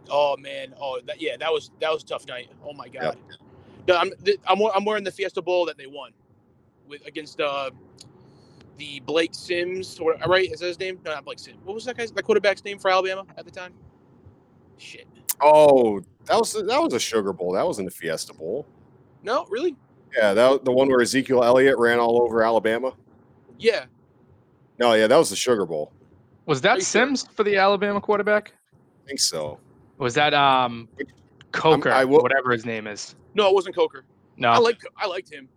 Oh 0.08 0.36
man. 0.38 0.74
Oh 0.80 1.00
that, 1.06 1.20
yeah. 1.20 1.36
That 1.36 1.50
was 1.50 1.70
that 1.80 1.92
was 1.92 2.02
a 2.02 2.06
tough 2.06 2.26
night. 2.26 2.50
Oh 2.64 2.72
my 2.72 2.88
god. 2.88 3.16
No, 3.88 3.96
I'm 3.96 4.12
I'm 4.46 4.62
I'm 4.74 4.84
wearing 4.84 5.04
the 5.04 5.10
Fiesta 5.10 5.42
Bowl 5.42 5.64
that 5.66 5.76
they 5.76 5.86
won 5.86 6.12
with 6.88 7.06
against 7.06 7.40
uh 7.40 7.70
the 8.80 9.00
Blake 9.00 9.34
Sims. 9.34 9.98
Or, 10.00 10.16
right? 10.26 10.50
Is 10.50 10.58
that 10.60 10.66
his 10.66 10.78
name? 10.80 10.98
No, 11.04 11.12
not 11.12 11.24
Blake 11.24 11.38
Sims. 11.38 11.58
What 11.64 11.74
was 11.74 11.84
that 11.84 11.96
guy's 11.96 12.10
that 12.10 12.22
quarterback's 12.24 12.64
name 12.64 12.78
for 12.78 12.90
Alabama 12.90 13.24
at 13.36 13.44
the 13.44 13.50
time? 13.50 13.72
Shit. 14.78 15.06
Oh, 15.40 16.00
that 16.24 16.36
was 16.36 16.52
that 16.54 16.82
was 16.82 16.92
a 16.94 16.98
Sugar 17.00 17.32
Bowl. 17.32 17.52
That 17.52 17.66
wasn't 17.66 17.86
a 17.88 17.90
Fiesta 17.90 18.34
Bowl. 18.34 18.66
No, 19.22 19.44
really? 19.50 19.76
Yeah, 20.16 20.32
that 20.34 20.64
the 20.64 20.72
one 20.72 20.88
where 20.88 21.00
Ezekiel 21.00 21.44
Elliott 21.44 21.78
ran 21.78 21.98
all 21.98 22.22
over 22.22 22.42
Alabama. 22.42 22.94
Yeah. 23.58 23.84
No, 24.78 24.94
yeah, 24.94 25.06
that 25.06 25.16
was 25.16 25.30
the 25.30 25.36
Sugar 25.36 25.66
Bowl. 25.66 25.92
was 26.46 26.60
that 26.62 26.76
you 26.76 26.80
sure? 26.80 27.06
Sims 27.06 27.26
for 27.36 27.44
the 27.44 27.56
Alabama 27.56 28.00
quarterback? 28.00 28.54
I 29.04 29.06
think 29.06 29.20
so. 29.20 29.58
Was 29.98 30.14
that 30.14 30.32
um 30.34 30.88
Coker, 31.52 31.90
I 31.92 32.04
will- 32.04 32.22
whatever 32.22 32.50
his 32.52 32.64
name 32.64 32.86
is? 32.86 33.14
No, 33.34 33.46
it 33.48 33.54
wasn't 33.54 33.74
Coker. 33.76 34.04
No, 34.36 34.48
I 34.50 34.54
No. 34.56 34.62
like 34.62 34.80
I 34.96 35.06
liked 35.06 35.30
him. 35.30 35.48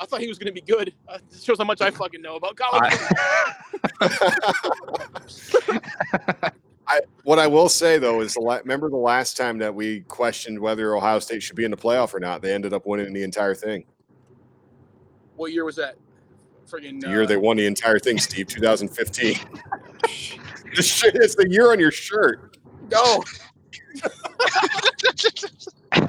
I, 0.00 0.06
thought 0.06 0.20
he 0.20 0.28
was 0.28 0.38
gonna 0.38 0.52
be 0.52 0.62
good. 0.62 0.94
Uh, 1.06 1.18
this 1.30 1.44
shows 1.44 1.58
how 1.58 1.64
much 1.64 1.80
I 1.80 1.90
fucking 1.90 2.22
know 2.22 2.36
about 2.36 2.56
college. 2.56 2.94
I- 4.00 6.50
I 6.86 7.00
what 7.22 7.38
I 7.38 7.46
will 7.46 7.68
say 7.68 7.98
though 7.98 8.20
is 8.20 8.34
the 8.34 8.40
la- 8.40 8.56
remember 8.56 8.90
the 8.90 8.96
last 8.96 9.36
time 9.36 9.58
that 9.58 9.72
we 9.72 10.00
questioned 10.00 10.58
whether 10.58 10.96
Ohio 10.96 11.20
State 11.20 11.42
should 11.42 11.54
be 11.54 11.64
in 11.64 11.70
the 11.70 11.76
playoff 11.76 12.14
or 12.14 12.20
not. 12.20 12.42
They 12.42 12.52
ended 12.52 12.72
up 12.72 12.84
winning 12.84 13.12
the 13.12 13.22
entire 13.22 13.54
thing. 13.54 13.84
What 15.36 15.52
year 15.52 15.64
was 15.64 15.76
that? 15.76 15.94
Friggin' 16.68 17.00
The 17.00 17.08
year 17.08 17.22
uh, 17.22 17.26
they 17.26 17.36
won 17.36 17.56
the 17.56 17.66
entire 17.66 17.98
thing, 17.98 18.18
Steve, 18.18 18.48
2015. 18.48 19.36
This 20.76 20.86
shit 20.86 21.16
is 21.16 21.34
the 21.34 21.50
year 21.50 21.72
on 21.72 21.80
your 21.80 21.90
shirt. 21.90 22.56
No. 22.92 23.24
I'm 25.92 26.08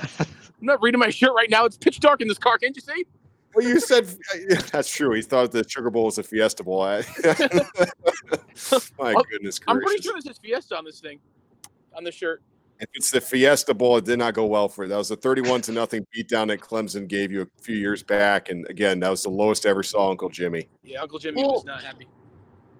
not 0.61 0.79
reading 0.83 0.99
my 0.99 1.09
shirt 1.09 1.31
right 1.35 1.49
now. 1.49 1.65
It's 1.65 1.77
pitch 1.77 1.99
dark 1.99 2.21
in 2.21 2.27
this 2.27 2.37
car. 2.37 2.59
Can't 2.59 2.75
you 2.75 2.81
see? 2.83 3.05
Well, 3.53 3.65
you 3.67 3.79
said 3.79 4.07
that's 4.71 4.89
true. 4.93 5.13
He 5.13 5.21
thought 5.21 5.51
the 5.51 5.67
Sugar 5.67 5.89
Bowl 5.89 6.05
was 6.05 6.17
a 6.17 6.23
Fiesta 6.23 6.63
Bowl. 6.63 6.81
I- 6.81 7.03
My 8.97 9.13
goodness 9.29 9.59
I'm 9.67 9.81
pretty 9.81 10.01
sure 10.01 10.13
this 10.15 10.25
is 10.27 10.37
Fiesta 10.37 10.77
on 10.77 10.85
this 10.85 10.99
thing, 10.99 11.19
on 11.95 12.03
the 12.03 12.11
shirt. 12.11 12.41
If 12.79 12.89
it's 12.95 13.11
the 13.11 13.21
Fiesta 13.21 13.73
Bowl, 13.73 13.97
it 13.97 14.05
did 14.05 14.17
not 14.19 14.33
go 14.33 14.45
well 14.45 14.67
for 14.67 14.85
it. 14.85 14.87
That 14.87 14.97
was 14.97 15.11
a 15.11 15.15
31 15.15 15.61
to 15.63 15.71
nothing 15.71 16.05
beatdown 16.15 16.47
that 16.47 16.61
Clemson 16.61 17.07
gave 17.07 17.31
you 17.31 17.41
a 17.43 17.47
few 17.61 17.75
years 17.75 18.01
back, 18.01 18.49
and 18.49 18.67
again, 18.69 18.99
that 19.01 19.09
was 19.09 19.21
the 19.23 19.29
lowest 19.29 19.65
I 19.65 19.69
ever 19.69 19.83
saw 19.83 20.09
Uncle 20.09 20.29
Jimmy. 20.29 20.67
Yeah, 20.83 21.01
Uncle 21.01 21.19
Jimmy 21.19 21.41
Well- 21.43 21.53
was 21.53 21.65
not 21.65 21.83
happy. 21.83 22.07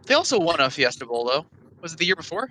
They 0.07 0.15
also 0.15 0.39
won 0.39 0.59
a 0.59 0.69
Fiesta 0.69 1.05
Bowl 1.05 1.25
though. 1.25 1.45
Was 1.81 1.93
it 1.93 1.99
the 1.99 2.05
year 2.05 2.15
before? 2.15 2.49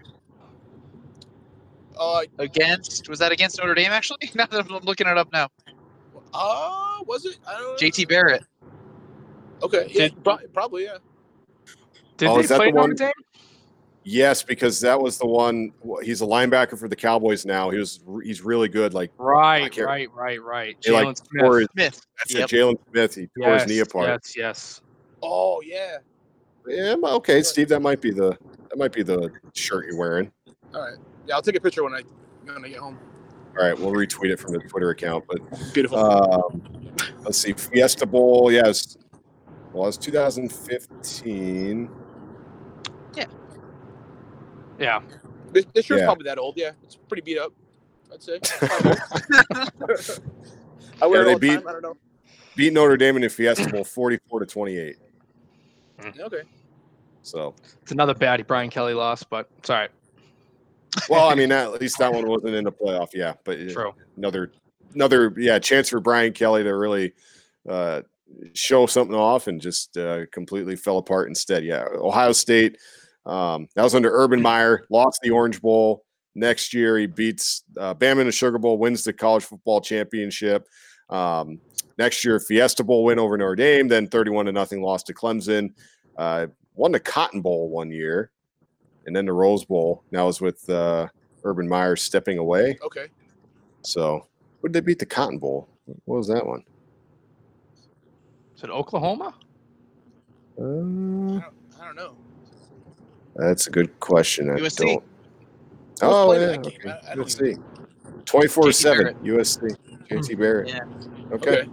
Uh, 1.98 2.22
Against 2.38 3.08
was 3.08 3.18
that 3.18 3.32
against 3.32 3.58
Notre 3.58 3.74
Dame 3.74 3.90
actually? 3.90 4.30
Now 4.34 4.46
that 4.46 4.60
I'm 4.60 4.68
looking 4.84 5.06
it 5.08 5.18
up 5.18 5.32
now. 5.32 5.48
Uh, 6.34 6.98
was 7.06 7.24
it? 7.26 7.38
I 7.48 7.52
don't 7.54 7.62
know. 7.62 7.76
JT 7.88 8.08
Barrett. 8.08 8.44
Okay, 9.62 9.86
yeah, 9.90 10.08
Did- 10.08 10.24
pro- 10.24 10.38
probably 10.54 10.84
yeah. 10.84 10.98
Did 12.16 12.28
Oh, 12.28 12.34
they 12.36 12.40
is 12.42 12.48
that 12.50 12.56
play 12.56 12.66
the 12.70 12.72
Notre 12.76 12.88
one- 12.88 12.96
Dame? 12.96 13.12
Yes, 14.02 14.42
because 14.42 14.80
that 14.80 14.98
was 15.00 15.18
the 15.18 15.26
one. 15.26 15.72
He's 16.02 16.22
a 16.22 16.26
linebacker 16.26 16.78
for 16.78 16.88
the 16.88 16.96
Cowboys 16.96 17.44
now. 17.44 17.68
He 17.68 17.78
was 17.78 18.00
he's 18.24 18.40
really 18.40 18.68
good. 18.68 18.94
Like 18.94 19.10
Right, 19.18 19.70
can't- 19.70 19.86
right, 19.86 20.08
right, 20.14 20.42
right. 20.42 20.76
He, 20.82 20.90
like, 20.90 21.06
Jaylon 21.08 21.16
Smith. 21.18 21.52
his- 21.58 21.68
Smith. 21.72 22.06
that's 22.18 22.34
Yep. 22.34 22.52
it, 22.52 22.56
Jaylon 22.56 22.76
Smith. 22.90 23.14
He 23.14 23.20
tore 23.38 23.52
Yes, 23.52 23.62
his 23.62 23.70
knee 23.70 23.78
apart. 23.80 24.08
yes, 24.08 24.36
yes. 24.36 24.80
Oh 25.22 25.60
yeah. 25.62 25.98
Yeah, 26.66 26.92
m- 26.92 27.04
okay, 27.04 27.42
Steve. 27.42 27.68
That 27.68 27.80
might 27.80 28.00
be 28.00 28.10
the 28.10 28.30
that 28.70 28.78
might 28.78 28.92
be 28.92 29.02
the 29.02 29.30
shirt 29.54 29.86
you're 29.86 29.96
wearing. 29.98 30.30
All 30.74 30.80
right. 30.80 30.96
Yeah, 31.26 31.34
I'll 31.34 31.42
take 31.42 31.56
a 31.56 31.60
picture 31.60 31.84
when 31.84 31.94
I 31.94 32.02
when 32.44 32.64
I 32.64 32.68
get 32.68 32.78
home. 32.78 32.98
All 33.58 33.64
right, 33.66 33.78
we'll 33.78 33.90
retweet 33.92 34.30
it 34.30 34.38
from 34.38 34.52
the 34.52 34.60
Twitter 34.60 34.90
account. 34.90 35.24
But 35.28 35.40
Beautiful. 35.74 35.98
um, 35.98 36.62
let's 37.22 37.38
see, 37.38 37.52
Fiesta 37.52 38.06
Bowl. 38.06 38.50
Yes, 38.52 38.96
well, 39.72 39.88
it's 39.88 39.96
2015. 39.96 41.90
Yeah. 43.14 43.24
Yeah. 44.78 45.00
This, 45.52 45.64
this 45.74 45.84
shirt's 45.86 46.00
yeah. 46.00 46.06
probably 46.06 46.24
that 46.24 46.38
old. 46.38 46.56
Yeah, 46.56 46.70
it's 46.84 46.94
pretty 46.96 47.22
beat 47.22 47.38
up. 47.38 47.52
I'd 48.12 48.22
say. 48.22 48.38
I 51.02 51.06
wear 51.06 51.22
Yeah, 51.22 51.22
it 51.22 51.24
they 51.24 51.32
all 51.32 51.38
the 51.38 51.38
beat- 51.38 51.54
time. 51.54 51.68
I 51.68 51.72
don't 51.72 51.82
know. 51.82 51.96
Beat 52.56 52.72
Notre 52.72 52.96
Dame 52.96 53.16
in 53.16 53.22
the 53.22 53.28
Fiesta 53.28 53.68
Bowl, 53.68 53.84
44 53.84 54.40
to 54.40 54.46
28. 54.46 54.96
Okay. 56.18 56.42
So, 57.22 57.54
It's 57.82 57.92
another 57.92 58.14
baddie 58.14 58.46
Brian 58.46 58.70
Kelly 58.70 58.94
loss, 58.94 59.22
but 59.22 59.48
it's 59.58 59.70
all 59.70 59.76
right. 59.76 59.90
Well, 61.08 61.28
I 61.28 61.34
mean, 61.36 61.52
at 61.52 61.80
least 61.80 61.98
that 61.98 62.12
one 62.12 62.26
wasn't 62.26 62.54
in 62.54 62.64
the 62.64 62.72
playoff. 62.72 63.08
Yeah, 63.14 63.34
but 63.44 63.56
True. 63.70 63.92
another 64.16 64.52
another 64.94 65.32
yeah 65.36 65.58
chance 65.58 65.88
for 65.88 66.00
Brian 66.00 66.32
Kelly 66.32 66.64
to 66.64 66.74
really 66.76 67.12
uh, 67.68 68.02
show 68.54 68.86
something 68.86 69.16
off 69.16 69.46
and 69.46 69.60
just 69.60 69.96
uh, 69.96 70.26
completely 70.32 70.76
fell 70.76 70.98
apart 70.98 71.28
instead. 71.28 71.64
Yeah, 71.64 71.84
Ohio 71.94 72.32
State 72.32 72.78
um, 73.26 73.68
that 73.74 73.82
was 73.82 73.94
under 73.94 74.10
Urban 74.10 74.40
Meyer, 74.40 74.86
lost 74.90 75.20
the 75.22 75.30
Orange 75.30 75.60
Bowl. 75.60 76.04
Next 76.34 76.72
year, 76.72 76.96
he 76.98 77.06
beats 77.06 77.64
uh, 77.78 77.94
Bama 77.94 78.20
in 78.20 78.26
the 78.26 78.32
Sugar 78.32 78.58
Bowl, 78.58 78.78
wins 78.78 79.04
the 79.04 79.12
college 79.12 79.44
football 79.44 79.80
championship. 79.80 80.66
Um, 81.08 81.60
next 81.98 82.24
year, 82.24 82.38
Fiesta 82.38 82.84
Bowl 82.84 83.04
win 83.04 83.18
over 83.18 83.36
Notre 83.36 83.56
Dame, 83.56 83.88
then 83.88 84.06
31 84.06 84.46
to 84.46 84.52
nothing 84.52 84.80
loss 84.80 85.02
to 85.04 85.14
Clemson. 85.14 85.70
Uh, 86.16 86.46
won 86.74 86.92
the 86.92 87.00
Cotton 87.00 87.42
Bowl 87.42 87.68
one 87.68 87.90
year, 87.90 88.30
and 89.06 89.14
then 89.14 89.26
the 89.26 89.32
Rose 89.32 89.64
Bowl. 89.64 90.02
Now 90.10 90.28
is 90.28 90.40
with 90.40 90.68
uh, 90.70 91.08
Urban 91.44 91.68
Meyer 91.68 91.96
stepping 91.96 92.38
away. 92.38 92.78
Okay. 92.84 93.06
So, 93.82 94.26
what 94.60 94.72
did 94.72 94.82
they 94.82 94.86
beat 94.86 94.98
the 94.98 95.06
Cotton 95.06 95.38
Bowl? 95.38 95.68
What 96.04 96.18
was 96.18 96.28
that 96.28 96.46
one? 96.46 96.62
Is 98.56 98.62
it 98.64 98.70
Oklahoma? 98.70 99.34
Uh, 100.58 100.62
I 100.62 100.66
don't, 100.66 101.44
I 101.80 101.84
don't 101.86 101.96
know. 101.96 102.14
that's 103.36 103.66
a 103.66 103.70
good 103.70 103.98
question. 104.00 104.50
I 104.50 104.56
don't. 104.58 104.78
Who 104.78 105.02
Oh, 106.02 106.32
yeah. 106.32 106.38
that 106.46 106.62
game? 106.62 106.72
Okay. 106.80 106.90
I- 106.90 107.12
I 107.12 107.14
USC. 107.16 107.62
Twenty 108.26 108.48
four 108.48 108.70
seven 108.72 109.14
USC. 109.24 109.76
JT 110.08 110.38
Barrett. 110.38 110.68
Yeah. 110.68 110.80
Okay. 111.32 111.50
Okay. 111.62 111.68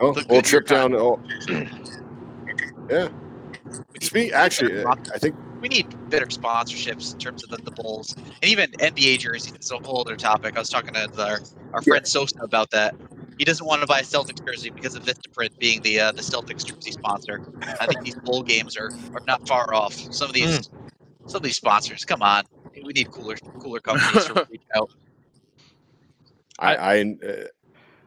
Oh, 0.00 0.12
The 0.12 0.24
we'll 0.28 0.42
trip 0.42 0.66
down. 0.66 0.94
Oh, 0.94 1.20
yeah. 1.48 3.08
We 3.68 3.72
need- 3.94 4.02
Speak, 4.02 4.32
actually, 4.32 4.68
better 4.70 4.82
sponsors. 4.82 5.10
I 5.14 5.18
think 5.18 5.34
we 5.60 5.68
need 5.68 6.10
better 6.10 6.26
sponsorships 6.26 7.12
in 7.12 7.18
terms 7.18 7.42
of 7.44 7.50
the, 7.50 7.56
the 7.58 7.70
bowls 7.70 8.14
and 8.16 8.44
even 8.44 8.70
NBA 8.72 9.18
jerseys. 9.18 9.54
It's 9.54 9.70
a 9.70 9.78
whole 9.78 10.00
other 10.00 10.16
topic. 10.16 10.56
I 10.56 10.60
was 10.60 10.68
talking 10.68 10.94
to 10.94 11.08
our, 11.24 11.40
our 11.72 11.82
friend 11.82 12.06
Sosa 12.06 12.38
about 12.40 12.70
that. 12.70 12.94
He 13.38 13.44
doesn't 13.44 13.64
want 13.64 13.80
to 13.82 13.86
buy 13.86 14.00
a 14.00 14.02
Celtics 14.02 14.44
jersey 14.44 14.70
because 14.70 14.94
of 14.94 15.04
Vistaprint 15.04 15.58
being 15.58 15.80
the 15.82 16.00
uh, 16.00 16.12
the 16.12 16.22
Celtics 16.22 16.64
jersey 16.64 16.92
sponsor. 16.92 17.40
I 17.62 17.86
think 17.86 18.02
these 18.04 18.16
bowl 18.16 18.42
games 18.42 18.76
are, 18.76 18.90
are 19.14 19.22
not 19.26 19.46
far 19.46 19.72
off. 19.72 19.94
Some 19.94 20.28
of 20.28 20.34
these 20.34 20.70
some 21.26 21.36
of 21.36 21.42
these 21.42 21.56
sponsors, 21.56 22.04
come 22.04 22.22
on, 22.22 22.44
we 22.84 22.92
need 22.92 23.10
cooler 23.10 23.36
cooler 23.60 23.80
companies 23.80 24.24
to 24.26 24.46
reach 24.50 24.62
out. 24.74 24.90
I, 26.58 26.74
I 26.74 27.00
uh, 27.00 27.04
the 27.04 27.04
one, 27.04 27.48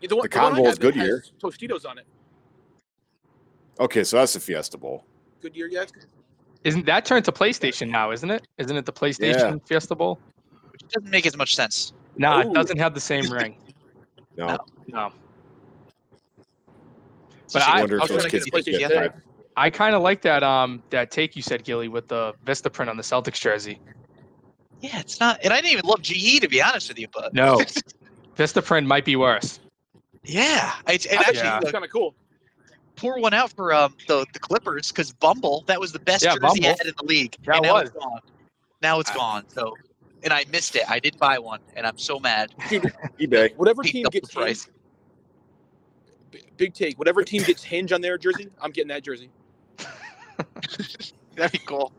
The 0.01 0.07
the 0.07 0.15
one 0.17 0.29
Cotton 0.29 0.53
I 0.53 0.57
Bowl 0.57 0.67
is 0.67 0.77
Goodyear. 0.79 1.23
Tostitos 1.41 1.85
on 1.85 1.97
it. 1.97 2.05
okay, 3.79 4.03
so 4.03 4.17
that's 4.17 4.33
the 4.33 4.39
Fiesta 4.39 4.77
Bowl. 4.77 5.05
Goodyear, 5.41 5.67
yeah. 5.67 5.85
Isn't 6.63 6.85
that 6.85 7.05
turned 7.05 7.25
to 7.25 7.31
PlayStation 7.31 7.89
now, 7.89 8.11
isn't 8.11 8.29
it? 8.29 8.47
Isn't 8.57 8.77
it 8.77 8.85
the 8.85 8.93
PlayStation 8.93 9.65
Fiesta 9.67 9.95
Bowl? 9.95 10.19
Which 10.71 10.81
doesn't 10.89 11.09
make 11.09 11.25
as 11.25 11.35
much 11.35 11.55
sense. 11.55 11.93
No, 12.17 12.37
Ooh. 12.37 12.41
it 12.41 12.53
doesn't 12.53 12.77
have 12.77 12.93
the 12.93 12.99
same 13.01 13.31
ring. 13.31 13.57
No, 14.37 14.47
No. 14.47 14.57
No. 14.87 15.11
But 17.53 17.61
I- 17.63 17.77
I 17.77 17.79
wonder 17.81 17.99
I 18.01 18.05
if 18.05 18.09
was 18.09 18.09
those 18.09 18.17
trying 18.21 18.23
to 18.23 18.29
kids 18.29 18.45
get 18.45 18.53
could 18.53 18.67
a 18.67 18.71
get 18.71 18.71
PlayStation 18.71 18.73
together. 18.87 18.95
that. 18.95 19.13
today. 19.15 19.25
I 19.57 19.69
kind 19.69 19.95
of 19.95 20.01
like 20.01 20.21
that 20.21 20.43
um 20.43 20.81
that 20.91 21.11
take 21.11 21.35
you 21.35 21.41
said, 21.41 21.63
Gilly, 21.63 21.87
with 21.89 22.07
the 22.07 22.33
Vista 22.45 22.69
print 22.69 22.89
on 22.89 22.95
the 22.97 23.03
Celtics 23.03 23.39
jersey. 23.39 23.79
Yeah, 24.79 24.99
it's 24.99 25.19
not, 25.19 25.39
and 25.43 25.51
I 25.53 25.57
didn't 25.57 25.73
even 25.73 25.85
love 25.85 26.01
GE 26.01 26.39
to 26.41 26.47
be 26.47 26.61
honest 26.61 26.87
with 26.89 26.97
you, 26.97 27.07
but 27.13 27.33
No. 27.33 27.61
Vista 28.35 28.61
print 28.61 28.87
might 28.87 29.03
be 29.05 29.15
worse. 29.15 29.59
yeah, 30.23 30.73
I, 30.87 30.93
and 30.93 31.05
actually, 31.19 31.37
Yeah. 31.39 31.59
it's 31.61 31.71
kind 31.71 31.83
of 31.83 31.91
cool. 31.91 32.15
Pour 33.01 33.19
one 33.19 33.33
out 33.33 33.51
for 33.51 33.73
um, 33.73 33.95
the 34.07 34.25
the 34.31 34.39
Clippers 34.39 34.91
because 34.91 35.11
Bumble 35.11 35.63
that 35.67 35.79
was 35.79 35.91
the 35.91 35.99
best 35.99 36.23
Yeah, 36.23 36.35
jersey 36.35 36.39
Bumble. 36.61 36.65
I 36.65 36.69
had 36.69 36.85
in 36.85 36.93
the 36.97 37.05
league. 37.05 37.35
That 37.45 37.55
and 37.57 37.63
now 37.63 37.73
was. 37.73 37.89
it's 37.89 37.97
gone. 37.97 38.19
Now 38.81 38.99
it's 38.99 39.11
gone. 39.11 39.43
So, 39.49 39.75
and 40.23 40.31
I 40.31 40.45
missed 40.51 40.75
it. 40.75 40.83
I 40.89 40.99
did 40.99 41.17
buy 41.17 41.39
one, 41.39 41.59
and 41.75 41.85
I'm 41.85 41.97
so 41.97 42.19
mad. 42.19 42.53
eBay. 43.19 43.55
Whatever 43.57 43.83
team 43.83 44.05
gets 44.11 44.31
price. 44.33 44.67
Hinge, 46.31 46.43
big 46.57 46.73
take. 46.73 46.97
Whatever 46.99 47.23
team 47.23 47.41
gets 47.43 47.63
Hinge 47.63 47.91
on 47.91 48.01
their 48.01 48.17
jersey, 48.17 48.47
I'm 48.61 48.71
getting 48.71 48.89
that 48.89 49.03
jersey. 49.03 49.29
That'd 51.35 51.51
be 51.51 51.57
cool. 51.59 51.91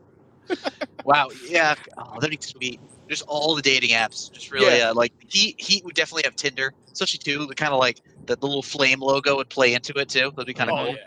wow. 1.03 1.29
Yeah. 1.47 1.75
Oh, 1.97 2.19
that'd 2.19 2.29
be 2.29 2.37
sweet. 2.45 2.79
Just 3.09 3.23
all 3.27 3.55
the 3.55 3.61
dating 3.61 3.91
apps. 3.91 4.31
Just 4.31 4.51
really 4.51 4.77
Yeah. 4.77 4.89
uh, 4.91 4.93
like 4.93 5.11
Heat. 5.29 5.59
Heat 5.59 5.83
would 5.85 5.95
definitely 5.95 6.23
have 6.25 6.35
Tinder, 6.35 6.73
especially 6.91 7.19
too. 7.19 7.45
The 7.45 7.55
kind 7.55 7.73
of 7.73 7.79
like 7.79 7.99
the, 8.25 8.35
the 8.35 8.45
little 8.45 8.63
flame 8.63 8.99
logo 8.99 9.37
would 9.37 9.49
play 9.49 9.73
into 9.73 9.93
it 9.97 10.09
too. 10.09 10.31
That'd 10.31 10.47
be 10.47 10.53
kind 10.53 10.69
of 10.69 10.79
oh 10.79 10.85
cool. 10.85 10.95
yeah, 10.95 11.01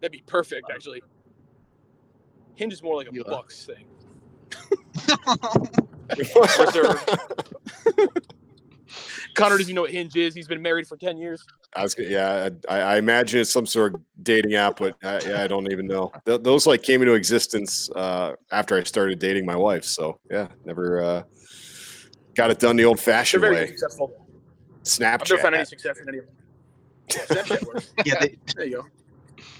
that'd 0.00 0.12
be 0.12 0.22
perfect 0.26 0.70
actually. 0.72 1.02
Hinge 2.54 2.72
is 2.72 2.82
more 2.82 2.96
like 2.96 3.08
a 3.08 3.14
You, 3.14 3.22
uh, 3.24 3.30
Bucks 3.30 3.66
thing. 3.66 3.86
Connor 9.34 9.58
doesn't 9.58 9.74
know 9.74 9.82
what 9.82 9.90
Hinge 9.90 10.16
is. 10.16 10.34
He's 10.34 10.48
been 10.48 10.62
married 10.62 10.86
for 10.86 10.96
ten 10.96 11.18
years. 11.18 11.44
I 11.74 11.82
was, 11.82 11.94
yeah, 11.98 12.48
I, 12.68 12.80
I 12.80 12.96
imagine 12.96 13.40
it's 13.40 13.52
some 13.52 13.66
sort 13.66 13.94
of 13.94 14.00
dating 14.22 14.54
app, 14.54 14.78
but 14.78 14.96
I, 15.04 15.20
yeah, 15.20 15.42
I 15.42 15.46
don't 15.46 15.70
even 15.70 15.86
know. 15.86 16.10
Th- 16.24 16.40
those 16.40 16.66
like 16.66 16.82
came 16.82 17.02
into 17.02 17.12
existence 17.12 17.90
uh, 17.90 18.32
after 18.50 18.78
I 18.78 18.82
started 18.84 19.18
dating 19.18 19.44
my 19.44 19.56
wife. 19.56 19.84
So 19.84 20.18
yeah, 20.30 20.48
never 20.64 21.02
uh, 21.02 21.22
got 22.34 22.50
it 22.50 22.58
done 22.58 22.76
the 22.76 22.86
old-fashioned 22.86 23.42
very 23.42 23.56
way. 23.56 23.66
successful. 23.66 24.26
I've 25.02 25.28
never 25.28 25.42
found 25.42 25.54
any 25.54 25.64
success 25.64 25.98
in 25.98 26.08
any 26.08 26.18
of 26.18 26.26
them. 26.26 26.35
Yeah, 27.10 27.24
Snapchat 27.26 27.66
works. 27.66 27.92
Yeah. 28.04 28.20
They, 28.20 28.36
There 28.54 28.64
you 28.66 28.76
go. 28.76 28.86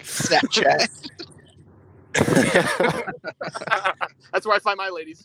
Snapchat. 0.03 0.89
That's 4.33 4.47
where 4.47 4.57
I 4.57 4.59
find 4.59 4.77
my 4.79 4.89
ladies. 4.89 5.25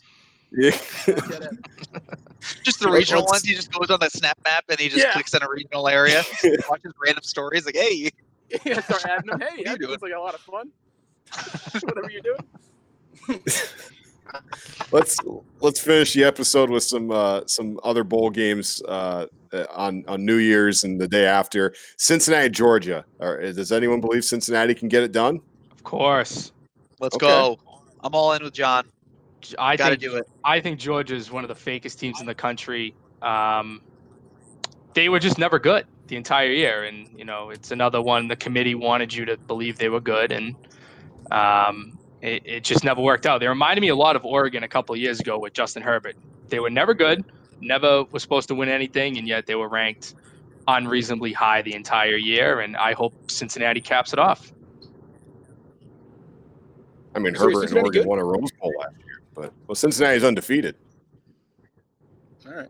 yeah. 0.52 0.70
Just 2.62 2.80
the 2.80 2.90
regional 2.90 3.24
ones. 3.24 3.42
He 3.44 3.54
just 3.54 3.72
goes 3.72 3.90
on 3.90 3.98
the 4.00 4.10
Snap 4.10 4.38
map 4.44 4.64
and 4.68 4.78
he 4.78 4.88
just 4.88 5.04
Yeah. 5.04 5.12
clicks 5.12 5.34
on 5.34 5.42
a 5.42 5.48
regional 5.48 5.88
area, 5.88 6.22
watches 6.68 6.92
random 7.02 7.22
stories. 7.22 7.64
Like, 7.66 7.76
hey, 7.76 8.10
yeah, 8.64 8.80
start 8.80 9.06
adding 9.06 9.30
them. 9.30 9.40
Hey, 9.40 9.58
you 9.58 9.64
that 9.64 9.80
looks 9.80 10.02
like 10.02 10.12
a 10.12 10.18
lot 10.18 10.34
of 10.34 10.40
fun. 10.40 10.70
Whatever 11.82 12.10
you're 12.10 12.20
doing. 12.20 13.40
Let's 14.90 15.16
let's 15.60 15.80
finish 15.80 16.12
the 16.14 16.24
episode 16.24 16.70
with 16.70 16.82
some 16.82 17.10
uh, 17.10 17.42
some 17.46 17.78
other 17.84 18.04
bowl 18.04 18.30
games 18.30 18.82
uh, 18.88 19.26
uh, 19.52 19.64
on 19.70 20.04
on 20.08 20.24
New 20.24 20.36
Year's 20.36 20.84
and 20.84 21.00
the 21.00 21.08
day 21.08 21.26
after. 21.26 21.74
Cincinnati, 21.96 22.48
Georgia. 22.48 23.04
Or, 23.18 23.40
does 23.52 23.72
anyone 23.72 24.00
believe 24.00 24.24
Cincinnati 24.24 24.74
can 24.74 24.88
get 24.88 25.02
it 25.02 25.12
done? 25.12 25.40
Of 25.70 25.82
course. 25.82 26.52
Let's 27.00 27.16
Okay. 27.16 27.26
go. 27.26 27.58
I'm 28.02 28.14
all 28.14 28.32
in 28.32 28.42
with 28.42 28.54
John. 28.54 28.84
I 29.58 29.76
Got 29.76 29.90
to 29.90 29.90
think 29.96 30.02
do 30.02 30.16
it. 30.16 30.24
I 30.44 30.60
think 30.60 30.78
Georgia 30.78 31.14
is 31.16 31.30
one 31.32 31.44
of 31.44 31.48
the 31.48 31.54
fakest 31.54 31.98
teams 31.98 32.20
in 32.20 32.26
the 32.26 32.34
country. 32.34 32.94
Um, 33.22 33.82
they 34.94 35.08
were 35.08 35.18
just 35.18 35.38
never 35.38 35.58
good 35.58 35.86
the 36.06 36.16
entire 36.16 36.50
year, 36.50 36.84
and 36.84 37.08
you 37.16 37.24
know 37.24 37.50
it's 37.50 37.70
another 37.70 38.00
one. 38.00 38.28
The 38.28 38.36
committee 38.36 38.74
wanted 38.74 39.12
you 39.12 39.24
to 39.24 39.36
believe 39.36 39.78
they 39.78 39.88
were 39.88 40.00
good, 40.00 40.30
and 40.32 40.54
um, 41.30 41.98
it, 42.22 42.42
it 42.46 42.64
just 42.64 42.84
never 42.84 43.02
worked 43.02 43.26
out. 43.26 43.40
They 43.40 43.48
reminded 43.48 43.80
me 43.82 43.88
a 43.88 43.96
lot 43.96 44.16
of 44.16 44.24
Oregon 44.24 44.62
a 44.62 44.68
couple 44.68 44.94
of 44.94 45.00
years 45.00 45.20
ago 45.20 45.38
with 45.38 45.52
Justin 45.52 45.82
Herbert. 45.82 46.16
They 46.48 46.60
were 46.60 46.70
never 46.70 46.94
good, 46.94 47.24
never 47.60 48.04
was 48.04 48.22
supposed 48.22 48.48
to 48.48 48.54
win 48.54 48.68
anything, 48.68 49.18
and 49.18 49.26
yet 49.26 49.44
they 49.46 49.56
were 49.56 49.68
ranked 49.68 50.14
unreasonably 50.68 51.32
high 51.32 51.62
the 51.62 51.74
entire 51.74 52.16
year. 52.16 52.60
And 52.60 52.76
I 52.76 52.92
hope 52.92 53.12
Cincinnati 53.30 53.80
caps 53.80 54.12
it 54.12 54.20
off. 54.20 54.52
I 57.14 57.18
mean, 57.18 57.34
So 57.34 57.42
Herbert 57.42 57.68
and 57.70 57.78
Oregon 57.78 58.02
good? 58.02 58.06
won 58.06 58.18
a 58.20 58.24
Rose 58.24 58.50
Bowl 58.52 58.72
last 58.78 58.94
year, 59.04 59.20
but 59.34 59.52
well, 59.66 59.74
Cincinnati's 59.74 60.24
undefeated 60.24 60.76
All 62.46 62.54
right. 62.54 62.68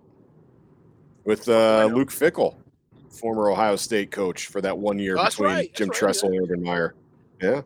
with 1.24 1.48
uh. 1.48 1.90
Luke 1.92 2.10
Fickell, 2.10 2.56
former 3.10 3.50
Ohio 3.50 3.76
State 3.76 4.10
coach 4.10 4.46
for 4.46 4.60
that 4.62 4.76
one 4.76 4.98
year 4.98 5.16
Oh, 5.18 5.26
between 5.26 5.48
right, 5.48 5.74
Jim 5.74 5.88
right, 5.90 5.96
Tressel 5.96 6.30
and 6.30 6.42
Urban 6.42 6.62
Meyer. 6.62 6.94
Yeah, 7.40 7.62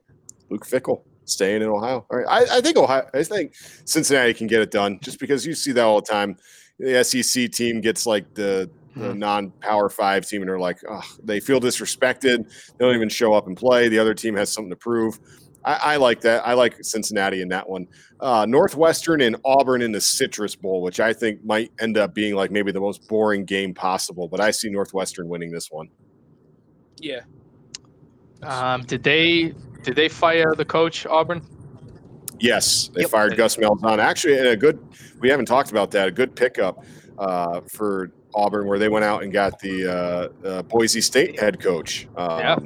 Luke 0.51 0.67
Fickell 0.67 1.03
staying 1.27 1.63
in 1.63 1.69
Ohio. 1.69 2.07
All 2.11 2.19
right, 2.19 2.27
I, 2.27 2.59
I 2.59 2.61
think 2.61 2.77
Ohio. 2.79 3.07
I 3.13 3.23
think 3.23 3.55
Cincinnati 3.85 4.33
can 4.35 4.47
get 4.47 4.63
it 4.63 4.71
done 4.71 4.99
just 5.03 5.21
because 5.21 5.45
you 5.47 5.55
see 5.55 5.73
that 5.73 5.85
all 5.85 6.01
the 6.01 6.07
time. 6.07 6.37
The 6.79 7.05
SEC 7.05 7.51
team 7.53 7.81
gets 7.81 8.07
like 8.07 8.33
the 8.35 8.71
the 8.95 9.13
Hmm. 9.13 9.19
non-power 9.19 9.91
five 9.91 10.27
team, 10.27 10.41
and 10.41 10.49
they're 10.49 10.59
like, 10.59 10.79
oh, 10.89 11.03
they 11.23 11.39
feel 11.39 11.61
disrespected. 11.61 12.49
They 12.49 12.85
don't 12.87 12.95
even 12.95 13.11
show 13.11 13.35
up 13.35 13.47
and 13.47 13.55
play. 13.55 13.89
The 13.91 13.99
other 13.99 14.15
team 14.15 14.35
has 14.37 14.51
something 14.51 14.71
to 14.71 14.77
prove. 14.77 15.21
I, 15.67 15.75
I 15.75 15.97
like 15.97 16.23
that. 16.23 16.47
I 16.49 16.55
like 16.55 16.83
Cincinnati 16.83 17.43
in 17.43 17.49
that 17.49 17.69
one. 17.69 17.89
Uh, 18.21 18.47
Northwestern 18.49 19.21
and 19.21 19.37
Auburn 19.45 19.83
in 19.83 19.93
the 19.93 20.01
Citrus 20.01 20.55
Bowl, 20.57 20.81
which 20.81 20.99
I 20.99 21.13
think 21.13 21.45
might 21.45 21.73
end 21.79 21.99
up 21.99 22.15
being 22.15 22.35
like 22.35 22.51
maybe 22.51 22.73
the 22.73 22.81
most 22.81 23.07
boring 23.07 23.45
game 23.45 23.75
possible. 23.75 24.29
But 24.29 24.41
I 24.41 24.51
see 24.51 24.71
Northwestern 24.71 25.29
winning 25.29 25.51
this 25.51 25.71
one. 25.71 25.89
Yeah. 26.99 27.21
Um, 28.43 28.83
did 28.83 29.03
they 29.03 29.55
did 29.87 29.95
they 29.95 30.09
fire 30.09 30.53
the 30.55 30.65
coach 30.65 31.07
Auburn? 31.07 31.41
Yes, 32.41 32.91
they 32.93 33.03
Yep. 33.03 33.11
fired 33.11 33.37
Gus 33.37 33.57
Malzahn. 33.57 33.99
Actually, 33.99 34.37
and 34.39 34.49
a 34.49 34.57
good. 34.57 34.79
We 35.21 35.31
haven't 35.31 35.47
talked 35.47 35.71
about 35.71 35.93
that. 35.93 36.09
A 36.09 36.11
good 36.11 36.35
pickup 36.35 36.85
uh, 37.19 37.61
for 37.73 38.11
Auburn, 38.35 38.67
where 38.67 38.81
they 38.81 38.89
went 38.89 39.05
out 39.05 39.23
and 39.23 39.33
got 39.33 39.59
the 39.61 39.87
uh, 39.87 40.47
uh, 40.47 40.63
Boise 40.63 41.01
State 41.01 41.41
head 41.41 41.61
coach. 41.61 42.09
Um, 42.17 42.39
Yeah. 42.39 42.57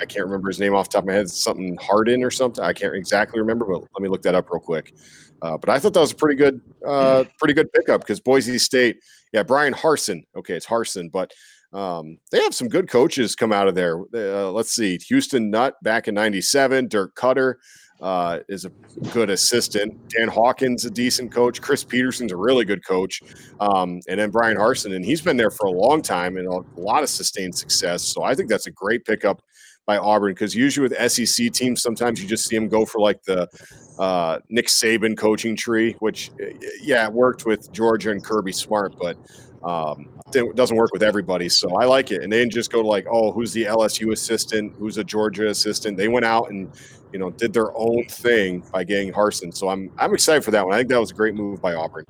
I 0.00 0.06
can't 0.06 0.24
remember 0.26 0.46
his 0.48 0.60
name 0.60 0.76
off 0.76 0.88
the 0.88 0.94
top 0.94 1.02
of 1.02 1.08
my 1.08 1.14
head. 1.14 1.28
Something 1.28 1.76
Hardin 1.82 2.22
or 2.22 2.30
something. 2.30 2.62
I 2.62 2.72
can't 2.72 2.94
exactly 2.94 3.40
remember, 3.40 3.64
but 3.66 3.80
let 3.80 4.00
me 4.00 4.08
look 4.08 4.22
that 4.22 4.36
up 4.36 4.48
real 4.48 4.60
quick. 4.60 4.94
Uh, 5.42 5.58
but 5.58 5.68
I 5.70 5.80
thought 5.80 5.92
that 5.94 6.00
was 6.00 6.12
a 6.12 6.16
pretty 6.16 6.36
good, 6.36 6.60
uh, 6.86 7.24
pretty 7.40 7.52
good 7.52 7.72
pickup 7.72 8.02
because 8.02 8.20
Boise 8.20 8.58
State, 8.58 9.00
yeah, 9.32 9.42
Bryan 9.42 9.74
Harsin. 9.74 10.22
Okay, 10.36 10.54
it's 10.54 10.66
Harsin, 10.66 11.10
but 11.10 11.32
um, 11.72 12.18
they 12.30 12.42
have 12.42 12.54
some 12.54 12.68
good 12.68 12.88
coaches 12.88 13.34
come 13.34 13.52
out 13.52 13.68
of 13.68 13.74
there. 13.74 14.00
Uh, 14.14 14.50
let's 14.50 14.74
see, 14.74 14.98
Houston 15.08 15.50
Nutt 15.50 15.74
back 15.82 16.08
in 16.08 16.14
'97, 16.14 16.88
Dirk 16.88 17.14
Koetter 17.14 17.54
uh, 18.00 18.38
is 18.48 18.64
a 18.64 18.70
good 19.10 19.30
assistant. 19.30 19.96
Dan 20.08 20.28
Hawkins, 20.28 20.84
a 20.84 20.90
decent 20.90 21.32
coach. 21.32 21.60
Chris 21.60 21.84
Petersen's 21.84 22.32
a 22.32 22.36
really 22.36 22.64
good 22.64 22.86
coach. 22.86 23.20
Um, 23.60 24.00
and 24.08 24.20
then 24.20 24.30
Bryan 24.30 24.56
Harsin, 24.56 24.94
and 24.94 25.04
he's 25.04 25.20
been 25.20 25.36
there 25.36 25.50
for 25.50 25.66
a 25.66 25.70
long 25.70 26.02
time 26.02 26.36
and 26.36 26.46
a 26.46 26.80
lot 26.80 27.02
of 27.02 27.08
sustained 27.08 27.56
success. 27.56 28.02
So 28.04 28.22
I 28.22 28.34
think 28.34 28.48
that's 28.48 28.66
a 28.66 28.70
great 28.70 29.04
pickup 29.04 29.42
by 29.86 29.96
Auburn 29.96 30.32
because 30.32 30.54
usually 30.54 30.88
with 30.88 31.10
SEC 31.10 31.50
teams, 31.52 31.82
sometimes 31.82 32.22
you 32.22 32.28
just 32.28 32.46
see 32.46 32.56
them 32.56 32.68
go 32.68 32.84
for 32.84 33.00
like 33.00 33.22
the 33.24 33.48
uh, 33.98 34.38
Nick 34.48 34.66
Saban 34.66 35.16
coaching 35.16 35.56
tree, 35.56 35.96
which, 36.00 36.30
uh, 36.40 36.46
yeah, 36.80 37.06
it 37.06 37.12
worked 37.12 37.46
with 37.46 37.72
Georgia 37.72 38.10
and 38.10 38.22
Kirby 38.22 38.52
Smart, 38.52 38.94
but 39.00 39.16
um, 39.64 40.08
it 40.34 40.54
doesn't 40.56 40.76
work 40.76 40.92
with 40.92 41.02
everybody. 41.02 41.48
So 41.48 41.76
I 41.76 41.84
like 41.84 42.10
it. 42.10 42.22
And 42.22 42.32
they 42.32 42.38
didn't 42.38 42.52
just 42.52 42.70
go 42.70 42.82
to 42.82 42.88
like, 42.88 43.06
oh, 43.10 43.32
who's 43.32 43.52
the 43.52 43.64
LSU 43.64 44.12
assistant? 44.12 44.74
Who's 44.78 44.98
a 44.98 45.04
Georgia 45.04 45.48
assistant? 45.48 45.96
They 45.96 46.08
went 46.08 46.24
out 46.24 46.50
and 46.50 46.70
you 47.12 47.18
know, 47.18 47.30
did 47.30 47.52
their 47.52 47.76
own 47.76 48.04
thing 48.06 48.62
by 48.72 48.84
getting 48.84 49.12
Harsin. 49.12 49.54
So 49.56 49.68
I'm 49.68 49.90
I'm 49.98 50.12
excited 50.14 50.44
for 50.44 50.50
that 50.50 50.64
one. 50.66 50.74
I 50.74 50.78
think 50.78 50.90
that 50.90 51.00
was 51.00 51.10
a 51.10 51.14
great 51.14 51.34
move 51.34 51.60
by 51.60 51.74
Auburn. 51.74 52.04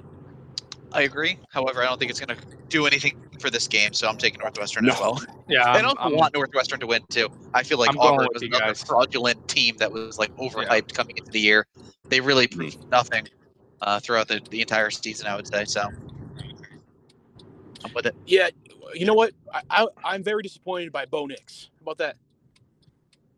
I 0.93 1.03
agree. 1.03 1.39
However, 1.51 1.83
I 1.83 1.87
don't 1.87 1.99
think 1.99 2.11
it's 2.11 2.19
going 2.19 2.37
to 2.37 2.45
do 2.69 2.87
anything 2.87 3.21
for 3.41 3.51
this 3.51 3.69
game, 3.69 3.93
so 3.93 4.09
I'm 4.09 4.17
taking 4.17 4.41
Northwestern 4.41 4.89
as 4.89 4.99
well. 4.99 5.23
Yeah, 5.49 5.71
I 5.71 5.81
don't 5.81 5.99
I'm- 6.01 6.15
want 6.17 6.35
Northwestern 6.35 6.81
to 6.81 6.87
win 6.87 7.03
too. 7.11 7.29
I 7.55 7.63
feel 7.63 7.79
like 7.79 7.91
I'm 7.91 7.99
Auburn 7.99 8.29
was 8.35 8.43
another 8.43 8.65
guys. 8.67 8.83
fraudulent 8.83 9.47
team 9.49 9.77
that 9.79 9.91
was 9.91 10.19
like 10.19 10.35
overhyped 10.37 10.93
coming 10.95 11.17
into 11.17 11.31
the 11.31 11.41
year. 11.41 11.67
They 12.09 12.21
really 12.21 12.47
proved 12.47 12.91
nothing 12.91 13.29
uh, 13.81 14.01
throughout 14.01 14.29
the, 14.29 14.41
the 14.51 14.61
entire 14.61 14.91
season. 14.91 15.27
I 15.27 15.37
would 15.37 15.47
say 15.47 15.65
so. 15.65 15.89
I'm 17.85 17.93
with 17.95 18.07
it. 18.07 18.15
Yeah. 18.27 18.49
You 18.95 19.07
know 19.07 19.15
what? 19.15 19.33
I, 19.53 19.63
I 19.71 19.87
I'm 20.05 20.23
very 20.23 20.43
disappointed 20.43 20.93
by 20.93 21.07
Bo 21.07 21.27
Nix. 21.27 21.71
How 21.79 21.83
about 21.83 21.99
that? 21.99 22.17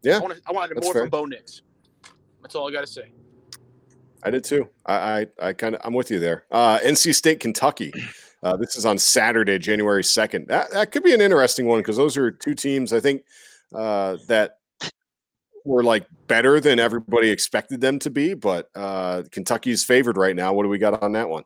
Yeah, 0.02 0.16
I 0.16 0.20
want 0.20 0.40
I 0.46 0.52
wanted 0.52 0.82
more 0.82 0.92
fair. 0.92 1.02
from 1.02 1.10
Bo 1.10 1.24
Nix. 1.26 1.62
That's 2.42 2.54
all 2.54 2.68
I 2.68 2.72
got 2.72 2.80
to 2.80 2.86
say. 2.86 3.12
I 4.22 4.30
did 4.30 4.44
too. 4.44 4.68
I 4.86 5.26
I, 5.40 5.48
I 5.48 5.52
kind 5.52 5.74
of 5.74 5.80
I'm 5.84 5.94
with 5.94 6.10
you 6.10 6.20
there. 6.20 6.44
Uh, 6.50 6.78
NC 6.78 7.14
State, 7.14 7.40
Kentucky. 7.40 7.92
Uh, 8.42 8.56
this 8.56 8.76
is 8.76 8.86
on 8.86 8.96
Saturday, 8.96 9.58
January 9.58 10.02
second. 10.04 10.48
That 10.48 10.70
that 10.70 10.92
could 10.92 11.02
be 11.02 11.12
an 11.12 11.20
interesting 11.20 11.66
one 11.66 11.80
because 11.80 11.96
those 11.96 12.16
are 12.16 12.30
two 12.30 12.54
teams 12.54 12.92
I 12.92 13.00
think 13.00 13.24
uh, 13.74 14.16
that 14.28 14.58
were 15.64 15.84
like 15.84 16.06
better 16.26 16.60
than 16.60 16.78
everybody 16.78 17.30
expected 17.30 17.80
them 17.80 17.98
to 17.98 18.10
be. 18.10 18.34
But 18.34 18.70
uh, 18.74 19.24
Kentucky's 19.30 19.84
favored 19.84 20.16
right 20.16 20.34
now. 20.34 20.52
What 20.54 20.62
do 20.62 20.68
we 20.68 20.78
got 20.78 21.02
on 21.02 21.12
that 21.12 21.28
one? 21.28 21.44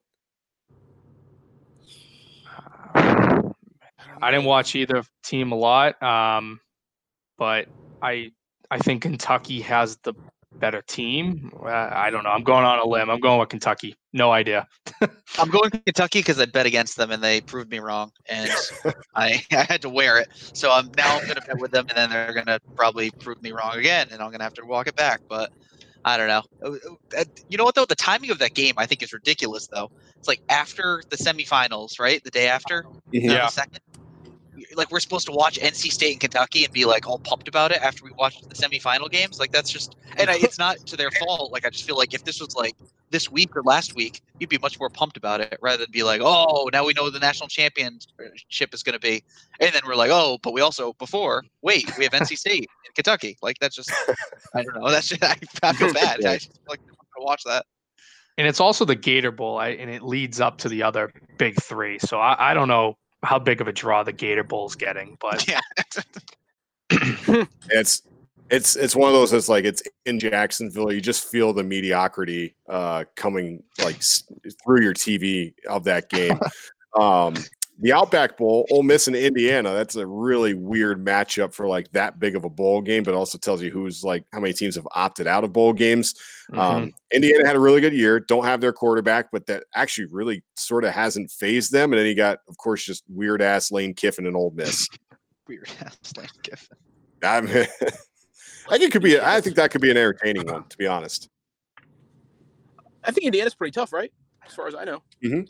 I 4.25 4.31
didn't 4.31 4.47
watch 4.47 4.75
either 4.75 5.03
team 5.23 5.53
a 5.53 5.55
lot, 5.55 6.03
um, 6.03 6.61
but 7.37 7.69
I 8.01 8.33
I 8.71 8.79
think 8.79 9.03
Kentucky 9.03 9.61
has 9.61 9.99
the 9.99 10.15
better 10.55 10.83
team. 10.83 11.53
Uh, 11.63 11.69
I 11.69 12.09
don't 12.11 12.25
know. 12.25 12.31
I'm 12.31 12.43
going 12.43 12.65
on 12.65 12.79
a 12.79 12.87
limb. 12.87 13.11
I'm 13.11 13.21
going 13.21 13.39
with 13.39 13.51
Kentucky. 13.51 13.97
No 14.13 14.33
idea. 14.33 14.67
I'm 15.39 15.51
going 15.51 15.71
to 15.71 15.79
Kentucky 15.81 16.21
because 16.21 16.41
I 16.41 16.47
bet 16.47 16.65
against 16.65 16.97
them 16.97 17.11
and 17.11 17.23
they 17.23 17.43
proved 17.43 17.71
me 17.71 17.81
wrong, 17.81 18.13
and 18.27 18.51
I, 19.15 19.45
I 19.53 19.65
had 19.65 19.83
to 19.83 19.91
wear 19.91 20.19
it. 20.19 20.29
So 20.55 20.73
I'm 20.73 20.91
now 20.97 21.19
I'm 21.19 21.25
going 21.25 21.35
to 21.35 21.43
bet 21.43 21.59
with 21.59 21.73
them, 21.73 21.87
and 21.89 21.97
then 21.99 22.11
they're 22.11 22.33
going 22.33 22.47
to 22.47 22.61
probably 22.77 23.11
prove 23.11 23.43
me 23.43 23.53
wrong 23.53 23.77
again, 23.77 24.09
and 24.11 24.23
I'm 24.23 24.31
going 24.31 24.39
to 24.39 24.45
have 24.45 24.55
to 24.55 24.65
walk 24.65 24.87
it 24.87 24.97
back. 24.97 25.21
But 25.29 25.53
I 26.05 26.17
don't 26.17 26.29
know. 26.29 26.43
Uh, 26.65 27.21
uh, 27.21 27.25
You 27.49 27.59
know 27.59 27.65
what 27.65 27.75
though? 27.75 27.85
The 27.85 27.95
timing 27.95 28.31
of 28.31 28.39
that 28.39 28.55
game 28.55 28.75
I 28.79 28.87
think 28.87 29.03
is 29.03 29.13
ridiculous. 29.13 29.67
Though 29.67 29.91
it's 30.17 30.29
like 30.29 30.41
after 30.49 31.03
the 31.11 31.17
semifinals, 31.17 32.01
right? 32.01 32.25
The 32.25 32.31
day 32.31 32.49
after, 32.49 32.87
not 33.29 33.47
the 33.47 33.53
second. 33.53 33.81
Like 34.75 34.91
we're 34.91 35.01
supposed 35.01 35.27
to 35.27 35.33
watch 35.33 35.59
NC 35.59 35.91
State 35.91 36.13
and 36.13 36.21
Kentucky 36.21 36.65
and 36.65 36.73
be 36.73 36.85
like 36.85 37.07
all 37.07 37.19
pumped 37.19 37.49
about 37.49 37.71
it 37.71 37.79
after 37.83 38.05
we 38.05 38.11
watched 38.13 38.49
the 38.49 38.55
semifinal 38.55 39.11
games. 39.11 39.39
Like 39.39 39.53
that's 39.53 39.71
just, 39.71 39.97
and 40.17 40.31
I, 40.31 40.37
it's 40.37 40.59
not 40.59 40.79
to 40.87 40.97
their 40.97 41.11
fault. 41.11 41.53
Like 41.53 41.67
I 41.67 41.71
just 41.71 41.85
feel 41.85 41.97
like 41.97 42.15
if 42.15 42.25
this 42.25 42.41
was 42.41 42.55
like 42.55 42.75
this 43.11 43.31
week 43.31 43.57
or 43.57 43.63
last 43.63 43.95
week, 43.95 44.23
you'd 44.39 44.51
be 44.51 44.59
much 44.59 44.79
more 44.79 44.91
pumped 44.91 45.17
about 45.17 45.41
it 45.41 45.57
rather 45.61 45.79
than 45.79 45.91
be 45.91 46.03
like, 46.03 46.21
oh, 46.23 46.69
now 46.73 46.85
we 46.85 46.93
know 46.95 47.11
the 47.11 47.19
national 47.19 47.49
championship 47.49 48.75
is 48.75 48.83
going 48.83 48.95
to 48.95 49.01
be, 49.01 49.23
and 49.61 49.73
then 49.73 49.83
we're 49.87 49.97
like, 49.97 50.11
oh, 50.13 50.39
but 50.43 50.53
we 50.53 50.61
also 50.61 50.93
before 50.95 51.45
wait, 51.63 51.91
we 51.97 52.05
have 52.05 52.13
NC 52.13 52.39
State 52.39 52.69
and 52.87 52.95
Kentucky. 52.95 53.37
Like 53.43 53.59
that's 53.61 53.77
just, 53.77 53.93
I 54.55 54.63
don't 54.63 54.75
know. 54.75 54.91
That's 54.91 55.09
just, 55.09 55.23
I, 55.23 55.37
I 55.63 55.73
feel 55.73 55.93
bad. 55.95 56.19
Yeah. 56.21 56.33
I 56.33 56.35
just 56.37 56.53
feel 56.53 56.63
like 56.69 56.81
I'm 56.81 56.97
gonna 57.15 57.27
watch 57.27 57.45
that. 57.45 57.67
And 58.37 58.49
it's 58.49 58.61
also 58.61 58.85
the 58.85 58.97
Gator 58.97 59.31
Bowl, 59.31 59.59
I, 59.59 59.71
and 59.71 59.89
it 59.89 60.03
leads 60.03 60.41
up 60.41 60.59
to 60.59 60.69
the 60.69 60.83
other 60.83 61.13
big 61.39 61.63
three. 61.63 62.01
So 62.01 62.19
I, 62.19 62.51
I 62.51 62.55
don't 62.55 62.67
know 62.67 62.97
how 63.25 63.39
big 63.39 63.61
of 63.61 63.69
a 63.69 63.73
draw 63.73 64.03
the 64.03 64.13
Gator 64.13 64.45
Bowl 64.45 64.67
is 64.67 64.75
getting, 64.77 65.17
but 65.21 65.47
Yeah. 65.49 65.61
It's 67.71 68.03
it's 68.51 68.77
it's 68.77 68.95
one 68.95 69.09
of 69.09 69.15
those 69.15 69.31
that's 69.31 69.49
like 69.49 69.65
it's 69.65 69.83
in 70.05 70.19
Jacksonville. 70.19 70.93
You 70.93 71.01
just 71.01 71.29
feel 71.29 71.53
the 71.53 71.65
mediocrity 71.65 72.55
uh, 72.69 73.05
coming 73.17 73.63
like 73.83 74.01
through 74.63 74.83
your 74.83 74.95
TV 74.95 75.55
of 75.69 75.85
that 75.85 76.11
game. 76.11 76.39
um, 77.01 77.35
the 77.81 77.93
Outback 77.93 78.37
Bowl, 78.37 78.67
Ole 78.71 78.83
Miss 78.85 79.09
and 79.09 79.17
Indiana. 79.17 79.73
That's 79.73 79.97
a 79.97 80.07
really 80.07 80.55
weird 80.55 81.05
matchup 81.05 81.53
for 81.53 81.67
like 81.67 81.91
that 81.93 82.21
big 82.21 82.37
of 82.37 82.45
a 82.45 82.51
bowl 82.51 82.81
game, 82.81 83.03
but 83.03 83.15
also 83.15 83.37
tells 83.37 83.61
you 83.63 83.71
who's 83.71 84.05
like 84.05 84.25
how 84.33 84.41
many 84.41 84.53
teams 84.53 84.77
have 84.77 84.87
opted 84.95 85.27
out 85.27 85.43
of 85.43 85.53
bowl 85.53 85.73
games. 85.73 86.15
mhm. 86.53 86.59
Um, 86.59 86.93
Indiana 87.13 87.47
had 87.47 87.57
a 87.57 87.61
really 87.61 87.81
good 87.81 87.93
year. 87.93 88.21
Don't 88.21 88.45
have 88.45 88.61
their 88.61 88.73
quarterback, 88.73 89.31
but 89.33 89.47
that 89.47 89.65
actually 89.75 90.07
really 90.07 90.43
sort 90.57 90.85
of 90.85 90.93
hasn't 90.93 91.31
fazed 91.31 91.73
them. 91.73 91.93
And 91.93 91.99
then 91.99 92.07
you 92.07 92.15
got, 92.15 92.39
of 92.49 92.57
course, 92.59 92.85
just 92.85 93.03
weird 93.09 93.43
ass 93.43 93.73
Lane 93.73 93.95
Kiffin 93.95 94.27
and 94.27 94.37
Old 94.37 94.57
Miss. 94.57 94.89
Weird 95.47 95.69
ass 95.83 95.99
Lane 96.17 96.27
Kiffin. 96.43 96.79
I 97.23 97.41
mean, 97.43 97.55
I 98.71 98.79
think 98.79 98.83
it 98.83 98.93
could 98.93 99.03
be. 99.03 99.21
I 99.21 99.43
think 99.43 99.57
that 99.57 99.71
could 99.71 99.83
be 99.83 99.91
an 99.91 99.97
entertaining 99.99 100.47
one, 100.47 100.65
to 100.71 100.79
be 100.79 100.87
honest. 100.87 101.29
I 103.05 103.11
think 103.11 103.27
Indiana's 103.27 103.55
pretty 103.55 103.73
tough, 103.73 103.93
right? 103.93 104.11
As 104.47 104.55
far 104.55 104.69
as 104.69 104.75
I 104.75 104.85
know. 104.85 105.03
Mhm. 105.23 105.47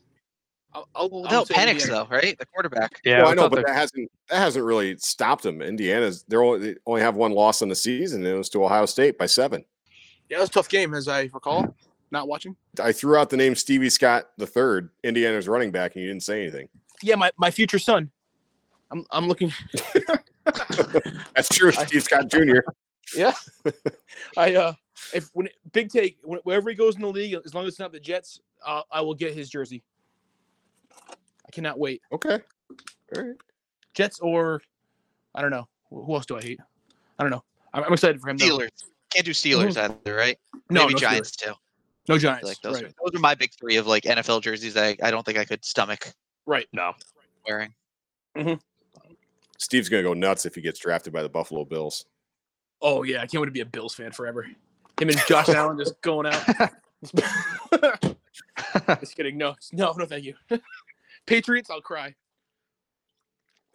I'll, 0.75 0.89
I'll, 0.95 1.09
Well, 1.11 1.19
I'll 1.19 1.23
without 1.43 1.47
say 1.49 1.55
Penix 1.55 1.71
Indiana. 1.83 1.93
though, 1.93 2.07
right? 2.17 2.39
The 2.39 2.47
quarterback. 2.47 3.01
Yeah, 3.05 3.23
well, 3.23 3.31
I 3.31 3.35
know, 3.35 3.49
but 3.49 3.57
the- 3.57 3.63
that 3.67 3.77
hasn't 3.77 4.11
that 4.29 4.39
hasn't 4.39 4.65
really 4.65 4.97
stopped 4.99 5.43
them. 5.45 5.63
Indiana's 5.63 6.25
they're 6.29 6.43
only, 6.43 6.59
they 6.73 6.75
only 6.87 7.01
have 7.03 7.15
one 7.17 7.33
loss 7.33 7.63
in 7.63 7.69
the 7.69 7.75
season, 7.77 8.25
and 8.25 8.35
it 8.35 8.39
was 8.39 8.49
to 8.51 8.65
Ohio 8.65 8.87
State 8.87 9.17
by 9.19 9.27
seven. 9.27 9.65
Yeah, 10.29 10.39
it 10.39 10.41
was 10.41 10.49
a 10.49 10.53
tough 10.53 10.69
game, 10.69 10.95
as 10.95 11.07
I 11.09 11.29
recall. 11.33 11.75
Not 12.11 12.29
watching. 12.29 12.57
I 12.81 12.93
threw 12.93 13.17
out 13.17 13.29
the 13.31 13.37
name 13.37 13.55
Stevie 13.55 13.91
Scott 13.91 14.31
the 14.37 14.47
third, 14.47 14.91
Indiana's 15.03 15.49
running 15.49 15.71
back, 15.71 15.95
and 15.95 16.03
you 16.03 16.09
didn't 16.09 16.23
say 16.23 16.43
anything. 16.43 16.69
Yeah, 17.03 17.17
my, 17.17 17.31
my 17.37 17.51
future 17.51 17.79
son. 17.79 18.11
I'm 18.91 19.05
I'm 19.11 19.27
looking. 19.29 19.53
That's 21.35 21.49
true, 21.51 21.73
Steve 21.73 22.03
Scott 22.03 22.29
Jr. 22.29 22.59
Yeah, 23.15 23.35
I 24.37 24.55
uh, 24.55 24.73
if 25.13 25.29
when 25.35 25.49
big 25.73 25.91
take 25.91 26.17
when, 26.25 26.41
wherever 26.45 26.71
he 26.71 26.75
goes 26.75 26.97
in 26.97 27.03
the 27.03 27.09
league, 27.09 27.37
as 27.45 27.53
long 27.53 27.65
as 27.67 27.75
it's 27.75 27.79
not 27.79 27.93
the 27.93 28.01
Jets, 28.01 28.41
uh, 28.67 28.81
I 28.91 29.03
will 29.03 29.15
get 29.15 29.35
his 29.35 29.51
jersey. 29.51 29.83
I 31.55 31.56
cannot 31.56 31.78
wait. 31.78 32.02
Okay, 32.12 32.40
all 33.16 33.22
right. 33.22 33.36
Jets 33.94 34.18
or 34.18 34.60
I 35.35 35.40
don't 35.40 35.52
know. 35.52 35.68
Who 35.90 36.02
who 36.02 36.14
else 36.14 36.26
do 36.26 36.36
I 36.36 36.43
hate? 36.43 36.60
I 37.18 37.22
don't 37.22 37.31
know. 37.31 37.44
I'm, 37.72 37.85
I'm 37.85 37.93
excited 37.93 38.20
for 38.20 38.28
him. 38.28 38.39
though. 38.39 38.59
Steelers. 38.59 38.70
Can't 39.10 39.24
do 39.24 39.31
Steelers 39.31 39.74
mm-hmm. 39.74 39.93
either, 40.05 40.16
right? 40.16 40.36
No, 40.68 40.82
Maybe 40.82 40.94
no 40.94 40.98
Giants 40.98 41.31
Steelers. 41.31 41.47
too. 41.47 41.52
No 42.09 42.18
Giants. 42.18 42.48
like 42.48 42.60
those, 42.62 42.74
right. 42.74 42.86
are, 42.86 42.94
those 43.05 43.14
are 43.14 43.20
my 43.20 43.36
big 43.36 43.52
three 43.52 43.76
of 43.76 43.86
like 43.86 44.02
NFL 44.02 44.43
jerseys 44.43 44.74
that 44.74 44.85
I, 44.85 45.09
I 45.09 45.10
don't 45.12 45.24
think 45.24 45.39
I 45.39 45.44
could 45.44 45.64
stomach 45.64 46.12
right. 46.44 46.66
no. 46.72 46.93
wearing. 47.47 47.72
Mm-hmm. 48.36 48.55
Steve's 49.59 49.89
gonna 49.89 50.02
go 50.02 50.12
nuts 50.12 50.47
if 50.47 50.56
he 50.56 50.60
gets 50.60 50.81
drafted 50.81 51.12
by 51.12 51.22
the 51.22 51.28
Buffalo 51.28 51.64
Bills. 51.64 52.05
Oh 52.82 53.05
yeah, 53.05 53.22
I 53.22 53.26
can't 53.26 53.40
wait 53.40 53.47
to 53.47 53.52
be 53.52 53.60
a 53.60 53.66
Bills 53.66 53.94
fan 53.94 54.10
forever. 54.10 54.43
Him 55.01 55.09
and 55.09 55.18
Josh 55.28 55.48
Allen 55.51 55.78
just 55.78 56.01
going 56.01 56.26
out. 56.26 56.44
just 59.01 59.16
kidding. 59.16 59.39
No, 59.39 59.55
no, 59.72 59.93
no, 59.93 60.05
thank 60.05 60.24
you. 60.24 60.35
Patriots, 61.27 61.71
I'll 61.71 61.81
cry. 61.81 62.15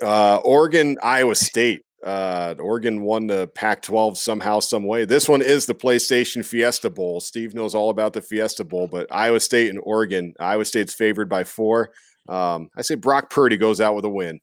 Uh, 0.02 0.38
Oregon, 0.38 0.98
Iowa 1.04 1.36
State. 1.36 1.82
Uh, 2.04 2.56
Oregon 2.60 3.02
won 3.02 3.28
the 3.28 3.48
Pac-12 3.48 4.16
somehow, 4.16 4.62
some 4.62 4.86
way. 4.86 5.04
This 5.04 5.28
one 5.28 5.42
is 5.42 5.66
the 5.66 5.76
PlayStation 5.76 6.46
Fiesta 6.46 6.90
Bowl. 6.90 7.20
Steve 7.20 7.54
knows 7.54 7.76
all 7.76 7.90
about 7.90 8.14
the 8.14 8.22
Fiesta 8.22 8.64
Bowl, 8.64 8.88
but 8.88 9.08
Iowa 9.12 9.42
State 9.42 9.70
and 9.70 9.80
Oregon. 9.84 10.34
Iowa 10.40 10.64
State's 10.64 10.94
favored 10.94 11.28
by 11.28 11.44
four. 11.44 11.92
Um, 12.30 12.70
I 12.78 12.84
say 12.84 12.96
Brock 12.96 13.30
Purdy 13.30 13.58
goes 13.58 13.82
out 13.82 13.96
with 13.96 14.06
a 14.06 14.10
win. 14.10 14.40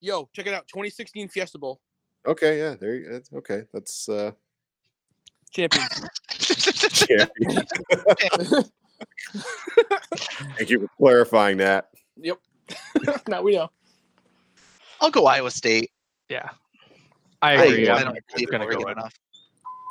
Yo, 0.00 0.28
check 0.32 0.46
it 0.46 0.54
out. 0.54 0.66
2016 0.68 1.28
Fiesta 1.28 1.58
Bowl 1.58 1.80
Okay, 2.26 2.58
yeah, 2.58 2.74
there. 2.74 2.94
You, 2.94 3.22
go. 3.30 3.38
okay. 3.38 3.62
That's 3.72 4.08
uh, 4.08 4.32
champions. 5.52 6.02
champion. 6.28 7.64
Thank 10.56 10.70
you 10.70 10.80
for 10.80 10.88
clarifying 10.98 11.58
that. 11.58 11.90
Yep. 12.16 12.38
now 13.28 13.42
we 13.42 13.54
know. 13.54 13.70
I'll 15.00 15.10
go 15.10 15.26
Iowa 15.26 15.50
State. 15.50 15.90
Yeah. 16.28 16.48
I 17.42 17.52
I, 17.52 17.64
agree. 17.64 17.88
I 17.88 17.96
I'm 17.96 18.04
don't 18.04 18.18
believe 18.32 18.48
in 18.48 18.58
gonna 18.58 18.70
go 18.70 18.78
with- 18.78 18.96
enough. 18.96 19.14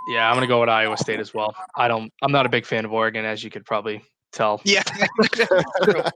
Yeah, 0.10 0.30
I'm 0.30 0.36
gonna 0.36 0.48
go 0.48 0.60
with 0.60 0.70
Iowa 0.70 0.98
State 0.98 1.20
as 1.20 1.34
well. 1.34 1.56
I 1.76 1.88
don't. 1.88 2.12
I'm 2.22 2.32
not 2.32 2.46
a 2.46 2.50
big 2.50 2.66
fan 2.66 2.86
of 2.86 2.94
Oregon, 2.94 3.26
as 3.26 3.44
you 3.44 3.50
could 3.50 3.66
probably 3.66 4.04
tell. 4.32 4.62
Yeah. 4.64 4.84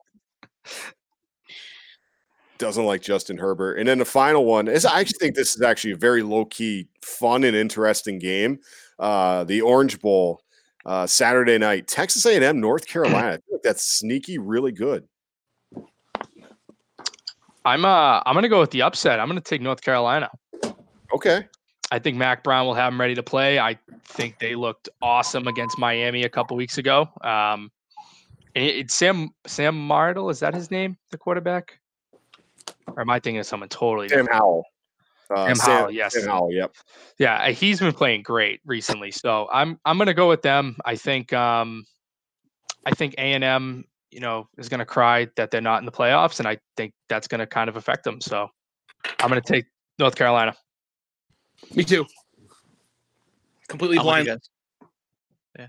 doesn't 2.60 2.86
like 2.86 3.02
Justin 3.02 3.38
Herbert. 3.38 3.80
And 3.80 3.88
then 3.88 3.98
the 3.98 4.06
final 4.06 4.46
one 4.46 4.68
is 4.68 4.86
I 4.86 5.00
actually 5.00 5.18
think 5.20 5.36
this 5.36 5.56
is 5.56 5.62
actually 5.62 5.94
a 5.94 5.98
very 5.98 6.22
low 6.22 6.46
key, 6.46 6.88
fun 7.02 7.44
and 7.46 7.56
interesting 7.56 8.20
game. 8.20 8.60
Uh, 9.00 9.46
the 9.46 9.62
Orange 9.62 10.00
Bowl, 10.02 10.42
uh, 10.86 11.08
Saturday 11.08 11.58
night, 11.58 11.88
Texas 11.88 12.26
A&M, 12.26 12.60
North 12.60 12.86
Carolina. 12.86 13.30
I 13.30 13.32
feel 13.38 13.42
like 13.54 13.64
that's 13.64 13.86
sneaky, 13.86 14.38
really 14.38 14.74
good. 14.74 15.08
I'm 17.66 17.86
uh 17.86 18.22
I'm 18.26 18.34
gonna 18.34 18.50
go 18.50 18.60
with 18.60 18.72
the 18.72 18.82
upset. 18.82 19.20
I'm 19.20 19.28
gonna 19.28 19.42
take 19.42 19.62
North 19.62 19.82
Carolina. 19.82 20.30
Okay, 21.14 21.46
I 21.92 22.00
think 22.00 22.18
Mack 22.18 22.44
Brown 22.44 22.66
will 22.66 22.74
have 22.74 22.92
them 22.92 23.00
ready 23.00 23.16
to 23.16 23.24
play. 23.24 23.60
I 23.60 23.78
think 24.06 24.40
they 24.40 24.56
looked 24.56 24.90
awesome 25.02 25.48
against 25.48 25.78
Miami 25.78 26.24
a 26.24 26.30
couple 26.30 26.56
weeks 26.56 26.78
ago. 26.78 27.10
Um, 27.22 27.72
it's 28.56 28.94
Sam 28.94 29.30
Sam 29.48 29.76
Martle. 29.76 30.32
Is 30.32 30.40
that 30.40 30.54
his 30.54 30.72
name? 30.72 30.98
The 31.12 31.18
quarterback? 31.18 31.80
Or 32.88 33.02
am 33.02 33.10
I 33.10 33.20
thinking 33.20 33.40
of 33.40 33.46
someone 33.46 33.70
totally 33.70 34.10
Sam 34.10 34.20
different? 34.20 34.40
Howell. 34.40 34.64
Uh, 35.30 35.54
Sam 35.54 35.58
Howell, 35.58 35.92
yes. 35.92 36.14
Sam 36.14 36.28
Howell. 36.28 36.52
Yep. 36.52 36.74
Yeah, 37.20 37.50
he's 37.52 37.80
been 37.80 37.94
playing 37.94 38.24
great 38.24 38.62
recently. 38.66 39.12
So 39.12 39.48
I'm 39.52 39.80
I'm 39.86 39.98
gonna 39.98 40.14
go 40.14 40.28
with 40.28 40.42
them. 40.42 40.78
I 40.86 40.96
think 40.96 41.34
um 41.34 41.86
I 42.86 42.92
think 42.92 43.16
A 43.18 43.34
and 43.34 43.44
M, 43.44 43.86
you 44.12 44.20
know, 44.20 44.48
is 44.58 44.70
gonna 44.70 44.86
cry 44.86 45.28
that 45.36 45.52
they're 45.52 45.62
not 45.62 45.80
in 45.80 45.86
the 45.86 45.92
playoffs, 45.92 46.40
and 46.40 46.48
I 46.48 46.58
think 46.78 46.94
that's 47.08 47.28
gonna 47.28 47.48
kind 47.48 47.70
of 47.70 47.76
affect 47.76 48.04
them. 48.04 48.22
So 48.22 48.48
I'm 49.20 49.30
gonna 49.30 49.42
take 49.42 49.66
North 49.98 50.16
Carolina. 50.16 50.56
Me 51.76 51.84
too. 51.84 52.06
Completely 53.68 53.98
I'm 53.98 54.04
blind. 54.04 54.40
Yeah. 55.58 55.68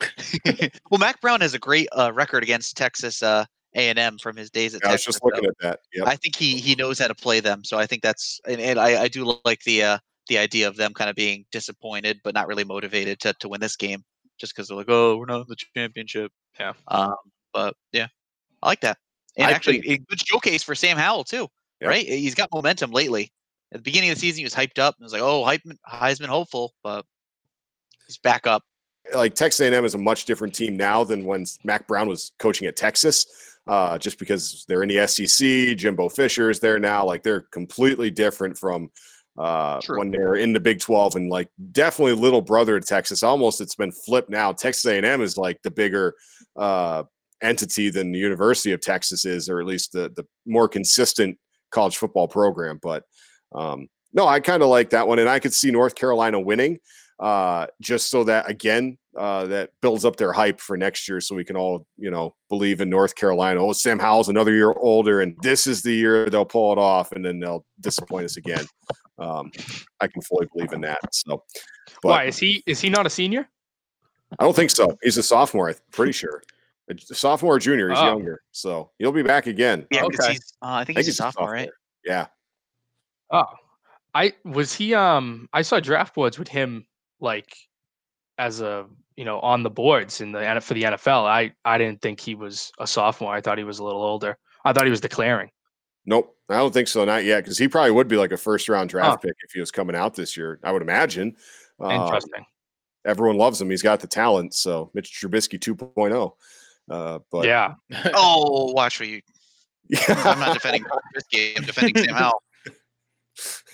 well, 0.90 0.98
Mack 0.98 1.20
Brown 1.20 1.40
has 1.40 1.54
a 1.54 1.58
great 1.58 1.88
uh, 1.92 2.12
record 2.12 2.42
against 2.42 2.76
Texas 2.76 3.22
uh, 3.22 3.44
A&M 3.74 4.18
from 4.18 4.36
his 4.36 4.50
days 4.50 4.74
at 4.74 4.82
Texas. 4.82 4.88
I 4.88 4.92
was 4.92 5.00
Texas. 5.00 5.14
just 5.14 5.24
looking 5.24 5.44
so 5.44 5.50
at 5.50 5.56
that. 5.60 5.80
Yep. 5.94 6.08
I 6.08 6.16
think 6.16 6.36
he 6.36 6.58
he 6.58 6.74
knows 6.74 6.98
how 6.98 7.08
to 7.08 7.14
play 7.14 7.40
them. 7.40 7.64
So 7.64 7.78
I 7.78 7.86
think 7.86 8.02
that's 8.02 8.40
and, 8.46 8.60
and 8.60 8.78
I, 8.78 9.02
I 9.02 9.08
do 9.08 9.36
like 9.44 9.62
the 9.64 9.82
uh, 9.82 9.98
the 10.28 10.38
idea 10.38 10.68
of 10.68 10.76
them 10.76 10.94
kind 10.94 11.10
of 11.10 11.16
being 11.16 11.44
disappointed 11.50 12.20
but 12.22 12.34
not 12.34 12.46
really 12.46 12.64
motivated 12.64 13.20
to 13.20 13.34
to 13.40 13.48
win 13.48 13.60
this 13.60 13.76
game 13.76 14.04
just 14.38 14.54
because 14.54 14.68
they're 14.68 14.76
like, 14.76 14.88
oh, 14.88 15.16
we're 15.16 15.26
not 15.26 15.40
in 15.40 15.46
the 15.48 15.56
championship. 15.74 16.32
Yeah. 16.58 16.72
Um, 16.88 17.14
but 17.52 17.74
yeah, 17.92 18.08
I 18.62 18.66
like 18.66 18.80
that. 18.80 18.98
And 19.36 19.46
I 19.46 19.52
actually, 19.52 19.78
a 19.88 19.98
good 19.98 20.20
showcase 20.26 20.62
for 20.62 20.74
Sam 20.74 20.96
Howell 20.96 21.24
too. 21.24 21.48
Yep. 21.80 21.88
Right? 21.88 22.06
He's 22.06 22.34
got 22.34 22.50
momentum 22.52 22.92
lately. 22.92 23.32
At 23.72 23.78
the 23.78 23.82
beginning 23.82 24.10
of 24.10 24.16
the 24.16 24.20
season, 24.20 24.38
he 24.38 24.44
was 24.44 24.54
hyped 24.54 24.78
up 24.78 24.96
and 24.98 25.04
was 25.04 25.12
like, 25.12 25.22
"Oh, 25.22 25.42
Heisman, 25.42 25.78
Heisman 25.88 26.26
hopeful," 26.26 26.74
but 26.82 27.06
he's 28.06 28.18
back 28.18 28.46
up. 28.46 28.62
like 29.14 29.34
Texas 29.34 29.60
A&M 29.60 29.84
is 29.84 29.94
a 29.94 29.98
much 29.98 30.26
different 30.26 30.54
team 30.54 30.76
now 30.76 31.02
than 31.02 31.24
when 31.24 31.46
Mack 31.64 31.88
Brown 31.88 32.08
was 32.08 32.32
coaching 32.38 32.68
at 32.68 32.76
Texas. 32.76 33.26
Uh, 33.66 33.96
just 33.96 34.18
because 34.18 34.64
they're 34.68 34.82
in 34.82 34.88
the 34.88 35.06
SEC, 35.06 35.76
Jimbo 35.76 36.08
Fisher 36.08 36.50
is 36.50 36.60
there 36.60 36.78
now. 36.78 37.04
Like 37.04 37.22
they're 37.22 37.42
completely 37.52 38.10
different 38.10 38.58
from 38.58 38.90
uh, 39.38 39.80
True. 39.80 39.98
when 39.98 40.10
they're 40.10 40.34
in 40.34 40.52
the 40.52 40.60
Big 40.60 40.80
Twelve, 40.80 41.16
and 41.16 41.30
like 41.30 41.48
definitely 41.72 42.14
little 42.14 42.42
brother 42.42 42.78
to 42.78 42.86
Texas. 42.86 43.22
Almost 43.22 43.60
it's 43.60 43.74
been 43.74 43.92
flipped 43.92 44.30
now. 44.30 44.52
Texas 44.52 44.84
A&M 44.86 45.22
is 45.22 45.36
like 45.36 45.60
the 45.62 45.70
bigger 45.70 46.14
uh, 46.56 47.04
entity 47.42 47.90
than 47.90 48.12
the 48.12 48.18
University 48.18 48.72
of 48.72 48.80
Texas 48.80 49.24
is, 49.24 49.48
or 49.48 49.60
at 49.60 49.66
least 49.66 49.92
the 49.92 50.12
the 50.16 50.26
more 50.46 50.68
consistent 50.68 51.38
college 51.70 51.96
football 51.96 52.28
program. 52.28 52.78
But 52.82 53.04
um, 53.54 53.88
no, 54.12 54.26
I 54.26 54.40
kind 54.40 54.62
of 54.62 54.68
like 54.68 54.90
that 54.90 55.08
one, 55.08 55.18
and 55.18 55.28
I 55.28 55.38
could 55.38 55.54
see 55.54 55.70
North 55.70 55.94
Carolina 55.94 56.38
winning 56.38 56.78
uh, 57.18 57.66
just 57.80 58.10
so 58.10 58.24
that 58.24 58.50
again 58.50 58.98
uh, 59.16 59.46
that 59.46 59.70
builds 59.82 60.04
up 60.04 60.16
their 60.16 60.32
hype 60.32 60.60
for 60.60 60.76
next 60.76 61.08
year, 61.08 61.20
so 61.20 61.34
we 61.34 61.44
can 61.44 61.56
all 61.56 61.86
you 61.96 62.10
know 62.10 62.34
believe 62.48 62.80
in 62.80 62.88
North 62.90 63.14
Carolina. 63.14 63.60
Oh, 63.64 63.72
Sam 63.72 63.98
Howell's 63.98 64.28
another 64.28 64.52
year 64.52 64.72
older, 64.72 65.20
and 65.20 65.36
this 65.42 65.66
is 65.66 65.82
the 65.82 65.92
year 65.94 66.28
they'll 66.30 66.44
pull 66.44 66.72
it 66.72 66.78
off, 66.78 67.12
and 67.12 67.24
then 67.24 67.38
they'll 67.38 67.64
disappoint 67.80 68.24
us 68.24 68.36
again. 68.36 68.64
Um, 69.18 69.50
I 70.00 70.06
can 70.08 70.22
fully 70.22 70.46
believe 70.54 70.72
in 70.72 70.80
that. 70.82 70.98
So, 71.12 71.44
but 72.02 72.08
Why 72.08 72.24
is 72.24 72.38
he 72.38 72.62
is 72.66 72.80
he 72.80 72.88
not 72.90 73.06
a 73.06 73.10
senior? 73.10 73.48
I 74.38 74.44
don't 74.44 74.56
think 74.56 74.70
so. 74.70 74.96
He's 75.02 75.18
a 75.18 75.22
sophomore. 75.22 75.68
I'm 75.68 75.74
pretty 75.92 76.12
sure. 76.12 76.42
A 76.88 76.94
j- 76.94 77.04
sophomore 77.14 77.56
or 77.56 77.58
junior. 77.58 77.90
He's 77.90 77.98
Oh. 77.98 78.06
younger, 78.06 78.40
so 78.50 78.90
he'll 78.98 79.12
be 79.12 79.22
back 79.22 79.46
again. 79.46 79.86
Yeah, 79.90 80.00
'cause 80.02 80.20
Okay. 80.20 80.32
he's, 80.32 80.54
uh, 80.62 80.68
I 80.72 80.84
think 80.84 80.96
I 80.98 81.00
he's 81.00 81.08
a 81.08 81.10
he's 81.10 81.16
sophomore, 81.18 81.50
right? 81.52 81.68
Yeah. 82.04 82.26
Oh, 83.30 83.44
I 84.14 84.32
was 84.44 84.72
he. 84.74 84.94
Um, 84.94 85.48
I 85.52 85.62
saw 85.62 85.80
draft 85.80 86.14
boards 86.14 86.38
with 86.38 86.48
him 86.48 86.86
like 87.20 87.54
as 88.38 88.60
a 88.62 88.86
you 89.16 89.24
know 89.24 89.40
on 89.40 89.62
the 89.62 89.70
boards 89.70 90.20
in 90.20 90.32
the 90.32 90.60
for 90.60 90.74
the 90.74 90.82
NFL. 90.82 91.24
I 91.26 91.52
I 91.64 91.78
didn't 91.78 92.00
think 92.02 92.20
he 92.20 92.34
was 92.34 92.72
a 92.78 92.86
sophomore. 92.86 93.34
I 93.34 93.40
thought 93.40 93.58
he 93.58 93.64
was 93.64 93.78
a 93.78 93.84
little 93.84 94.02
older. 94.02 94.36
I 94.64 94.72
thought 94.72 94.84
he 94.84 94.90
was 94.90 95.00
declaring. 95.00 95.50
Nope, 96.04 96.36
I 96.48 96.56
don't 96.56 96.74
think 96.74 96.88
so. 96.88 97.04
Not 97.04 97.24
yet, 97.24 97.44
because 97.44 97.58
he 97.58 97.68
probably 97.68 97.92
would 97.92 98.08
be 98.08 98.16
like 98.16 98.32
a 98.32 98.36
first 98.36 98.68
round 98.68 98.90
draft 98.90 99.22
pick 99.22 99.34
if 99.44 99.52
he 99.52 99.60
was 99.60 99.70
coming 99.70 99.94
out 99.94 100.14
this 100.14 100.36
year. 100.36 100.58
I 100.64 100.72
would 100.72 100.82
imagine. 100.82 101.36
Um, 101.80 101.90
Interesting. 101.92 102.44
everyone 103.04 103.36
loves 103.36 103.60
him. 103.60 103.70
He's 103.70 103.82
got 103.82 104.00
the 104.00 104.06
talent. 104.06 104.54
So 104.54 104.90
Mitch 104.94 105.12
Trubisky 105.12 105.58
2.0. 105.58 106.32
Uh, 106.90 107.18
but 107.30 107.46
yeah. 107.46 107.74
Oh, 108.14 108.72
watch 108.72 108.96
for 108.96 109.04
you. 109.04 109.20
I'm 110.08 110.40
not 110.40 110.54
defending 110.54 110.84
this 111.14 111.24
game. 111.30 111.54
I'm 111.58 111.64
defending 111.64 112.04
Sam 112.04 112.14
Howell. 112.14 112.42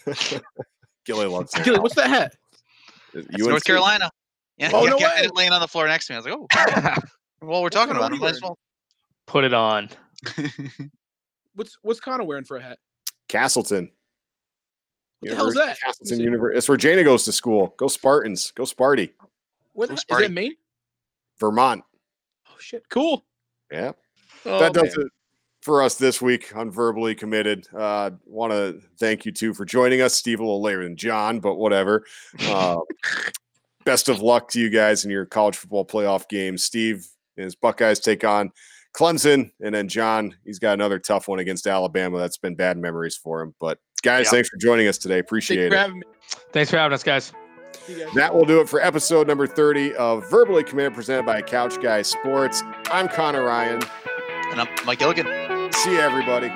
Gilly 1.04 1.26
loves 1.26 1.54
him. 1.54 1.64
Gilly, 1.64 1.78
what's 1.80 1.94
that 1.94 2.08
hat? 2.08 2.34
It's 3.14 3.46
North 3.46 3.64
Carolina. 3.64 4.10
Yeah, 4.58 4.70
Oh, 4.74 4.84
yeah, 4.84 4.90
no 4.90 4.98
yeah, 4.98 5.06
I 5.06 5.10
had 5.10 5.20
way. 5.22 5.26
it 5.26 5.36
laying 5.36 5.52
on 5.52 5.60
the 5.60 5.68
floor 5.68 5.86
next 5.86 6.06
to 6.06 6.12
me. 6.12 6.16
I 6.16 6.18
was 6.18 6.26
like, 6.26 6.96
oh, 6.96 7.02
well, 7.46 7.62
we're 7.62 7.68
talking 7.70 7.94
about 7.96 8.12
it. 8.12 8.18
Might 8.18 8.30
as 8.32 8.42
well. 8.42 8.58
Put 9.26 9.44
it 9.44 9.54
on. 9.54 9.88
What's 11.54 11.76
what's 11.82 11.98
Connor 12.00 12.24
wearing 12.24 12.44
for 12.44 12.56
a 12.56 12.62
hat? 12.62 12.78
Castleton. 13.28 13.90
What 15.20 15.30
the 15.30 15.36
hell's 15.36 15.54
University- 15.54 15.66
that? 15.72 15.80
Castleton. 15.80 16.20
University. 16.20 16.58
It's 16.58 16.68
where 16.68 16.76
Jana 16.78 17.02
goes 17.04 17.24
to 17.24 17.32
school. 17.32 17.74
Go 17.76 17.88
Spartans. 17.88 18.52
Go 18.52 18.62
Sparty. 18.62 19.10
What 19.72 19.88
Go 19.88 19.94
is 19.94 20.04
Sparty. 20.04 20.20
that 20.22 20.32
Maine? 20.32 20.54
Vermont. 21.40 21.82
Oh 22.48 22.54
shit, 22.60 22.88
cool. 22.88 23.24
Yeah. 23.72 23.92
Oh, 24.46 24.60
that 24.60 24.72
does 24.72 24.96
man. 24.96 25.06
it 25.06 25.12
for 25.62 25.82
us 25.82 25.96
this 25.96 26.22
week 26.22 26.54
on 26.56 26.70
Verbally 26.70 27.16
Committed. 27.16 27.66
Uh, 27.76 28.10
Want 28.24 28.52
to 28.52 28.80
thank 28.98 29.26
you 29.26 29.32
two 29.32 29.52
for 29.52 29.64
joining 29.64 30.00
us. 30.00 30.14
Steve 30.14 30.38
a 30.38 30.42
little 30.44 30.62
later 30.62 30.84
than 30.84 30.96
John, 30.96 31.40
but 31.40 31.56
whatever. 31.56 32.04
Uh, 32.48 32.78
best 33.88 34.08
of 34.08 34.20
luck 34.20 34.50
to 34.50 34.60
you 34.60 34.68
guys 34.70 35.04
in 35.04 35.10
your 35.10 35.24
college 35.24 35.56
football 35.56 35.84
playoff 35.84 36.28
games. 36.28 36.62
Steve 36.62 37.06
and 37.36 37.44
his 37.44 37.54
Buckeyes 37.54 38.00
take 38.00 38.22
on 38.22 38.50
Clemson, 38.94 39.50
and 39.62 39.74
then 39.74 39.88
John, 39.88 40.34
he's 40.44 40.58
got 40.58 40.74
another 40.74 40.98
tough 40.98 41.26
one 41.28 41.38
against 41.38 41.66
Alabama. 41.66 42.18
That's 42.18 42.36
been 42.38 42.54
bad 42.54 42.76
memories 42.78 43.16
for 43.16 43.40
him. 43.40 43.54
But 43.60 43.78
guys, 44.02 44.26
Yeah. 44.26 44.30
thanks 44.32 44.48
for 44.50 44.56
joining 44.58 44.88
us 44.88 44.98
today. 44.98 45.18
Appreciate 45.18 45.58
you 45.58 45.66
it. 45.66 45.70
for 45.70 45.76
having 45.76 45.98
me. 46.00 46.02
Thanks 46.52 46.70
for 46.70 46.76
having 46.76 46.94
us, 46.94 47.02
guys. 47.02 47.32
Guys. 47.88 48.12
That 48.14 48.34
will 48.34 48.44
do 48.44 48.60
it 48.60 48.68
for 48.68 48.80
episode 48.82 49.26
number 49.26 49.46
30 49.46 49.94
of 49.94 50.28
Verbally 50.30 50.64
Committed 50.64 50.94
presented 50.94 51.24
by 51.24 51.40
Couch 51.40 51.80
Guy 51.80 52.02
Sports. 52.02 52.62
I'm 52.90 53.08
Connor 53.08 53.44
Ryan. 53.44 53.80
And 54.50 54.60
I'm 54.60 54.68
Mike 54.84 54.98
Gilligan. 54.98 55.72
See 55.72 55.92
you, 55.92 56.00
everybody. 56.00 56.50